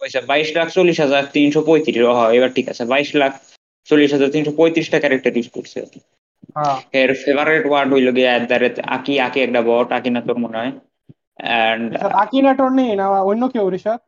পয়সা 0.00 0.20
বাইশ 0.30 0.48
লাখ 0.56 0.68
চল্লিশ 0.68 0.98
হাজার 1.00 1.22
তিনশো 1.34 1.60
পঁয়ত্রিশ 1.62 1.96
ও 2.02 2.12
হয় 2.18 2.32
এবার 2.38 2.50
ঠিক 2.56 2.66
আছে 2.68 2.82
বাইশ 2.84 3.08
লাখ 3.14 3.32
চল্লিশ 3.88 4.10
হাজার 4.12 4.28
তিনশো 4.34 4.52
পঁয়ত্রিশটা 4.58 4.98
ক্যারেক্টার 5.00 5.32
ইউজ 5.36 5.48
করছে 5.48 5.78
এর 6.94 7.10
ফেভারিট 7.22 7.64
ওয়ার্ড 7.66 7.90
হইল 7.92 8.08
গিয়া 8.16 8.30
এট 8.32 8.44
দ্য 8.50 8.56
রেট 8.56 8.76
আকি 8.96 9.14
আকি 9.20 9.38
একটা 9.40 9.60
বট 9.62 9.88
আকি 9.92 10.08
না 10.10 10.20
তোর 10.26 10.36
মনে 10.44 10.56
হয় 10.58 10.72
অ্যান্ড 11.40 11.84
রিশাদ 11.92 12.12
আকিনেটর 12.22 12.68
নেই 12.78 12.92
না 13.00 13.04
অন্য 13.22 13.42
কেউ 13.54 13.66
রিশাদ 13.70 14.00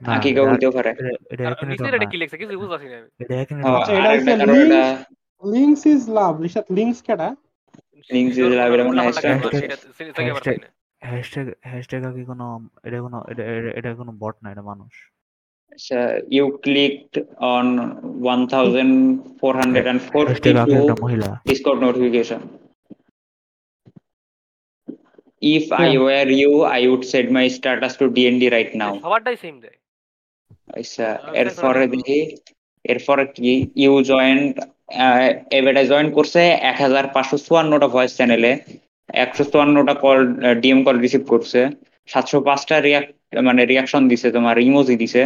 না 0.00 0.08
আকি 0.14 0.28
কেউ 0.36 0.44
হইতেও 0.50 0.72
পারে 0.76 0.90
এটা- 1.32 2.10
কি 2.12 2.16
লিখছে 2.22 2.36
কিছু 2.40 2.54
না 2.60 2.76
আমি। 2.94 3.08
আচ্ছা, 3.70 3.92
links 5.42 5.82
is 5.86 6.02
love 6.10 6.32
Rishad 6.42 6.64
links 6.70 7.00
কেডা 7.02 7.28
Links 8.10 8.36
is 8.36 8.48
love, 8.52 8.72
এটা 8.74 8.84
মনে 8.84 9.00
হয় 9.00 9.12
না। 10.58 10.68
হ্যাশট্যাগ 11.02 11.46
হ্যাশট্যাগ 11.62 12.02
কি 12.16 12.22
কোনো 12.24 12.46
এটা 12.84 12.98
কোনো 13.00 13.18
এটা 13.78 13.90
কোনো 13.94 14.12
বট 14.22 14.34
না 14.42 14.48
এটা 14.50 14.62
মানুষ 14.62 14.92
you 16.36 16.44
clicked 16.64 17.12
on 17.54 17.66
one 18.24 18.40
thousand 18.46 18.94
four 19.40 19.52
hundred 19.60 19.86
and 19.86 20.02
forty 20.08 20.30
hashtag 20.30 20.56
আগে 20.64 20.74
একটা 20.80 20.96
মহিলা 21.04 21.28
Discord 21.50 21.78
notification. 21.86 22.40
If 25.42 25.66
I 25.74 25.86
Yeah. 25.86 26.00
were 26.00 26.30
you, 26.32 26.52
I 26.70 26.80
would 26.88 27.04
set 27.04 27.26
my 27.30 27.46
status 27.48 27.92
to 27.96 28.04
DND 28.08 28.42
right 28.56 28.72
now. 28.74 28.92
সবারটাই 29.06 29.36
সেম 29.42 29.54
দেয় 29.64 29.76
আচ্ছা 30.74 31.06
এরপরে। 31.40 31.84
দেখি 31.94 32.18
এরপরে 32.84 33.24
কি 33.36 33.52
ইউ 33.82 33.94
জয়েন 34.10 34.38
এবারে 35.58 35.82
জয়েন 35.92 36.08
করছে 36.16 36.40
এক 36.70 36.76
হাজার 36.84 37.04
পাঁচশো 37.14 37.36
চুয়ান্নটা 37.46 37.88
ভয়েস 37.94 38.12
চ্যানেলে 38.18 38.52
একশো 39.08 39.44
চুয়ান্নটা 39.52 39.94
কল 40.04 40.18
ডিএম 40.62 40.80
কল 40.86 40.96
রিসিভ 41.04 41.22
করছে 41.32 41.60
সাতশো 42.08 42.38
পাঁচটা 42.48 42.76
রিয়াক্ট 42.78 43.10
মানে 43.46 43.62
রিয়াকশন 43.64 44.02
দিছে 44.10 44.28
তোমার 44.36 44.56
ইমোজি 44.68 44.94
দিছে 45.02 45.22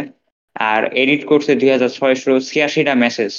আর 0.59 0.81
এডিট 0.93 1.21
করছে 1.25 1.51
দুই 1.55 1.69
হাজার 1.69 1.91
ছয়শো 1.97 2.33
ছিয়াশিটা 2.49 2.93
মেসেজ. 2.95 3.33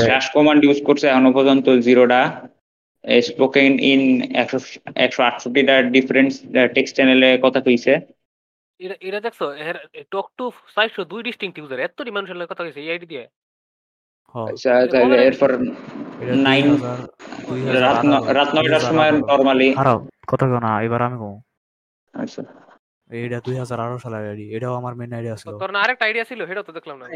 স্ল্যাশ 0.00 0.24
কমান্ড 0.34 0.60
ইউজ 0.64 0.78
করছে 0.84 1.06
এখনও 1.08 1.30
পর্যন্ত 1.32 1.66
জিরোটা 1.86 2.20
স্পোকেন 3.22 3.72
ইন 3.92 4.02
একশো 4.34 4.58
একশো 4.96 5.20
আটষট্টিটা 5.22 5.74
ডিফারেন্ট 5.94 6.30
টেক্সট 6.74 6.94
চ্যানেলে 6.96 7.28
কথা 7.42 7.60
কইছে। 7.66 7.92
এটা 8.80 8.96
এটা 9.00 9.18
দেখছ 9.20 9.40
টক 10.10 10.26
টু 10.38 10.44
চারশো 10.74 11.02
দুই 11.04 11.20
ডিস্টিংক্ট 11.22 11.56
ইউজার 11.58 11.78
এত 11.80 11.98
মানুষের 12.16 12.36
লগে 12.38 12.50
কথা 12.52 12.64
কইছে 12.64 12.80
এই 12.84 12.90
আইডি 12.90 13.06
দিয়ে। 13.12 13.24
আচ্ছা 14.34 14.72
তাহলে 14.92 15.16
এরপর 15.28 15.50
এটা 16.22 16.34
Nine- 16.46 16.70
2000 16.70 16.98
2000 17.48 17.82
রাত 17.86 17.98
রাত 18.38 18.48
নয়টার 18.56 18.82
সময়। 18.88 19.10
নর্মালি 19.30 19.68
কথা 20.30 20.44
কেউ 20.50 20.60
না 20.66 20.72
এবার 20.86 21.00
আমি 21.06 21.16
কম 21.22 21.34
আচ্ছা। 22.14 22.42
এইটা 23.10 23.38
দুই 23.46 23.56
হাজার 23.62 23.78
আঠারো 23.80 23.98
সালের 24.04 24.24
আইডি 24.32 24.44
এটাও 24.56 24.74
আমার 24.80 24.92
মেন 25.00 25.10
আইডি 25.16 25.28
ছিল 25.42 25.52
তোর 25.62 25.70
না 25.74 25.78
আরেকটা 25.84 26.04
আইডিয়া 26.08 26.24
ছিল 26.30 26.40
সেটাও 26.48 26.64
তো 26.68 26.72
দেখলাম 26.78 26.96
না। 27.02 27.06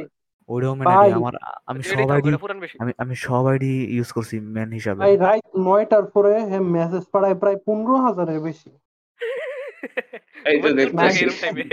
ওইটাও 0.48 0.74
মেন 0.78 0.86
আইডি 0.92 1.12
আমার 1.20 1.34
আমি 1.70 1.80
সব 1.90 2.08
আইডি 2.14 2.28
এটা 2.28 2.38
আমি 2.82 2.92
আমি 3.02 3.14
সব 3.26 3.44
আইডি 3.52 3.72
ইউজ 3.96 4.10
করছি 4.16 4.36
মেন 4.56 4.70
হিসাবে। 4.78 5.00
ভাই 5.04 5.14
রাইট 5.26 5.46
নয়টার 5.66 6.04
পরে 6.14 6.32
হ্যাঁ 6.50 6.64
মেসেজ 6.76 7.04
পাঠায় 7.12 7.36
প্রায় 7.42 7.58
পনেরো 7.66 7.96
হাজারের 8.06 8.40
বেশি। 8.48 8.70
এই 10.50 10.56
তো 10.62 10.68
ঘুমের 10.68 10.78
এরকম 10.82 10.98
time 11.42 11.56
A. 11.62 11.64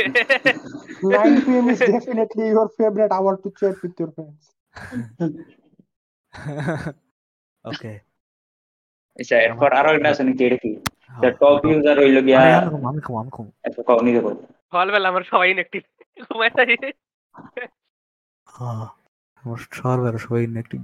Nine 1.12 1.34
PM 1.46 1.66
is 1.74 1.80
definitely 1.92 2.46
your 2.54 2.68
favourite 2.78 3.12
hour 3.20 3.36
to 3.44 3.48
chat 3.60 3.76
with 3.84 3.94
your 4.00 4.12
okay 7.66 7.94
আচ্ছা 9.20 9.36
এরপর 9.48 9.70
আরও 9.80 9.90
একটা 9.96 10.10
আছে 10.14 10.24
নাকি 10.28 10.44
এটা 10.48 10.58
কি? 10.64 10.72
হ্যাঁ, 11.16 11.34
টপ 11.42 11.62
ইউজার 11.66 11.96
হইল 12.00 12.18
গিয়া 12.26 12.40
আমি 12.42 12.70
কম 12.74 12.84
আমি 12.88 13.02
কম 13.06 13.16
আমি 13.22 13.32
কম 13.32 13.46
কও 13.80 13.98
সকালবেলা 14.68 15.08
আমার 15.12 15.24
সবাই 15.32 15.48
ইনঅ্যাক্টিভ 15.52 15.82
ঘুমায় 16.26 16.54
থাকি 16.58 16.76
হ্যাঁ, 18.48 18.86
আমার 19.44 19.60
সবার 19.72 20.16
সবাই 20.18 20.42
inactive 20.48 20.82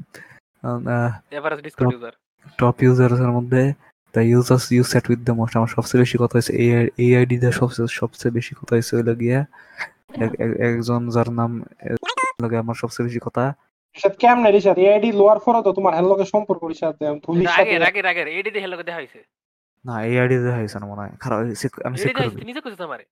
average 1.32 1.60
Discord 1.66 1.92
user 1.94 2.14
top 2.60 2.76
ইউজার্সের 2.86 3.32
মধ্যে 3.38 3.62
the 4.14 4.22
users 4.32 4.66
use 4.76 4.88
set 4.94 5.06
with 5.10 5.20
the 5.28 5.34
most 5.34 5.54
আমার 5.58 5.72
সবচেয়ে 5.78 6.02
বেশি 6.04 6.18
কথা 6.22 6.36
হয়েছে 6.38 6.54
দিয়ে 7.32 7.52
সবচেয়ে 7.52 7.90
সবচেয়ে 8.00 8.32
বেশি 8.38 8.54
কথা 8.60 8.72
হয়েছে 8.76 8.92
হইল 8.98 9.10
গিয়া 9.22 9.40
একজন 10.68 11.02
যার 11.16 11.30
নাম 11.40 11.52
আমার 12.62 12.78
সবচেয়ে 12.84 13.06
বেশি 13.08 13.22
কথা। 13.28 13.44
রিশাদ 13.96 14.16
কেমনে 14.18 14.50
রিশাদ? 14.52 14.78
এই 14.80 14.90
আইডি 14.94 15.10
লোয়ার 15.12 15.40
পরে 15.46 15.60
তো 15.66 15.70
তোমার 15.78 15.94
লগে 16.04 16.26
সম্পর্ক 16.34 16.62
সাথে 16.82 17.04
আগের 17.84 18.06
আগের 18.06 18.28
এইডি 18.30 18.50
দিয়ে 18.52 18.64
হেলোকে 18.66 18.86
দেখা 18.88 19.00
হয়েছে 19.02 19.20
না 19.86 19.94
এই 20.06 20.16
আইডি 20.20 20.36
দিয়ে 20.38 20.56
হয়েছে 20.58 20.78
না 20.80 20.86
মনে 20.86 21.02
হয় 21.04 21.14
খারাপ 21.20 21.38
check- 21.62 21.84
আমি 21.88 21.96
চেক 21.98 22.14
করে 22.18 22.46
নিজে 22.46 22.62
কইছে 22.66 22.84
আমারে 22.84 23.06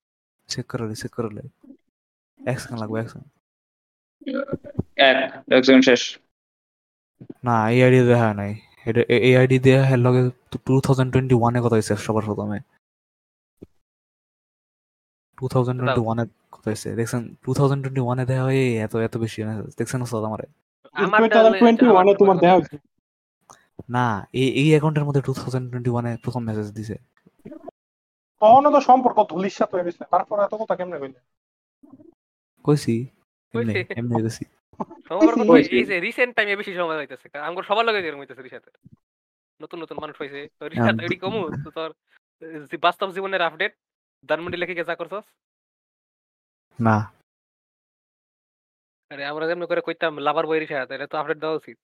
চেক 0.50 0.66
করে 0.72 0.84
চেক 0.96 1.12
করে 1.16 1.30
লাই 1.30 1.48
এক 2.40 2.58
সেকেন্ড 2.60 2.80
লাগবে 2.82 2.98
এক 3.00 3.08
সেকেন্ড 3.10 3.28
এক 5.10 5.18
একজন 5.52 5.80
শেষ 5.82 6.02
না 7.44 7.56
এই 7.70 7.80
আইডি 7.86 8.00
দেখা 8.04 8.26
হয় 8.26 8.38
নাই 8.42 8.52
এটা 8.86 9.02
এই 9.20 9.34
আইডি 9.36 9.58
দিয়ে 9.66 9.80
হের 9.90 10.02
লগে 10.06 10.22
টু 10.66 10.74
থাউজেন্ড 10.86 11.10
টোয়েন্টি 11.14 11.36
ওয়ানে 11.36 11.60
কথা 11.62 11.76
হয়েছে 11.78 11.94
সবার 12.06 12.24
প্রথমে 12.26 12.58
টু 15.38 15.46
থাউজেন্ড 15.48 15.78
টোয়েন্টি 15.80 16.02
ওয়ানে 16.06 16.24
কথা 16.54 16.68
হয়েছে 16.70 16.90
দেখছেন 16.96 17.22
টু 17.44 17.50
থাউজেন্ড 17.54 17.82
টোয়েন্টি 17.84 18.02
ওয়ানে 18.02 18.24
দেখা 18.26 18.44
হয় 18.44 18.56
এত 18.86 18.94
এত 19.08 19.16
বেশি। 19.18 19.40
দেখছেন 19.78 20.00
আমারে 20.30 20.46
তোমার 22.20 22.36
হয়েছে 22.52 22.76
না 23.90 24.06
এই 24.42 24.50
এই 24.62 24.68
অ্যাকাউন্টের 24.74 25.06
মধ্যে 25.08 25.22
টু 25.28 25.32
থাউজেন্ড 25.40 25.66
টোয়েন্টি 25.72 25.92
ওয়ানে 25.94 26.12
প্রথম 26.24 26.42
মেসেজ 26.50 26.68
দিছে। 26.78 26.96
তখনও 28.42 28.70
তো 28.76 28.80
সম্পর্ক 28.90 29.18
ধুলির 29.32 29.56
সাথে 29.60 29.74
হয়ে 29.76 29.88
গেছে 29.88 30.02
তারপর 30.14 30.36
এত 30.46 30.54
কথা 30.62 30.74
কেমনে 30.80 30.98
কইলে 31.02 31.20
কইছি 32.66 32.96
এমনি 33.54 33.74
কইছি। 33.74 33.94
এমনি 34.00 34.14
গেছি 34.26 34.44
সম্পর্ক 35.10 35.38
তো 35.50 35.54
এই 35.80 35.86
যে 35.92 35.96
রিসেন্ট 36.08 36.32
টাইমে 36.38 36.60
বেশি 36.62 36.74
সময় 36.80 37.00
হইতেছে 37.02 37.28
আমার 37.50 37.64
সবার 37.70 37.86
লগে 37.88 38.00
এরকম 38.00 38.22
হইতেছে 38.24 38.44
রিসাতে। 38.44 38.70
নতুন 39.60 39.78
নতুন 39.84 39.98
মানুষ 40.04 40.16
হইছে 40.22 40.40
তো 40.60 40.64
রিসাত। 40.74 40.96
এডি 41.06 41.18
কমু 41.24 41.40
তো 41.64 41.70
তোর 41.78 41.90
যে 42.70 42.78
বাস্তব 42.86 43.08
জীবনের 43.16 43.42
আপডেট 43.48 43.74
ধানমন্ডি 44.30 44.58
লেখে 44.60 44.78
গেছা 44.80 44.94
করছস? 45.00 45.26
না। 46.80 46.98
আরে 49.12 49.24
আমরা 49.32 49.46
যেমন 49.50 49.66
করে 49.72 49.82
কইতাম 49.88 50.14
লাভার 50.26 50.46
বই 50.50 50.60
রিসাত 50.60 50.90
এটা 50.96 51.08
তো 51.12 51.16
আপডেট 51.22 51.40
দেওয়া 51.44 51.58
উচিত। 51.62 51.78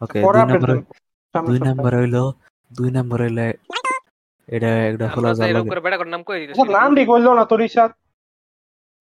ওকে 0.00 0.18
দুই 0.24 0.38
নম্বর 0.42 0.70
দুই 1.34 1.58
নম্বর 1.66 1.92
হইল 1.96 2.16
দুই 2.70 2.88
নম্বর 2.96 3.18
হইলে 3.24 3.46
এটা 4.48 4.70
একটা 4.88 5.06
হলো 5.14 5.28
লগে 5.54 5.70
করে 5.72 5.96
করে 5.98 6.10
নাম 6.10 6.22
কই 6.24 6.40
রিশাদ 6.42 6.68
নাম 6.76 6.88
ঠিক 6.96 7.08
হইল 7.12 7.28
না 7.38 7.44
তো 7.50 7.54
রিশাদ 7.58 7.90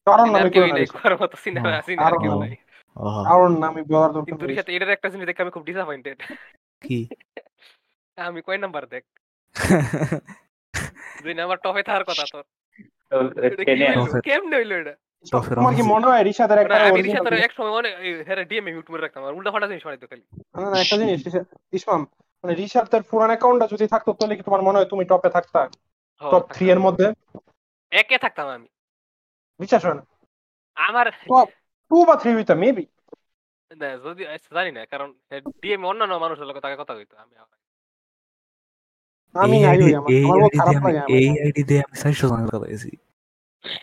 কারণ 0.07 0.27
নামে 0.33 0.49
কেউ 0.53 0.63
নাই 0.67 0.85
করার 0.93 1.15
মতো 1.21 1.35
সিনে 1.43 1.59
হ্যাঁ, 1.63 1.81
সিনে 1.87 2.01
আর 2.05 2.13
কেউ 2.23 2.33
নাই 2.43 2.53
কারণ 3.27 3.51
নামে 3.63 3.81
বলার 3.89 4.11
দরকার 4.11 4.27
কিন্তু 4.29 4.43
নেই। 4.47 4.55
এটার 4.75 4.91
একটা 4.95 5.07
জিনিস 5.11 5.25
দেখে 5.29 5.43
আমি 5.43 5.51
খুব 5.55 5.63
ডিসঅ্যাপয়েন্টেড 5.67 6.17
কি 6.81 6.97
আমি 8.17 8.39
কয় 8.47 8.59
নাম্বার 8.63 8.83
দেখ 8.93 9.03
দুই 11.23 11.33
নাম্বার 11.33 11.57
টপে 11.63 11.81
থাকার 11.83 12.05
কথা 12.09 12.23
তোর? 12.31 12.43
কেমনে 14.27 14.55
হইল 14.59 14.71
এটা 14.81 14.93
তোমার 15.25 15.73
কি 15.77 15.83
মনে 15.93 16.05
হয় 16.07 16.21
একটা 16.63 16.75
আমি 16.79 16.91
original 16.95 17.25
এক 17.47 17.53
সময় 17.57 17.73
অনেক 17.79 17.93
হ্যাঁ 18.27 18.37
ডিএমএ 18.49 18.71
মিউট 18.75 18.87
করে 18.91 19.01
রাখতাম। 19.05 19.21
আর 19.27 19.33
উল্টা 19.37 19.51
ফাল্টা 19.53 19.69
জিনিস 19.71 19.83
বানাইতো 19.87 20.07
খালি 20.11 20.23
না, 20.55 20.67
না, 20.71 20.77
একটা 20.83 20.95
জিনিস 21.01 21.19
ইসমাম 21.77 22.01
মানে 22.43 22.53
রিশাদের 22.61 23.01
পুরান 23.09 23.31
অ্যাকাউন্টটা 23.33 23.67
যদি 23.73 23.85
থাকতো 23.93 24.09
তাহলে 24.17 24.35
কি 24.37 24.43
তোমার 24.47 24.61
মনে 24.67 24.77
হয় 24.79 24.89
তুমি 24.93 25.03
টপে 25.11 25.29
থাকতা? 25.37 25.61
হ্যাঁ, 26.21 26.31
টপ 26.33 26.43
থাকতাম। 26.43 26.69
এর 26.73 26.79
মধ্যে? 26.85 27.07
একে 27.91 28.17
থাকতাম 28.23 28.47
আমি। 28.57 28.67
বিশ্বাস 29.59 29.81
হয় 29.85 29.97
না? 29.99 30.03
আমার 30.77 31.05
টপ 31.31 31.47
টু 31.91 31.97
বা 32.07 32.15
থ্রি 32.21 32.31
হইতা 32.37 32.55
মেবি 32.63 32.85
না, 33.71 33.89
যদি 34.05 34.21
আচ্ছা, 34.33 34.49
জানি 34.57 34.71
না 34.77 34.81
কারণ 34.93 35.09
ডিএমএ 35.61 35.87
অন্যান্য 35.91 36.13
মানুষের 36.25 36.47
লোক 36.49 36.57
তাকে 36.65 36.77
কথা 36.81 36.93
কইতো 36.97 37.15
আমি 37.23 37.33
আমি 39.35 39.57
নাই 39.65 39.77
হই 39.81 39.91
আমার 39.99 40.11
এই 40.15 40.23
আমার 40.25 40.39
বহুত 40.39 40.43
আইডি 40.45 40.57
খারাপ 40.59 40.81
লাগে 40.85 40.99
আমি 40.99 41.05
আমি 41.05 41.15
এই 41.19 41.27
আইডি 41.43 41.61
দিয়ে 41.69 41.81
আমি 41.85 41.95
চারশো 42.01 42.25
জনের 42.31 42.47
কথা 42.47 42.59
বলছি 42.63 42.91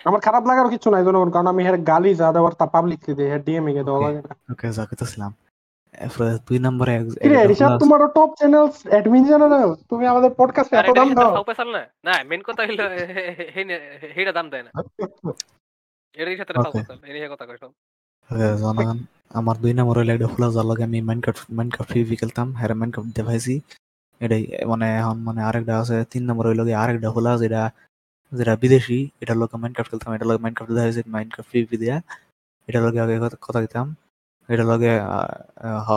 আমার 0.04 0.20
খারাপ 0.20 0.46
লাগার 0.46 0.68
কিছু 0.68 0.90
নাই 0.90 1.04
জনগণ 1.04 1.30
কারণ 1.30 1.46
আমি 1.46 1.66
এর 1.66 1.76
গালি 1.82 2.14
যা 2.14 2.32
দেওয়ার 2.32 2.52
তা 2.52 2.66
পাবলিক 2.66 3.00
দিই 3.14 3.26
এর 3.26 3.42
ডিএমএ 3.42 3.72
কে 3.72 3.84
দেওয়া. 3.84 4.08
লাগে 4.08 4.20
না। 4.28 4.34
ওকে 4.52 4.66
এরপরে 5.98 6.34
দুই 6.48 6.58
নম্বরে 6.58 6.94
এক- 6.96 7.18
কিরে 7.22 7.46
রিশাদ 7.46 7.68
plus- 7.68 7.80
তোমারও 7.80 8.06
টপ 8.06 8.30
চ্যানেল 8.38 8.66
অ্যাডমিন 8.90 9.24
জেনারেল 9.24 9.74
তুমি 9.88 10.06
আমাদের 10.06 10.30
পডকাস্টে 10.36 10.76
এত 10.76 10.90
দাম 10.94 11.14
দাও। 11.14 11.44
না। 11.58 11.86
না 12.04 12.24
মেন 12.24 12.42
কথা 12.42 12.62
হইল 12.62 12.80
হেইটা 14.16 14.32
দাম 14.32 14.50
দেয় 14.50 14.62
না। 14.62 14.70
কথা 17.30 17.46
কই 17.46 17.56
সব। 17.60 17.70
ওকে, 18.30 18.58
জনগণ 18.58 18.98
আমার 19.30 19.56
দুই 19.56 19.72
নম্বর 19.74 19.98
হইল 19.98 20.10
একটা 20.10 20.26
ফুলা 20.26 20.50
যার 20.50 20.64
লগে 20.64 20.84
আমি 20.84 21.00
মাইনক্রাফট 21.00 21.52
মাইনক্রাফট 21.52 21.90
ফ্রি 21.92 22.16
খেলতাম 22.16 22.54
হ্যাঁ 22.54 22.74
মাইনক্রাফট 22.74 23.16
দেখাইছি 23.16 23.60
এটাই 24.20 24.42
মানে 24.66 24.96
এখন 24.96 25.18
মানে 25.18 25.42
আরেকটা 25.42 25.80
আছে 25.80 26.04
তিন 26.04 26.22
নম্বর 26.24 26.46
হইল 26.46 26.64
গিয়ে 26.64 26.74
আরেকটা 26.74 27.10
ফুলা 27.12 27.38
যেটা 27.38 27.70
যেটা 28.32 28.54
বিদেশি 28.56 28.98
এটা 29.20 29.34
লোক 29.34 29.50
মাইনক্রাফট 29.54 29.90
খেলতাম 29.90 30.10
এটা 30.12 30.24
লগে 30.24 30.38
মাইনক্রাফট 30.38 30.70
দেখাইছি 30.72 31.00
মাইনক্রাফট 31.08 31.48
ফ্রি 31.50 31.60
দিয়া 31.76 31.96
এটা 32.68 32.80
লগে 32.80 32.98
আগে 33.00 33.16
কথা- 33.18 33.60
দিতাম 33.60 33.86
এটা 34.48 34.64
লগে 34.64 34.92
হ 35.80 35.90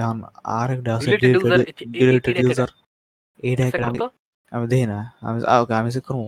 এখন 0.00 0.18
আরেকটা 0.54 0.90
আছে 0.96 1.08
Deleted 1.10 1.34
user, 1.36 1.60
এ- 1.60 1.66
এ- 1.74 1.86
ডিলেটেড 1.94 2.34
এটা- 2.34 2.42
ইউজার 2.42 2.70
এইটা 3.40 3.62
একটা 3.66 3.86
আমি 4.52 4.66
দেখি 4.66 4.86
না 4.86 4.98
আমি 5.20 5.38
ওকে 5.62 5.74
আমি 5.74 5.88
চেক 5.90 6.04
করব 6.06 6.20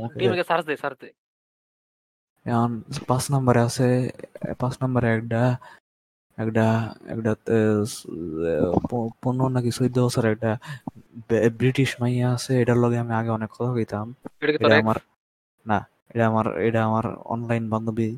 সার্চ 0.44 0.64
দে 0.66 0.74
সার্চ 0.76 0.96
দে। 1.00 1.08
এখন 2.46 2.70
পাঁচ 3.08 3.24
নম্বরে 3.30 3.60
আছে 3.60 3.88
পাঁচ 4.58 4.74
নম্বরে 4.82 5.08
একটা 5.16 5.40
একটা 6.38 6.64
একটা 7.08 7.32
পনেরো 9.22 9.46
নাকি 9.48 9.70
চোদ্দ 9.70 9.96
বছর 10.06 10.24
একটা 10.26 10.50
ব্রিটিশ 11.58 11.90
মাইয়া 12.00 12.26
আছে 12.32 12.52
এটার 12.62 12.78
লগে 12.78 12.98
আমি 12.98 13.12
আগে 13.14 13.30
অনেক 13.30 13.50
কথা 13.54 13.72
কইতাম। 13.72 14.06
এটা? 14.56 14.76
আমার 14.76 14.98
না 15.66 15.78
এটা 16.10 16.24
আমার 16.26 16.46
এটা 16.58 16.80
আমার 16.84 17.04
অনলাইন 17.26 17.64
বান্ধবী। 17.70 18.10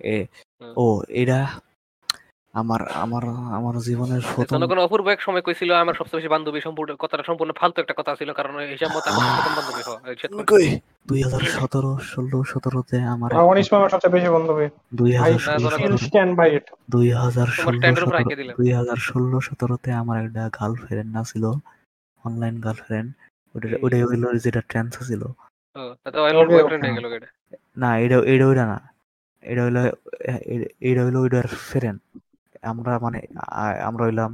এ 0.00 0.18
ও 0.76 0.86
এটা 1.12 1.38
আমার 2.54 2.80
আমার 2.96 3.24
আমার 3.50 3.74
জীবনের 3.78 4.22
প্রথম 4.34 4.52
জনগণ 4.54 4.78
অপূর্ব 4.78 5.06
এক 5.08 5.20
সময় 5.22 5.42
কইছিল 5.42 5.70
আমার 5.74 5.94
সবচেয়ে 5.94 6.18
বেশি 6.18 6.28
বান্ধবী 6.28 6.60
সম্পূর্ণ 6.60 6.90
কথাটা 6.96 7.24
সম্পূর্ণ 7.26 7.50
ফালতু 7.52 7.78
একটা 7.80 7.94
কথা 7.96 8.12
ছিল 8.16 8.30
কারণ 8.32 8.52
ওই 8.54 8.66
হিসাব 8.68 8.90
মতো 8.90 9.08
আমার 9.10 9.28
প্রথম 9.36 9.54
বান্ধবী 9.56 9.82
এই। 10.58 10.68
দুই 11.06 11.20
হাজার 11.22 11.42
সতেরো 11.50 11.90
ষোলো 12.04 12.38
সতেরোতে 12.44 12.96
আমার 13.04 13.30
আমার 13.36 13.56
ইসমামের 13.58 13.90
সবচেয়ে 13.90 14.12
বেশি 14.12 14.28
বান্ধবী। 14.28 14.66
দুই 14.94 15.10
আই 15.10 15.18
হাজার 15.18 15.32
না, 15.32 15.40
ষোলো 15.44 15.58
জনগণ- 15.60 15.78
সতেরো 15.78 15.98
স্ট্যান্ড 15.98 16.32
বাই 16.36 16.48
ইট 16.56 16.66
দুই 16.88 17.08
হাজার 17.14 17.46
তোমার 17.46 17.56
ষোলো 17.56 17.76
স্ট্যান্ডের 17.76 18.04
উপর 18.04 18.10
সতেরো 18.10 18.20
আঁকিয়ে 18.20 18.36
দিলাম 18.36 18.54
দুই 18.58 18.70
হাজার 18.72 18.98
ষোলো 18.98 19.26
আমার 19.94 20.16
একটা 20.24 20.42
গার্লফ্রেন্ড 20.60 21.08
না 21.16 21.22
ছিল 21.24 21.44
অনলাইন 22.24 22.54
গার্লফ্রেন্ড 22.60 23.08
ওটা। 23.54 23.68
ওটাই 23.82 24.02
হইল 24.02 24.24
যেটা 24.38 24.60
ট্রান্স 24.68 24.92
ছিল। 25.06 25.22
ও 25.22 25.80
তাতে 26.04 26.18
ওয়াইল্ড 26.18 26.40
Okay, 26.40 26.52
বয়ফ্রেন্ড 26.52 26.84
গেল 26.96 27.06
এটা 27.12 27.28
না 27.76 27.90
এটা 27.98 28.16
এটা 28.26 28.46
ওইটা 28.46 28.64
না। 28.66 28.78
এটা 29.42 29.60
হইল 29.64 29.78
এটা 30.80 31.00
হইল 31.04 31.16
ওইটার 31.16 31.46
ফ্রেন্ড 31.68 32.00
আমরা 32.62 32.92
মানে 32.98 33.18
আমরা 33.82 34.02
হইলাম 34.04 34.30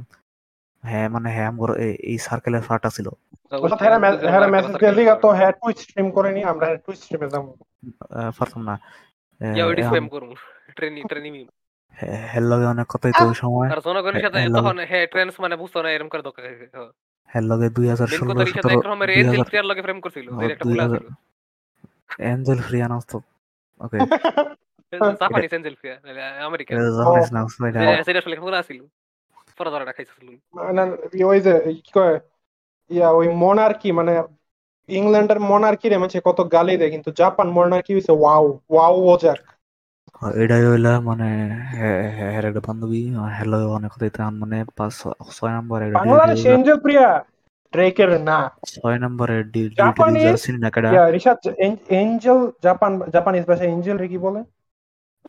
হ্যাঁ 0.83 1.07
মানে 1.09 1.29
হ্যাঁ 1.35 1.47
আমার 1.47 1.69
এই 2.09 2.17
সার্কেলের 2.17 2.61
ফাটা 2.61 2.89
ছিল। 2.89 3.07
অর্থাৎ 3.63 3.79
হ্যাঁ 3.81 3.99
হ্যাঁ 4.31 4.47
মেসেজ 4.47 4.75
গেলি 4.83 5.03
তো 5.21 5.29
হ্যাঁ 5.29 5.51
টুইট 5.51 5.77
স্ট্রিম 5.77 6.07
করে 6.11 6.29
নি 6.33 6.41
আমরা 6.43 6.67
টুইট 6.75 6.97
স্ট্রিমে 6.97 7.27
যাব। 7.29 7.45
পারতাম 8.37 8.61
না। 8.69 8.75
ইয়া 9.41 9.65
ওইটি 9.65 9.83
ফেম 9.93 10.05
করমু। 10.07 10.35
ট্রেনি 10.75 11.01
ট্রেনি 11.09 11.29
মিম 11.35 11.47
হের 12.31 12.43
অনেক 12.73 12.87
কথাই 12.89 13.13
তো 13.19 13.23
ওই 13.29 13.35
সময়। 13.35 13.67
আর 13.73 13.79
জনগণের 13.85 14.21
সাথে. 14.25 14.39
তখন 14.57 14.75
হ্যাঁ 14.89 15.05
ট্রেন্স 15.13 15.33
মানে 15.43 15.55
বুঝতো 15.61 15.77
না 15.83 15.89
এরকম 15.91 16.09
করে 16.09 16.23
ধোকা 16.23 16.41
এঞ্জেল 19.19 19.43
ফ্রিয়ার 19.43 19.65
লগে 19.65 19.81
ফ্রেম 19.81 19.99
করছিল 20.01 20.25
একটা 20.45 20.63
এঞ্জেল 22.31 22.59
তো 23.11 23.17
ওকে 23.81 23.97
জাপানিজ 25.21 25.51
এঞ্জেল 25.53 25.75
ফ্রিয়ার 25.79 25.97
আমেরিকা 26.47 26.73
জাপানিজ 26.97 27.27
না 27.31 27.41
এটা 27.81 28.03
সেটা 28.07 28.19
আসলে 28.23 28.35
ফুলা 28.37 28.59
ছিল 28.69 28.79
পরে 29.57 29.69
ধরাটা 29.73 29.93
খাইছিল 29.97 30.27
মানে 30.57 30.81
ওই 31.25 31.39
যে 31.45 31.53
কি 31.77 31.91
কয় 31.93 32.15
ইয়া 32.89 33.07
ওই 33.19 33.27
মনার্কি 33.43 33.89
মানে 33.99 34.13
ইংল্যান্ডের 34.89 35.39
মনার্কি 35.51 35.87
রে 35.87 35.97
মানে 35.97 36.19
কত 36.27 36.39
গালি 36.55 36.73
দেয় 36.79 36.91
কিন্তু 36.95 37.09
জাপান 37.21 37.47
মনার্কি 37.57 37.91
হইছে 37.93 38.13
ওয়াও 38.13 38.45
ওয়াও 38.69 38.95
ওজাক 39.11 39.41
হ্যাঁ, 40.17 40.33
এটাই 40.43 40.63
হইলা 40.65 40.91
মানে 41.09 41.27
হে- 41.71 42.03
হে- 42.17 42.33
একটা 42.39 42.61
বান্ধবী 42.67 43.01
হ্যালো 43.35 43.59
অনেক 43.77 43.91
কথা 43.95 44.23
মানে 44.41 44.57
পাঁচ 44.77 44.93
ছয় 45.31 45.53
নম্বর 45.57 45.79
বাংলাদেশ 45.99 46.39
এঞ্জেল 46.47 46.77
প্রিয়া 46.77 47.07
ড্রেকের 47.73 48.11
না 48.29 48.39
ছয় 48.71 48.97
yeah 50.87 51.03
research 51.15 51.43
angel 51.93 52.39
Japan 52.63 52.91
Japanese 53.15 53.43
ভাষায় 53.49 53.71
এঞ্জেল 53.73 53.97
রে 53.97 54.07
কি 54.07 54.17
বলে 54.17 54.41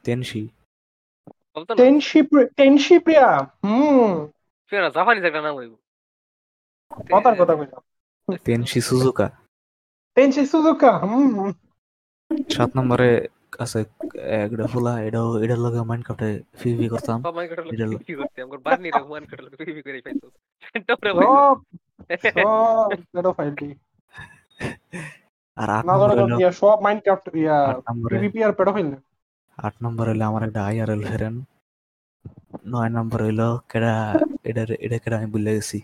তেনশি 0.05 0.43
টেনশি 1.79 2.21
প্রি- 2.23 2.51
প্রিয়া 2.99 3.29
হুম 3.65 4.11
ফিরা 4.73 4.89
জাপানিজ 4.91 5.25
একটা 5.25 5.41
নাম 5.41 5.55
হইব 5.57 5.75
কথার 7.11 7.35
কথা 7.41 7.55
কইলাম 7.55 7.83
তেনশি 8.45 8.81
সুজুকা 8.81 9.27
টেনশি 10.17 10.43
সুজুকা 10.47 10.93
হুম 11.03 11.33
সাত 12.51 12.71
নম্বরে 12.75 13.11
আছে 13.59 13.81
একটা 14.37 14.67
ফুলা 14.67 14.93
এটাও 15.01 15.29
এটার 15.45 15.61
লগে 15.65 15.81
মাইনক্রাফটে 15.83 16.31
ফিভি 16.55 16.87
করতাম 16.89 17.19
লগে 17.93 18.05
আমার 18.99 19.23
করে 19.87 19.99
পাইতো 20.01 20.27
সেন্টারে 20.65 21.11
সব 22.35 22.77
আর 25.57 25.69
আট 25.71 25.85
নম্বর 25.85 26.09
সব 26.53 26.77
মাইনক্রাফট 26.81 27.27
ইয়া 27.35 27.59
পিভিপি 28.11 28.39
আর 28.45 28.53
পেডোফাইল 28.53 28.87
না 28.87 28.99
আট 29.59 29.75
নম্বর 29.85 30.05
হইল 30.11 30.23
আমার 30.31 30.43
একটা 30.49 30.61
আইআরএল 30.69 31.03
ফ্রেন্ড 31.11 31.39
নয় 32.73 32.91
নম্বর 32.97 33.19
হইল 33.27 33.43
কেডা 33.71 33.95
এটা 34.49 34.63
এটা 34.85 34.97
কেডা 35.03 35.17
আমি 35.21 35.29
ভুলে 35.35 35.53
গেছি। 35.57 35.79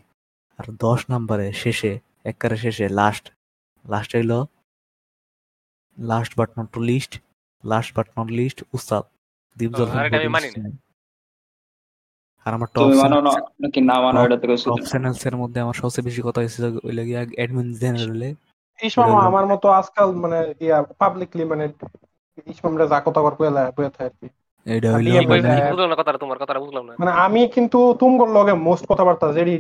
আর 0.59 0.67
দশ 0.85 1.01
নম্বরে 1.13 1.47
শেষে 1.63 1.93
একবারে 2.31 2.57
শেষে 2.65 2.87
লাস্ট 3.01 3.25
লাস্ট 3.85 4.11
হইল 4.17 4.33
last 5.99 6.33
but 6.39 6.51
not 6.59 6.69
to 6.75 6.81
least 6.91 7.13
last 7.65 7.91
but 7.97 8.07
not 8.19 8.29
least 8.39 8.59
উস্তাদ 8.77 9.05
দীপজল 9.57 9.89
আর 9.99 10.05
আমি 10.19 10.31
মানি 10.37 10.49
না। 10.57 10.71
আর 12.47 12.53
আমার 12.57 12.69
টপ 12.75 12.89
মানো 13.03 13.17
মানো 14.07 14.21
চ্যানেলস 14.91 15.23
এর 15.29 15.37
মধ্যে 15.43 15.59
আমার 15.65 15.77
সবচেয়ে 15.83 16.07
বেশি 16.09 16.21
কথা 16.27 16.39
হয়েছে 16.41 16.59
ওই 16.87 16.93
লাগে 16.99 17.15
অ্যাডমিন 17.39 17.69
জেনারেলে 17.81 18.31
আমার 19.29 19.45
মতো 19.53 19.67
আজকাল 19.81 20.09
মানে 20.23 20.39
ইয়া 20.65 20.79
পাবলিকলি 21.01 21.45
মানে 21.53 21.65
যা 22.93 22.99
কথা 23.01 23.21
কর 23.21 23.35
কইলা 23.39 23.63
আর 24.01 24.13
কি। 24.13 24.27
এটা 24.67 24.89
মানে 25.25 25.49
হ্যাঁ। 25.49 25.71
বুঝলাম 25.71 25.89
না 25.91 25.97
কথাটা 25.97 26.19
তোমার 26.19 26.39
কথাটা 26.39 26.61
বুঝলাম 26.61 26.85
না। 26.89 26.93
মানে 26.99 27.13
আমি 27.25 27.43
কিন্তু 27.49 27.79
তুমগর 28.01 28.29
লগে 28.29 28.55
মোস্ট 28.69 28.85
কথাবার্তা 28.89 29.27
যেটি 29.33 29.55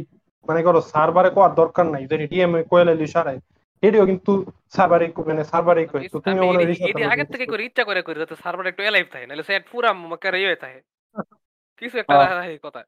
মানে 0.49 0.61
করো 0.63 0.81
সার্ভারে 0.93 1.31
কোয়ার 1.31 1.53
দরকার 1.55 1.87
নাই 1.87 2.03
যেটি 2.07 2.25
ডিএম 2.27 2.53
কইলা 2.71 2.95
লিউ 2.95 3.11
সারাই 3.15 3.39
এটিও 3.83 4.05
কিন্তু 4.07 4.33
সার্ভারে 4.71 5.07
মানে 5.29 5.43
সার্ভারে 5.45 5.83
কই 5.87 6.03
তো 6.09 6.17
তুমি 6.21 6.41
মনে 6.41 6.63
এটি 6.65 7.03
আগে 7.05 7.25
থেকে 7.25 7.47
করি 7.47 7.63
ইচ্ছা 7.65 7.85
করে 7.85 8.01
করি 8.03 8.17
যাতে 8.19 8.35
সার্ভার 8.37 8.67
একটু 8.67 8.83
এলাইভ 8.83 9.07
থাকে 9.11 9.27
নাহলে 9.27 9.45
সেট 9.45 9.65
পুরা 9.71 9.91
মকার 10.03 10.35
ইয়ে 10.35 10.57
থাকে। 10.57 10.81
কিছু 11.83 11.97
একটা 11.99 12.15
হ্যাঁ। 12.17 12.37
রাখে 12.41 12.59
কথা। 12.63 12.81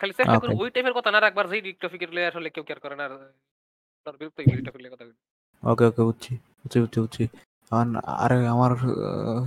খালি 0.00 0.12
চেষ্টা 0.12 0.38
করি 0.38 0.52
ওই 0.54 0.68
টাইপের 0.70 0.94
কথা 0.94 1.10
না 1.10 1.18
রাখবার 1.20 1.46
যেই 1.48 1.62
টপিকের 1.82 2.10
লয়ে 2.14 2.28
আসলে 2.30 2.48
কেউ 2.50 2.64
কেয়ার 2.64 2.80
করে 2.80 2.96
না 2.96 3.04
আর 3.04 3.12
তার 4.06 4.14
বিরক্ত 4.16 4.38
হয়ে 4.38 4.92
কথা 4.94 5.04
ওকে 5.62 5.84
ওকে 5.84 6.02
বুঝছি 6.02 6.32
বুঝছি 6.60 6.78
বুঝছি 6.80 6.98
বুঝছি। 7.00 7.24
কারণ 7.72 7.88
আরে 8.16 8.36
আমার 8.48 8.72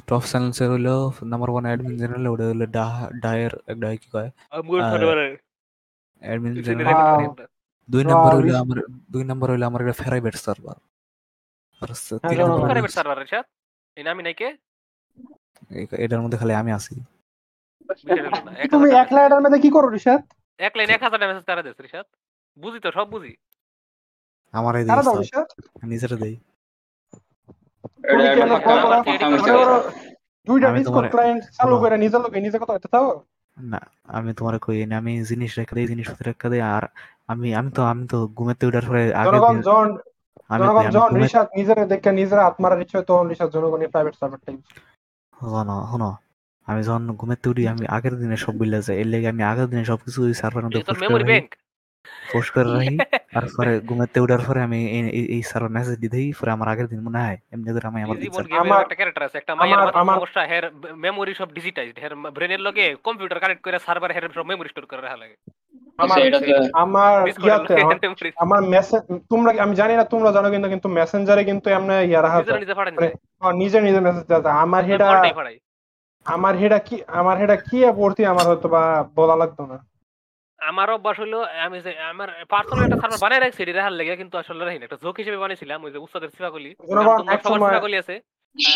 টপ 0.07 0.23
চ্যানেলস 0.25 0.59
এর 0.61 0.69
হইল 0.71 0.89
নাম্বার 1.23 1.49
ওয়ান 1.49 1.65
অ্যাডমিন 1.65 1.95
জেনারেল 1.97 2.25
ওটা 2.27 2.45
হইল 2.47 2.63
ডা- 2.67 3.11
ডায়ের 3.19 3.53
একটা 3.67 3.87
কি 3.93 4.07
কয়? 4.11 4.29
মানে 4.83 5.25
অ্যাডমিন 6.23 6.53
জেনারেল। 6.61 6.97
দুই 7.89 8.03
নম্বর 8.05 8.31
হইল 8.37 8.55
আমার 8.55 8.77
দুই 9.09 9.23
নম্বর 9.23 9.47
হইল 9.51 9.63
আমার 9.63 9.81
একটা 9.83 9.95
ফেরাইবেট 10.01 10.35
সার্ভার 10.37 10.77
আর 11.81 11.89
হ্যাঁ, 12.13 12.31
তিন 12.31 12.37
নম্বর 12.41 12.89
সার্ভার 12.89 13.17
রেশাদ? 13.17 13.45
এই 13.97 14.03
নামি 14.03 14.21
নাই 14.23 14.33
কে 14.33 14.47
এটার 16.03 16.21
মধ্যে 16.21 16.37
খালি 16.37 16.53
আমি 16.53 16.71
আছি। 16.71 16.93
তুমি 18.71 18.87
একলা 18.95 19.19
এটার 19.25 19.41
মধ্যে 19.41 19.59
কি 19.59 19.69
করো 19.69 19.87
রিশাদ? 19.89 20.21
এক 20.59 20.73
লাইন 20.77 20.89
এক 20.89 21.01
হাজার 21.03 21.19
মেসেজ 21.21 21.45
তারা 21.45 21.61
দিস 21.63 21.77
রিশাদ। 21.81 22.05
বুঝি 22.57 22.79
তো 22.79 22.89
সব 22.91 23.07
বুঝি। 23.09 23.33
আমার 24.53 24.73
এই 24.75 24.85
নিজেরা 25.83 26.15
দেই 26.15 26.35
তুমি 26.35 26.35
কি 26.35 26.39
এটা 26.39 26.39
এমন 26.39 26.39
একটা 26.39 26.39
করো 26.41 27.83
না? 27.83 27.83
কথা 27.83 27.83
মনে 27.83 27.83
মনে 27.83 27.83
করো 27.83 27.89
দুইটা 30.47 30.65
আমি 30.69 30.79
ডিসকর্ড 30.79 31.07
ক্লায়েন্ট 31.13 31.41
চালু 31.57 31.75
করে 31.81 31.95
নিজের 31.97 32.21
লোকে 32.23 32.39
নিজে 32.39 32.57
কথা 32.61 32.73
হইতে 32.75 32.89
থাকো 32.95 33.11
না 33.57 33.81
আমি 34.09 34.31
তোমার 34.33 34.55
কই 34.59 34.77
না 34.85 34.95
আমি 35.01 35.13
জিনিস 35.29 35.51
রেখে 35.59 35.73
দেই 35.77 35.87
জিনিস 35.87 36.07
রেখে 36.21 36.47
দেই 36.51 36.61
আর 36.69 36.83
আমি 37.27 37.49
আমি 37.55 37.69
তো 37.71 37.81
আমি 37.91 38.03
তো 38.07 38.17
ঘুমেতে 38.37 38.63
উঠার 38.67 38.85
পরে 38.87 39.03
দিন 39.45 39.59
জন 39.67 39.87
আমি 40.49 40.61
জনগণ 40.61 40.83
আমি 40.83 40.91
জন 40.95 41.09
ঘুমে 41.09 41.21
রিশাদ 41.21 41.47
নিজের 41.57 41.77
দেখে 41.91 42.09
নিজের 42.11 42.39
আত্মার 42.39 42.73
ইচ্ছে 42.75 42.95
হয় 42.97 43.05
তখন 43.09 43.25
রিশাদ 43.27 43.49
জনগণের 43.55 43.89
প্রাইভেট 43.93 44.13
শোনো 45.33 45.75
শোনো 45.89 46.09
আমি 46.67 46.81
যখন 46.87 47.03
ঘুমেতে 47.19 47.45
উঠি 47.51 47.63
আমি 47.73 47.85
আগের 47.95 48.13
দিনে 48.21 48.37
সব 48.45 48.53
বিলে 48.61 48.79
যায় 48.81 48.97
এর 49.01 49.07
লেগে 49.13 49.27
আমি 49.33 49.43
আগের 49.43 49.67
দিনে 49.71 49.83
সবকিছু 49.91 50.19
ওই 50.23 50.33
সার্ভারের 50.41 50.65
মধ্যে 50.65 50.81
মেমোরি 51.03 51.25
ব্যাংক 51.29 51.49
পোস্ট 52.33 52.49
করে 52.53 52.69
রাখি। 52.73 52.97
তারপরে 53.33 53.79
ঘুমেতে 53.79 54.19
উঠার 54.19 54.39
পরে 54.47 54.61
আমি 54.61 54.87
এই- 54.87 55.69
মেসেজ 55.69 55.97
দিয়ে 55.97 56.09
দিই 56.09 56.33
পরে 56.41 56.51
আমার 56.51 56.67
আগের 56.67 56.87
দিন 56.87 57.01
মনে 57.01 57.19
হয়। 57.19 57.37
এমনি 57.51 57.73
করে 57.73 57.87
আমি 57.87 58.01
আমার 58.03 58.59
আমার- 58.59 58.81
একটা 58.81 58.95
ক্যারেক্টার 58.95 59.25
আছে 59.25 59.37
একটা 59.37 59.53
সমস্যা 59.93 60.41
হের 60.41 60.71
মেমোরি 60.95 61.33
সব 61.33 61.53
ডিজিটাইজড 61.53 61.99
হের 61.99 62.15
ব্রেনের 62.15 62.59
লগে 62.59 62.95
কম্পিউটার 63.03 63.39
কানেক্ট 63.39 63.63
করে 63.63 63.79
সার্ভার 63.79 64.11
হের 64.11 64.29
সব 64.35 64.45
মেমোরি 64.45 64.69
স্টোর 64.69 64.85
করে 64.85 65.01
রাখা 65.01 65.17
লাগে। 65.17 65.35
আমার 65.97 66.17
আমার 66.73 67.27
ইয়াতে 67.27 67.73
আমার- 68.37 68.67
মেসেজ 68.67 69.01
তোমরা 69.29 69.63
আমি 69.63 69.75
জানি 69.75 69.95
না 69.95 70.03
তোমরা 70.03 70.31
জানো 70.31 70.51
কিন্তু 70.51 70.69
কিন্তু 70.69 70.89
মেসেঞ্জারে 70.89 71.43
কিন্তু 71.43 71.69
এমনি 71.69 72.03
ইয়া 72.03 72.21
রাখা 72.21 72.37
নিজে 72.39 72.59
নিজে 72.59 72.73
মানে 72.73 73.11
আমার 73.39 73.55
নিজে 73.55 73.81
নিজে 73.81 73.99
মেসেজ 73.99 74.23
দেওয়া 74.23 74.43
যায়। 74.43 74.53
আমার 74.53 74.85
হেডা 74.85 75.23
আমার 76.25 76.57
হেডা 76.57 76.79
কি 76.79 77.01
আমার 77.07 77.37
হেডা 77.37 77.55
কি 77.55 77.83
পড়তি 77.97 78.25
আমার 78.25 78.45
হয়তো 78.45 78.69
বা 78.69 79.07
বলা 79.15 79.35
লাগতো 79.35 79.65
না। 79.65 79.90
আমার 80.61 80.89
অভ্যাস 80.89 81.19
হলো 81.19 81.39
আমি 81.59 81.81
যে 81.81 81.99
আমার 82.01 82.45
পার্সোনাল 82.49 82.85
একটা 82.85 82.97
সার্ভার 82.97 83.19
বানাই 83.21 83.39
রাখছি 83.39 83.63
এটি 83.63 83.71
রাখার 83.71 83.91
লেগে 83.91 84.15
কিন্তু 84.17 84.37
আসলে 84.37 84.65
রাখি 84.65 84.79
না। 84.79 84.83
একটা 84.83 84.97
জোক 85.03 85.15
হিসেবে 85.17 85.37
বানিয়েছিলাম 85.37 85.83
ওই 85.83 85.91
যে 85.91 85.97
উস্তাদের 85.97 86.29
সিফাকলি 86.29 86.75
সবার 87.43 87.69
সিফাকলি 87.69 87.97
আছে। 87.97 88.15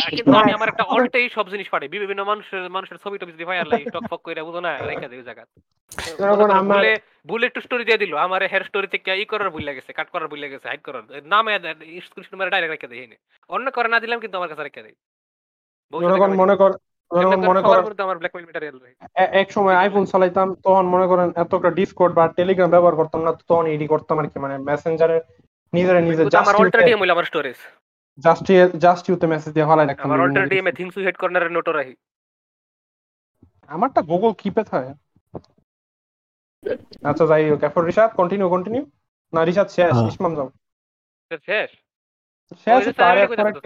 কিন্তু 0.10 0.32
আমি 0.34 0.52
আমার 0.52 0.70
একটা 0.70 0.84
অল্টেই 0.96 1.30
সব 1.30 1.50
জিনিস 1.50 1.68
পাঠাই। 1.70 1.88
বিভিন্ন 1.88 2.24
মানুষের 2.24 2.70
মানুষের 2.70 2.98
ছবি 2.98 3.18
টবি 3.18 3.32
যদি 3.32 3.46
ফায়ার 3.46 3.68
লাগে 3.68 3.90
টক 3.90 4.04
ফক 4.10 4.22
করে 4.24 4.44
বুঝো 4.44 4.60
না 4.60 4.78
রেখে 4.78 5.08
ওই 5.08 5.24
জায়গা। 5.24 5.44
আমার- 6.60 6.74
ভুলে 6.74 6.94
ভুলে 7.28 7.48
স্টোরি 7.62 7.86
দিয়ে 7.86 7.98
দিল। 7.98 8.18
আমার 8.18 8.42
হেয়ার 8.42 8.64
স্টোরি 8.64 8.88
থেকে 8.88 9.12
ই 9.16 9.26
করার 9.26 9.50
ভুল 9.50 9.66
গেছে 9.72 9.94
কাট 9.94 10.10
করার 10.10 10.28
ভুল 10.28 10.40
গেছে 10.40 10.68
হাইড 10.68 10.82
করার। 10.82 11.04
নামে 11.24 11.54
স্ক্রিনশট 12.02 12.36
মেরে 12.36 12.50
ডাইরেক্ট 12.50 12.72
রেখে 12.72 12.88
দেই 12.88 13.16
অন্য 13.50 13.72
করে 13.72 13.88
না 13.88 14.00
দিলাম 14.00 14.20
কিন্তু 14.20 14.38
আমার 14.38 14.50
কাছে 14.50 14.64
রেখে 14.64 14.84
দেই। 14.84 14.96
জনগণ 15.94 16.34
মনে 16.34 16.56
কর 16.56 16.72
মনে 17.12 17.62
করেন 17.62 17.84
এক 19.42 19.48
সময় 19.52 19.76
আইফোন 19.76 20.04
চালাইতাম 20.06 20.48
তখন 20.64 20.86
মনে 20.86 21.06
করেন 21.08 21.28
এত 21.36 21.52
একটা 21.54 21.72
ডিসকর্ড 21.72 22.14
বা 22.14 22.24
টেলিগ্রাম 22.38 22.70
ব্যবহার 22.70 22.96
করতাম 22.96 23.22
না 23.22 23.32
তখন 23.42 23.66
এডি 23.68 23.88
করতাম 23.88 24.16
আর 24.20 24.28
কি 24.28 24.38
মানে 24.40 24.56
মেসেঞ্জারে 24.60 25.18
নিজের 25.74 25.96
নিজে 26.04 26.24
আমার 26.38 26.56
অল্টারনেটিভ 26.56 26.98
আমার 27.12 27.26
স্টোরেজ 27.26 27.58
জাস্ট 28.18 28.46
জাস্ট 28.80 29.04
ইউতে 29.10 29.28
মেসেজ 29.28 29.52
দিয়ে 29.54 29.68
ফলাই 29.70 29.86
রাখতাম 29.88 30.08
আমার 30.08 30.20
অল্টারনেটিভ 30.20 30.60
থিংস 30.76 30.94
উই 30.98 31.04
হেড 31.06 31.18
কর্নারের 31.18 31.52
নোটও 31.52 31.72
রাখি। 31.72 31.96
আমারটা 33.68 34.02
গুগল 34.02 34.32
কিপে 34.34 34.64
থাকে। 34.64 34.92
আচ্ছা 37.04 37.26
যাই 37.28 37.44
হোক 37.50 37.62
এরপর 37.64 37.82
রিশাদ 37.86 38.12
কন্টিনিউ 38.16 38.48
কন্টিনিউ 38.50 38.84
না 39.34 39.42
রিশাদ 39.44 39.68
শেষ 39.68 39.92
হ্যাঁ। 39.94 40.08
ইসমাম 40.08 40.32
যাও। 40.36 40.48
শেষ? 41.50 41.70
শেষ 42.64 42.82
তো 42.88 43.02
কইতাছে 43.30 43.60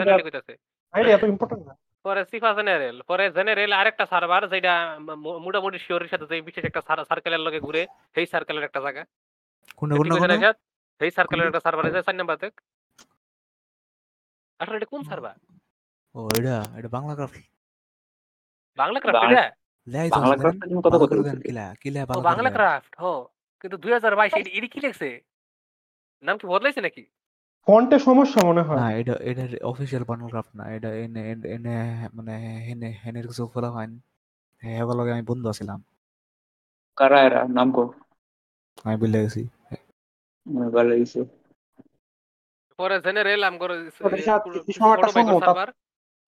তো। 0.48 0.54
আইডিয়া 0.94 1.16
এত 1.18 1.24
ইম্পর্টেন্ট 1.24 1.64
না। 1.68 1.74
পরে 2.10 2.22
সিফা 2.26 2.52
জেনারেল 2.54 2.98
পরে 3.02 3.26
জেনারেল 3.32 3.72
আরেকটা 3.74 4.06
সার্ভার 4.06 4.44
যেটা 4.50 4.74
মোটামুটি 5.44 5.80
শিওরের 5.80 6.08
সাথে 6.08 6.26
যে 6.26 6.42
বিশেষ 6.42 6.64
একটা 6.66 6.82
সার্কেলের 7.06 7.40
লগে 7.40 7.60
ঘুরে 7.60 7.82
সেই 8.14 8.26
সার্কেলের 8.26 8.64
একটা 8.64 8.80
জায়গা। 8.82 9.04
কোনটা 9.78 10.28
রেশাদ? 10.28 10.56
সেই 11.02 11.12
সার্কেলের 11.12 11.48
একটা 11.48 11.60
সার্ভার 11.60 11.86
আছে 11.86 12.02
চার 12.04 12.16
নাম্বার 12.16 12.38
থেকে 12.38 12.58
আসলে 14.60 14.76
এটা 14.76 14.86
কোন 14.86 15.02
সার্ভার 15.04 15.36
ও 16.16 16.20
এটা 16.40 16.56
এটা 16.78 16.90
বাংলা 16.90 17.14
ক্রাফট 17.16 17.38
বাংলা 18.78 19.00
ক্রাফট 19.00 19.20
বাংলা- 19.22 19.52
এটা 19.88 20.10
বাংলা 20.10 20.36
ক্রাফট 20.38 20.64
কথা? 20.86 21.24
দেন 21.24 21.38
কিলা 21.42 21.66
কিলা 21.82 22.02
বাংলা 22.22 22.50
ক্রাফট 22.50 22.94
হো 23.02 23.14
কিন্তু 23.62 23.78
দুই 23.78 23.92
হাজার 23.94 24.16
বাইশ 24.16 24.34
এটি 24.50 24.68
কি 24.68 24.80
লিখছে? 24.80 25.10
নাম 26.24 26.38
কি 26.38 26.46
বদলাইছে 26.48 26.82
নাকি? 26.82 27.04
ফন্টে 27.70 28.00
সমস্যা 28.00 28.48
মনে 28.48 28.62
হয়। 28.62 28.76
না 28.76 28.92
এটা 28.92 29.14
এটা 29.14 29.68
অফিসিয়াল 29.68 30.06
বাংলা 30.06 30.28
ক্রাফট 30.28 30.56
না 30.56 30.76
এটা 30.76 30.94
এনে 30.94 31.32
এনে- 31.32 31.48
এনে 31.48 32.10
মানে 32.14 32.38
হেনে 32.38 32.98
হেনের 33.06 33.28
কিছু 33.28 33.48
ফলা 33.54 33.72
হয় 33.72 33.88
হ্যাঁ 34.58 34.86
লগে 34.86 35.12
আমি 35.12 35.22
বন্ধু 35.22 35.50
আছিলাম। 35.50 35.84
কারা 36.96 37.22
এরা? 37.22 37.48
নাম 37.48 37.72
কো? 37.72 37.94
আমি 38.84 38.98
বলে 38.98 39.24
গেছি। 39.24 39.48
ভালো 40.72 40.90
হইছে। 40.90 41.26
পরে 42.78 43.02
জেনারেল 43.02 43.44
আম 43.44 43.58
করে 43.58 43.90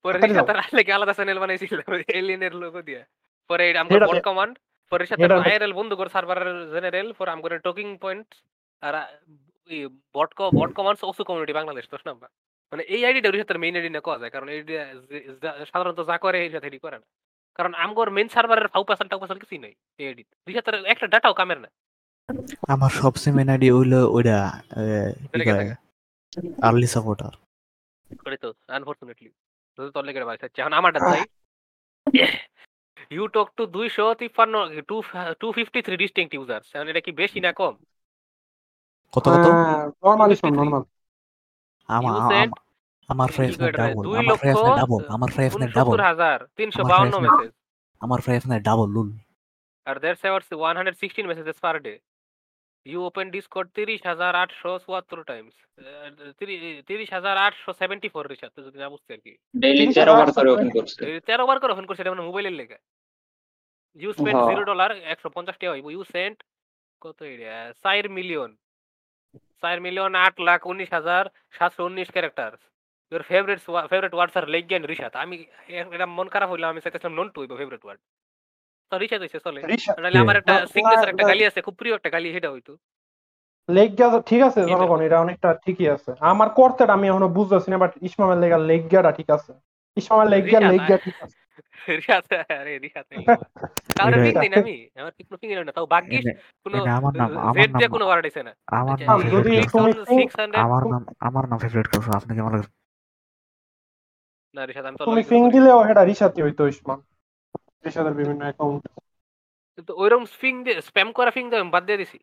পরে 0.03 0.39
আর 0.39 0.57
আলেকে 0.57 0.93
আলাদা 0.93 1.13
চ্যানেল 1.13 1.39
বানাইছিল 1.39 1.79
এলিয়েনের 2.07 2.55
লোগো 2.55 2.81
দিয়ে। 2.81 3.05
পরে 3.47 3.69
এটা 3.69 3.81
এটা- 3.89 4.07
বট 4.07 4.23
কমান্ড 4.23 4.59
পরে 4.89 5.07
এটা- 5.17 5.41
আইআরএল 5.41 5.73
বন্ধ 5.73 5.93
করে 5.93 6.09
সার্ভারের 6.09 6.71
জেনারেল 6.71 7.13
পরে 7.13 7.31
আমগো 7.31 7.49
টকিং 7.49 7.97
পয়েন্ট 7.97 8.27
আর 8.81 8.93
বট 10.15 10.29
কো 10.39 10.45
bot 10.59 10.71
commands 10.77 11.01
osu 11.09 11.21
community 11.27 11.53
Bangladesh 11.59 11.85
দশ 11.93 12.03
নাম্বার 12.09 12.29
মানে 12.71 12.83
এই 12.95 13.01
আইডিটা 13.07 13.29
রিশাদের 13.29 13.57
মেইন 13.63 13.73
আইডি 13.77 13.89
না 13.95 14.01
কোয়া 14.05 14.17
যায়? 14.21 14.31
কারণ 14.35 14.47
এই 14.55 14.61
সাধারণত 15.71 15.99
যা 16.09 16.17
করে 16.25 16.37
এই 16.45 16.51
সাথে 16.55 16.67
করে 16.85 16.97
না। 17.01 17.07
কারণ 17.57 17.71
আমগোর 17.83 18.09
মেইন 18.15 18.27
সার্ভারের 18.35 18.67
ফাউ 18.73 18.83
পাসাল 18.89 19.07
টাউ 19.11 19.19
পাসাল 19.23 19.37
কিছুই 19.41 19.61
নাই 19.65 19.73
এই 20.01 20.05
আইডি 20.09 20.23
রিশাদের 20.47 20.75
একটা 20.93 21.05
ডাটাও 21.13 21.33
কামের 21.39 21.59
না। 21.63 21.69
আমার 22.73 22.91
সবচেয়ে 23.01 23.35
মেন 23.37 23.49
আইডি 23.53 23.67
হইল 23.75 23.93
ওইটা? 24.15 24.37
আর্লি 26.67 26.87
সাপোর্টার 26.95 27.33
করে 28.23 28.37
তো 28.43 28.49
আনফরচুনেটলি 28.77 29.29
যদি 29.77 29.89
তোর 29.95 30.03
লেগে 30.07 30.19
থাকছে। 30.43 30.59
এখন 30.61 30.73
আমারটা 30.79 30.99
চাই। 31.07 31.21
ইউ 33.15 33.23
টক 33.35 33.47
টু 33.57 33.63
দুইশো 33.75 34.05
তিপ্পান্ন 34.19 34.55
two 34.89 34.97
two 35.41 35.47
fifty 35.57 35.79
three 35.85 35.95
distinct 36.03 36.33
users 36.37 36.67
এখন 36.75 36.87
এটা 36.91 37.01
কি 37.05 37.11
বেশি 37.21 37.39
না 37.45 37.51
কম? 37.59 37.73
কত 39.13 39.25
কত? 39.27 39.47
নর্মাল 40.03 40.29
53 40.33 40.53
নর্মাল 40.59 40.83
আমার 41.89 42.13
আমার 43.09 43.29
কি 43.29 43.33
ফ্রাইফ 43.35 43.53
ডাবল 43.79 44.03
আমার 44.11 44.25
লক্ষ 44.29 44.41
ফ্রাইফ 44.41 44.59
ডাবল 44.79 45.01
আমার 45.15 45.29
ফ্রেশ 45.35 45.51
ফ্রাইফ 45.53 45.71
ডাবল 45.77 45.91
উনসত্তর 45.91 46.07
হাজার 46.09 46.37
তিনশো 46.57 46.79
আমার 46.79 46.91
বাউন্ন 46.91 47.13
friends 47.13 47.25
মেসেজ 47.25 47.51
আমার 48.01 48.19
ফ্রাইফ 48.25 48.43
double 48.67 48.87
lol 48.95 49.09
R 49.87 49.95
saver 50.21 50.41
one 50.53 50.73
hundred 50.77 50.97
messages 51.29 51.57
per 51.65 51.75
day 51.85 51.93
you 52.85 52.99
open 53.09 53.27
Discord 53.35 53.67
তিরিশ 53.77 54.01
হাজার 54.05 54.33
আটশো 54.43 54.71
চুয়াত্তর 54.85 55.19
টাইমস 55.23 55.55
তিরিশ 56.89 57.09
হাজার 57.13 57.35
আটশো 57.37 57.71
সেভেন্টি 57.81 58.09
ফোর 58.13 58.23
রিসার্চ 58.27 58.55
যদি 58.67 58.77
না 58.77 58.87
বুঝতে 58.89 59.09
আর 59.13 59.21
কি। 59.25 59.33
ডেইলি 59.55 59.81
তিনশো 59.81 59.99
তেরো 59.99 60.13
বার 60.19 60.29
করে। 60.37 60.49
ওপেন 60.51 60.69
করছে। 60.69 60.99
এই 61.05 61.19
তেরো 61.27 61.43
বার 61.47 61.57
করে 61.61 61.73
ফোন 61.77 61.85
করছে 61.87 62.01
এটা 62.03 62.13
মানে 62.13 62.27
মোবাইলের 62.29 62.55
লেগে। 62.59 62.77
ইউ 63.95 64.09
স্পেন্ড 64.13 64.37
হ্যাঁ। 64.37 64.49
জিরো 64.49 64.63
ডলার 64.63 64.91
একশো 65.13 65.29
পঞ্চাশ 65.35 65.55
টাকা 65.59 65.73
হইব 65.73 65.87
ইউ 65.95 66.01
সেন্ট 66.15 66.37
কত 67.01 67.19
এটা 67.33 67.53
চার 67.83 68.05
মিলিয়ন 68.17 68.49
চার 69.63 69.81
মিলিয়ন 69.81 70.15
আট 70.15 70.41
লাখ 70.41 70.65
উনিশ 70.65 70.89
হাজার 70.93 71.23
সাতশো 71.51 71.85
উনিশ 71.85 72.11
character 72.11 72.51
your 73.11 73.21
favourite 73.21 73.59
favourite 73.89 74.13
words 74.13 74.37
আর 74.37 74.47
লেগিয়ান 74.47 74.83
রিসাত 74.85 75.15
আমি 75.15 75.45
এটা 75.91 76.05
মন 76.05 76.27
খারাপ 76.27 76.49
হইল 76.49 76.63
আমি 76.63 76.81
চাইতেছিলাম 76.81 77.13
নন 77.13 77.29
টু 77.29 77.39
ফেভারিট 77.57 77.85
ওয়ার্ড 77.85 78.01
তো 78.91 78.97
রিসাত 78.97 79.21
হইছে 79.21 79.39
চলে 79.39 79.61
রিশাদ 79.61 79.99
নাহলে 79.99 80.19
আমার 80.19 80.35
একটা 80.35 80.65
সিগনেচার 80.65 81.09
একটা 81.09 81.27
গালি 81.27 81.45
আছে 81.45 81.61
খুব 81.61 81.75
প্রিয় 81.75 81.95
একটা 81.95 82.09
গালি 82.09 82.33
সেটা 82.33 82.51
হইতো। 82.51 82.77
লেগ 83.69 83.97
গিয়া 83.97 84.21
ঠিক 84.21 84.41
আছে 84.41 84.59
এটা- 84.59 84.69
জনগণ 84.69 85.01
এটা 85.01 85.19
অনেকটা 85.19 85.53
ঠিকই 85.65 85.87
আছে। 85.89 86.11
আমার 86.19 86.49
করতেটা 86.49 86.93
আমি 86.93 87.07
এখনও 87.07 87.29
বুঝতেছি 87.29 87.71
না 87.71 87.77
বাট 87.77 87.91
ইসমামের 88.01 88.37
লেগা 88.37 88.57
লেগ 88.57 88.91
গিয়াটা 88.91 89.11
ঠিক 89.11 89.29
আছে। 89.29 89.53
ঠিক 91.85 92.09
আছে। 92.09 92.35
আরে 92.37 92.79
দিন 92.79 94.53
আমি 94.53 94.89
আমার 94.95 95.11
কি 95.11 95.23
কোনো 95.23 95.63
না। 95.63 95.71
তাও 95.71 95.85
ভাগ্যিস 95.85 96.25
কোনো 96.63 96.83
আমার 96.83 97.13
নাম 97.17 97.37
আমার 97.37 97.69
নাম 97.69 97.91
কোনো 97.91 98.05
ওয়ার্ড 98.05 98.25
আছে 98.25 98.43
না। 98.43 98.55
আমার 98.67 98.93
আচ্ছা, 98.93 99.05
নাম 99.05 99.21
যদি 99.21 99.43
তুমি 99.43 99.61
ক্লাস 99.61 99.95
ping- 99.95 100.05
সিক্স 100.05 100.39
হান্ড্রেড 100.39 100.63
আমার 100.63 100.83
নাম 100.87 101.05
আমার 101.19 101.47
নাম 101.49 101.59
ফেভারিট 101.59 101.87
ক্লাস 101.87 102.09
আপনি 102.09 102.35
কি 102.35 102.39
আমার 102.39 102.53
না 104.55 104.65
রিসাত 104.65 104.85
আমি 104.85 104.97
তো 104.97 105.05
তুমি 105.05 105.15
লগে 105.15 105.29
ফিং 105.29 105.39
কিছু 105.39 105.51
করি। 105.51 105.59
না। 105.59 105.65
দিলেও 105.65 105.87
সেটা 105.87 106.03
রিশাদই 106.03 106.41
হইতো 106.41 106.67
ইসমাম। 106.67 106.99
রিশাদের 107.85 108.13
বিভিন্ন 108.13 108.41
অ্যাকাউন্ট 108.41 108.87
কিন্তু 109.75 109.93
ওইরকম 109.97 110.25
ফিং 110.25 110.63
দিয়ে 110.63 110.81
স্প্যাম 110.81 111.11
করা 111.11 111.31
ফিং 111.31 111.49
দিয়ে 111.49 111.63
বাদ 111.63 111.85
দিয়ে 111.85 111.97
দিছি। 111.97 112.19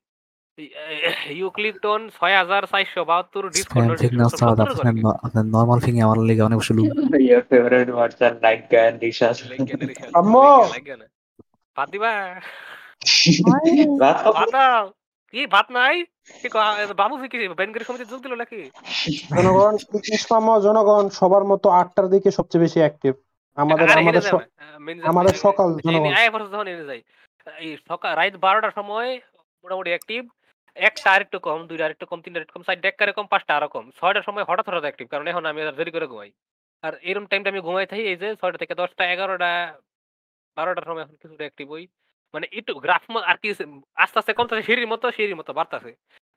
ইউ 1.32 1.46
ক্লিক 1.54 1.76
অন 1.86 2.02
ছয় 2.16 2.34
হাজার 2.40 2.62
চারশো 2.72 3.00
বাহাত্তর 3.10 3.44
স্প্যাম 3.58 3.88
ঠিক 4.00 4.12
না 4.12 4.24
স্যার 4.30 4.56
আপনার 5.24 5.44
নরমাল 5.54 5.78
ফিং 5.84 5.94
আমার 6.06 6.18
লেগে 6.28 6.42
অনেক 6.48 6.58
ইয়োর 7.22 7.44
ফেভারিট 7.50 7.88
ওয়ার্ডস 7.90 8.18
আর 8.22 8.34
লাইক 8.44 8.60
গান 8.72 8.92
রিসাস 8.98 9.36
আম্মু! 10.14 10.48
দাও 14.54 14.84
কি 15.34 15.40
ভাত 15.46 15.66
নাই? 15.78 15.94
বাবু 17.00 17.14
কি 17.22 17.36
ব্যাংকের 17.58 17.82
সমিতি 17.86 18.04
যোগ 18.12 18.20
দিল 18.24 18.34
নাকি? 18.42 18.60
জনগণ 19.36 19.74
জনগণ 20.66 21.04
সবার 21.18 21.44
মতো 21.44 21.66
আটটার 21.80 22.06
দিকে 22.12 22.28
সবচেয়ে 22.38 22.62
বেশি 22.64 22.78
অ্যাক্টিভ 22.80 23.12
আমাদের 23.58 23.86
আমাদের 23.92 24.22
আমাদের 25.10 25.34
সকাল 25.44 25.68
জনগণ। 25.78 26.12
আয় 26.18 26.30
পড়ছে 26.32 26.50
যখন 26.54 26.68
এনে 26.68 26.84
যাই 26.90 27.00
এই 27.46 27.70
সকাল 27.90 28.10
রাত 28.12 28.34
বারোটার 28.44 28.74
সময় 28.78 29.08
মোটামুটি 29.64 29.90
অ্যাক্টিভ 29.90 30.20
একটা 30.78 31.08
আর 31.14 31.20
একটু 31.26 31.38
কম 31.46 31.58
দুইটা 31.68 31.84
আর 31.86 31.92
একটু 31.94 32.06
কম 32.10 32.18
তিনটা 32.24 32.38
একটু 32.42 32.54
কম 32.56 32.62
চারটা 32.68 32.86
একটা 32.90 33.14
কম 33.18 33.26
পাঁচটা 33.32 33.52
আরও 33.58 33.68
কম। 33.74 33.84
ছয়টার 33.98 34.24
সময় 34.28 34.44
হঠাৎ 34.48 34.66
হঠাৎ 34.68 34.84
অ্যাক্টিভ 34.86 35.06
কারণ 35.12 35.26
এখন 35.32 35.44
আমি 35.50 35.60
দেরি 35.78 35.92
করে 35.96 36.06
ঘুমাই। 36.12 36.30
আর 36.82 36.92
এরকম 37.08 37.26
টাইমটা 37.30 37.48
আমি 37.52 37.60
ঘুমাই 37.66 37.86
থাকি 37.92 38.04
এই 38.12 38.16
যে 38.22 38.28
ছয়টা 38.40 38.58
থেকে 38.62 38.74
দশটা 38.82 39.02
এগারোটা 39.14 39.50
বারোটার 40.56 40.86
সময় 40.88 41.02
এখন 41.04 41.16
কিছুটা 41.22 41.44
অ্যাক্টিভ 41.46 41.66
হই। 41.74 41.84
মানে 42.34 42.46
একটু 42.58 42.72
গ্রাফ 42.84 43.04
আর 43.30 43.36
কি 43.42 43.48
আস্তে 44.02 44.16
আস্তে 44.20 44.32
কমতেছে 44.38 44.62
সিঁড়ির 44.68 44.88
মতো 44.92 45.06
সিঁড়ির 45.16 45.36
মতো 45.40 45.52
বাড়তেছে। 45.58 45.90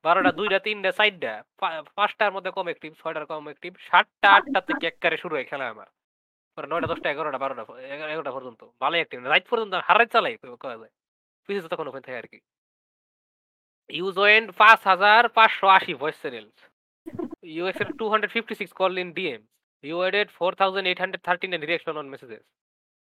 বারোটা 0.05 0.31
দুইটা 0.39 0.57
তিনটা 0.67 0.89
চারটা 0.99 1.31
পাঁচটার 1.97 2.31
মধ্যে 2.35 2.51
কম 2.57 2.65
অ্যাক্টিভ 2.69 2.91
ছয়টার 3.01 3.25
কম 3.31 3.43
অ্যাক্টিভ 3.49 3.71
সাতটা 3.89 4.27
আটটা 4.37 4.59
থেকে 4.67 4.85
একবারে 4.91 5.17
শুরু 5.23 5.33
হয় 5.37 5.47
খেলা 5.51 5.65
আমার। 5.73 5.87
পরে 6.57 6.67
নয়টা 6.71 6.87
দশটা 6.91 7.07
এগারোটা 7.13 7.39
বারোটা 7.43 7.63
এগারোটা 7.95 8.31
পর্যন্ত। 8.35 8.61
ভালো 8.83 8.95
অ্যাক্টিভ 8.99 9.19
রাইট 9.33 9.45
পর্যন্ত 9.51 9.73
হারাই 9.87 10.07
চালাই 10.13 10.33
করা 10.63 10.75
যায়। 10.81 10.93
পিছিয়ে 11.49 11.71
তখন 11.73 11.85
ওখানে 11.89 12.03
থাকে 12.07 12.19
আর 12.23 12.27
কি। 12.33 12.39
ইউজ 13.99 14.15
ওয়েন্ড 14.21 14.47
পাঁচ 14.61 14.79
হাজার 14.91 15.21
পাঁচশো 15.37 15.67
আশি 15.77 15.93
voice 16.01 16.17
channel 16.23 16.45
you 17.55 17.63
exceed 17.71 17.89
two 17.99 18.05
hundred 18.11 18.31
fifty 18.35 18.53
six 18.59 18.71
call 18.79 18.93
in 19.03 19.09
DM 19.19 19.41
you 19.89 19.97
added 20.09 20.27
four 20.37 20.51
thousand 20.61 20.85
eight 20.89 20.99
hundred 21.03 21.23
thirteen 21.27 21.51
an 21.55 21.61
reaction 21.69 21.95
on 22.01 22.07
messages 22.13 22.43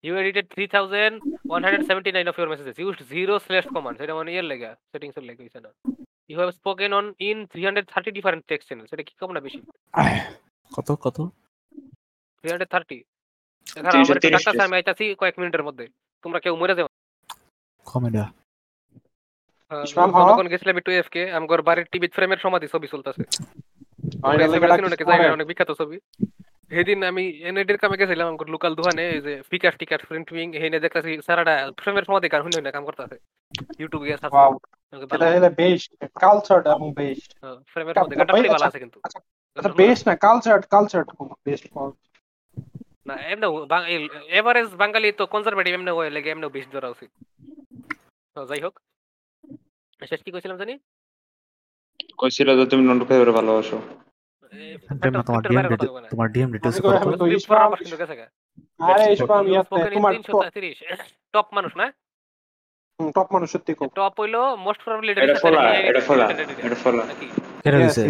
you 0.06 0.12
edited 0.22 0.46
three 0.54 0.64
thousand 0.74 1.16
one 1.50 1.60
hundred 1.64 1.84
seventy 1.88 2.10
nine 2.16 2.26
of 2.30 2.36
your 2.38 2.50
messages 2.52 2.76
use 2.82 2.96
zero 3.12 3.34
slash 3.46 3.66
command 3.74 3.96
সেটা 4.00 4.12
মানে 4.18 4.30
ইয়ের 4.34 4.46
লেগা 4.52 4.70
settings 4.92 5.14
এর 5.18 5.24
লেগে 5.28 5.42
হয়েছে 5.44 5.60
না। 5.64 5.70
You 6.30 6.36
have 6.40 6.50
spoken 6.58 6.90
on 6.98 7.06
in 7.28 7.38
three 7.50 7.62
hundred 7.66 7.86
thirty 7.92 8.10
different 8.18 8.42
text 8.50 8.66
channel 8.68 8.86
সেটা 8.90 9.02
কি 9.08 9.14
কম 9.20 9.30
না 9.36 9.40
বেশি? 9.46 9.60
কত 10.76 10.88
কত? 11.04 11.18
Three 12.38 12.48
hundred 12.52 12.70
thirty. 12.74 12.98
আমি 14.64 14.74
আইতাছি 14.78 15.04
কয়েক 15.20 15.34
মিনিটের 15.40 15.64
মধ্যে। 15.68 15.84
তোমরা 16.24 16.38
কেউ 16.44 16.54
মরে 16.60 16.74
যাও। 16.78 16.88
কমেডা? 17.86 18.24
যখন 19.70 20.46
গেছিলাম 20.48 20.76
একটু 20.76 20.92
এফকে 20.92 21.22
আমার 21.32 21.62
বাড়ির 21.62 21.86
টিভি 21.92 22.08
ফ্রেমের 22.08 22.36
সমাধি 22.36 22.66
ছবি 22.68 22.86
চলতেছে। 22.88 23.22
অনেক 24.22 25.46
বিখ্যাত 25.46 25.70
ছবি। 25.70 25.96
সেদিন 26.70 26.98
আমি 27.04 27.24
এনআইডির 27.42 27.78
কামে 27.78 27.96
গেছিলাম 27.96 28.26
আমার 28.28 28.48
লোকাল 28.48 28.74
দোকানে 28.74 29.04
এই 29.10 29.20
যে 29.20 29.32
টিকার 29.78 30.00
প্রিন্টিং 30.08 30.46
হেনে 30.52 30.78
দেখতেছি 30.80 31.12
সারাটা 31.22 31.54
ফ্রেমের 31.76 32.04
সমাধি 32.04 32.28
গান 32.28 32.40
শুনে 32.42 32.72
কাম 32.72 32.84
করতেছে। 32.84 33.16
ইউটিউবে 33.78 34.06
গিয়ে 34.06 34.18
সার্চ 34.18 34.34
Wow, 34.34 34.52
এটা 35.12 35.50
বেস্ট 35.50 35.90
কালচার 36.14 36.60
এবং 36.66 36.92
বেস্ট 36.92 37.30
ফ্রেমের 37.66 37.94
গানটা 37.94 38.32
ভালো 38.32 38.52
আচ্ছা, 38.52 38.66
আছে 38.66 38.78
কিন্তু। 38.78 38.98
আচ্ছা, 39.02 39.20
এটা 39.56 39.68
বেস্ট 39.68 40.08
না 40.08 40.14
কালচার 40.16 40.58
কালচার 40.62 41.02
বেস্ট 41.44 41.64
না 43.06 43.14
এমনি 43.16 43.46
এভারেজ 44.28 44.68
বাঙালি 44.74 45.08
তো 45.12 45.26
কনজারভেটিভ 45.26 45.74
এমনি 45.74 45.90
হয়ে 45.90 46.10
লেগে 46.10 46.30
এমনি 46.30 46.46
বেশি 46.48 46.70
ধরা 46.72 46.88
উচিত। 46.88 47.10
যাই 48.36 48.60
হোক। 48.60 48.74
শেষ 50.00 50.20
কি 50.24 50.30
কইছিলাম 50.34 50.58
জানি? 50.62 50.74
কইছিল 52.20 52.48
যে 52.58 52.64
তুমি 52.70 52.82
নন্টু 52.88 53.04
ফেভারে 53.08 53.32
ভালোবাসো। 53.38 53.78
তোমার 55.28 55.42
ডিএম 55.48 55.64
তোমার 56.12 56.28
ডিএম 56.34 56.48
কই 57.20 57.30
ইসমাম 57.38 57.70
আরে 58.90 59.04
ইয়াতে 59.52 59.88
তোমার 59.96 60.12
টপ 61.34 61.46
মানুষ 61.56 61.72
না? 61.80 61.86
টপ 63.16 63.28
মানুষ 63.34 63.48
সত্যি 63.54 63.72
খুব। 63.78 63.88
টপ 63.98 64.14
হইল 64.20 64.36
মোস্ট 64.66 64.80
প্রবাবলি 64.84 65.10
এটা 65.24 65.36
ফলা 65.44 65.62
এটা 65.90 66.02
ফলা 66.08 66.26
এটা 66.66 66.78
ফলা। 66.84 67.02
কেরা 67.62 67.78
দিছে. 67.84 68.02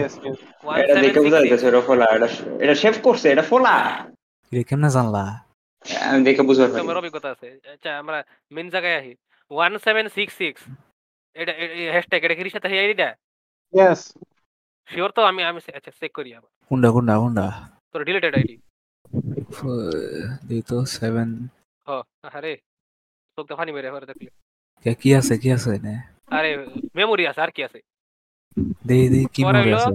এটা 0.83 0.95
দেখে 1.05 1.21
বোঝা 1.25 1.39
যাইতেছে 1.43 1.67
এটা 1.71 1.83
ফলা 1.89 2.07
এটা 2.17 2.29
এটা 2.65 2.75
শেভ 2.83 2.95
করছে 3.07 3.27
এটা 3.35 3.45
ফলা। 3.51 3.75
রে 4.53 4.61
কেমনে 4.69 4.91
জানলা? 4.97 5.25
আমি 6.11 6.21
দেখে 6.27 6.43
বুঝতে 6.49 6.65
পারি। 6.71 6.81
তোমার 6.83 7.01
অভিজ্ঞতা 7.03 7.29
আছে। 7.35 7.49
আচ্ছা 7.75 7.91
আমরা 8.03 8.19
মেন 8.55 8.67
জায়গায় 8.75 8.95
সিক্স 10.17 10.33
সিক্স 10.43 10.61
এটা 11.43 11.53
হ্যাশট্যাগ 11.95 12.21
এটা 12.27 12.35
কির 12.39 12.55
সাথে 12.57 12.69
আইডিটা 12.83 13.09
Yes. 13.75 14.01
শিওর 14.89 15.11
তো 15.17 15.21
আমি 15.31 15.41
আমি 15.51 15.59
আচ্ছা 15.79 15.93
চেক 16.01 16.13
করি 16.19 16.31
আবার। 16.39 16.51
কুন্ডা 16.71 16.89
কুন্ডা 16.95 17.15
কুন্ডা 17.23 17.47
তোর 17.93 18.01
ডিলিটেড 18.09 18.35
আইডি 18.39 18.55
দিই 20.49 20.63
তো 20.71 20.77
সেভেন 20.99 21.29
হ 21.87 21.91
আরে 22.37 22.53
তোকে 23.39 23.49
তো 23.51 23.55
ফানি 23.59 23.71
মেরে 23.77 23.89
হরে 23.93 24.07
দেখলে। 24.11 24.31
কি 25.01 25.09
আছে 25.19 25.35
কি 25.43 25.49
আছে 25.57 25.71
নে 25.87 25.95
আরে 26.37 26.51
মেমোরি 26.99 27.25
আছে 27.31 27.41
আর 27.47 27.51
কি 27.57 27.61
আছে? 27.69 27.79
দেই 28.89 29.05
দেই 29.13 29.25
কি 29.35 29.41
পরে 29.47 29.61
আছে? 29.79 29.95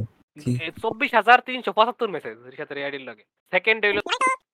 চব্বিশ 0.84 1.12
হাজার 1.20 1.38
তিনশো 1.48 1.72
পঁচাত্তর 1.78 2.10
মেসেজ 2.16 2.36
রিসাতের 2.52 2.78
আইডির 2.88 3.04
লাগে। 3.10 3.24
সেকেন্ড 3.54 3.82
হইল 3.86 4.00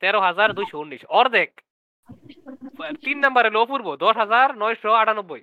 তেরো 0.01 0.19
হাজার 0.27 0.49
দুইশো 0.57 0.75
উনিশ। 0.83 1.01
অর্ধেক। 1.19 1.49
তিন 3.05 3.17
নাম্বার 3.25 3.43
হলো 3.47 3.59
অপূর্ব 3.63 3.87
দশ 4.05 4.15
হাজার 4.21 4.47
নয়শো 4.61 4.89
আটানব্বই। 5.01 5.41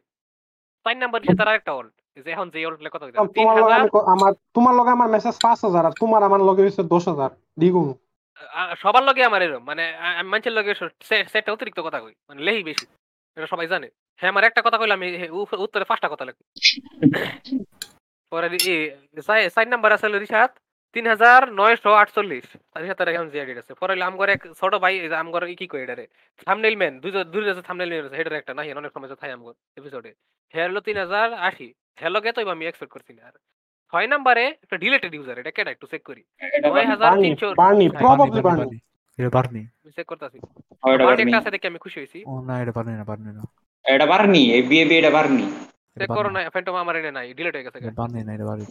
চার 0.86 0.96
নাম্বার 1.02 1.20
রিসাতের 1.22 1.50
আরেকটা 1.50 1.72
অল্ট 1.72 1.94
যে 2.24 2.30
এখন 2.34 2.46
যে 2.54 2.58
কথা 2.94 3.04
কইতাছি। 3.06 3.34
তিন 3.36 3.46
তোমার 3.46 3.56
লগে 3.62 3.76
আমার 4.14 4.32
তোমার 4.56 4.74
লগে 4.78 4.90
আমার 4.96 5.08
মেসেজ 5.14 5.36
পাঁচ 5.44 5.58
হাজার 5.66 5.84
আর 5.88 5.94
তোমার 6.02 6.22
আমার 6.28 6.40
লগে 6.48 6.62
হইছে 6.64 6.82
দশ 6.94 7.04
হাজার 7.08 7.30
দ্বিগুণ 7.60 7.88
সবার 8.82 9.02
লগে 9.08 9.22
আমার 9.28 9.40
এরকম 9.42 9.64
মানে 9.70 9.84
আমি 10.18 10.28
মানুষের 10.32 10.54
লগে 10.58 10.72
সেটা 11.32 11.50
অতিরিক্ত 11.52 11.80
কথা 11.86 11.98
কই 12.00 12.14
মানে 12.28 12.40
লেহি 12.46 12.62
বেশি 12.62 12.84
এটা 13.36 13.48
সবাই 13.52 13.66
জানে। 13.74 13.88
হ্যাঁ 14.20 14.30
আমার 14.32 14.44
একটা 14.44 14.60
কথা 14.66 14.78
কইলাম 14.80 15.00
উত্তরে 15.64 15.84
পাঁচটা 15.90 16.08
কথা 16.12 16.24
লাগবে 16.28 16.44
পরে 18.32 18.48
সাইড 19.54 19.68
নাম্বার 19.68 19.90
আছে 19.96 20.06
রিসাদ 20.16 20.50
তিন 20.96 21.06
হাজার 21.12 21.40
নয়শো 21.60 21.90
আটচল্লিশ। 22.02 22.46
রিসাতের 22.82 23.08
এখন 23.12 23.26
যে 23.32 23.38
আছে। 23.62 23.72
পরে 23.80 23.92
হলো 23.94 24.04
আমগর 24.10 24.28
এক 24.34 24.42
ছোট 24.60 24.72
ভাই 24.84 24.94
আমগর 25.22 25.42
কি 25.60 25.66
কই 25.72 25.80
এটারে? 25.84 26.04
থামনেল 26.46 26.74
ম্যান 26.80 26.94
দুই 27.02 27.10
দুই 27.34 27.42
আছে 27.52 27.62
থামনেল 27.68 27.88
ম্যান 27.90 28.04
আছে 28.08 28.16
হেডার 28.18 28.40
একটা 28.40 28.52
নাই 28.58 28.66
অনেক 28.80 28.90
সময় 28.94 29.08
থাই 29.22 29.30
আমগর 29.36 29.54
এপিসোডে 29.80 30.10
হলো 30.54 30.80
তিন 30.86 30.96
হাজার 31.04 31.28
আশি। 31.48 31.68
হ্যালোগে 32.00 32.30
তো 32.36 32.40
আমি 32.56 32.64
এক্সপেক্ট 32.66 32.92
করছি 32.94 33.12
না। 33.16 33.22
আর 33.28 33.34
ছয় 33.92 34.08
নাম্বারে 34.14 34.44
একটা 34.64 34.76
ডিলেটেড 34.82 35.12
ইউজার 35.16 35.36
এটা 35.42 35.52
কেটা 35.56 35.70
একটু 35.74 35.86
চেক 35.92 36.02
করি। 36.08 36.22
নয় 36.64 36.86
হাজার 36.92 37.12
তিনশো 37.24 37.46
বার্নি 37.62 37.86
প্রবাবলি 38.00 38.40
বার্নি, 38.48 38.78
এটা 39.18 39.30
বার্নি। 39.36 39.62
চেক 39.96 40.06
করতেছি। 40.12 40.38
বার্নি। 41.04 41.22
একটা 41.22 41.38
আছে 41.40 41.50
দেখে 41.54 41.66
আমি 41.72 41.80
খুশি 41.84 41.96
হয়েছি। 42.00 42.18
ও 42.30 42.32
না 42.48 42.54
এটা 42.62 42.72
বার্নি 42.76 42.92
না 43.00 43.04
বার্নি 43.10 43.30
না। 43.38 43.42
এটা 43.84 44.06
বার্নি 44.12 44.42
এই 44.56 44.62
এটা 45.00 45.10
বার্নি। 45.16 45.44
চেক 46.00 46.08
করো 46.18 46.28
না 46.34 46.40
ফ্যান্টম 46.54 46.74
আমার 46.82 46.94
এনে 47.00 47.12
নাই 47.18 47.26
ডিলিট 47.38 47.54
হয়ে 47.56 47.66
গেছে 47.66 47.78
বার্নি 48.00 48.20
না 48.26 48.32
এটা 48.36 48.46
বার্নি 48.50 48.66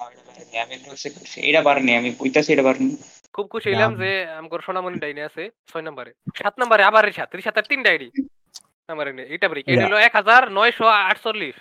না। 0.00 0.62
আমি 0.62 0.74
একটু 0.74 0.90
check 0.90 1.18
করছি। 1.18 1.40
এটা 1.40 1.62
বার্নি 1.62 1.96
আমি 1.96 2.12
কইতাছি 2.12 2.52
এটা 2.52 2.62
বার্নি 2.62 2.96
খুব 3.32 3.46
খুশি 3.46 3.70
হইলাম 3.70 3.94
যে 3.94 4.26
আমগর 4.26 4.60
সোনামণি 4.60 4.98
ডাইনে 4.98 5.22
আছে 5.22 5.50
ছয় 5.72 5.82
নম্বরে। 5.82 6.12
সাত 6.36 6.54
নম্বরে 6.60 6.82
আবার 6.82 7.04
রিসাত 7.04 7.60
তিন 7.68 7.82
ডাইরি। 7.82 8.10
এটা 9.34 9.48
ব্রেক। 9.48 9.68
এটা 9.68 9.86
হলো 9.86 9.96
এক 9.96 10.16
হাজার 10.16 10.52
নয়শো 10.52 10.86
আটচল্লিশ। 10.86 11.54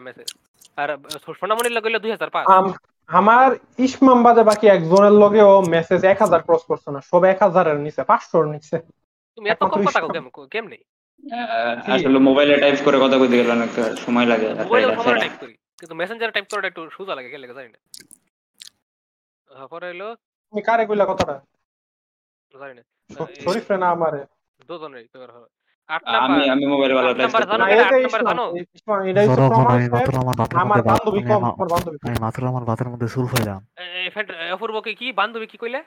মেসেজ 0.00 0.34
আর 0.76 0.98
সোনামণির 1.26 1.72
লগে 1.72 1.88
হলো 1.88 1.98
দুই 1.98 2.10
হাজার 2.10 2.30
পাঁচ। 2.30 2.46
আম- 2.48 2.72
আমার 3.06 3.56
ইসমাম 3.78 4.22
বাদে 4.22 4.42
বাকি 4.42 4.66
একজনের 4.66 5.12
লগেও 5.12 5.62
মেসেজ 5.62 6.04
এক 6.04 6.22
হাজার 6.22 6.42
ক্রস 6.42 6.62
করছে 6.62 6.90
না। 6.90 7.00
সব 7.00 7.24
এক 7.24 7.42
হাজারের 7.42 7.76
নিচে 7.76 8.02
পাঁচশোর 8.02 8.46
নিচে। 8.46 8.78
তুমি 9.36 9.50
এত 9.50 9.58
কম 9.58 9.68
কথা 9.68 10.00
ইসমাম। 10.00 10.28
কেম 10.28 10.46
কেম 10.46 10.66
নেই 10.66 10.84
আহ, 11.32 11.90
আসলে 11.90 12.18
মোবাইলে 12.18 12.60
টাইপ 12.60 12.78
করে 12.84 12.98
কথা 12.98 13.18
কইতে 13.18 13.36
গেলে 13.36 13.50
অনেক 13.50 13.96
সময় 13.98 14.26
লাগে 14.26 14.54
মোবাইলে। 14.54 14.96
টাইপ 14.96 15.32
করি। 15.40 15.54
কিন্তু 15.80 15.94
মেসেঞ্জারে 15.94 16.32
টাইপ 16.32 16.46
করাটা 16.50 16.68
একটু 16.68 16.82
সোজা 16.90 17.14
লাগে 17.14 17.38
লাগে 17.38 17.54
জানি 17.54 17.68
না। 17.68 17.78
পরে 19.66 19.86
হলো 19.88 20.08
তুমি 20.52 20.60
কারে 20.62 20.82
কইলা 20.86 21.04
কথাটা? 21.06 21.34
জানি 22.54 22.74
না। 22.74 22.82
শরীফ 23.44 23.66
রে 23.70 23.76
না 23.76 23.88
আমারে। 23.90 24.20
দুজনের 24.68 25.04
আট 25.88 26.02
আমি 26.06 26.12
নাম্বার 26.14 26.50
আমি 26.50 26.64
মোবাইলে 26.66 26.94
ভালো 26.94 27.10
টাইপ 27.10 27.30
জানো 27.42 27.56
না, 27.58 27.66
কেডা? 27.66 27.74
এটা 27.74 27.86
আট 27.86 27.92
নাম্বার 27.94 28.10
ইসমাম, 28.12 28.28
জানো? 28.30 28.44
ইসমাম, 28.74 28.98
এটা 29.02 29.20
প্রমাণ 29.40 29.66
আমি 29.68 29.84
সাহেব, 29.84 29.94
মাত্র 29.96 30.12
আমার 30.16 30.36
বাতের 30.36 30.56
আমার 30.56 30.68
মধ্যে 30.70 30.82
ভাত- 30.82 30.90
বান্ধবী 30.92 31.20
কম 31.30 31.42
আমার 31.50 31.68
বান্ধবী 31.68 31.96
আমি 32.04 32.18
মাত্র 32.20 32.40
আমার 32.46 32.64
বাতের 32.64 32.88
মধ্যে 32.88 33.08
সুর 33.08 33.26
ফাইলাম 33.26 33.60
এ- 33.76 33.92
এ 33.98 34.10
ফ্রেন্ড 34.10 34.28
অপূর্বকে 34.52 34.92
কি 34.94 35.06
বান্ধবী 35.12 35.46
কি 35.46 35.56
কইলে? 35.58 35.80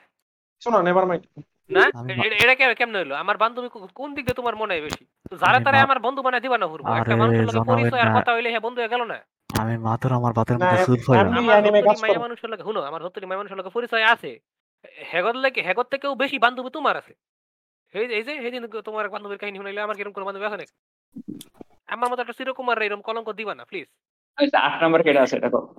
শোনো 0.62 0.78
নেভার 0.82 1.04
মাইন্ড 1.06 1.24
না? 1.70 1.82
এ- 2.26 2.40
এটা 2.44 2.54
কে 2.54 2.74
কেমনে 2.74 2.98
হইল? 2.98 3.12
আমার 3.14 3.36
বান্ধবী 3.36 3.68
কোন 3.94 4.08
দিক 4.14 4.24
দিয়ে 4.24 4.34
তোমার 4.34 4.54
মনে 4.56 4.72
হয় 4.74 4.82
বেশি? 4.82 5.02
তো 5.30 5.34
যারা 5.36 5.58
তারা 5.60 5.78
আমার 5.82 5.98
বন্ধু 5.98 6.20
বানায় 6.22 6.42
দিবা 6.42 6.56
না 6.58 6.66
হুরবো 6.66 6.90
একটা 6.94 7.14
মানুষের 7.16 7.46
পরিচয় 7.70 8.02
আর 8.02 8.10
কথা 8.18 8.30
হইলে 8.32 8.48
হ্যাঁ 8.50 8.60
বন্ধু 8.60 8.78
হয়ে 8.80 8.92
গেল 8.94 9.02
না? 9.04 9.18
আমি 9.58 9.78
মাত্র 9.78 10.12
আমার 10.12 10.32
বাতের 10.32 10.58
না, 10.58 10.70
মধ্যে 10.70 10.84
সুর 10.84 10.98
কাজ 10.98 12.00
মাইয়া 12.00 12.14
করো। 12.14 12.20
মানুষের 12.20 12.50
লগে 12.50 12.62
শুনো 12.62 12.80
আমার 12.82 13.04
হত্তরি 13.04 13.26
মাইয়া 13.26 13.38
মানুষের 13.38 13.56
লগে 13.58 13.70
পরিচয় 13.70 14.04
আছে। 14.04 14.40
হেগর 15.14 15.34
লাগে 15.34 15.62
হেগর 15.62 15.82
থেকেও 15.82 16.14
বেশি 16.14 16.38
বান্ধবী 16.38 16.70
তোমার 16.70 16.96
আছে। 16.96 17.14
এই 17.94 18.04
এই 18.06 18.22
যে 18.22 18.32
এই 18.32 18.50
দিন 18.50 18.66
তোমার 18.66 19.06
এক 19.06 19.12
বান্ধবীর 19.12 19.38
কাহিনী 19.38 19.58
শুনাইলে 19.58 19.80
আমার 19.80 19.96
কীরকম 19.96 20.12
কোনো 20.12 20.26
বান্ধবী 20.26 20.44
আছে 20.44 20.56
নাকি? 20.56 20.74
আমার 21.86 22.10
মতো 22.10 22.20
একটা 22.20 22.32
চিরকুমার 22.38 22.82
এরকম 22.82 23.02
কলঙ্ক 23.02 23.32
দিবা 23.32 23.54
না 23.54 23.64
প্লিজ 23.64 23.86
আট 24.54 24.82
নাম্বার 24.82 25.02
কেটে 25.02 25.18
আছে 25.18 25.40
দেখো। 25.40 25.74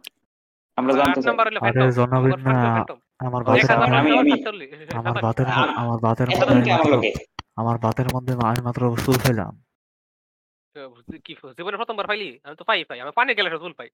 আমরা 0.75 0.93
জানতে 0.93 1.11
আট 1.11 1.15
চাই। 1.15 1.23
নাম্বার 1.25 1.47
হলো 1.47 1.59
আরে 1.59 1.91
ফ্যান্টম 1.91 2.37
না। 2.37 2.75
আমার 3.19 3.43
বাতের 3.43 3.71
আমি- 3.71 4.17
মধ্যে 4.17 4.17
আমি- 4.17 4.97
আমার 4.97 5.23
বাতের 5.23 5.45
আমার 5.47 5.99
বাতের 5.99 6.27
মধ্যে 6.27 6.71
আমার 6.71 7.77
মাত্র 7.77 7.87
বাতের 7.87 8.05
মধ্যে 8.15 8.33
আমি 8.33 8.61
মাত্র 8.63 8.97
সুর 8.97 9.17
ফাইলাম 9.17 9.64
কি 11.25 11.33
জীবনে 11.57 11.77
প্রথমবার 11.81 12.05
পাইলি? 12.09 12.29
আমি 12.45 12.55
তো 12.59 12.63
পাই 12.69 12.79
পাই। 12.89 12.97
আমি 13.03 13.11
পানি 13.19 13.31
গেলে 13.37 13.49
চুল 13.63 13.73
পাই। 13.79 13.89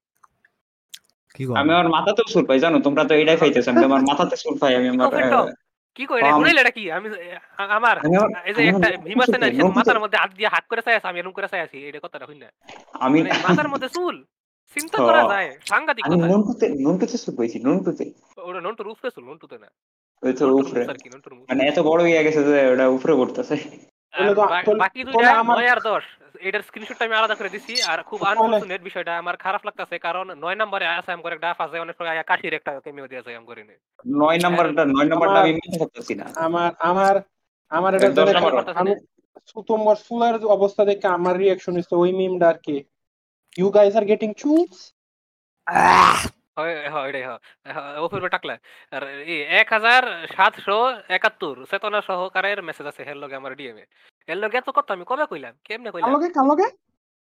কি 1.35 1.41
আমি 1.61 1.71
আমার 1.75 1.89
মাথাতেও 1.95 2.27
সুর 2.33 2.45
পাই 2.49 2.59
জানো? 2.65 2.77
তোমরা 2.85 3.03
তো 3.09 3.13
এটাই 3.21 3.37
খাইতেছো 3.41 3.69
আমি 3.73 3.83
আমার 3.89 4.01
মাথাতে 4.09 4.35
পাই 4.61 4.73
আমি 4.79 4.87
আমার 4.93 5.07
কি 5.97 6.03
কই 6.09 6.19
শুনাইলে 6.37 6.61
এটা 6.63 6.73
কি? 6.77 6.83
আমি 6.97 7.07
আমার 7.77 7.95
এই 8.47 8.53
যে 8.55 8.61
একটা 8.71 8.87
আছে 9.23 9.37
না 9.41 9.47
মাথার 9.77 9.99
মধ্যে 10.03 10.17
হাত 10.21 10.31
দিয়ে 10.37 10.49
হাত 10.55 10.65
করে 10.69 10.81
চাই 10.85 10.95
আছে 10.97 11.07
আমি 11.11 11.17
এরকম 11.19 11.35
করে 11.37 11.47
চাই 11.53 11.61
আছি 11.65 11.77
এটা 11.89 11.99
কথাটা 12.05 12.25
হই 12.29 12.37
না। 12.43 12.47
আমি 13.05 13.17
মানে 13.23 13.31
মাথার 13.47 13.69
মধ্যে 13.73 13.89
চুল 13.97 14.15
চিন্তা 14.75 14.97
করা 15.07 15.21
যায় 15.31 15.49
সাংঘাতিক 15.71 16.03
আমি 16.05 16.15
কথা। 16.15 16.27
নন্টুতে 16.33 16.65
নন্টুতে 16.85 17.17
বইছি 17.37 17.57
নন্টুতে। 17.67 18.05
ওটা 18.47 18.61
নন্টুর 18.65 18.87
উপরে 18.93 19.09
চুল 19.15 19.23
নন্টুতে 19.29 19.57
না। 19.63 19.69
ওই 20.23 20.33
তো 20.39 20.43
উপরে। 20.59 20.81
মানে 21.49 21.61
এত 21.69 21.77
বড় 21.89 21.99
হয়ে 22.05 22.25
গেছে 22.27 22.41
যে 22.49 22.57
ওটা 22.73 22.85
উপরে 22.97 23.13
পড়তেছে। 23.19 23.55
বাকি 24.83 24.99
দুইটা 25.07 25.29
নয় 25.51 25.69
আর 25.75 25.79
দশ। 25.91 26.05
এটার 26.41 26.63
স্ক্রিনশটটা 26.67 27.03
আমি 27.05 27.15
আলাদা 27.15 27.35
করে 27.35 27.49
দিছি 27.49 27.73
আর 27.91 27.99
খুব 28.03 28.19
আনফরচুনেট 28.23 28.81
বিষয়টা 28.83 29.11
আমার 29.17 29.35
খারাপ 29.37 29.61
লাগতেছে 29.65 29.95
কারণ 29.99 30.25
নয় 30.43 30.57
নম্বরে 30.61 30.85
আছে 30.89 31.09
আমি 31.11 31.23
করে 31.23 31.37
ডাফ 31.37 31.57
আছে 31.61 31.77
অনেক 31.79 31.95
সময় 31.97 32.11
আয়া 32.11 32.23
কাশির 32.23 32.53
একটা 32.53 32.71
কেমিও 32.85 33.07
দিয়ে 33.07 33.21
আছে 33.21 33.31
আমি 33.35 33.47
করে 33.47 33.63
নি। 33.63 33.75
নয় 34.19 34.39
নাম্বারটা 34.39 34.83
নয় 34.85 35.07
নাম্বারটা 35.07 35.39
আমি 35.41 35.53
মিস 35.53 35.73
করতেছি 35.79 36.13
না। 36.15 36.25
আমার 36.37 36.71
আমার 36.81 37.15
আমার 37.71 37.91
এটা 37.95 38.07
আমি 38.75 38.91
তোমার 39.67 39.97
চুলের 40.07 40.35
অবস্থা 40.47 40.83
দেখে 40.85 41.07
আমার 41.07 41.35
রিয়াকশন 41.37 41.73
হচ্ছে 41.77 41.95
ওই 41.95 42.11
মিমটা 42.11 42.47
আর 42.49 42.57
কি। 42.57 42.77
ইউ 43.55 43.67
গাইজ 43.69 43.93
আর 43.97 44.05
গেটিং 44.05 44.29
হয় 46.57 46.75
হয় 46.87 47.11
হয়। 47.21 47.39
আর 48.91 49.03
এক 49.61 49.67
হাজার 49.73 50.03
সাতশো 50.35 50.77
একাত্তর 51.09 51.55
চেতনা 51.71 51.99
সহকারের 52.01 52.59
মেসেজ 52.61 52.85
আছে 52.87 53.01
হের 53.03 53.17
লগে 53.17 53.35
আমার 53.35 53.53
ডিএমএ 53.55 53.85
এর 54.27 54.37
লগে 54.37 54.55
এত 54.57 54.69
কথা 54.77 54.91
আমি 54.93 55.05
কবে 55.05 55.25
কইলাম? 55.31 55.53
কেমনে 55.65 55.89
কইলাম? 55.93 56.07
কালকে 56.07 56.29
কালকে 56.37 56.67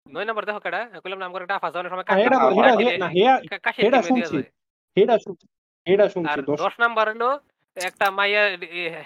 নয় 0.06 0.26
নাম্বার 0.28 0.44
দেখো 0.48 0.60
কেডা? 0.60 0.80
কইলাম 1.02 1.20
নাম 1.22 1.30
করে 1.34 1.44
ডাফ 1.50 1.62
আছে 1.66 1.76
অনেক 1.78 1.90
সময় 1.92 2.06
কাটা 2.08 2.20
এটা 2.20 2.38
এটা 2.60 2.72
না 3.02 3.08
হেয়া 3.16 3.34
এটা 3.86 4.00
শুনছি। 4.02 4.36
এটা 4.96 5.16
শুনছি 5.18 5.46
এটা 5.86 6.06
শুনছি 6.14 6.28
আর 6.30 6.38
দশ 6.42 6.58
দশ 6.62 6.74
নাম্বার 6.84 7.06
হলো 7.12 7.30
একটা 7.88 8.06
মাইয়া 8.18 8.42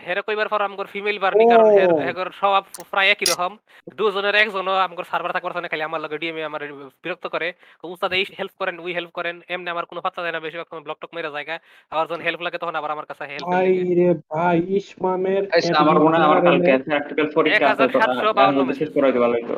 হেরে 0.04 0.22
কইবার 0.26 0.48
পর 0.52 0.60
আমগর 0.66 0.86
ফিমেল 0.92 1.18
বার্নি 1.24 1.44
কারণ 1.52 1.66
হেগর 2.06 2.28
সব 2.40 2.62
প্রায় 2.92 3.08
একই 3.14 3.26
রকম। 3.32 3.52
দুজনের 3.98 4.36
একজন 4.42 4.66
আমগর 4.86 5.06
সার্ভার 5.10 5.34
থাকবার 5.34 5.52
না 5.64 5.70
খালি 5.72 5.84
আমার 5.88 6.00
লগে 6.04 6.16
ডিএমএ 6.22 6.48
আমার 6.50 6.62
বিরক্ত 7.04 7.26
করে। 7.34 7.48
উস্তাদ 7.94 8.10
এই 8.18 8.24
হেল্প 8.38 8.54
করেন 8.60 8.76
উই 8.84 8.92
হেল্প 8.98 9.10
করেন 9.18 9.36
এমনি 9.54 9.68
আমার 9.74 9.86
কোনো 9.90 10.00
পাত্তা 10.04 10.20
দেয় 10.22 10.34
না 10.34 10.40
বেশিরভাগ 10.44 10.68
সময় 10.70 10.84
ব্লক 10.86 10.98
টক 11.02 11.10
মেরে 11.16 11.30
জায়গা। 11.36 11.54
আবার 11.92 12.04
যখন 12.08 12.22
হেল্প 12.26 12.40
লাগে 12.46 12.58
তখন 12.62 12.76
আবার 12.80 12.90
আমার 12.94 13.06
কাছে 13.10 13.24
হেল্প 13.32 13.46
ভাই 13.54 13.70
রে 13.98 14.08
ভাই 14.32 14.58
ইসমামের 14.80 15.42
আমার 15.82 15.96
মনে 16.04 16.16
হয় 16.16 16.26
আমার 16.28 16.40
কালকে 16.46 16.72
প্র্যাকটিক্যাল 16.86 17.28
পরীক্ষা 17.36 17.66
আছে 17.72 17.84
তো 17.86 17.98
1752 17.98 18.62
আমি 18.64 18.74
শেষ 18.80 18.90
করে 18.94 19.06
দিতে 19.08 19.20
ভালো 19.24 19.34
হতো 19.38 19.54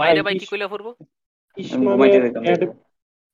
বাইরে 0.00 0.20
ভাই, 0.20 0.24
ভাই 0.26 0.34
কি 0.40 0.46
কইলে 0.50 0.66
পড়ব 0.72 0.86
ইসমামের 1.56 2.22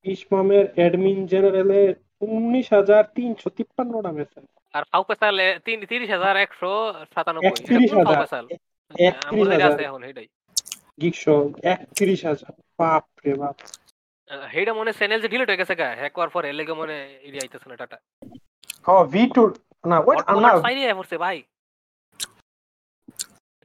ইসমামের 0.06 0.64
অ্যাডমিন 0.77 1.18
জেনারেলে 1.32 1.81
উনিশ 2.23 2.67
হাজার 2.77 3.03
তিনশো 3.17 3.49
তিপ্পান্নটা 3.57 4.11
মেসেজ 4.19 4.45
আর 4.75 4.83
ফাউ 4.91 5.03
পেসাল 5.09 5.37
তিরিশ 5.91 6.09
হাজার 6.17 6.35
একশো 6.45 6.71
সাতানব্বই। 7.15 7.49
এটা 7.49 7.59
একত্রিশ 7.61 7.91
হাজার। 8.01 8.45
একত্রিশ 9.09 9.49
হাজার। 9.55 9.71
আছে 9.71 9.83
এখন 9.89 10.03
হেডাই। 10.09 10.29
গিকশো 11.03 11.35
একত্রিশ 11.75 12.21
হাজার। 12.29 12.53
বাপ। 12.81 13.05
রে 13.25 13.33
বাপ 13.43 13.57
হেডা 14.55 14.73
মনে 14.81 14.93
চ্যানেল 14.99 15.19
যে 15.25 15.29
ডিলিট 15.33 15.49
হয়ে 15.51 15.61
গেছে 15.63 15.75
গা 15.81 15.89
হ্যাক 16.01 16.13
করার 16.17 16.33
পরে 16.35 16.47
এর 16.51 16.57
লেগে 16.61 16.75
মনে 16.81 16.97
ইডি 17.29 17.39
আইতেছে 17.43 17.67
না 17.71 17.77
টাটা। 17.81 17.99
ও 18.93 18.95
ভি 19.13 19.23
টু 19.35 19.43
না 19.85 19.97
ওয়েট 20.07 20.19
না। 20.45 20.51
সাইডে 20.65 20.83
আইছে 20.91 21.17
ভাই। 21.25 21.39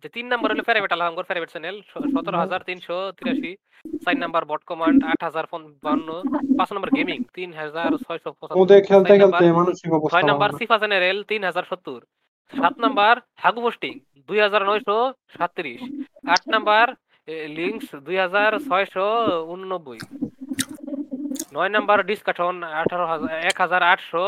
আচ্ছা 0.04 0.16
তিন 0.18 0.28
নাম্বার 0.28 0.50
হলো 0.52 0.64
ফেরাবেট 0.64 0.92
আলহামগর 0.92 1.26
ফেরাবেট 1.30 1.50
চ্যানেল 1.50 1.76
সতেরো 1.92 2.38
হাজার 2.44 2.62
তিনশো 2.68 2.96
তিরাশি। 3.18 3.52
চার 4.06 4.18
নাম্বার 4.18 4.44
বট 4.46 4.62
কমান্ড 4.70 5.00
আট 5.04 5.24
হাজার 5.24 5.46
বান্ন 5.84 6.08
পাঁচ 6.58 6.70
নাম্বার 6.74 6.92
গেমিং 6.98 7.20
তিন 7.34 7.50
হাজার 7.54 7.90
ছয়শো 7.98 8.30
ছয় 8.40 8.82
খেলতে 8.88 9.14
নাম্বার- 9.18 9.54
মানসিক 9.54 9.90
অবস্থা 9.94 10.16
ছয় 10.16 10.28
নাম্বার 10.28 10.50
ভালো 10.50 10.58
না। 10.58 10.60
সিফা 10.60 10.78
জেনারেল 10.78 11.18
তিন 11.24 11.42
হাজার 11.44 11.66
সত্তর। 11.70 12.00
সাত 12.54 12.76
নাম্বার 12.78 13.16
হাগু 13.36 13.62
পোস্টিং 13.62 13.94
দুই 14.28 14.40
হাজার 14.40 14.62
নয়শো 14.70 14.98
সাতত্রিশ। 15.38 15.82
আট 16.28 16.44
নাম্বার 16.48 16.86
লিঙ্কস 17.58 17.90
দুই 18.08 18.18
হাজার 18.18 18.52
ছয়শো 18.60 19.08
উননব্বই। 19.54 20.00
নয় 21.52 21.72
নাম্বার 21.76 21.98
ডিসকাশন 22.10 22.56
আঠারো 22.82 23.06
হাজার 23.12 23.30
এক 23.50 23.58
হাজার 23.64 23.82
আটশো 23.92 24.24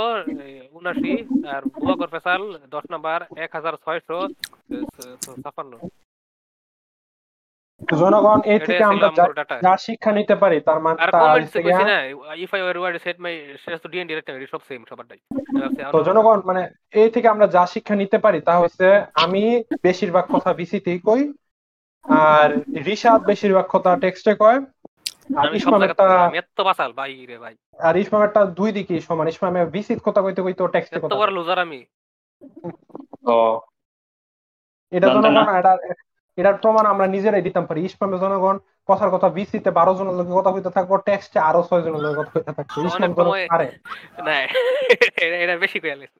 উনাশি 0.74 1.14
আর 1.54 1.62
বুয়াকর 1.76 2.10
ফেসাল 2.14 2.41
দশ 2.76 2.86
নাম্বার 2.94 3.20
এক 3.38 3.52
হাজার 3.58 3.74
ছয়শো 3.84 4.18
ছাপান্ন 5.44 5.74
জনগণ 8.02 8.40
এই 8.45 8.60
থেকে 8.60 8.84
আমরা 8.86 9.08
যা 9.66 9.74
শিক্ষা 9.86 10.12
নিতে 10.12 10.36
পারি 10.44 10.58
তার 10.68 10.80
মানে 10.86 10.98
আর 11.00 11.12
কমেন্টস 11.14 11.54
কইছি 11.56 11.84
না 11.86 11.98
if 12.44 12.52
I 12.56 12.62
word 12.62 12.98
set 13.06 13.18
my 13.26 13.34
শেষ 13.64 13.80
ডিএন 13.91 14.08
সব 14.54 14.62
সেম 14.70 14.82
সবারটাই 14.90 15.22
তো 15.94 16.00
জনগণ 16.08 16.40
মানে 16.50 16.62
এই 16.94 17.10
থেকে 17.14 17.28
আমরা 17.34 17.48
যা 17.56 17.64
শিক্ষা 17.74 17.95
নিতে 18.02 18.18
পারি 18.26 18.40
তা 18.48 18.54
হচ্ছে 18.62 18.88
আমি 19.24 19.44
বেশিরভাগ 19.84 20.26
কথা 20.34 20.52
বিসিতেই 20.54 21.00
কই 21.08 21.22
আর 22.26 22.50
রিশাদ 22.88 23.20
বেশিরভাগ 23.32 23.66
কথা 23.74 23.91
টেক্সটে 24.04 24.34
কয় 24.36 24.60
আর 27.80 27.98
ইসমামেরটা 27.98 28.45
দুই 28.45 28.72
দিকেই 28.72 29.02
সমান। 29.02 29.28
ইসমামে 29.28 29.66
বিসিত 29.66 30.00
কথা 30.00 30.22
কইতে 30.22 30.41
কইতে 30.41 30.68
টেক্সটে 30.68 31.00
কথা 31.00 31.16
বড় 31.16 31.32
লুজার 31.32 31.60
আমি। 31.60 31.86
ও। 33.26 33.60
এটা 34.91 35.08
জনগণ 35.08 35.56
এটা 35.56 35.78
এটার 36.38 36.54
প্রমাণ 36.54 36.86
আমরা 36.86 37.08
নিজেরাই 37.08 37.41
দিতাম 37.41 37.66
পারি। 37.66 37.86
ইসমামে 37.86 38.20
জনগণ 38.20 38.58
কথার 38.88 39.10
কথা 39.10 39.30
বিসিতে 39.30 39.72
বারো 39.72 39.95
জনের 39.95 40.14
লোকের 40.14 40.34
কথা 40.34 40.52
কইতে 40.52 40.70
থাকব 40.70 40.98
টেক্সটে 40.98 41.40
আরও 41.40 41.64
ছয় 41.64 41.82
জনের 41.82 42.02
লোকের 42.02 42.41
কথা 42.41 42.64
কইতে 42.64 42.98
থাকব। 42.98 43.34
পারে। 43.50 43.72
না 44.24 44.41
এটা- 44.41 45.24
এটা 45.24 45.58
বেশি 45.58 45.80
কইয়া 45.80 45.95
লাগছে 45.95 46.20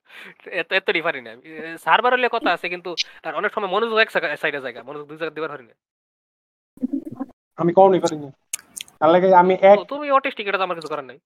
এত 0.50 0.72
এত 0.74 0.92
পারি 1.04 1.22
না। 1.22 1.36
সার্ভার 1.78 2.14
হলে 2.14 2.30
কথা 2.32 2.54
আছে 2.54 2.70
কিন্তু 2.70 2.96
আর 3.24 3.36
অনেক 3.36 3.54
সময় 3.54 3.68
মনোযোগ 3.68 3.98
এক 3.98 4.12
সাইডে 4.12 4.62
জায়গা 4.62 4.84
মনোযোগ 4.84 5.08
দুই 5.08 5.18
জায়গা 5.18 5.34
দিবার 5.34 5.50
পারি 5.50 5.64
না। 5.64 5.74
আমি 7.58 7.74
কমই 7.74 8.00
পারিনি 8.00 8.32
তার 9.04 9.12
লাগে 9.14 9.30
আমি 9.42 9.54
এক 9.64 9.78
তুমি 9.92 10.08
অটিস্টিক 10.12 10.46
এটা 10.48 10.60
তো 10.60 10.66
আমার 10.68 10.78
কিছু 10.80 10.90
করার 10.92 11.06
নাই। 11.06 11.18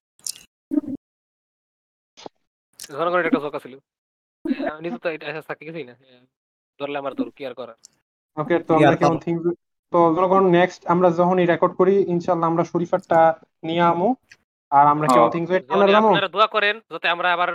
জনগণের 2.80 3.28
একটা 3.28 3.60
ছিল। 3.66 3.74
নিজে 4.82 4.98
তো 5.04 5.08
এটা 5.16 5.28
থাকে 5.50 5.64
কিছুই 5.68 5.86
না। 5.90 5.96
ধরলে 6.80 6.98
আমার 7.02 7.14
তোর 7.20 7.30
কি 7.36 7.42
আর 7.46 7.54
করা 7.54 7.74
ওকে 8.38 8.56
তো 8.68 8.72
আমরা 8.78 8.98
কেমন 9.02 9.18
থিংস 9.26 9.44
তো 9.94 10.00
জনগণ 10.16 10.44
নেক্সট 10.58 10.82
আমরা 10.94 11.08
যখনই 11.20 11.46
রেকর্ড 11.46 11.74
করি 11.80 11.94
ইনশাআল্লাহ 12.14 12.48
আমরা 12.52 12.64
শরীফারটা 12.72 13.20
নিয়ে 13.64 13.84
আমু। 13.92 14.08
আর 14.72 14.86
আমরা 14.94 15.08
কেমন 15.08 15.22
হ্যাঁ। 15.22 15.34
থিংস 15.36 15.50
আমরা 15.74 15.88
জানো 15.88 16.08
আপনারা 16.08 16.30
দোয়া 16.36 16.48
করেন 16.56 16.76
যাতে 16.92 17.08
আমরা 17.16 17.28
আবার 17.36 17.50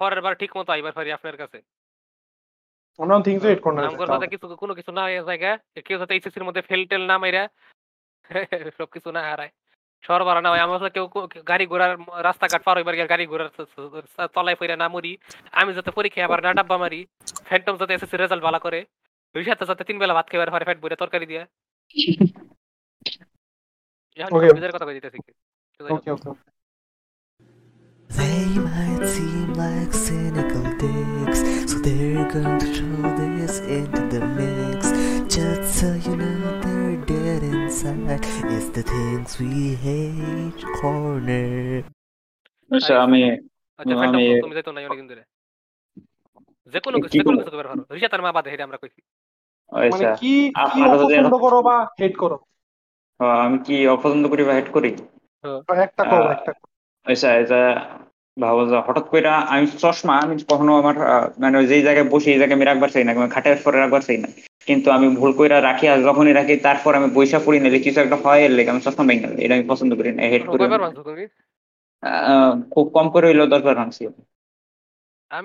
পরের 0.00 0.20
বার 0.24 0.34
ঠিক 0.42 0.50
মতো 0.58 0.70
আইবার 0.72 0.94
পারি 0.98 1.10
আপনার 1.12 1.36
কাছে। 1.36 1.58
আমরা 2.98 3.14
থিংস 3.28 3.42
ওয়েট 3.44 3.60
করতে 3.64 3.80
নাম 3.80 3.94
করে 4.00 4.28
কিছু 4.34 4.46
কোনো 4.62 4.72
কিছু 4.78 4.90
না 4.92 5.02
হয়ে 5.06 5.22
জায়গা 5.22 5.50
কেউ 5.86 5.96
যাতে 6.00 6.12
এইচএসসির 6.14 6.46
মধ্যে 6.48 6.62
ফেল 6.62 6.82
টেল 6.90 7.02
না 7.06 7.16
মাইরা 7.18 7.44
সব 8.78 8.88
কিছু 8.94 9.08
না 9.10 9.22
হারায়। 9.28 9.52
সরবরাহ 10.06 10.42
না 10.44 10.48
হয় 10.52 10.62
আমার 10.66 10.78
কেউ 10.96 11.06
গাড়ি 11.50 11.64
ঘোড়ার 11.72 11.92
রাস্তাঘাট 12.28 12.62
পার 12.66 12.76
হইবার 12.78 12.94
গাড়ি 13.12 13.24
ঘোড়ার 13.32 13.48
তলায় 14.34 14.56
ফিরে 14.60 14.76
না 14.82 14.86
মরি। 14.94 15.12
আমি 15.60 15.70
যাতে 15.76 15.90
পরীক্ষায় 15.98 16.26
আবার 16.28 16.40
না 16.46 16.50
ডাব্বা 16.58 16.76
মারি 16.82 17.00
ফ্যান্টম 17.48 17.74
যাতে 17.80 17.92
এসএসসি 17.96 18.16
রেজাল্ট 18.16 18.42
ভালো 18.48 18.58
করে। 18.66 18.80
ওই 19.34 19.44
সাথে 19.48 19.64
সাথে 19.70 19.82
তিন 19.88 19.96
বেলা 20.02 20.14
ভাত 20.18 20.26
খাইবার 20.30 20.50
পরে 20.54 20.64
পেট 20.68 20.78
ভরে 20.82 20.96
তরকারি 21.02 21.26
দিয়া। 21.30 21.42
কথা 24.74 24.86
কই 24.88 24.94
দিতেছি 24.98 25.18
ওকে 25.80 26.10
ওকে 26.16 26.30
They 28.10 28.44
might 28.66 29.04
seem 29.14 29.48
like 29.54 29.92
cynical 30.06 30.64
dicks, 30.80 31.40
so 31.70 31.76
they're 31.84 32.26
going 32.34 32.58
to 32.62 32.68
throw 32.76 33.04
this 33.18 33.54
into 33.78 34.02
the 34.12 34.20
mix. 34.36 34.80
Just 35.34 35.62
so 35.78 35.88
you 36.06 36.14
know 36.16 36.59
dead 37.30 37.42
inside. 37.44 38.24
It's 38.48 38.68
the 38.70 38.82
things 38.84 39.30
we 39.40 39.54
hate 39.78 40.62
corner. 40.78 41.82
আচ্ছা 42.70 42.94
আমি 43.06 43.20
আচ্ছা 43.78 43.94
ফ্যান্টম 43.94 44.18
আমি- 44.18 44.42
তুমি 44.42 44.54
যাইতো 44.54 44.70
না 44.72 44.80
অনেকদিন 44.80 45.08
ধরে 45.08 45.22
যে 46.72 46.78
কোনো 46.80 46.96
কিছু 46.96 47.12
কি 47.12 47.18
যে 47.18 47.24
কোনো 47.24 47.36
করব? 47.36 47.40
কিছু 47.40 47.50
কইবার 47.52 47.68
পারো 47.70 47.82
রিশা 47.94 48.08
তার 48.08 48.22
মা 48.22 48.30
বাদে 48.32 48.48
এটা 48.50 48.64
আমরা 48.64 48.78
কইছি। 48.82 49.00
মানে 49.72 49.86
আচ্ছা 49.86 50.08
কি 50.20 50.32
কি 50.66 50.80
অপছন্দ 50.86 51.34
করো 51.44 51.58
বা 51.62 51.76
হেট 52.00 52.14
করো? 52.16 52.36
আমি 53.42 53.58
কি 53.66 53.76
অপছন্দ 53.86 54.24
করি 54.28 54.42
বা 54.44 54.52
হেড 54.54 54.68
করি? 54.72 54.90
একটা 55.86 56.02
করো 56.04 56.26
একটা 56.30 56.52
আচ্ছা 57.06 57.28
এটা 57.42 57.60
ভাবো 58.36 58.60
যে 58.70 58.76
হঠাৎ 58.86 59.06
করে 59.12 59.20
আমি 59.52 59.64
চশমা 59.82 60.14
আমি 60.24 60.34
কখনো 60.50 60.72
আমার 60.80 60.96
মানে 61.42 61.56
যেই 61.70 61.82
জায়গায় 61.86 62.08
বসে 62.12 62.28
এই 62.30 62.38
জায়গায় 62.40 62.56
আমি 62.58 62.66
রাখবার 62.66 62.90
চাই 62.94 63.04
না 63.04 63.12
খাটের 63.34 63.58
পরে 63.64 63.76
রাখবার 63.78 64.02
চাই 64.08 64.18
না। 64.24 64.28
কিন্তু 64.68 64.88
আমি 64.96 65.06
ভুল 65.18 65.30
করে 65.38 65.48
রাখি 65.60 65.84
আর 65.92 65.98
যখনই 66.08 66.34
রাখি 66.34 66.54
তারপর 66.66 66.92
আমি 66.94 67.08
বৈশা 67.16 67.38
পড়ি 67.44 67.58
নিলে 67.60 67.78
কিছু 67.86 67.98
একটা 68.00 68.16
হয় 68.24 68.40
এর 68.46 68.52
লেগে 68.56 68.70
আমি 68.72 68.80
চশমা 68.86 69.04
ভেঙে 69.08 69.28
নিই। 69.28 69.42
এটা 69.44 69.54
আমি 69.56 69.66
পছন্দ 69.72 69.90
করি 69.98 70.10
না 70.12 70.22
হেড 70.32 70.42
করি 71.04 71.24
খুব 72.74 72.86
কম 72.96 73.06
করে 73.14 73.26
হইলেও 73.28 73.52
দরকার 73.54 73.74
ভাঙছি 73.80 74.02
আমি। 74.10 74.22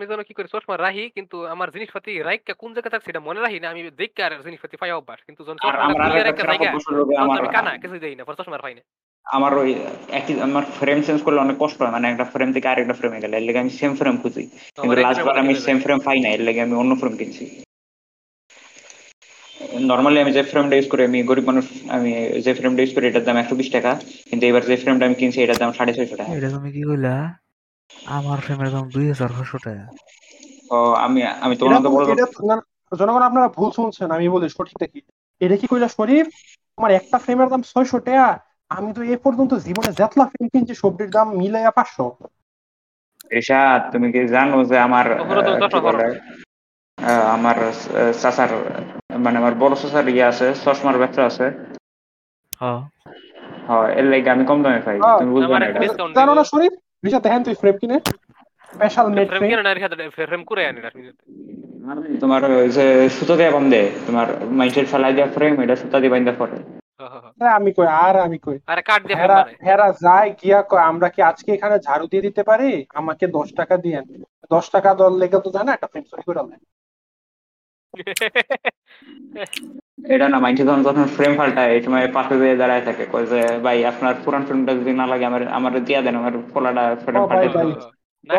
যেন 0.09 0.21
কি 0.27 0.33
করি 0.37 0.47
চশমা 0.53 0.75
রাহি 0.77 1.03
কিন্তু 1.17 1.35
আমার 1.53 1.67
জিনিসপাতি 1.75 2.11
রাইকা 2.27 2.53
কোন 2.61 2.69
জায়গা 2.75 2.89
থাকছে 2.93 3.07
সেটা 3.09 3.21
মনে 3.27 3.39
রাখি 3.41 3.57
না 3.59 3.67
আমি 3.73 3.81
দেখে 4.01 4.21
আর 4.25 4.31
জিনিসপাতি 4.47 4.75
পাই 4.81 4.91
অভ্যাস 4.91 5.19
কিন্তু 5.27 5.41
যখন 5.47 5.57
আরেকটা 6.05 6.43
রাখা 6.43 6.65
যে 7.09 7.15
আমি 7.23 7.47
কানা 7.55 7.71
কিছু 7.83 7.95
দেই 8.03 8.15
না 8.17 8.23
পরে 8.25 8.39
চশমার 8.39 8.63
পাই 8.65 8.75
না। 8.77 8.83
আমার 9.27 9.51
ওই 9.57 9.69
একই 10.11 10.33
আমার 10.41 10.63
ফ্রেম 10.77 10.99
চেঞ্জ 11.01 11.19
করলে 11.23 11.39
অনেক 11.39 11.57
কষ্ট 11.59 11.77
হয়। 11.81 11.93
মানে 11.95 12.05
একটা 12.07 12.25
ফ্রেম 12.33 12.49
থেকে 12.53 12.67
আরেকটা 12.67 12.95
ফ্রেমে 12.99 13.23
গেলে। 13.23 13.33
এর 13.37 13.45
লেগে 13.47 13.59
আমি 13.59 13.71
সেম 13.79 13.91
ফ্রেম 13.95 14.15
খুঁজি। 14.17 14.43
কিন্তু 14.75 14.83
আমার 14.83 14.97
লাস্ট 15.05 15.21
বার 15.27 15.35
আমি 15.43 15.53
সেম 15.65 15.77
ফ্রেম 15.79 15.99
পাই 16.05 16.17
না 16.19 16.29
এর 16.29 16.41
লেগে 16.47 16.61
আমি 16.61 16.75
অন্য 16.75 16.91
ফ্রেম 16.95 17.13
কিনছি। 17.17 17.43
নর্মালি 19.89 20.17
আমি 20.19 20.31
যে 20.31 20.43
ফ্রেমটা 20.43 20.75
ইউজ 20.75 20.87
করি 20.91 21.01
আমি 21.03 21.19
গরিব 21.23 21.45
মানুষ 21.45 21.65
আমি 21.89 22.11
যে 22.45 22.51
ফ্রেমটা 22.53 22.81
ইউজ 22.81 22.91
করি 22.95 23.05
এটার 23.07 23.25
দাম 23.27 23.37
একশো 23.37 23.55
বিশ 23.55 23.69
টাকা। 23.71 23.91
কিন্তু 24.29 24.43
এবার 24.45 24.61
যে 24.69 24.75
ফ্রেমটা 24.77 25.03
আমি 25.05 25.15
কিনছি 25.15 25.37
এটার 25.41 25.59
দাম 25.61 25.71
সাড়ে 25.77 25.91
ছয়শো 25.93 26.15
টাকা। 26.15 26.33
এটা 26.37 26.49
তুমি 26.55 26.69
কি 26.71 26.81
কইলা? 26.83 27.15
আমার 28.17 28.37
ফ্রেমের 28.41 28.69
দাম 28.71 28.85
দুই 28.95 29.05
হাজার 29.11 29.31
পাঁচশো 29.35 29.57
টাকা। 29.65 29.85
ও 30.71 30.77
আমি 31.05 31.19
আমি 31.45 31.53
তোমার 31.59 31.75
মতো 31.75 31.89
বড় 31.95 32.05
না, 32.49 32.55
জনগণ 32.91 33.23
আপনারা 33.29 33.47
ভুল 33.57 33.69
শুনছেন 33.77 34.09
আমি 34.11 34.25
বলি 34.29 34.47
সঠিকটা 34.49 34.85
কি 34.93 34.99
এটা 35.41 35.55
কি 35.57 35.65
কইলা 35.71 35.89
শরীফ? 35.97 36.27
আমার 36.77 36.91
একটা 36.91 37.17
ফ্রেমের 37.23 37.47
দাম 37.51 37.61
ছয়শো 37.71 37.97
টাকা 37.99 38.27
আমি 38.71 38.89
তো 38.93 39.01
এ 39.05 39.15
পর্যন্ত 39.25 39.51
জীবনে 39.65 39.91
যেতলা 39.99 40.25
ফ্রেম 40.31 40.45
কিনছি 40.53 40.73
সবটির 40.81 41.09
দাম 41.15 41.27
মিলাইয়া 41.39 41.71
পাঁচশো। 41.77 42.05
রিশাদ 43.31 43.81
তুমি 43.93 44.07
কি 44.13 44.21
জানো 44.35 44.57
যে 44.69 44.77
আমার 44.87 45.05
আমার 47.35 47.57
চাচার 48.21 48.49
মানে 49.23 49.35
আমার 49.41 49.53
বড় 49.61 49.73
চাচার 49.81 50.05
ইয়ে 50.09 50.25
আছে 50.31 50.47
চশমার 50.63 50.97
ব্যবসা 51.01 51.21
আছে। 51.29 51.45
হ্যাঁ। 52.53 52.79
হয় 53.69 53.89
এর 53.99 54.05
লাগে 54.11 54.29
আমি 54.35 54.43
কম 54.49 54.59
দামে 54.63 54.81
পাই 54.87 54.97
হ্যাঁ, 54.97 55.17
তুমি 55.19 55.31
বুঝবে 55.35 55.55
না 55.55 55.67
জানো 56.17 56.31
না 56.39 56.43
শরীফ? 56.51 56.73
দেখেন 57.23 57.41
তুই 57.45 57.55
ফ্রেম 57.61 57.75
কিনে। 57.81 57.97
স্পেশাল 58.69 59.05
ফ্রেম 59.29 59.43
কিনে 59.43 59.63
না 59.63 59.71
ফ্রেম 60.19 60.41
করে 60.49 60.61
আনি 60.69 60.79
না 60.81 60.89
তোমার 62.23 62.41
ওই 62.59 62.69
যে 62.77 62.85
সুতো 63.15 63.33
দিয়ে 63.39 63.51
বান্ধে 63.55 63.81
তোমার 64.07 64.27
মাইটের 64.57 64.85
ফেলাই 64.91 65.13
দেওয়া 65.17 65.29
ফ্রেম 65.35 65.53
এটা 65.63 65.75
সুতা 65.81 65.97
দিয়ে 66.01 66.13
বান্ধা 66.13 66.33
পড়ে 66.41 66.57
আমি 67.57 67.71
কই 67.77 67.87
আর 68.01 68.15
আমি 68.17 68.37
কই 68.37 68.57
আরে 68.67 68.81
দিয়ে 69.03 69.17
হেরা 69.21 69.39
হেরা 69.67 69.87
যায় 70.03 70.29
গিয়া 70.41 70.59
কয় 70.61 70.83
আমরা 70.91 71.07
কি 71.09 71.19
আজকে 71.21 71.49
এখানে 71.53 71.75
ঝাড়ু 71.79 72.05
দিয়ে 72.11 72.25
দিতে 72.27 72.41
পারি 72.43 72.69
আমাকে 72.93 73.25
দশ 73.37 73.47
টাকা 73.59 73.75
দিয়েন 73.77 74.05
দশ 74.51 74.65
টাকা 74.75 74.89
দল 74.93 75.13
লেগে 75.21 75.39
তো 75.41 75.49
জানা 75.51 75.71
একটা 75.73 75.87
চুরি 76.09 76.23
করে। 76.27 76.41
এটা 80.13 80.25
না 80.27 80.37
মাইন্ডে 80.39 80.63
যখন 80.63 80.81
যখন 80.83 81.05
ফ্রেম 81.15 81.33
পাল্টায় 81.37 81.71
এই 81.75 81.81
সময় 81.85 82.07
পাশে 82.17 82.35
দিয়ে 82.41 82.55
দাঁড়ায় 82.55 82.83
থাকে 82.87 83.03
কয় 83.05 83.25
যে 83.25 83.39
ভাই 83.65 83.77
আপনার 83.91 84.13
পুরান 84.23 84.43
ফ্রেমটা 84.47 84.71
যদি 84.79 84.91
না 84.93 85.05
লাগে 85.11 85.25
আমার 85.25 85.43
আমার 85.49 85.71
দিয়া 85.87 86.01
দেন 86.01 86.15
আমার 86.15 86.33
পোলাটা 86.53 86.83
ফ্রেম 87.03 87.15
ও 88.29 88.37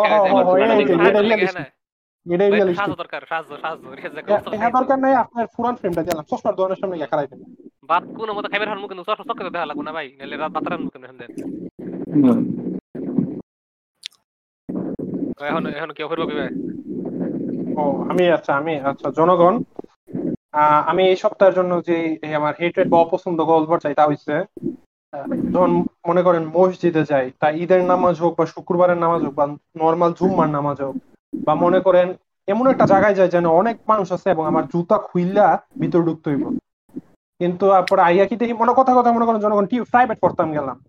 ও, 2.27 2.36
খাই 2.43 2.61
ও, 2.61 2.62
যায়। 2.62 2.62
ও, 2.62 2.66
এই 2.66 2.66
যে, 2.66 2.74
সাহায্য 2.74 2.77
এটা 2.77 2.77
লাগে 2.77 2.77
realistic। 2.77 2.78
না। 2.78 2.86
এটাই 2.86 2.89
রিয়েলিস্টিক 2.89 3.01
দরকার 3.03 3.23
সাহায্য 3.31 3.51
সাহায্য 3.57 3.85
রিসার্চ 3.97 4.74
দরকার 4.77 4.98
নাই 4.98 5.15
আপনার 5.24 5.47
পুরান 5.55 5.74
ফ্রেমটা 5.81 6.03
দিলাম 6.03 6.24
চশমার 6.31 6.55
দোকানের 6.59 6.78
সামনে 6.81 6.97
গিয়ে 6.98 7.11
খারাই 7.12 7.28
দেন 7.31 7.40
বাদ 7.90 8.03
কোনো 8.16 8.32
মতো 8.36 8.47
খাইবার 8.48 8.69
হারমু 8.70 8.86
কিন্তু 8.89 9.05
চশমা 9.05 9.24
চক্কে 9.28 9.44
দেখা 9.47 9.69
লাগবো 9.70 9.82
না 9.82 9.93
ভাই 9.93 10.07
নাহলে 10.19 10.36
রাত 10.36 10.51
বাতারান 10.55 10.81
মুখে 10.85 10.98
হেন 11.03 11.16
দেন 11.20 11.31
এখন 15.47 15.62
এখন 15.73 15.90
কেউ 15.97 16.07
করব 16.11 16.23
ভাই 16.31 16.51
ও 17.77 17.82
আমি 18.11 18.24
আচ্ছা 18.36 18.53
আমি 18.61 18.74
আচ্ছা 18.90 19.09
জনগণ 19.19 19.55
আহ, 20.55 20.81
আমি 20.90 21.03
এই 21.05 21.16
সপ্তাহের 21.16 21.55
জন্য 21.55 21.73
যে 21.89 21.97
আমার 22.36 22.55
হেট্রেড 22.61 22.89
বা 22.89 22.98
অপছন্দ 23.01 23.39
গল্প 23.44 23.70
চাই 23.77 23.94
তা 23.94 24.05
হচ্ছে 24.07 24.35
যখন 25.53 25.73
মনে 26.09 26.23
করেন 26.23 26.43
মসজিদে 26.55 27.03
যাই 27.05 27.27
তা 27.40 27.47
ঈদের 27.62 27.82
নামাজ 27.85 28.15
হোক 28.23 28.32
বা 28.39 28.44
শুক্রবারের 28.47 28.98
নামাজ 28.98 29.20
হোক 29.24 29.35
বা 29.35 29.44
নর্মাল 29.77 30.11
জুম্মার 30.19 30.51
নামাজ 30.51 30.77
হোক 30.81 30.94
বা 31.45 31.55
মনে 31.55 31.81
করেন 31.81 32.15
এমন 32.47 32.67
একটা 32.67 32.87
জায়গায় 32.87 33.15
যায় 33.15 33.29
যেন 33.29 33.47
অনেক 33.47 33.77
মানুষ 33.89 34.13
আছে 34.13 34.31
এবং 34.31 34.47
আমার 34.47 34.67
জুতা 34.67 34.99
খুইলা 34.99 35.63
ভিতরে 35.81 36.03
ঢুকতে 36.03 36.31
হইব। 36.31 36.59
কিন্তু 37.39 37.71
তারপরে 37.71 38.03
আইয়া 38.03 38.27
কি 38.27 38.37
দেখি 38.37 38.53
মনে 38.53 38.73
কথা 38.77 38.95
কথা 38.95 39.13
মনে 39.13 39.27
করেন 39.27 39.41
জনগণ 39.41 39.67
টি 39.67 39.81
প্রাইভেট 39.81 40.19
পড়তাম 40.21 40.53
গেলাম। 40.53 40.85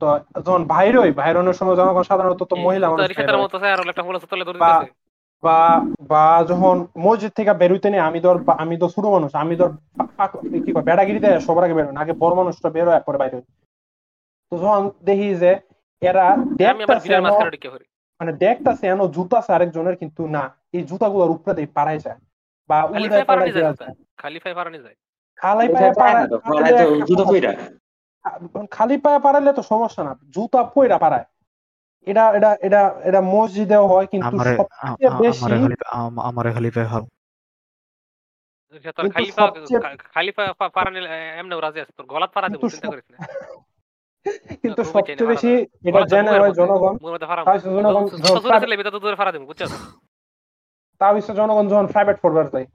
তো 0.00 0.18
যখন 0.40 0.64
বাইরে 0.64 0.98
হই 0.98 1.12
বাইরনের 1.12 1.52
সময় 1.52 1.76
জনগণ 1.76 2.02
সাধারণত 2.02 2.42
তো 2.42 2.56
মহিলা 2.56 2.90
মানুষ 2.90 3.06
বা- 4.58 4.84
বা 5.42 5.84
বা 6.00 6.44
যখন 6.48 6.86
মসজিদ 6.98 7.32
থেকে 7.32 7.52
বেরোইতে 7.52 7.90
নেই 7.90 8.00
আমি 8.00 8.20
ধর 8.20 8.36
আমি 8.48 8.76
তো 8.76 8.88
ছোট 8.88 9.04
মানুষ 9.04 9.34
আমি 9.34 9.56
ধর 9.56 9.70
কি 10.64 10.72
কয় 10.72 10.82
বেড়াগিরিতে 10.82 11.40
সবার 11.40 11.64
আগে 11.64 11.74
বেরোয় 11.74 11.96
আগে 11.96 12.12
বড় 12.12 12.34
মানুষটা 12.34 12.70
বেরোয় 12.70 13.00
পরে 13.00 13.18
বাইরে 13.18 13.40
তো 14.50 14.58
যখন 14.58 14.90
দেখি 15.04 15.34
যে 15.34 15.60
এরা 16.00 16.36
পড়ি 18.20 18.26
মানে 18.26 18.32
দেখতাছে 18.38 18.86
এনো 18.86 19.08
জুতা 19.08 19.38
আছে 19.38 19.52
আরেকজনের 19.52 19.96
কিন্তু 19.96 20.22
না। 20.26 20.42
এই 20.72 20.82
জুতাগুলোর 20.82 21.30
উপরে 21.30 21.54
দিয়ে 21.54 21.68
পারাই 21.74 21.98
যায়। 21.98 22.18
বা 22.70 22.76
খালি 22.82 23.02
উল্টায় 23.02 23.24
ফাই 23.24 23.52
যায় 23.52 23.74
খালি 24.16 24.38
ফাই 24.38 24.54
পারানি 24.54 24.78
যায়। 24.78 24.96
খালি 25.36 25.64
এটা 25.64 25.74
পায়ে 25.74 25.92
পায় 25.94 26.14
পাড়ায় 26.28 26.28
তো 26.28 27.06
জুতো 27.08 27.24
পইরা। 27.24 27.50
খালি 28.70 28.96
পায়ে 28.98 29.20
পারাইলে 29.20 29.52
তো 29.52 29.62
সমস্যা 29.62 30.02
না। 30.04 30.12
জুতা 30.30 30.60
পইরা 30.64 30.98
পারায় 30.98 31.26
এটা 32.06 32.24
এটা 32.30 32.50
এটা 32.62 32.80
এটা 33.04 33.20
মসজিদেও 33.20 33.84
হয় 33.86 34.06
কিন্তু 34.06 34.36
সবচেয়ে 34.38 35.10
বেশি 35.20 35.44
আমারে 35.44 35.56
খালি 35.62 35.76
আম- 35.92 36.20
আমারে 36.20 36.50
খালি 36.52 36.70
পাই 36.70 36.84
হাল 36.84 37.04
খালি 39.14 39.30
পা 39.32 39.44
সবচেয়ে- 39.46 39.82
খা- 39.82 39.96
খালি 40.14 40.30
পা 40.32 40.42
পা- 40.58 40.68
পারানি 40.68 40.98
রাজি 41.60 41.78
আছে 41.80 41.92
তোর 41.96 42.06
গলাত 42.06 42.30
পারা 42.34 42.48
দেবো 42.48 42.64
চিন্তা 42.68 42.88
করিস 42.88 43.06
না। 43.10 43.18
কিন্তু 44.62 44.80
সবচেয়ে 44.92 45.30
বেশি 45.32 45.50
এটা 45.88 46.02
জেনে 46.12 46.30
হয় 46.32 46.54
জনগণ। 46.60 46.94
জনগণ 47.76 48.04
তা 51.00 51.06
হচ্ছে 51.14 51.32
জনগণ 51.40 51.64
যখন 51.72 51.86
প্রাইভেট 51.94 52.16
পড়বার 52.24 52.46
যায় 52.54 52.66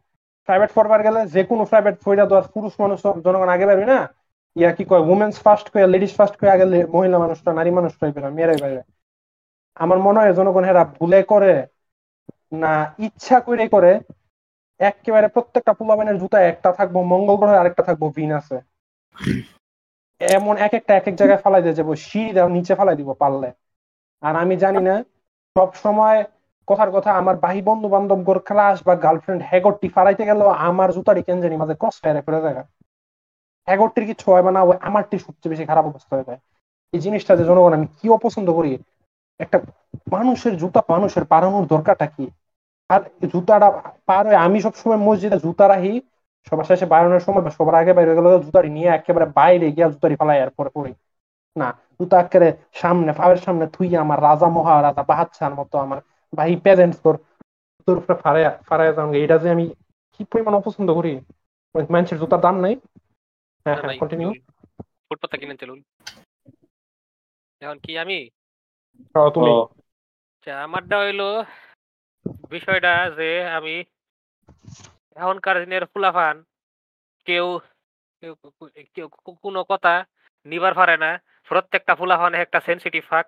প্রাইভেট 0.49 0.71
পড়বার 0.77 0.99
গেলে 1.07 1.19
যে 1.35 1.41
কোনো 1.49 1.63
প্রাইভেট 1.71 1.95
পড়া 2.05 2.25
দেওয়ার 2.29 2.45
পুরুষ 2.53 2.73
মানুষ 2.83 2.97
জনগণ 3.25 3.49
আগে 3.55 3.65
পারবে 3.69 3.85
না। 3.93 3.99
ইয়া 4.55 4.71
কি 4.77 4.83
কয় 4.89 5.03
উমেন্স 5.13 5.35
ফার্স্ট 5.45 5.67
কয়ে 5.73 5.87
লেডিস 5.93 6.13
ফার্স্ট 6.17 6.35
কয়ে 6.39 6.53
আগে 6.55 6.65
মহিলা 6.95 7.17
মানুষটা 7.23 7.49
নারী 7.59 7.71
মানুষটাই 7.77 8.11
বেরোয় 8.15 8.33
মেয়েরাই 8.37 8.59
বাইরে 8.63 8.81
আমার 9.77 9.99
মনে 10.05 10.19
হয় 10.21 10.33
জনগণ 10.39 10.63
হেরা 10.67 10.83
ভুলে 10.97 11.19
করে 11.31 11.53
না 12.61 12.73
ইচ্ছা 13.05 13.37
করে 13.47 13.65
করে 13.75 13.91
একেবারে 14.79 15.27
প্রত্যেকটা 15.35 15.73
পোলাবেনের 15.79 16.17
জুতা 16.21 16.39
একটা 16.41 16.69
থাকব 16.77 16.95
মঙ্গল 17.13 17.35
গ্রহে 17.39 17.59
আরেকটা 17.61 17.83
থাকব 17.87 18.03
ভিনাসে 18.17 18.57
এমন 20.37 20.55
এক 20.57 20.73
একটা, 20.73 20.91
এক 20.95 21.05
এক 21.07 21.15
জায়গায় 21.15 21.41
ফালাই 21.45 21.61
দিয়ে 21.61 21.77
যাব, 21.79 21.89
সিঁড়ি 22.07 22.31
নিচে 22.57 22.73
ফালাই 22.75 22.95
দিব 22.95 23.09
পারলে 23.13 23.49
আর 24.23 24.33
আমি 24.35 24.55
জানি 24.63 24.81
না, 24.89 24.95
সব 25.55 25.69
সময় 25.83 26.17
কথার 26.67 26.89
কথা, 26.91 27.11
আমার 27.11 27.35
বাহি 27.35 27.61
বন্ধু 27.61 27.87
বান্ধব 27.87 28.19
গোর 28.23 28.39
ক্লাস 28.39 28.77
বা 28.87 28.93
গার্লফ্রেন্ড 28.95 29.41
হ্যাগরটি 29.49 29.87
ফালাইতে 29.95 30.23
গেলেও 30.25 30.49
আমার 30.69 30.89
জুতারি 30.95 31.21
কেন 31.27 31.37
জানি 31.41 31.55
মাঝে 31.61 31.75
কষ্ট 31.79 32.01
হয় 32.05 32.23
করে 32.27 32.39
জায়গা 32.41 32.63
হ্যাগরটির 33.67 34.05
কিছু 34.07 34.25
হয় 34.31 34.43
বা 34.43 34.51
না 34.51 34.61
হয়, 34.61 34.79
আমারটি 34.81 35.15
সবচেয়ে 35.19 35.51
বেশি 35.53 35.63
খারাপ 35.65 35.85
অবস্থা 35.85 36.13
হয়ে 36.15 36.27
যায়। 36.27 36.39
এই 36.93 36.99
জিনিসটা 36.99 37.33
যে 37.35 37.43
জনগণ, 37.45 37.73
আমি 37.73 37.87
কি 37.97 38.05
অপছন্দ 38.09 38.47
করি? 38.51 38.71
একটা 39.39 39.57
মানুষের 40.11 40.53
জুতা 40.57 40.81
মানুষের 40.89 41.25
পারানোর 41.25 41.65
দরকারটা 41.65 42.07
কি? 42.15 42.25
আর 42.89 43.01
জুতাটা 43.33 43.67
পার 44.05 44.23
হয়ে 44.27 44.43
আমি 44.45 44.57
সবসময় 44.61 44.99
মসজিদে 45.07 45.37
জুতা 45.39 45.65
রাখি 45.67 45.93
সবার 46.47 46.65
শেষে 46.65 46.85
বাইরের 46.85 47.25
সময় 47.25 47.43
বা 47.45 47.51
সবার 47.57 47.75
আগে 47.75 47.91
বাইরে 47.93 48.13
গেলে 48.17 48.29
জুতারি 48.45 48.69
নিয়ে 48.69 48.89
একেবারে 48.89 49.25
বাইরে 49.35 49.67
গিয়া 49.75 49.87
জুতারি 49.93 50.15
ফালাই 50.19 50.37
এরপরে 50.39 50.69
পড়ি। 50.75 50.91
না 51.55 51.67
জুতা 51.97 52.15
একেবারে 52.19 52.49
সামনে 52.73 53.11
পায়ের 53.19 53.39
সামনে 53.45 53.65
থুই 53.73 53.89
আমার 54.03 54.19
রাজা 54.21 54.47
মহারাজা 54.57 55.03
বাহাচ্ছার 55.03 55.53
মতো 55.55 55.75
আমার 55.77 55.99
ভাই 56.33 56.51
প্যারেন্টস 56.65 56.97
তোর 57.01 57.15
তোর 57.87 57.95
উপরে 57.97 58.15
ফারায় 58.23 58.47
ফারায় 58.67 58.93
যান 58.97 59.07
এটা 59.17 59.37
যে 59.43 59.47
আমি 59.55 59.65
কি 60.13 60.21
পরিমাণ 60.31 60.53
অপছন্দ 60.55 60.89
করি? 60.97 61.13
ওই 61.75 61.83
মানুষের 61.89 62.17
জুতার 62.21 62.41
দাম 62.41 62.55
নাই? 62.63 62.73
হ্যাঁ 63.65 63.77
হ্যাঁ 63.81 63.93
কন্টিনিউ 64.01 64.29
ফুটপাতে 65.05 65.35
কিনে 65.37 65.55
চলুন। 65.61 65.79
এখন 67.61 67.77
কি 67.85 67.91
আমি? 68.03 68.19
তুমি? 69.35 69.51
আচ্ছা, 70.33 70.51
আমারটা 70.65 70.95
হইল 71.03 71.21
বিষয়টা 72.51 72.93
যে 73.17 73.29
আমি 73.57 73.75
এখনকার 75.19 75.55
দিনের 75.63 75.83
ফুলাফান 75.91 76.35
কেউ 77.27 77.47
কেউ 78.95 79.07
কোনো 79.45 79.61
কথা 79.71 79.93
নিবার 80.51 80.73
পারে 80.79 80.95
না। 81.03 81.11
প্রত্যেকটা 81.49 81.93
ফুলাফান 81.99 82.33
একটা 82.43 82.59
সেন্সিটিভ 82.67 83.03
ফাঁক 83.11 83.25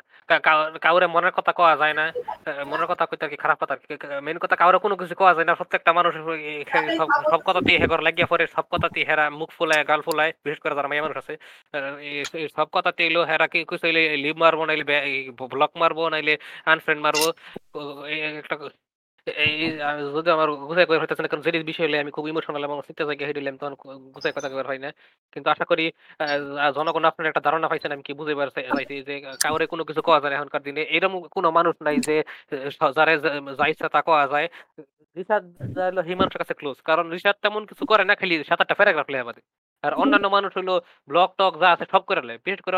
কাউরে 0.85 1.07
মনের 1.15 1.34
কথা 1.38 1.51
কওয়া 1.60 1.73
যায় 1.81 1.95
না। 1.99 2.05
মনের 2.72 2.88
কথা 2.91 3.03
কইতে 3.10 3.26
কি 3.31 3.38
খারাপ 3.43 3.57
কথা? 3.61 3.76
মেন 4.26 4.38
কথা 4.43 4.55
কাউরে 4.61 4.77
কোনো 4.85 4.95
কিছু 5.01 5.15
কওয়া 5.22 5.34
যায় 5.38 5.47
না। 5.49 5.53
প্রত্যেকটা 5.60 5.91
মানুষ 5.97 6.14
সব 7.31 7.39
কথাতেই 7.47 7.77
হেগর 7.81 8.01
লাগিয়া 8.07 8.27
পড়ে। 8.31 8.45
সব 8.55 8.65
কথাতেই 8.73 9.05
হেরা 9.10 9.26
মুখ 9.39 9.49
ফুলায় 9.57 9.84
গাল 9.89 10.01
ফুলায় 10.07 10.31
বিশেষ 10.43 10.60
করে 10.64 10.73
যারা 10.77 10.89
মাইয়া 10.89 11.05
মানুষ 11.05 11.18
আছে। 11.22 11.34
সব 12.57 12.68
কথাতে 12.76 13.01
এলো 13.10 13.22
হেরা 13.30 13.47
কি 13.53 13.60
কিছু 13.69 13.88
লিভ 14.23 14.35
মারবো 14.43 14.64
নাইলে 14.69 14.84
ব্লক 15.53 15.72
মারবো 15.81 16.03
নাইলে 16.14 16.34
আনফ্রেন্ড 16.73 17.01
মারবো। 17.05 17.27
একটা 18.41 18.55
এই 19.27 19.53
যদি 20.15 20.29
আমার 20.35 20.47
গুছাই 20.69 20.85
হইতেছে 21.01 21.21
না 21.23 21.29
কারণ 21.31 21.43
বিষয় 21.71 21.85
হলে 21.87 21.97
আমি 22.03 22.11
খুব 22.15 22.25
ইমোশনাল 22.31 22.63
এবং 22.67 22.77
তখন 23.59 23.73
গুছাই 24.15 24.33
কথা 24.35 24.47
হয় 24.69 24.81
না। 24.85 24.89
কিন্তু 25.33 25.47
আশা 25.53 25.65
করি 25.71 25.83
জনগণ 26.77 27.03
আপনার 27.09 27.29
একটা 27.31 27.41
ধারণা 27.47 27.67
পাইছেন 27.71 27.91
আমি 27.95 28.03
কি 28.07 28.13
বুঝে 28.19 28.35
পারছি 28.39 28.95
যে 29.07 29.13
কাউরে 29.43 29.65
কোনো 29.73 29.83
কিছু 29.89 30.01
কওয়া 30.07 30.19
যায় 30.23 30.33
এখনকার 30.37 30.61
দিনে। 30.67 30.81
এরকম 30.95 31.13
কোনো 31.35 31.47
মানুষ 31.57 31.75
নাই 31.87 31.97
যে 32.07 32.15
যারে 32.97 33.13
যা 33.59 33.65
ইচ্ছা 33.71 33.87
তা 33.95 33.99
কওয়া 34.07 34.23
যায়। 34.33 34.47
রিসার্চ 35.17 35.45
হলো 35.87 36.01
হিমাংশের 36.09 36.39
কাছে 36.41 36.53
ক্লোজ 36.59 36.77
কারণ 36.89 37.05
রিসার্চ 37.15 37.37
তেমন 37.43 37.61
কিছু 37.69 37.83
করে 37.91 38.03
না 38.09 38.13
খালি 38.19 38.33
সাত 38.49 38.59
আটটা 38.63 38.75
প্যারাগ্রাফ 38.79 39.07
বাদে। 39.29 39.41
আর 39.83 39.91
অন্যান্য 40.01 40.27
মানুষ 40.35 40.51
হলো 40.59 40.73
ব্লগ 41.09 41.29
টক 41.39 41.53
যা 41.61 41.67
আছে 41.75 41.85
সব 41.93 42.03
করে 42.09 42.21
লেয়। 42.27 42.39
বিশেষ 42.45 42.61
করে 42.65 42.77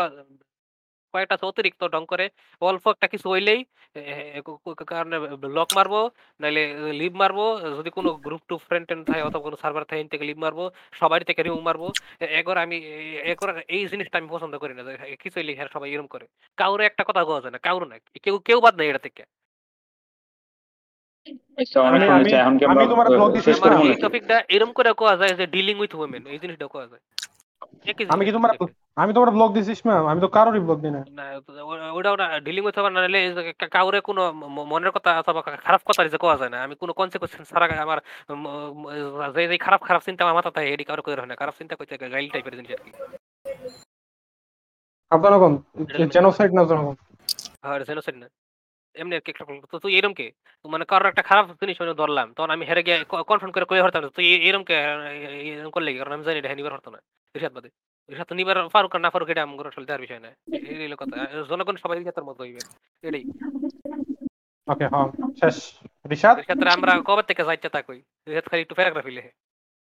পয়েন্ট 1.16 1.30
আছে 1.34 1.44
অতিরিক্ত 1.50 1.82
ঢং 1.94 2.02
করে। 2.12 2.26
অল্প 2.68 2.84
একটা 2.94 3.06
কিছু 3.12 3.26
হইলেই 3.34 3.60
কারণে 4.92 5.16
লক 5.58 5.68
মারবো 5.78 6.00
নাইলে 6.42 6.62
লিভ 7.00 7.12
মারবো 7.22 7.44
যদি 7.78 7.90
কোনো 7.98 8.10
গ্রুপ 8.26 8.42
টু 8.50 8.54
ফ্রেন্ড 8.66 8.84
টেন্ড 8.88 9.02
থাকে 9.08 9.22
অথবা 9.28 9.44
কোনো 9.46 9.56
সার্ভার 9.62 9.84
থাকে 9.90 10.02
থেকে 10.12 10.24
লিভ 10.28 10.38
মারবো 10.44 10.64
সবাই 11.00 11.18
থেকে 11.28 11.40
রিমুভ 11.42 11.62
মারবো। 11.68 11.86
একবার 12.40 12.56
আমি 12.64 12.76
একবার 13.32 13.50
এই 13.76 13.82
জিনিসটা 13.92 14.16
আমি 14.20 14.28
পছন্দ 14.34 14.54
করি 14.62 14.72
না 14.76 14.82
কিছু 15.22 15.36
হইলে 15.38 15.52
হ্যাঁ 15.58 15.70
সবাই 15.76 15.88
এরকম 15.94 16.08
করে। 16.14 16.26
কাউরে 16.60 16.84
একটা 16.90 17.02
কথা 17.08 17.22
কোয়া 17.28 17.40
যায় 17.42 17.52
না 17.54 17.60
কাউরে 17.66 17.86
না 17.90 17.96
কেউ 18.24 18.36
কেউ 18.48 18.58
বাদ 18.64 18.74
নাই 18.78 18.88
এটা 18.90 19.02
থেকে। 19.06 19.22
এরকম 24.54 24.72
করে 24.78 24.90
কোয়া 25.00 25.14
যায় 25.20 25.34
যে 25.40 25.44
ডিলিং 25.54 25.76
উইথ 25.82 25.92
উইমেন 26.00 26.22
এই 26.32 26.38
জিনিসটা 26.42 26.66
কোয়া 26.74 26.86
যায়। 26.92 27.02
আমি 28.14 28.22
কি 28.26 28.32
তোমার 28.36 28.50
আমি 29.02 29.10
তোমার 29.16 29.30
ব্লগ 29.36 29.50
দিছিস 29.56 29.80
ম্যাম 29.86 30.04
আমি 30.10 30.20
তো 30.24 30.28
কারোরই 30.36 30.62
ব্লগ 30.66 30.78
দিই 30.84 30.92
না 30.96 31.02
ওটা 31.98 32.10
ওটা 32.14 32.26
ডিলিং 32.46 32.62
নাহলে 32.94 33.20
কাউরে 33.76 33.98
কোনো 34.08 34.22
মনের 34.72 34.92
কথা 34.96 35.10
অথবা 35.22 35.40
খারাপ 35.66 35.82
কথা 35.88 36.00
যে 36.14 36.18
কোয়া 36.22 36.36
যায় 36.40 36.52
না। 36.54 36.58
আমি 36.66 36.74
কোনো 36.82 36.92
কনসিকুয়েন্স 36.98 37.48
ছাড়া 37.50 37.66
আমার 37.86 37.98
যে 39.34 39.42
যে 39.50 39.56
খারাপ 39.66 39.80
খারাপ 39.88 40.02
চিন্তা 40.06 40.20
আমার 40.24 40.36
মাথা 40.38 40.50
থাকে 40.56 40.68
এটি 40.74 40.84
কারও 40.90 41.02
করে 41.06 41.20
হয় 41.22 41.30
না। 41.30 41.36
খারাপ 41.42 41.54
চিন্তা 41.60 41.74
করতে 41.78 41.94
গাইল 42.14 42.26
টাইপের 42.32 42.54
জিনিস 42.58 42.70
আর 42.76 42.80
কি। 42.84 42.90
আপনারা 45.10 45.36
কোন? 45.42 45.52
জেনোসাইড 46.14 46.50
না 46.56 46.62
জনগণ? 46.70 46.94
জেনোসাইড 47.88 48.16
না। 48.22 48.26
এমনি 49.00 49.14
আর 49.18 49.22
কি 49.24 49.30
একটা। 49.32 49.44
তো 49.72 49.76
তুই 49.84 49.92
এরম 49.98 50.12
কে? 50.18 50.26
মানে 50.64 50.84
কারোর 50.90 51.10
একটা 51.12 51.22
খারাপ 51.28 51.44
জিনিস 51.60 51.76
আমি 51.80 51.94
ধরলাম 52.02 52.28
তখন 52.36 52.50
আমি 52.54 52.64
হেরে 52.68 52.82
গিয়ে 52.86 52.98
কনফার্ম 53.30 53.52
করে 53.56 53.66
কয়ে 53.70 53.82
হরতাম 53.84 54.02
না, 54.02 54.08
তুই 54.16 54.26
এরম 54.48 54.62
কে 54.68 54.74
এরম 55.50 55.70
করলে 55.76 55.88
কি? 55.92 55.98
কারণ 56.00 56.12
আমি 56.16 56.24
জানি 56.26 56.36
এটা 56.38 56.48
হ্যাঁ 56.48 56.58
নিবার 56.60 56.74
হতো 56.78 56.88
না। 56.94 57.00
বাদে 57.56 57.68
তো 58.28 58.32
নিবার 58.38 58.56
ফারুক 58.74 58.92
আর 58.96 59.00
না 59.04 59.08
ফারুক 59.14 59.28
এটা 59.32 59.42
আমার 59.46 59.66
আসলে 59.70 59.86
দেওয়ার 59.88 60.02
বিষয় 60.06 60.20
না। 60.26 60.30
এই 60.70 60.86
হলো 60.86 60.96
কথা। 61.00 61.16
জনগণ 61.50 61.76
সবাই 61.76 61.96
মতো 62.28 62.40
হইবে। 62.44 62.60
এটাই। 63.08 63.24
ওকে 64.68 64.86
হ্যাঁ 64.92 65.08
শেষ। 65.40 65.56
রিশাদ? 66.10 66.36
আমরা 66.76 66.92
কবে 67.08 67.22
থেকে 67.28 67.42
যাইতে 67.48 67.68
কই 67.88 67.98
খালি 68.48 68.60
একটু 68.64 68.74
প্যারাগ্রাফ 68.78 69.06
লেখে। 69.16 69.32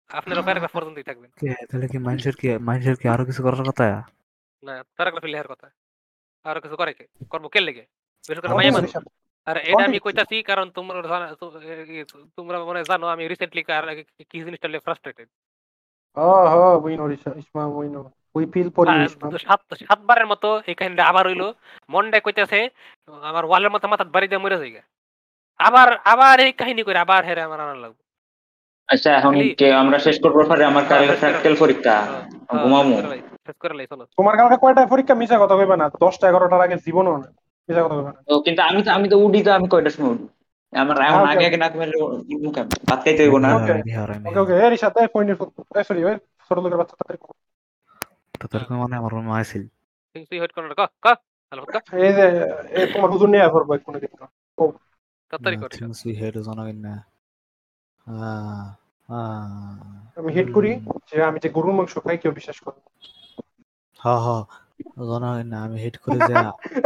আপনারা 0.10 0.42
প্যারাগ্রাফ 0.48 0.74
পর্যন্তই 0.78 1.06
থাকবেন 1.10 1.30
তাহলে 1.70 1.88
কি 1.92 1.98
মানুষের 2.08 2.36
কি 2.42 2.48
মানুষের 2.70 2.96
কি 3.02 3.06
আরও 3.14 3.24
কিছু 3.30 3.42
করার 3.46 3.64
কথা? 3.70 3.86
না 4.64 4.74
প্যারাগ্রাফ 4.98 5.26
লেখার 5.34 5.50
কথা। 5.54 5.68
আর 6.46 6.56
কিছু 6.64 6.76
করে 6.82 6.94
কে? 6.98 7.06
করব 7.32 7.46
কে 7.54 7.60
লেগে? 7.68 7.86
বিশেষ 8.28 8.42
করে 8.42 8.56
মাইয়া 8.56 8.74
মানুষ 8.74 8.92
আর 9.48 9.58
এটা 9.64 9.84
আমি 9.86 10.00
কইতাছি 10.06 10.36
কারণ 10.44 10.66
তোমরা 10.72 10.98
তোমরা 12.38 12.58
মনে 12.62 12.82
জানো 12.86 13.06
আমি 13.08 13.24
রিসেন্টলি 13.26 13.62
কি 14.32 14.38
জিনিসটা 14.40 14.68
নিয়ে 14.68 14.84
ফ্রাস্ট্রেটেড 14.86 15.28
সাতবারের 19.84 20.28
মতো 20.28 20.50
এই 20.68 20.76
কাহিনীটা 20.76 21.04
আবার 21.06 21.24
হইল 21.28 21.44
মনটাই 21.90 22.24
কইতাছে 22.26 22.60
আমার 23.24 23.44
ওয়ালের 23.46 23.72
মতো 23.72 23.86
মাথা 23.88 24.06
বাড়ি 24.08 24.28
দিয়ে 24.28 24.44
মরে 24.44 24.58
যাইগা 24.58 24.84
আবার 25.60 25.90
আবার 26.06 26.36
এই 26.40 26.52
কাহিনী 26.54 26.82
করে 26.84 27.00
আবার 27.00 27.22
হেরে 27.26 27.42
আমার 27.42 27.60
আনার 27.60 27.80
লাগবে 27.84 28.02
আচ্ছা 28.90 29.10
এখন 29.20 29.34
কি 29.52 29.66
আমরা 29.82 29.98
শেষ 30.00 30.18
করব 30.24 30.38
পারে 30.50 30.64
আমার 30.66 30.84
কাল 30.84 31.00
শেষ 31.00 31.08
করে- 31.08 31.20
প্র্যাকটিক্যাল 31.22 31.56
পরীক্ষা 31.64 31.96
ঘুমামু 32.56 32.96
শেষ 33.46 33.58
করে 33.64 33.74
লাই, 33.74 33.88
চলো 33.92 34.04
তোমার 34.18 34.34
কালকে 34.38 34.58
কয়টায় 34.58 34.90
পরীক্ষা 34.94 35.16
মিশা 35.16 35.38
কথা 35.40 35.56
কইবে 35.60 35.76
না 35.76 35.86
দশটা 36.04 36.26
এগারোটার 36.28 36.66
আগে 36.66 36.78
জীবনও 36.86 37.16
না 37.18 37.30
কিন্তু 37.68 38.62
আমি 38.62 38.84
তো 38.84 38.92
আমি 38.92 39.10
তো 39.10 39.18
উঠি 39.18 39.44
তো 39.44 39.52
আমি 39.52 39.70
কয়টার 39.70 39.92
সময় 39.92 40.10
উঠি 40.10 40.28
আমার 40.78 41.02
এখন 41.02 41.28
আগে 41.28 41.46
আগে 41.46 41.58
না 41.58 41.66
উঠবো 41.66 42.52
কেমন? 42.52 42.70
ভাত 42.86 43.04
খাইতে 43.04 43.24
হইব 43.24 43.38
না? 43.38 43.56
Okay. 43.56 44.28
ওকে 44.28 44.40
ওকে। 44.40 44.54
এ 44.54 44.70
রিশাদ 44.70 44.98
এই 44.98 45.08
ফোন 45.08 45.36
সরি 45.88 46.06
ওই 46.06 46.18
ছোট 46.50 46.58
লোকের 46.58 46.78
বাচ্চা 46.78 46.96
তাড়াতাড়ি 46.96 47.18
কর। 47.22 47.34
তো 48.40 48.48
তোর 48.48 48.78
মানে 48.78 48.96
আমার 48.96 49.44
তুই- 49.44 50.26
তুই 50.30 50.40
হইট 50.40 50.52
করো 50.52 50.68
না, 50.68 50.74
ক 50.74 50.80
ক 51.02 51.08
হ্যালো 51.08 51.66
ক। 51.66 51.94
এই 51.94 52.14
যে 52.14 52.88
তোমার 52.94 53.12
হুজুর 53.12 53.30
নিয়ে 53.30 53.78
কোনো 53.78 54.00
দিন 54.00 54.18
কর। 54.58 55.68
থিংস 55.68 56.06
উই 56.06 56.14
হেড 56.14 56.38
জনাগিন 56.38 56.76
না। 56.76 57.06
আহ 58.06 58.74
আহ 59.14 60.20
আমি 60.20 60.34
হিট 60.34 60.54
করি 60.54 60.80
যে 61.12 61.24
আমি 61.24 61.40
যে 61.44 61.50
গরুর 61.50 61.74
মাংস 61.74 61.98
খাই 61.98 62.18
কেউ 62.18 62.32
বিশ্বাস 62.32 62.60
করে 62.60 62.80
না। 62.80 62.92
হ। 64.04 64.44
না 65.46 65.58
আমি 65.62 65.78
হেড 65.80 65.96
করে 65.98 66.20
যা 66.30 66.38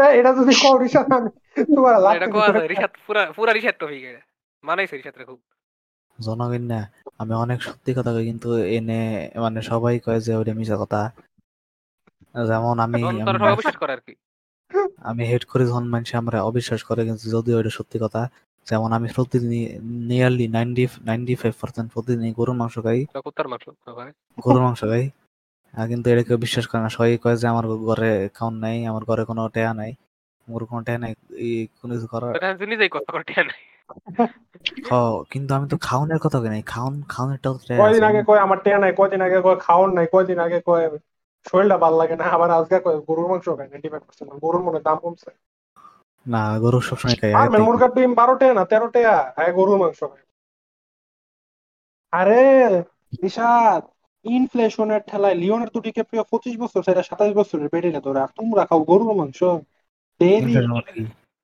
এ, 0.03 0.20
এটা 0.20 0.32
যদি 0.34 0.53
কও 0.56 0.76
রিশাদ 0.78 1.07
আমি 1.11 1.30
তোমার 1.70 1.94
এটা 2.16 2.28
পুরা 3.07 3.22
পুরা 3.32 3.52
রিসাত 3.53 3.76
টপিক 3.80 4.03
এটা 4.03 4.22
মানাইছে 4.64 4.95
খুব। 5.26 5.40
জনাগিন 6.20 6.64
না 6.64 6.80
আমি 7.20 7.34
অনেক 7.36 7.60
সত্যি 7.61 7.91
কথা 7.94 8.11
কই 8.14 8.26
কিন্তু 8.26 8.49
এনে 8.70 8.99
মানে 9.36 9.60
সবাই 9.61 9.99
কয় 9.99 10.20
যে 10.20 10.32
ওটা 10.36 10.53
মিছা 10.53 10.78
কথা। 10.78 11.02
যেমন 12.48 12.76
আমি 12.80 12.99
আমি- 13.03 13.40
সবাই 13.40 13.56
বিশ্বাস 13.56 13.78
করে 13.78 13.91
আর 13.94 14.02
কি। 14.06 14.14
আমি 15.02 15.24
হেড 15.26 15.44
করে 15.45 15.64
যখন 15.66 15.86
মানুষ 15.88 16.16
আমরা 16.16 16.38
অবিশ্বাস 16.44 16.82
করে 16.84 17.02
কিন্তু 17.06 17.26
যদিও 17.30 17.60
এটা 17.60 17.70
সত্যি 17.70 17.98
কথা 17.99 18.22
যেমন 18.68 18.90
আমি 18.91 19.07
প্রতিদিন 19.16 19.52
nearly 20.07 20.45
ninety 20.48 20.84
ninety 21.02 21.34
five 21.36 21.53
percent 21.61 21.88
প্রতিদিন 21.94 22.34
গরুর 22.34 22.56
মাংস 22.56 22.76
খাই। 22.80 22.99
গরুর 24.38 24.61
মাংস 24.61 24.82
খাই। 24.84 25.03
কিন্তু 25.73 26.07
এটা 26.13 26.23
কেউ 26.27 26.37
বিশ্বাস 26.45 26.65
করে 26.69 26.81
না। 26.81 26.89
সবাই 26.89 27.11
কয় 27.23 27.37
যে 27.41 27.47
আমার 27.53 27.65
ঘরে 27.89 28.07
খাওন 28.37 28.53
নাই 28.63 28.77
আমার 28.85 29.03
ঘরে 29.09 29.23
কোনো 29.29 29.41
টেয়া 29.55 29.71
নাই 29.73 29.91
আমার 30.47 30.61
কোনো 30.69 30.81
টেয়া 30.87 30.99
নাই 31.03 31.11
এই 31.45 31.55
কোনো 31.77 31.91
কিছু 31.95 32.07
করার 32.13 32.31
আমি 32.51 32.65
নিজেই 32.71 32.89
কষ্ট 32.95 33.07
করে 33.13 33.25
ঠেয়া 33.29 33.45
নাই। 33.49 33.59
হ, 34.87 34.93
কিন্তু 35.31 35.51
আমি 35.57 35.65
তো 35.67 35.75
খাওনের 35.87 36.19
কথা 36.23 36.37
কই 36.41 36.49
নাই 36.49 36.63
খাওন 36.73 36.93
খাওনেরটাও 37.13 37.53
তো 37.55 37.61
টেয়া 37.67 37.79
কয়দিন 37.81 38.03
আগে 38.09 38.21
কয় 38.29 38.41
আমার 38.45 38.59
টেয়া 38.65 38.79
নাই 38.83 38.91
কয়দিন 38.99 39.21
আগে 39.27 39.39
কয় 39.45 39.57
খাওয়ার 39.65 39.89
নাই 39.97 40.07
কয়দিন 40.13 40.39
আগে 40.45 40.59
কয় 40.67 40.85
শরীরটা 41.45 41.77
ভালো 41.83 41.95
লাগে 42.01 42.15
না 42.15 42.25
আবার 42.35 42.49
আজকে 42.57 42.75
কয় 42.85 42.97
গরুর 43.07 43.27
মাংস 43.31 43.45
খাই 43.49 43.67
নাইনটি 43.71 43.89
ফাইভ 43.91 44.03
পার্সেন্ট 44.05 44.29
গরুর 44.43 44.63
মনে 44.65 44.79
দাম 44.87 44.97
কমছে। 45.03 45.29
না 46.25 46.43
গরু 46.63 46.79
সবসময় 46.87 47.17
খাই 47.21 47.31
আর 47.33 47.47
থেকে। 47.47 47.63
মুরগার 47.65 47.91
ডিম 47.95 48.11
বারো 48.19 48.33
টাকা 48.39 48.53
না 48.53 48.63
তেরো 48.71 48.87
টাকা 48.95 49.15
হ্যাঁ 49.35 49.51
গরুর 49.57 49.77
মাংস 49.81 49.99
খাই 50.03 50.23
আরে 52.13 52.43
নিশাদ 53.21 53.83
ইনফ্লেশনের 54.23 55.01
ঠেলায় 55.01 55.35
লিওনের 55.35 55.67
দুটি 55.73 55.91
প্রিয় 55.91 56.23
পঁচিশ 56.23 56.57
বছর 56.57 56.83
সেটা 56.83 57.03
সাতাশ 57.03 57.33
বছরের 57.33 57.69
পেটে 57.69 57.91
না 57.91 57.99
তোরা 57.99 58.27
তোমরা 58.35 58.65
খাও 58.65 58.79
গরুর 58.79 59.13
মাংস? 59.13 59.43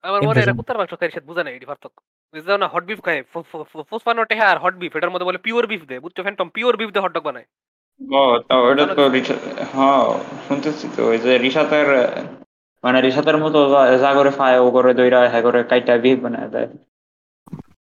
আমার 0.04 0.24
মনে 0.24 0.40
হয়. 0.40 0.54
কুত্তার 0.54 0.78
মাংস 0.78 0.94
খাই 0.94 1.10
বুঝা 1.26 1.44
নাই 1.44 1.56
এটি 1.56 1.66
পার্থক্য। 1.66 2.02
বুঝছ 2.34 2.50
না 2.50 2.68
হট 2.68 2.84
বিফ 2.84 3.02
খায়। 3.02 3.24
টেহা 4.26 4.46
আর 4.52 4.58
হট 4.58 4.76
বিফ 4.76 4.96
এটার 4.96 5.10
মধ্যে 5.10 5.26
বলে 5.26 5.38
পিওর 5.38 5.68
বিফ 5.68 5.86
দে 5.86 6.00
বুঝছ 6.00 6.22
ফ্যান্টম 6.22 6.50
পিওর 6.50 6.78
বিফ 6.78 6.90
দে 6.90 7.00
হটডগ 7.00 7.22
বানায়। 7.22 7.46
তো 8.50 8.58
ওটা 8.58 8.86
তো 8.86 9.10
রিসা 9.10 9.34
হ্যাঁ 9.74 10.20
শুনতেছি 10.48 10.90
তো 10.96 11.08
ওই 11.08 11.18
যে 11.18 11.38
রিসাতের 11.38 12.08
মানে 12.84 13.02
রিসাতের 13.02 13.38
মতো 13.38 13.70
যা- 13.70 13.98
যা 13.98 14.14
করে 14.14 14.32
খায় 14.32 14.60
ও 14.60 14.72
করে 14.72 14.94
দইরা 14.94 15.30
হ্যাঁ 15.30 15.42
করে 15.42 15.64
কাইটা 15.64 15.98
বিফ 15.98 16.20
বানায় 16.20 16.50
দেয়। 16.50 16.68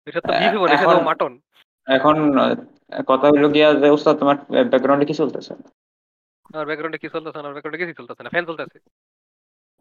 এটা 0.06 0.22
তো 0.22 0.34
বিফ 0.34 0.60
বলে 0.60 0.74
এখন- 0.74 1.02
মাটন 1.02 1.40
এখন 1.88 2.38
কথা 3.10 3.26
হইল 3.32 3.46
গিয়া 3.56 3.70
যে 3.82 3.88
উস্তাদ 3.98 4.16
তোমার 4.22 4.38
ব্যাকগ্রাউন্ডে 4.72 5.06
কি 5.10 5.16
চলতেছে? 5.22 5.54
আমার 6.50 6.66
ব্যাকগ্রাউন্ডে 6.70 7.00
কি 7.02 7.08
চলতেছে 7.16 7.40
না? 7.42 7.50
ব্যাকগ্রাউন্ডে 7.56 7.80
কিছু 7.82 7.94
চলতেছে 8.00 8.22
না। 8.24 8.30
ফ্যান 8.34 8.46
চলতেছে। 8.50 8.78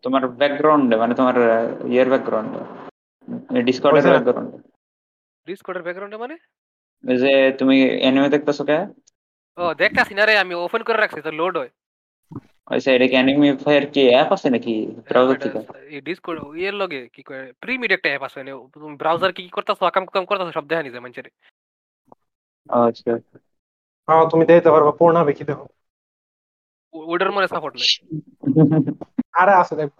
তোমার 0.05 0.23
ব্যাকগ্রাউন্ডে 0.41 0.97
মানে 1.03 1.15
তোমার 1.21 1.37
ইয়ের 1.93 2.09
ব্যাকগ্রাউন্ডে 2.13 2.61
ডিসকর্ডের 3.69 4.05
ব্যাকগ্রাউন্ডে 4.15 4.59
ডিসকর্ডের 5.47 5.85
ব্যাকগ্রাউন্ডে 5.87 6.19
মানে? 6.25 6.35
যে 7.05 7.33
তুমি 7.61 7.77
এনিমে 8.09 8.35
দেখতেছো 8.35 8.63
কে? 8.69 8.79
ও 9.59 9.65
দেখতাছি 9.83 10.13
না 10.15 10.25
রে 10.25 10.35
আমি 10.45 10.55
ওপেন 10.55 10.83
করে 10.87 10.99
রাখছি 11.01 11.21
তো 11.27 11.31
লোড 11.41 11.55
হয়। 11.61 11.73
ওই 12.73 12.81
সাইডে 12.85 13.07
কি 13.09 13.15
অ্যানিমে 13.19 13.51
ফায়ার 13.65 13.85
কি 13.95 14.03
অ্যাপ 14.13 14.29
আছে 14.37 14.49
নাকি? 14.55 14.75
ব্রাউজার 15.09 15.39
থেকে? 15.45 15.59
এই 15.95 16.01
ডিসকর্ড 16.09 16.39
ইয়ের 16.61 16.77
লগে 16.83 17.01
কি 17.15 17.23
কয় 17.29 17.47
প্রিমিড 17.63 17.91
একটা 17.93 18.09
অ্যাপ 18.11 18.23
আছে 18.27 18.37
মানে 18.41 18.53
তুমি 18.75 18.97
ব্রাউজার 19.03 19.33
কি 19.37 19.43
কি 19.47 19.53
করতেছো 19.57 19.83
আকাম 19.91 20.05
কাম 20.15 20.25
করতেছো 20.31 20.53
সব 20.59 20.65
দেখা 20.69 20.83
নিজে 20.87 21.05
মানুষের 21.05 21.27
আচ্ছা। 22.69 23.13
হ্যাঁ 24.09 24.25
তুমি 24.31 24.45
দিতে 24.45 24.71
পারবা 24.71 24.93
দেখো 25.45 25.67
ওটার 26.95 27.31
মনে 27.33 27.49
সাপোর্ট 27.49 27.75
নাই। 27.77 27.91
আরে 29.33 29.53
আছে 29.53 29.77
দেখ। 29.77 29.91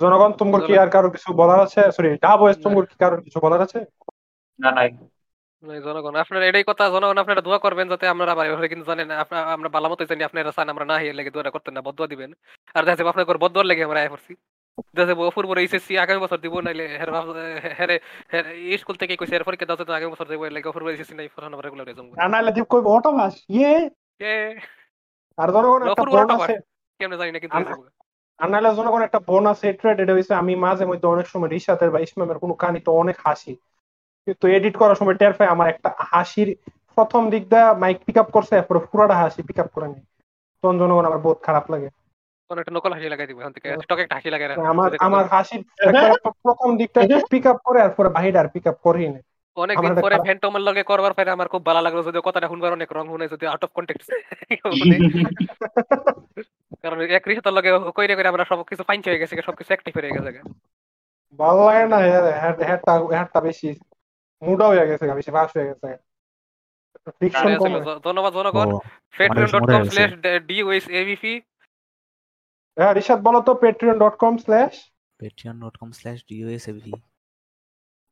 জনগণ 0.00 0.32
তোমার 0.32 0.60
কি 0.66 0.78
আর 0.78 0.88
কারও 0.88 1.10
কিছু 1.10 1.32
বলার 1.32 1.60
আছে? 1.60 1.92
সরি 1.92 2.08
ডাব 2.16 2.40
ওয়েস 2.42 2.56
তোমার 2.62 2.86
কি 2.86 2.94
কারোর 2.98 3.20
কিছু 3.22 3.38
বলার 3.40 3.60
আছে? 3.60 3.78
না 4.58 4.70
নাই। 4.70 4.88
নাই, 5.62 5.80
জনগণ। 5.82 6.16
আপনারা 6.16 6.46
এটাই 6.46 6.64
কথা 6.66 6.84
জনগণ 6.90 7.18
আপনারা 7.18 7.40
দোয়া 7.40 7.58
করবেন 7.58 7.88
যাতে 7.88 8.08
আমরা 8.08 8.32
আবার 8.32 8.46
এভাবে 8.46 8.68
কিন্তু 8.68 8.86
জানেন 8.86 9.10
আপনারা 9.10 9.52
আমরা 9.52 9.68
ভালো 9.68 9.88
মতো 9.88 10.04
জানি 10.04 10.24
আপনারা 10.24 10.52
চান 10.52 10.68
আমরা 10.68 10.84
না 10.84 10.96
হিয়ে 10.98 11.12
লেগে 11.12 11.30
দোয়া 11.30 11.50
করতেন 11.50 11.74
না 11.74 11.80
বদুয়া 11.80 12.08
দিবেন। 12.08 12.32
আর 12.74 12.84
দেখা 12.84 12.96
যাবে 12.96 13.08
আপনার 13.08 13.38
বদুয়ার 13.38 13.66
লেগে 13.66 13.84
আমরা 13.84 14.00
আয় 14.00 14.08
করছি। 14.08 14.32
যাবে 14.98 15.12
অপুর 15.22 15.44
পরে 15.46 15.60
আগামী 16.00 16.20
বছর 16.24 16.38
দিব 16.44 16.54
নাইলে 16.60 16.84
হের 17.78 17.90
স্কুল 18.80 18.96
থেকে 19.00 19.14
কইছে 19.16 19.34
এর 19.36 19.44
পরীক্ষা 19.48 19.66
দাও 19.68 19.76
তো 19.80 19.92
আগামী 19.92 20.10
বছর 20.14 20.26
দেবো 20.26 20.42
অপুর 20.70 20.82
এইচএসসি 20.84 21.14
নাই 21.14 21.28
পড়ানো 21.34 21.56
আর 22.18 22.28
নাইলে 22.30 22.50
দীপ 22.56 22.66
কইব 22.72 22.86
অটো 22.90 23.10
বাস 23.18 23.34
ইয়ে 23.50 23.74
এ 24.24 24.34
আর 25.38 25.48
জনগণ 25.54 25.80
একটা 25.86 26.04
বোন 26.08 26.28
আছে 26.36 26.54
কেমনে 27.00 27.16
জানি 27.20 27.30
না 27.34 27.40
কিন্তু 27.42 27.56
আর 28.38 28.48
নাইলে 28.52 28.70
জনগণ 28.78 29.02
একটা 29.04 29.20
বোন 29.28 29.44
আছে 29.52 29.66
ট্রেড 29.80 29.98
এটা 30.00 30.12
হইছে 30.16 30.32
আমি 30.42 30.52
মাঝে 30.64 30.84
মধ্যে 30.90 31.06
অনেক 31.06 31.26
সময় 31.26 31.50
রিসাতের 31.50 31.90
বা 31.94 31.98
ইসমামের 32.00 32.38
কোনো 32.42 32.54
কাহিনী 32.60 32.80
তো 32.86 32.90
অনেক 33.02 33.16
হাসি 33.24 33.52
কিন্তু 34.26 34.44
এডিট 34.48 34.74
করার 34.80 34.98
সময় 35.00 35.16
টের 35.20 35.34
পাই 35.38 35.48
আমার 35.54 35.66
একটা 35.68 35.88
হাসির 36.10 36.48
প্রথম 36.96 37.22
দিক 37.32 37.44
দা 37.52 37.62
মাইক 37.82 37.98
পিক 38.04 38.16
আপ 38.22 38.28
করছে 38.36 38.52
এরপরে 38.56 38.80
পুরাটা 38.86 39.16
হাসি 39.20 39.40
পিক 39.48 39.58
আপ 39.62 39.68
করে 39.74 39.88
নি 39.88 40.00
তখন 40.64 40.76
জনগণ 40.80 41.04
আমার 41.08 41.22
বহুত 41.26 41.38
খারাপ 41.46 41.64
লাগে 41.72 41.88
কোন 42.50 42.58
একটা 42.60 42.74
নকল 42.76 42.92
হাসি 42.94 43.08
লাগাই 43.12 43.28
দিব 43.30 43.38
এখান 43.40 43.54
থেকে। 43.56 43.68
স্টক 43.84 43.98
একটা 44.04 44.16
হাসি 44.16 44.28
লাগাই 44.34 44.48
আমার 44.72 44.90
আমার 45.06 45.24
হাসির 45.34 45.62
প্রথম 46.44 46.68
দিকটা 46.80 47.00
পিক 47.32 47.44
আপ 47.52 47.58
করে 47.66 47.78
আর 47.84 47.90
পরে 47.96 48.10
বাহির 48.16 48.34
আর 48.40 48.48
পিক 48.54 48.64
আপ 48.70 48.78
করেই 48.86 49.08
না। 49.14 49.20
অনেকদিন 49.56 49.92
পরে 50.04 50.16
ফ্যান্টমের 50.26 50.62
লগে 50.68 50.82
করবার 50.90 51.14
পরে 51.16 51.30
আমার 51.36 51.48
খুব 51.52 51.62
ভালো 51.68 51.80
লাগল 51.86 51.98
যদি 52.08 52.18
কথাটা 52.28 52.50
শুনবার 52.52 52.76
অনেক 52.76 52.88
রং 52.96 53.04
শুনে 53.12 53.26
যদি 53.34 53.44
আউট 53.46 53.62
অফ 53.66 53.70
কন্টেক্ট 53.76 54.02
কারণ 56.82 56.98
এক 57.18 57.24
রিসাতার 57.28 57.54
লগে 57.58 57.70
কইরে 57.96 58.14
কইরে 58.16 58.30
আমরা 58.32 58.44
সব 58.50 58.58
কিছু 58.70 58.82
পাইঞ্চ 58.88 59.04
হয়ে 59.08 59.20
গেছে 59.22 59.34
সব 59.48 59.54
কিছু 59.58 59.70
অ্যাক্টিভ 59.72 59.92
হয়ে 59.96 60.14
গেছে 60.16 60.30
ভালো 61.38 61.60
লাগে 61.68 61.84
না 61.92 61.98
হেডটা 62.42 62.92
হেডটা 63.18 63.40
বেশি 63.48 63.68
মুডা 64.42 64.66
হয়ে 64.70 64.88
গেছে 64.90 65.04
বেশি 65.20 65.30
হয়ে 65.56 65.68
গেছে 65.70 65.88
ধন্যবাদ 68.06 68.32
জনগণ 68.38 68.68
patreon.com 69.18 69.62
মনে 69.62 69.74
হয়েছে। 69.76 69.92
slash 69.94 70.14
DOSAVP 70.48 71.24
হ্যাঁ 72.76 72.92
রিশাদ 72.94 73.20
বলো 73.26 73.40
তো 73.46 73.52
patreon.com 73.62 74.34
slash 74.44 74.74
patreon.com 75.20 75.88
slash 75.98 76.20
DOSAV 76.28 76.78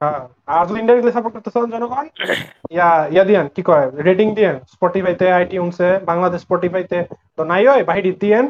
হ্যাঁ 0.01 0.23
আর 0.55 0.65
যদি 0.69 0.79
ইন্ডাইরেক্টলি 0.81 1.13
সাপোর্ট 1.17 1.35
করতে 1.37 1.51
চান 1.55 1.65
জনগণ 1.75 2.07
ইয়া 2.75 2.89
ইয়া 3.15 3.25
দিয়ান 3.31 3.47
কি 3.57 3.63
কয় 3.69 3.87
রেটিং 4.09 4.29
দিয়েন 4.39 4.57
স্পটিফাইতে 4.75 5.27
আইটিউনসে 5.39 5.89
বাংলাদেশ 6.11 6.41
স্পটিফাইতে 6.47 6.99
তো 7.37 7.43
নাই 7.51 7.65
হয় 7.71 7.83
বাহিরি 7.91 8.11
দিয়েন 8.23 8.47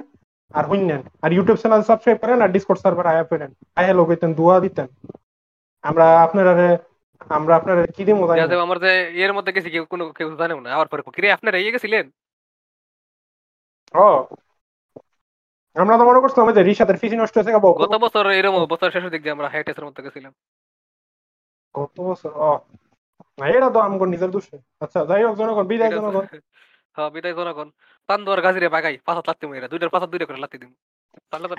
আর 0.54 0.64
হুইনেন 0.70 1.00
আর 1.24 1.30
ইউটিউব 1.36 1.58
চ্যানেল 1.62 1.82
সাবস্ক্রাইব 1.90 2.18
করেন 2.22 2.38
আর 2.44 2.50
ডিসকর্ড 2.56 2.78
সার্ভার 2.84 3.06
আয়া 3.12 3.24
করেন 3.30 3.50
আয়া 3.80 3.92
লোক 3.98 4.06
হইতেন 4.10 4.30
দুয়া 4.38 4.56
দিতেন। 4.64 4.88
আমরা 5.84 6.06
আপনারা 6.26 6.52
আমরা 7.30 7.52
আপনারা 7.60 7.80
কি 7.96 8.02
দিমু 8.08 8.24
জানি 8.28 8.40
যাতে 8.42 8.56
আমার 8.66 8.78
যে 8.84 8.90
এর 9.24 9.32
মধ্যে 9.36 9.52
গেছি 9.56 9.68
কেউ 9.74 9.84
কোনো 9.92 10.04
কেউ 10.18 10.28
জানেও 10.40 10.58
না 10.64 10.70
আবার 10.76 10.88
পরে 10.90 11.02
কিরে 11.16 11.28
আপনারা 11.36 11.56
ইয়ে 11.60 11.74
গেছিলেন? 11.74 12.04
ও 13.94 14.06
আমরা 15.76 15.94
তো 15.98 16.04
মনে 16.04 16.22
করছিলাম 16.22 16.46
যে 16.50 16.62
রিশাদের 16.62 16.96
ফিজি 17.02 17.16
নষ্ট 17.16 17.34
হয়েছে 17.36 17.52
গত 17.82 17.94
বছর 18.04 18.24
এরকম 18.30 18.60
বছর 18.66 18.88
শেষের 18.90 19.10
দিক 19.10 19.20
দিয়ে 19.22 19.34
আমরা 19.36 19.48
হাইটেসের 19.52 19.86
মধ্যে 19.86 20.04
গেছিলাম। 20.06 20.32
গত 21.74 21.96
বছর? 22.00 22.32
ও। 22.42 22.50
না 23.38 23.44
এটা 23.48 23.68
তো 23.70 23.78
আমগো 23.80 24.04
নিজের 24.06 24.30
দোষে। 24.30 24.56
আচ্ছা 24.80 25.00
যাই 25.10 25.22
হোক 25.24 25.34
জনগণ 25.40 25.64
বিদায় 25.66 25.92
জনগণ। 25.92 26.24
হ্যাঁ 26.96 27.10
বিদায় 27.14 27.34
জনগণ। 27.34 27.68
পান্দুয়ার 28.08 28.40
গাজিরে 28.40 28.68
বাগাই 28.68 28.96
পাঁচ 29.06 29.18
লাত্তি 29.28 29.44
মইরা 29.46 29.68
দুইটার 29.72 29.90
পাঁচ 29.94 30.02
দুইটা 30.12 30.26
করে 30.28 30.38
লাত্তি 30.38 30.58
দিম। 30.62 30.70
তাহলে 31.32 31.46
তো 31.50 31.54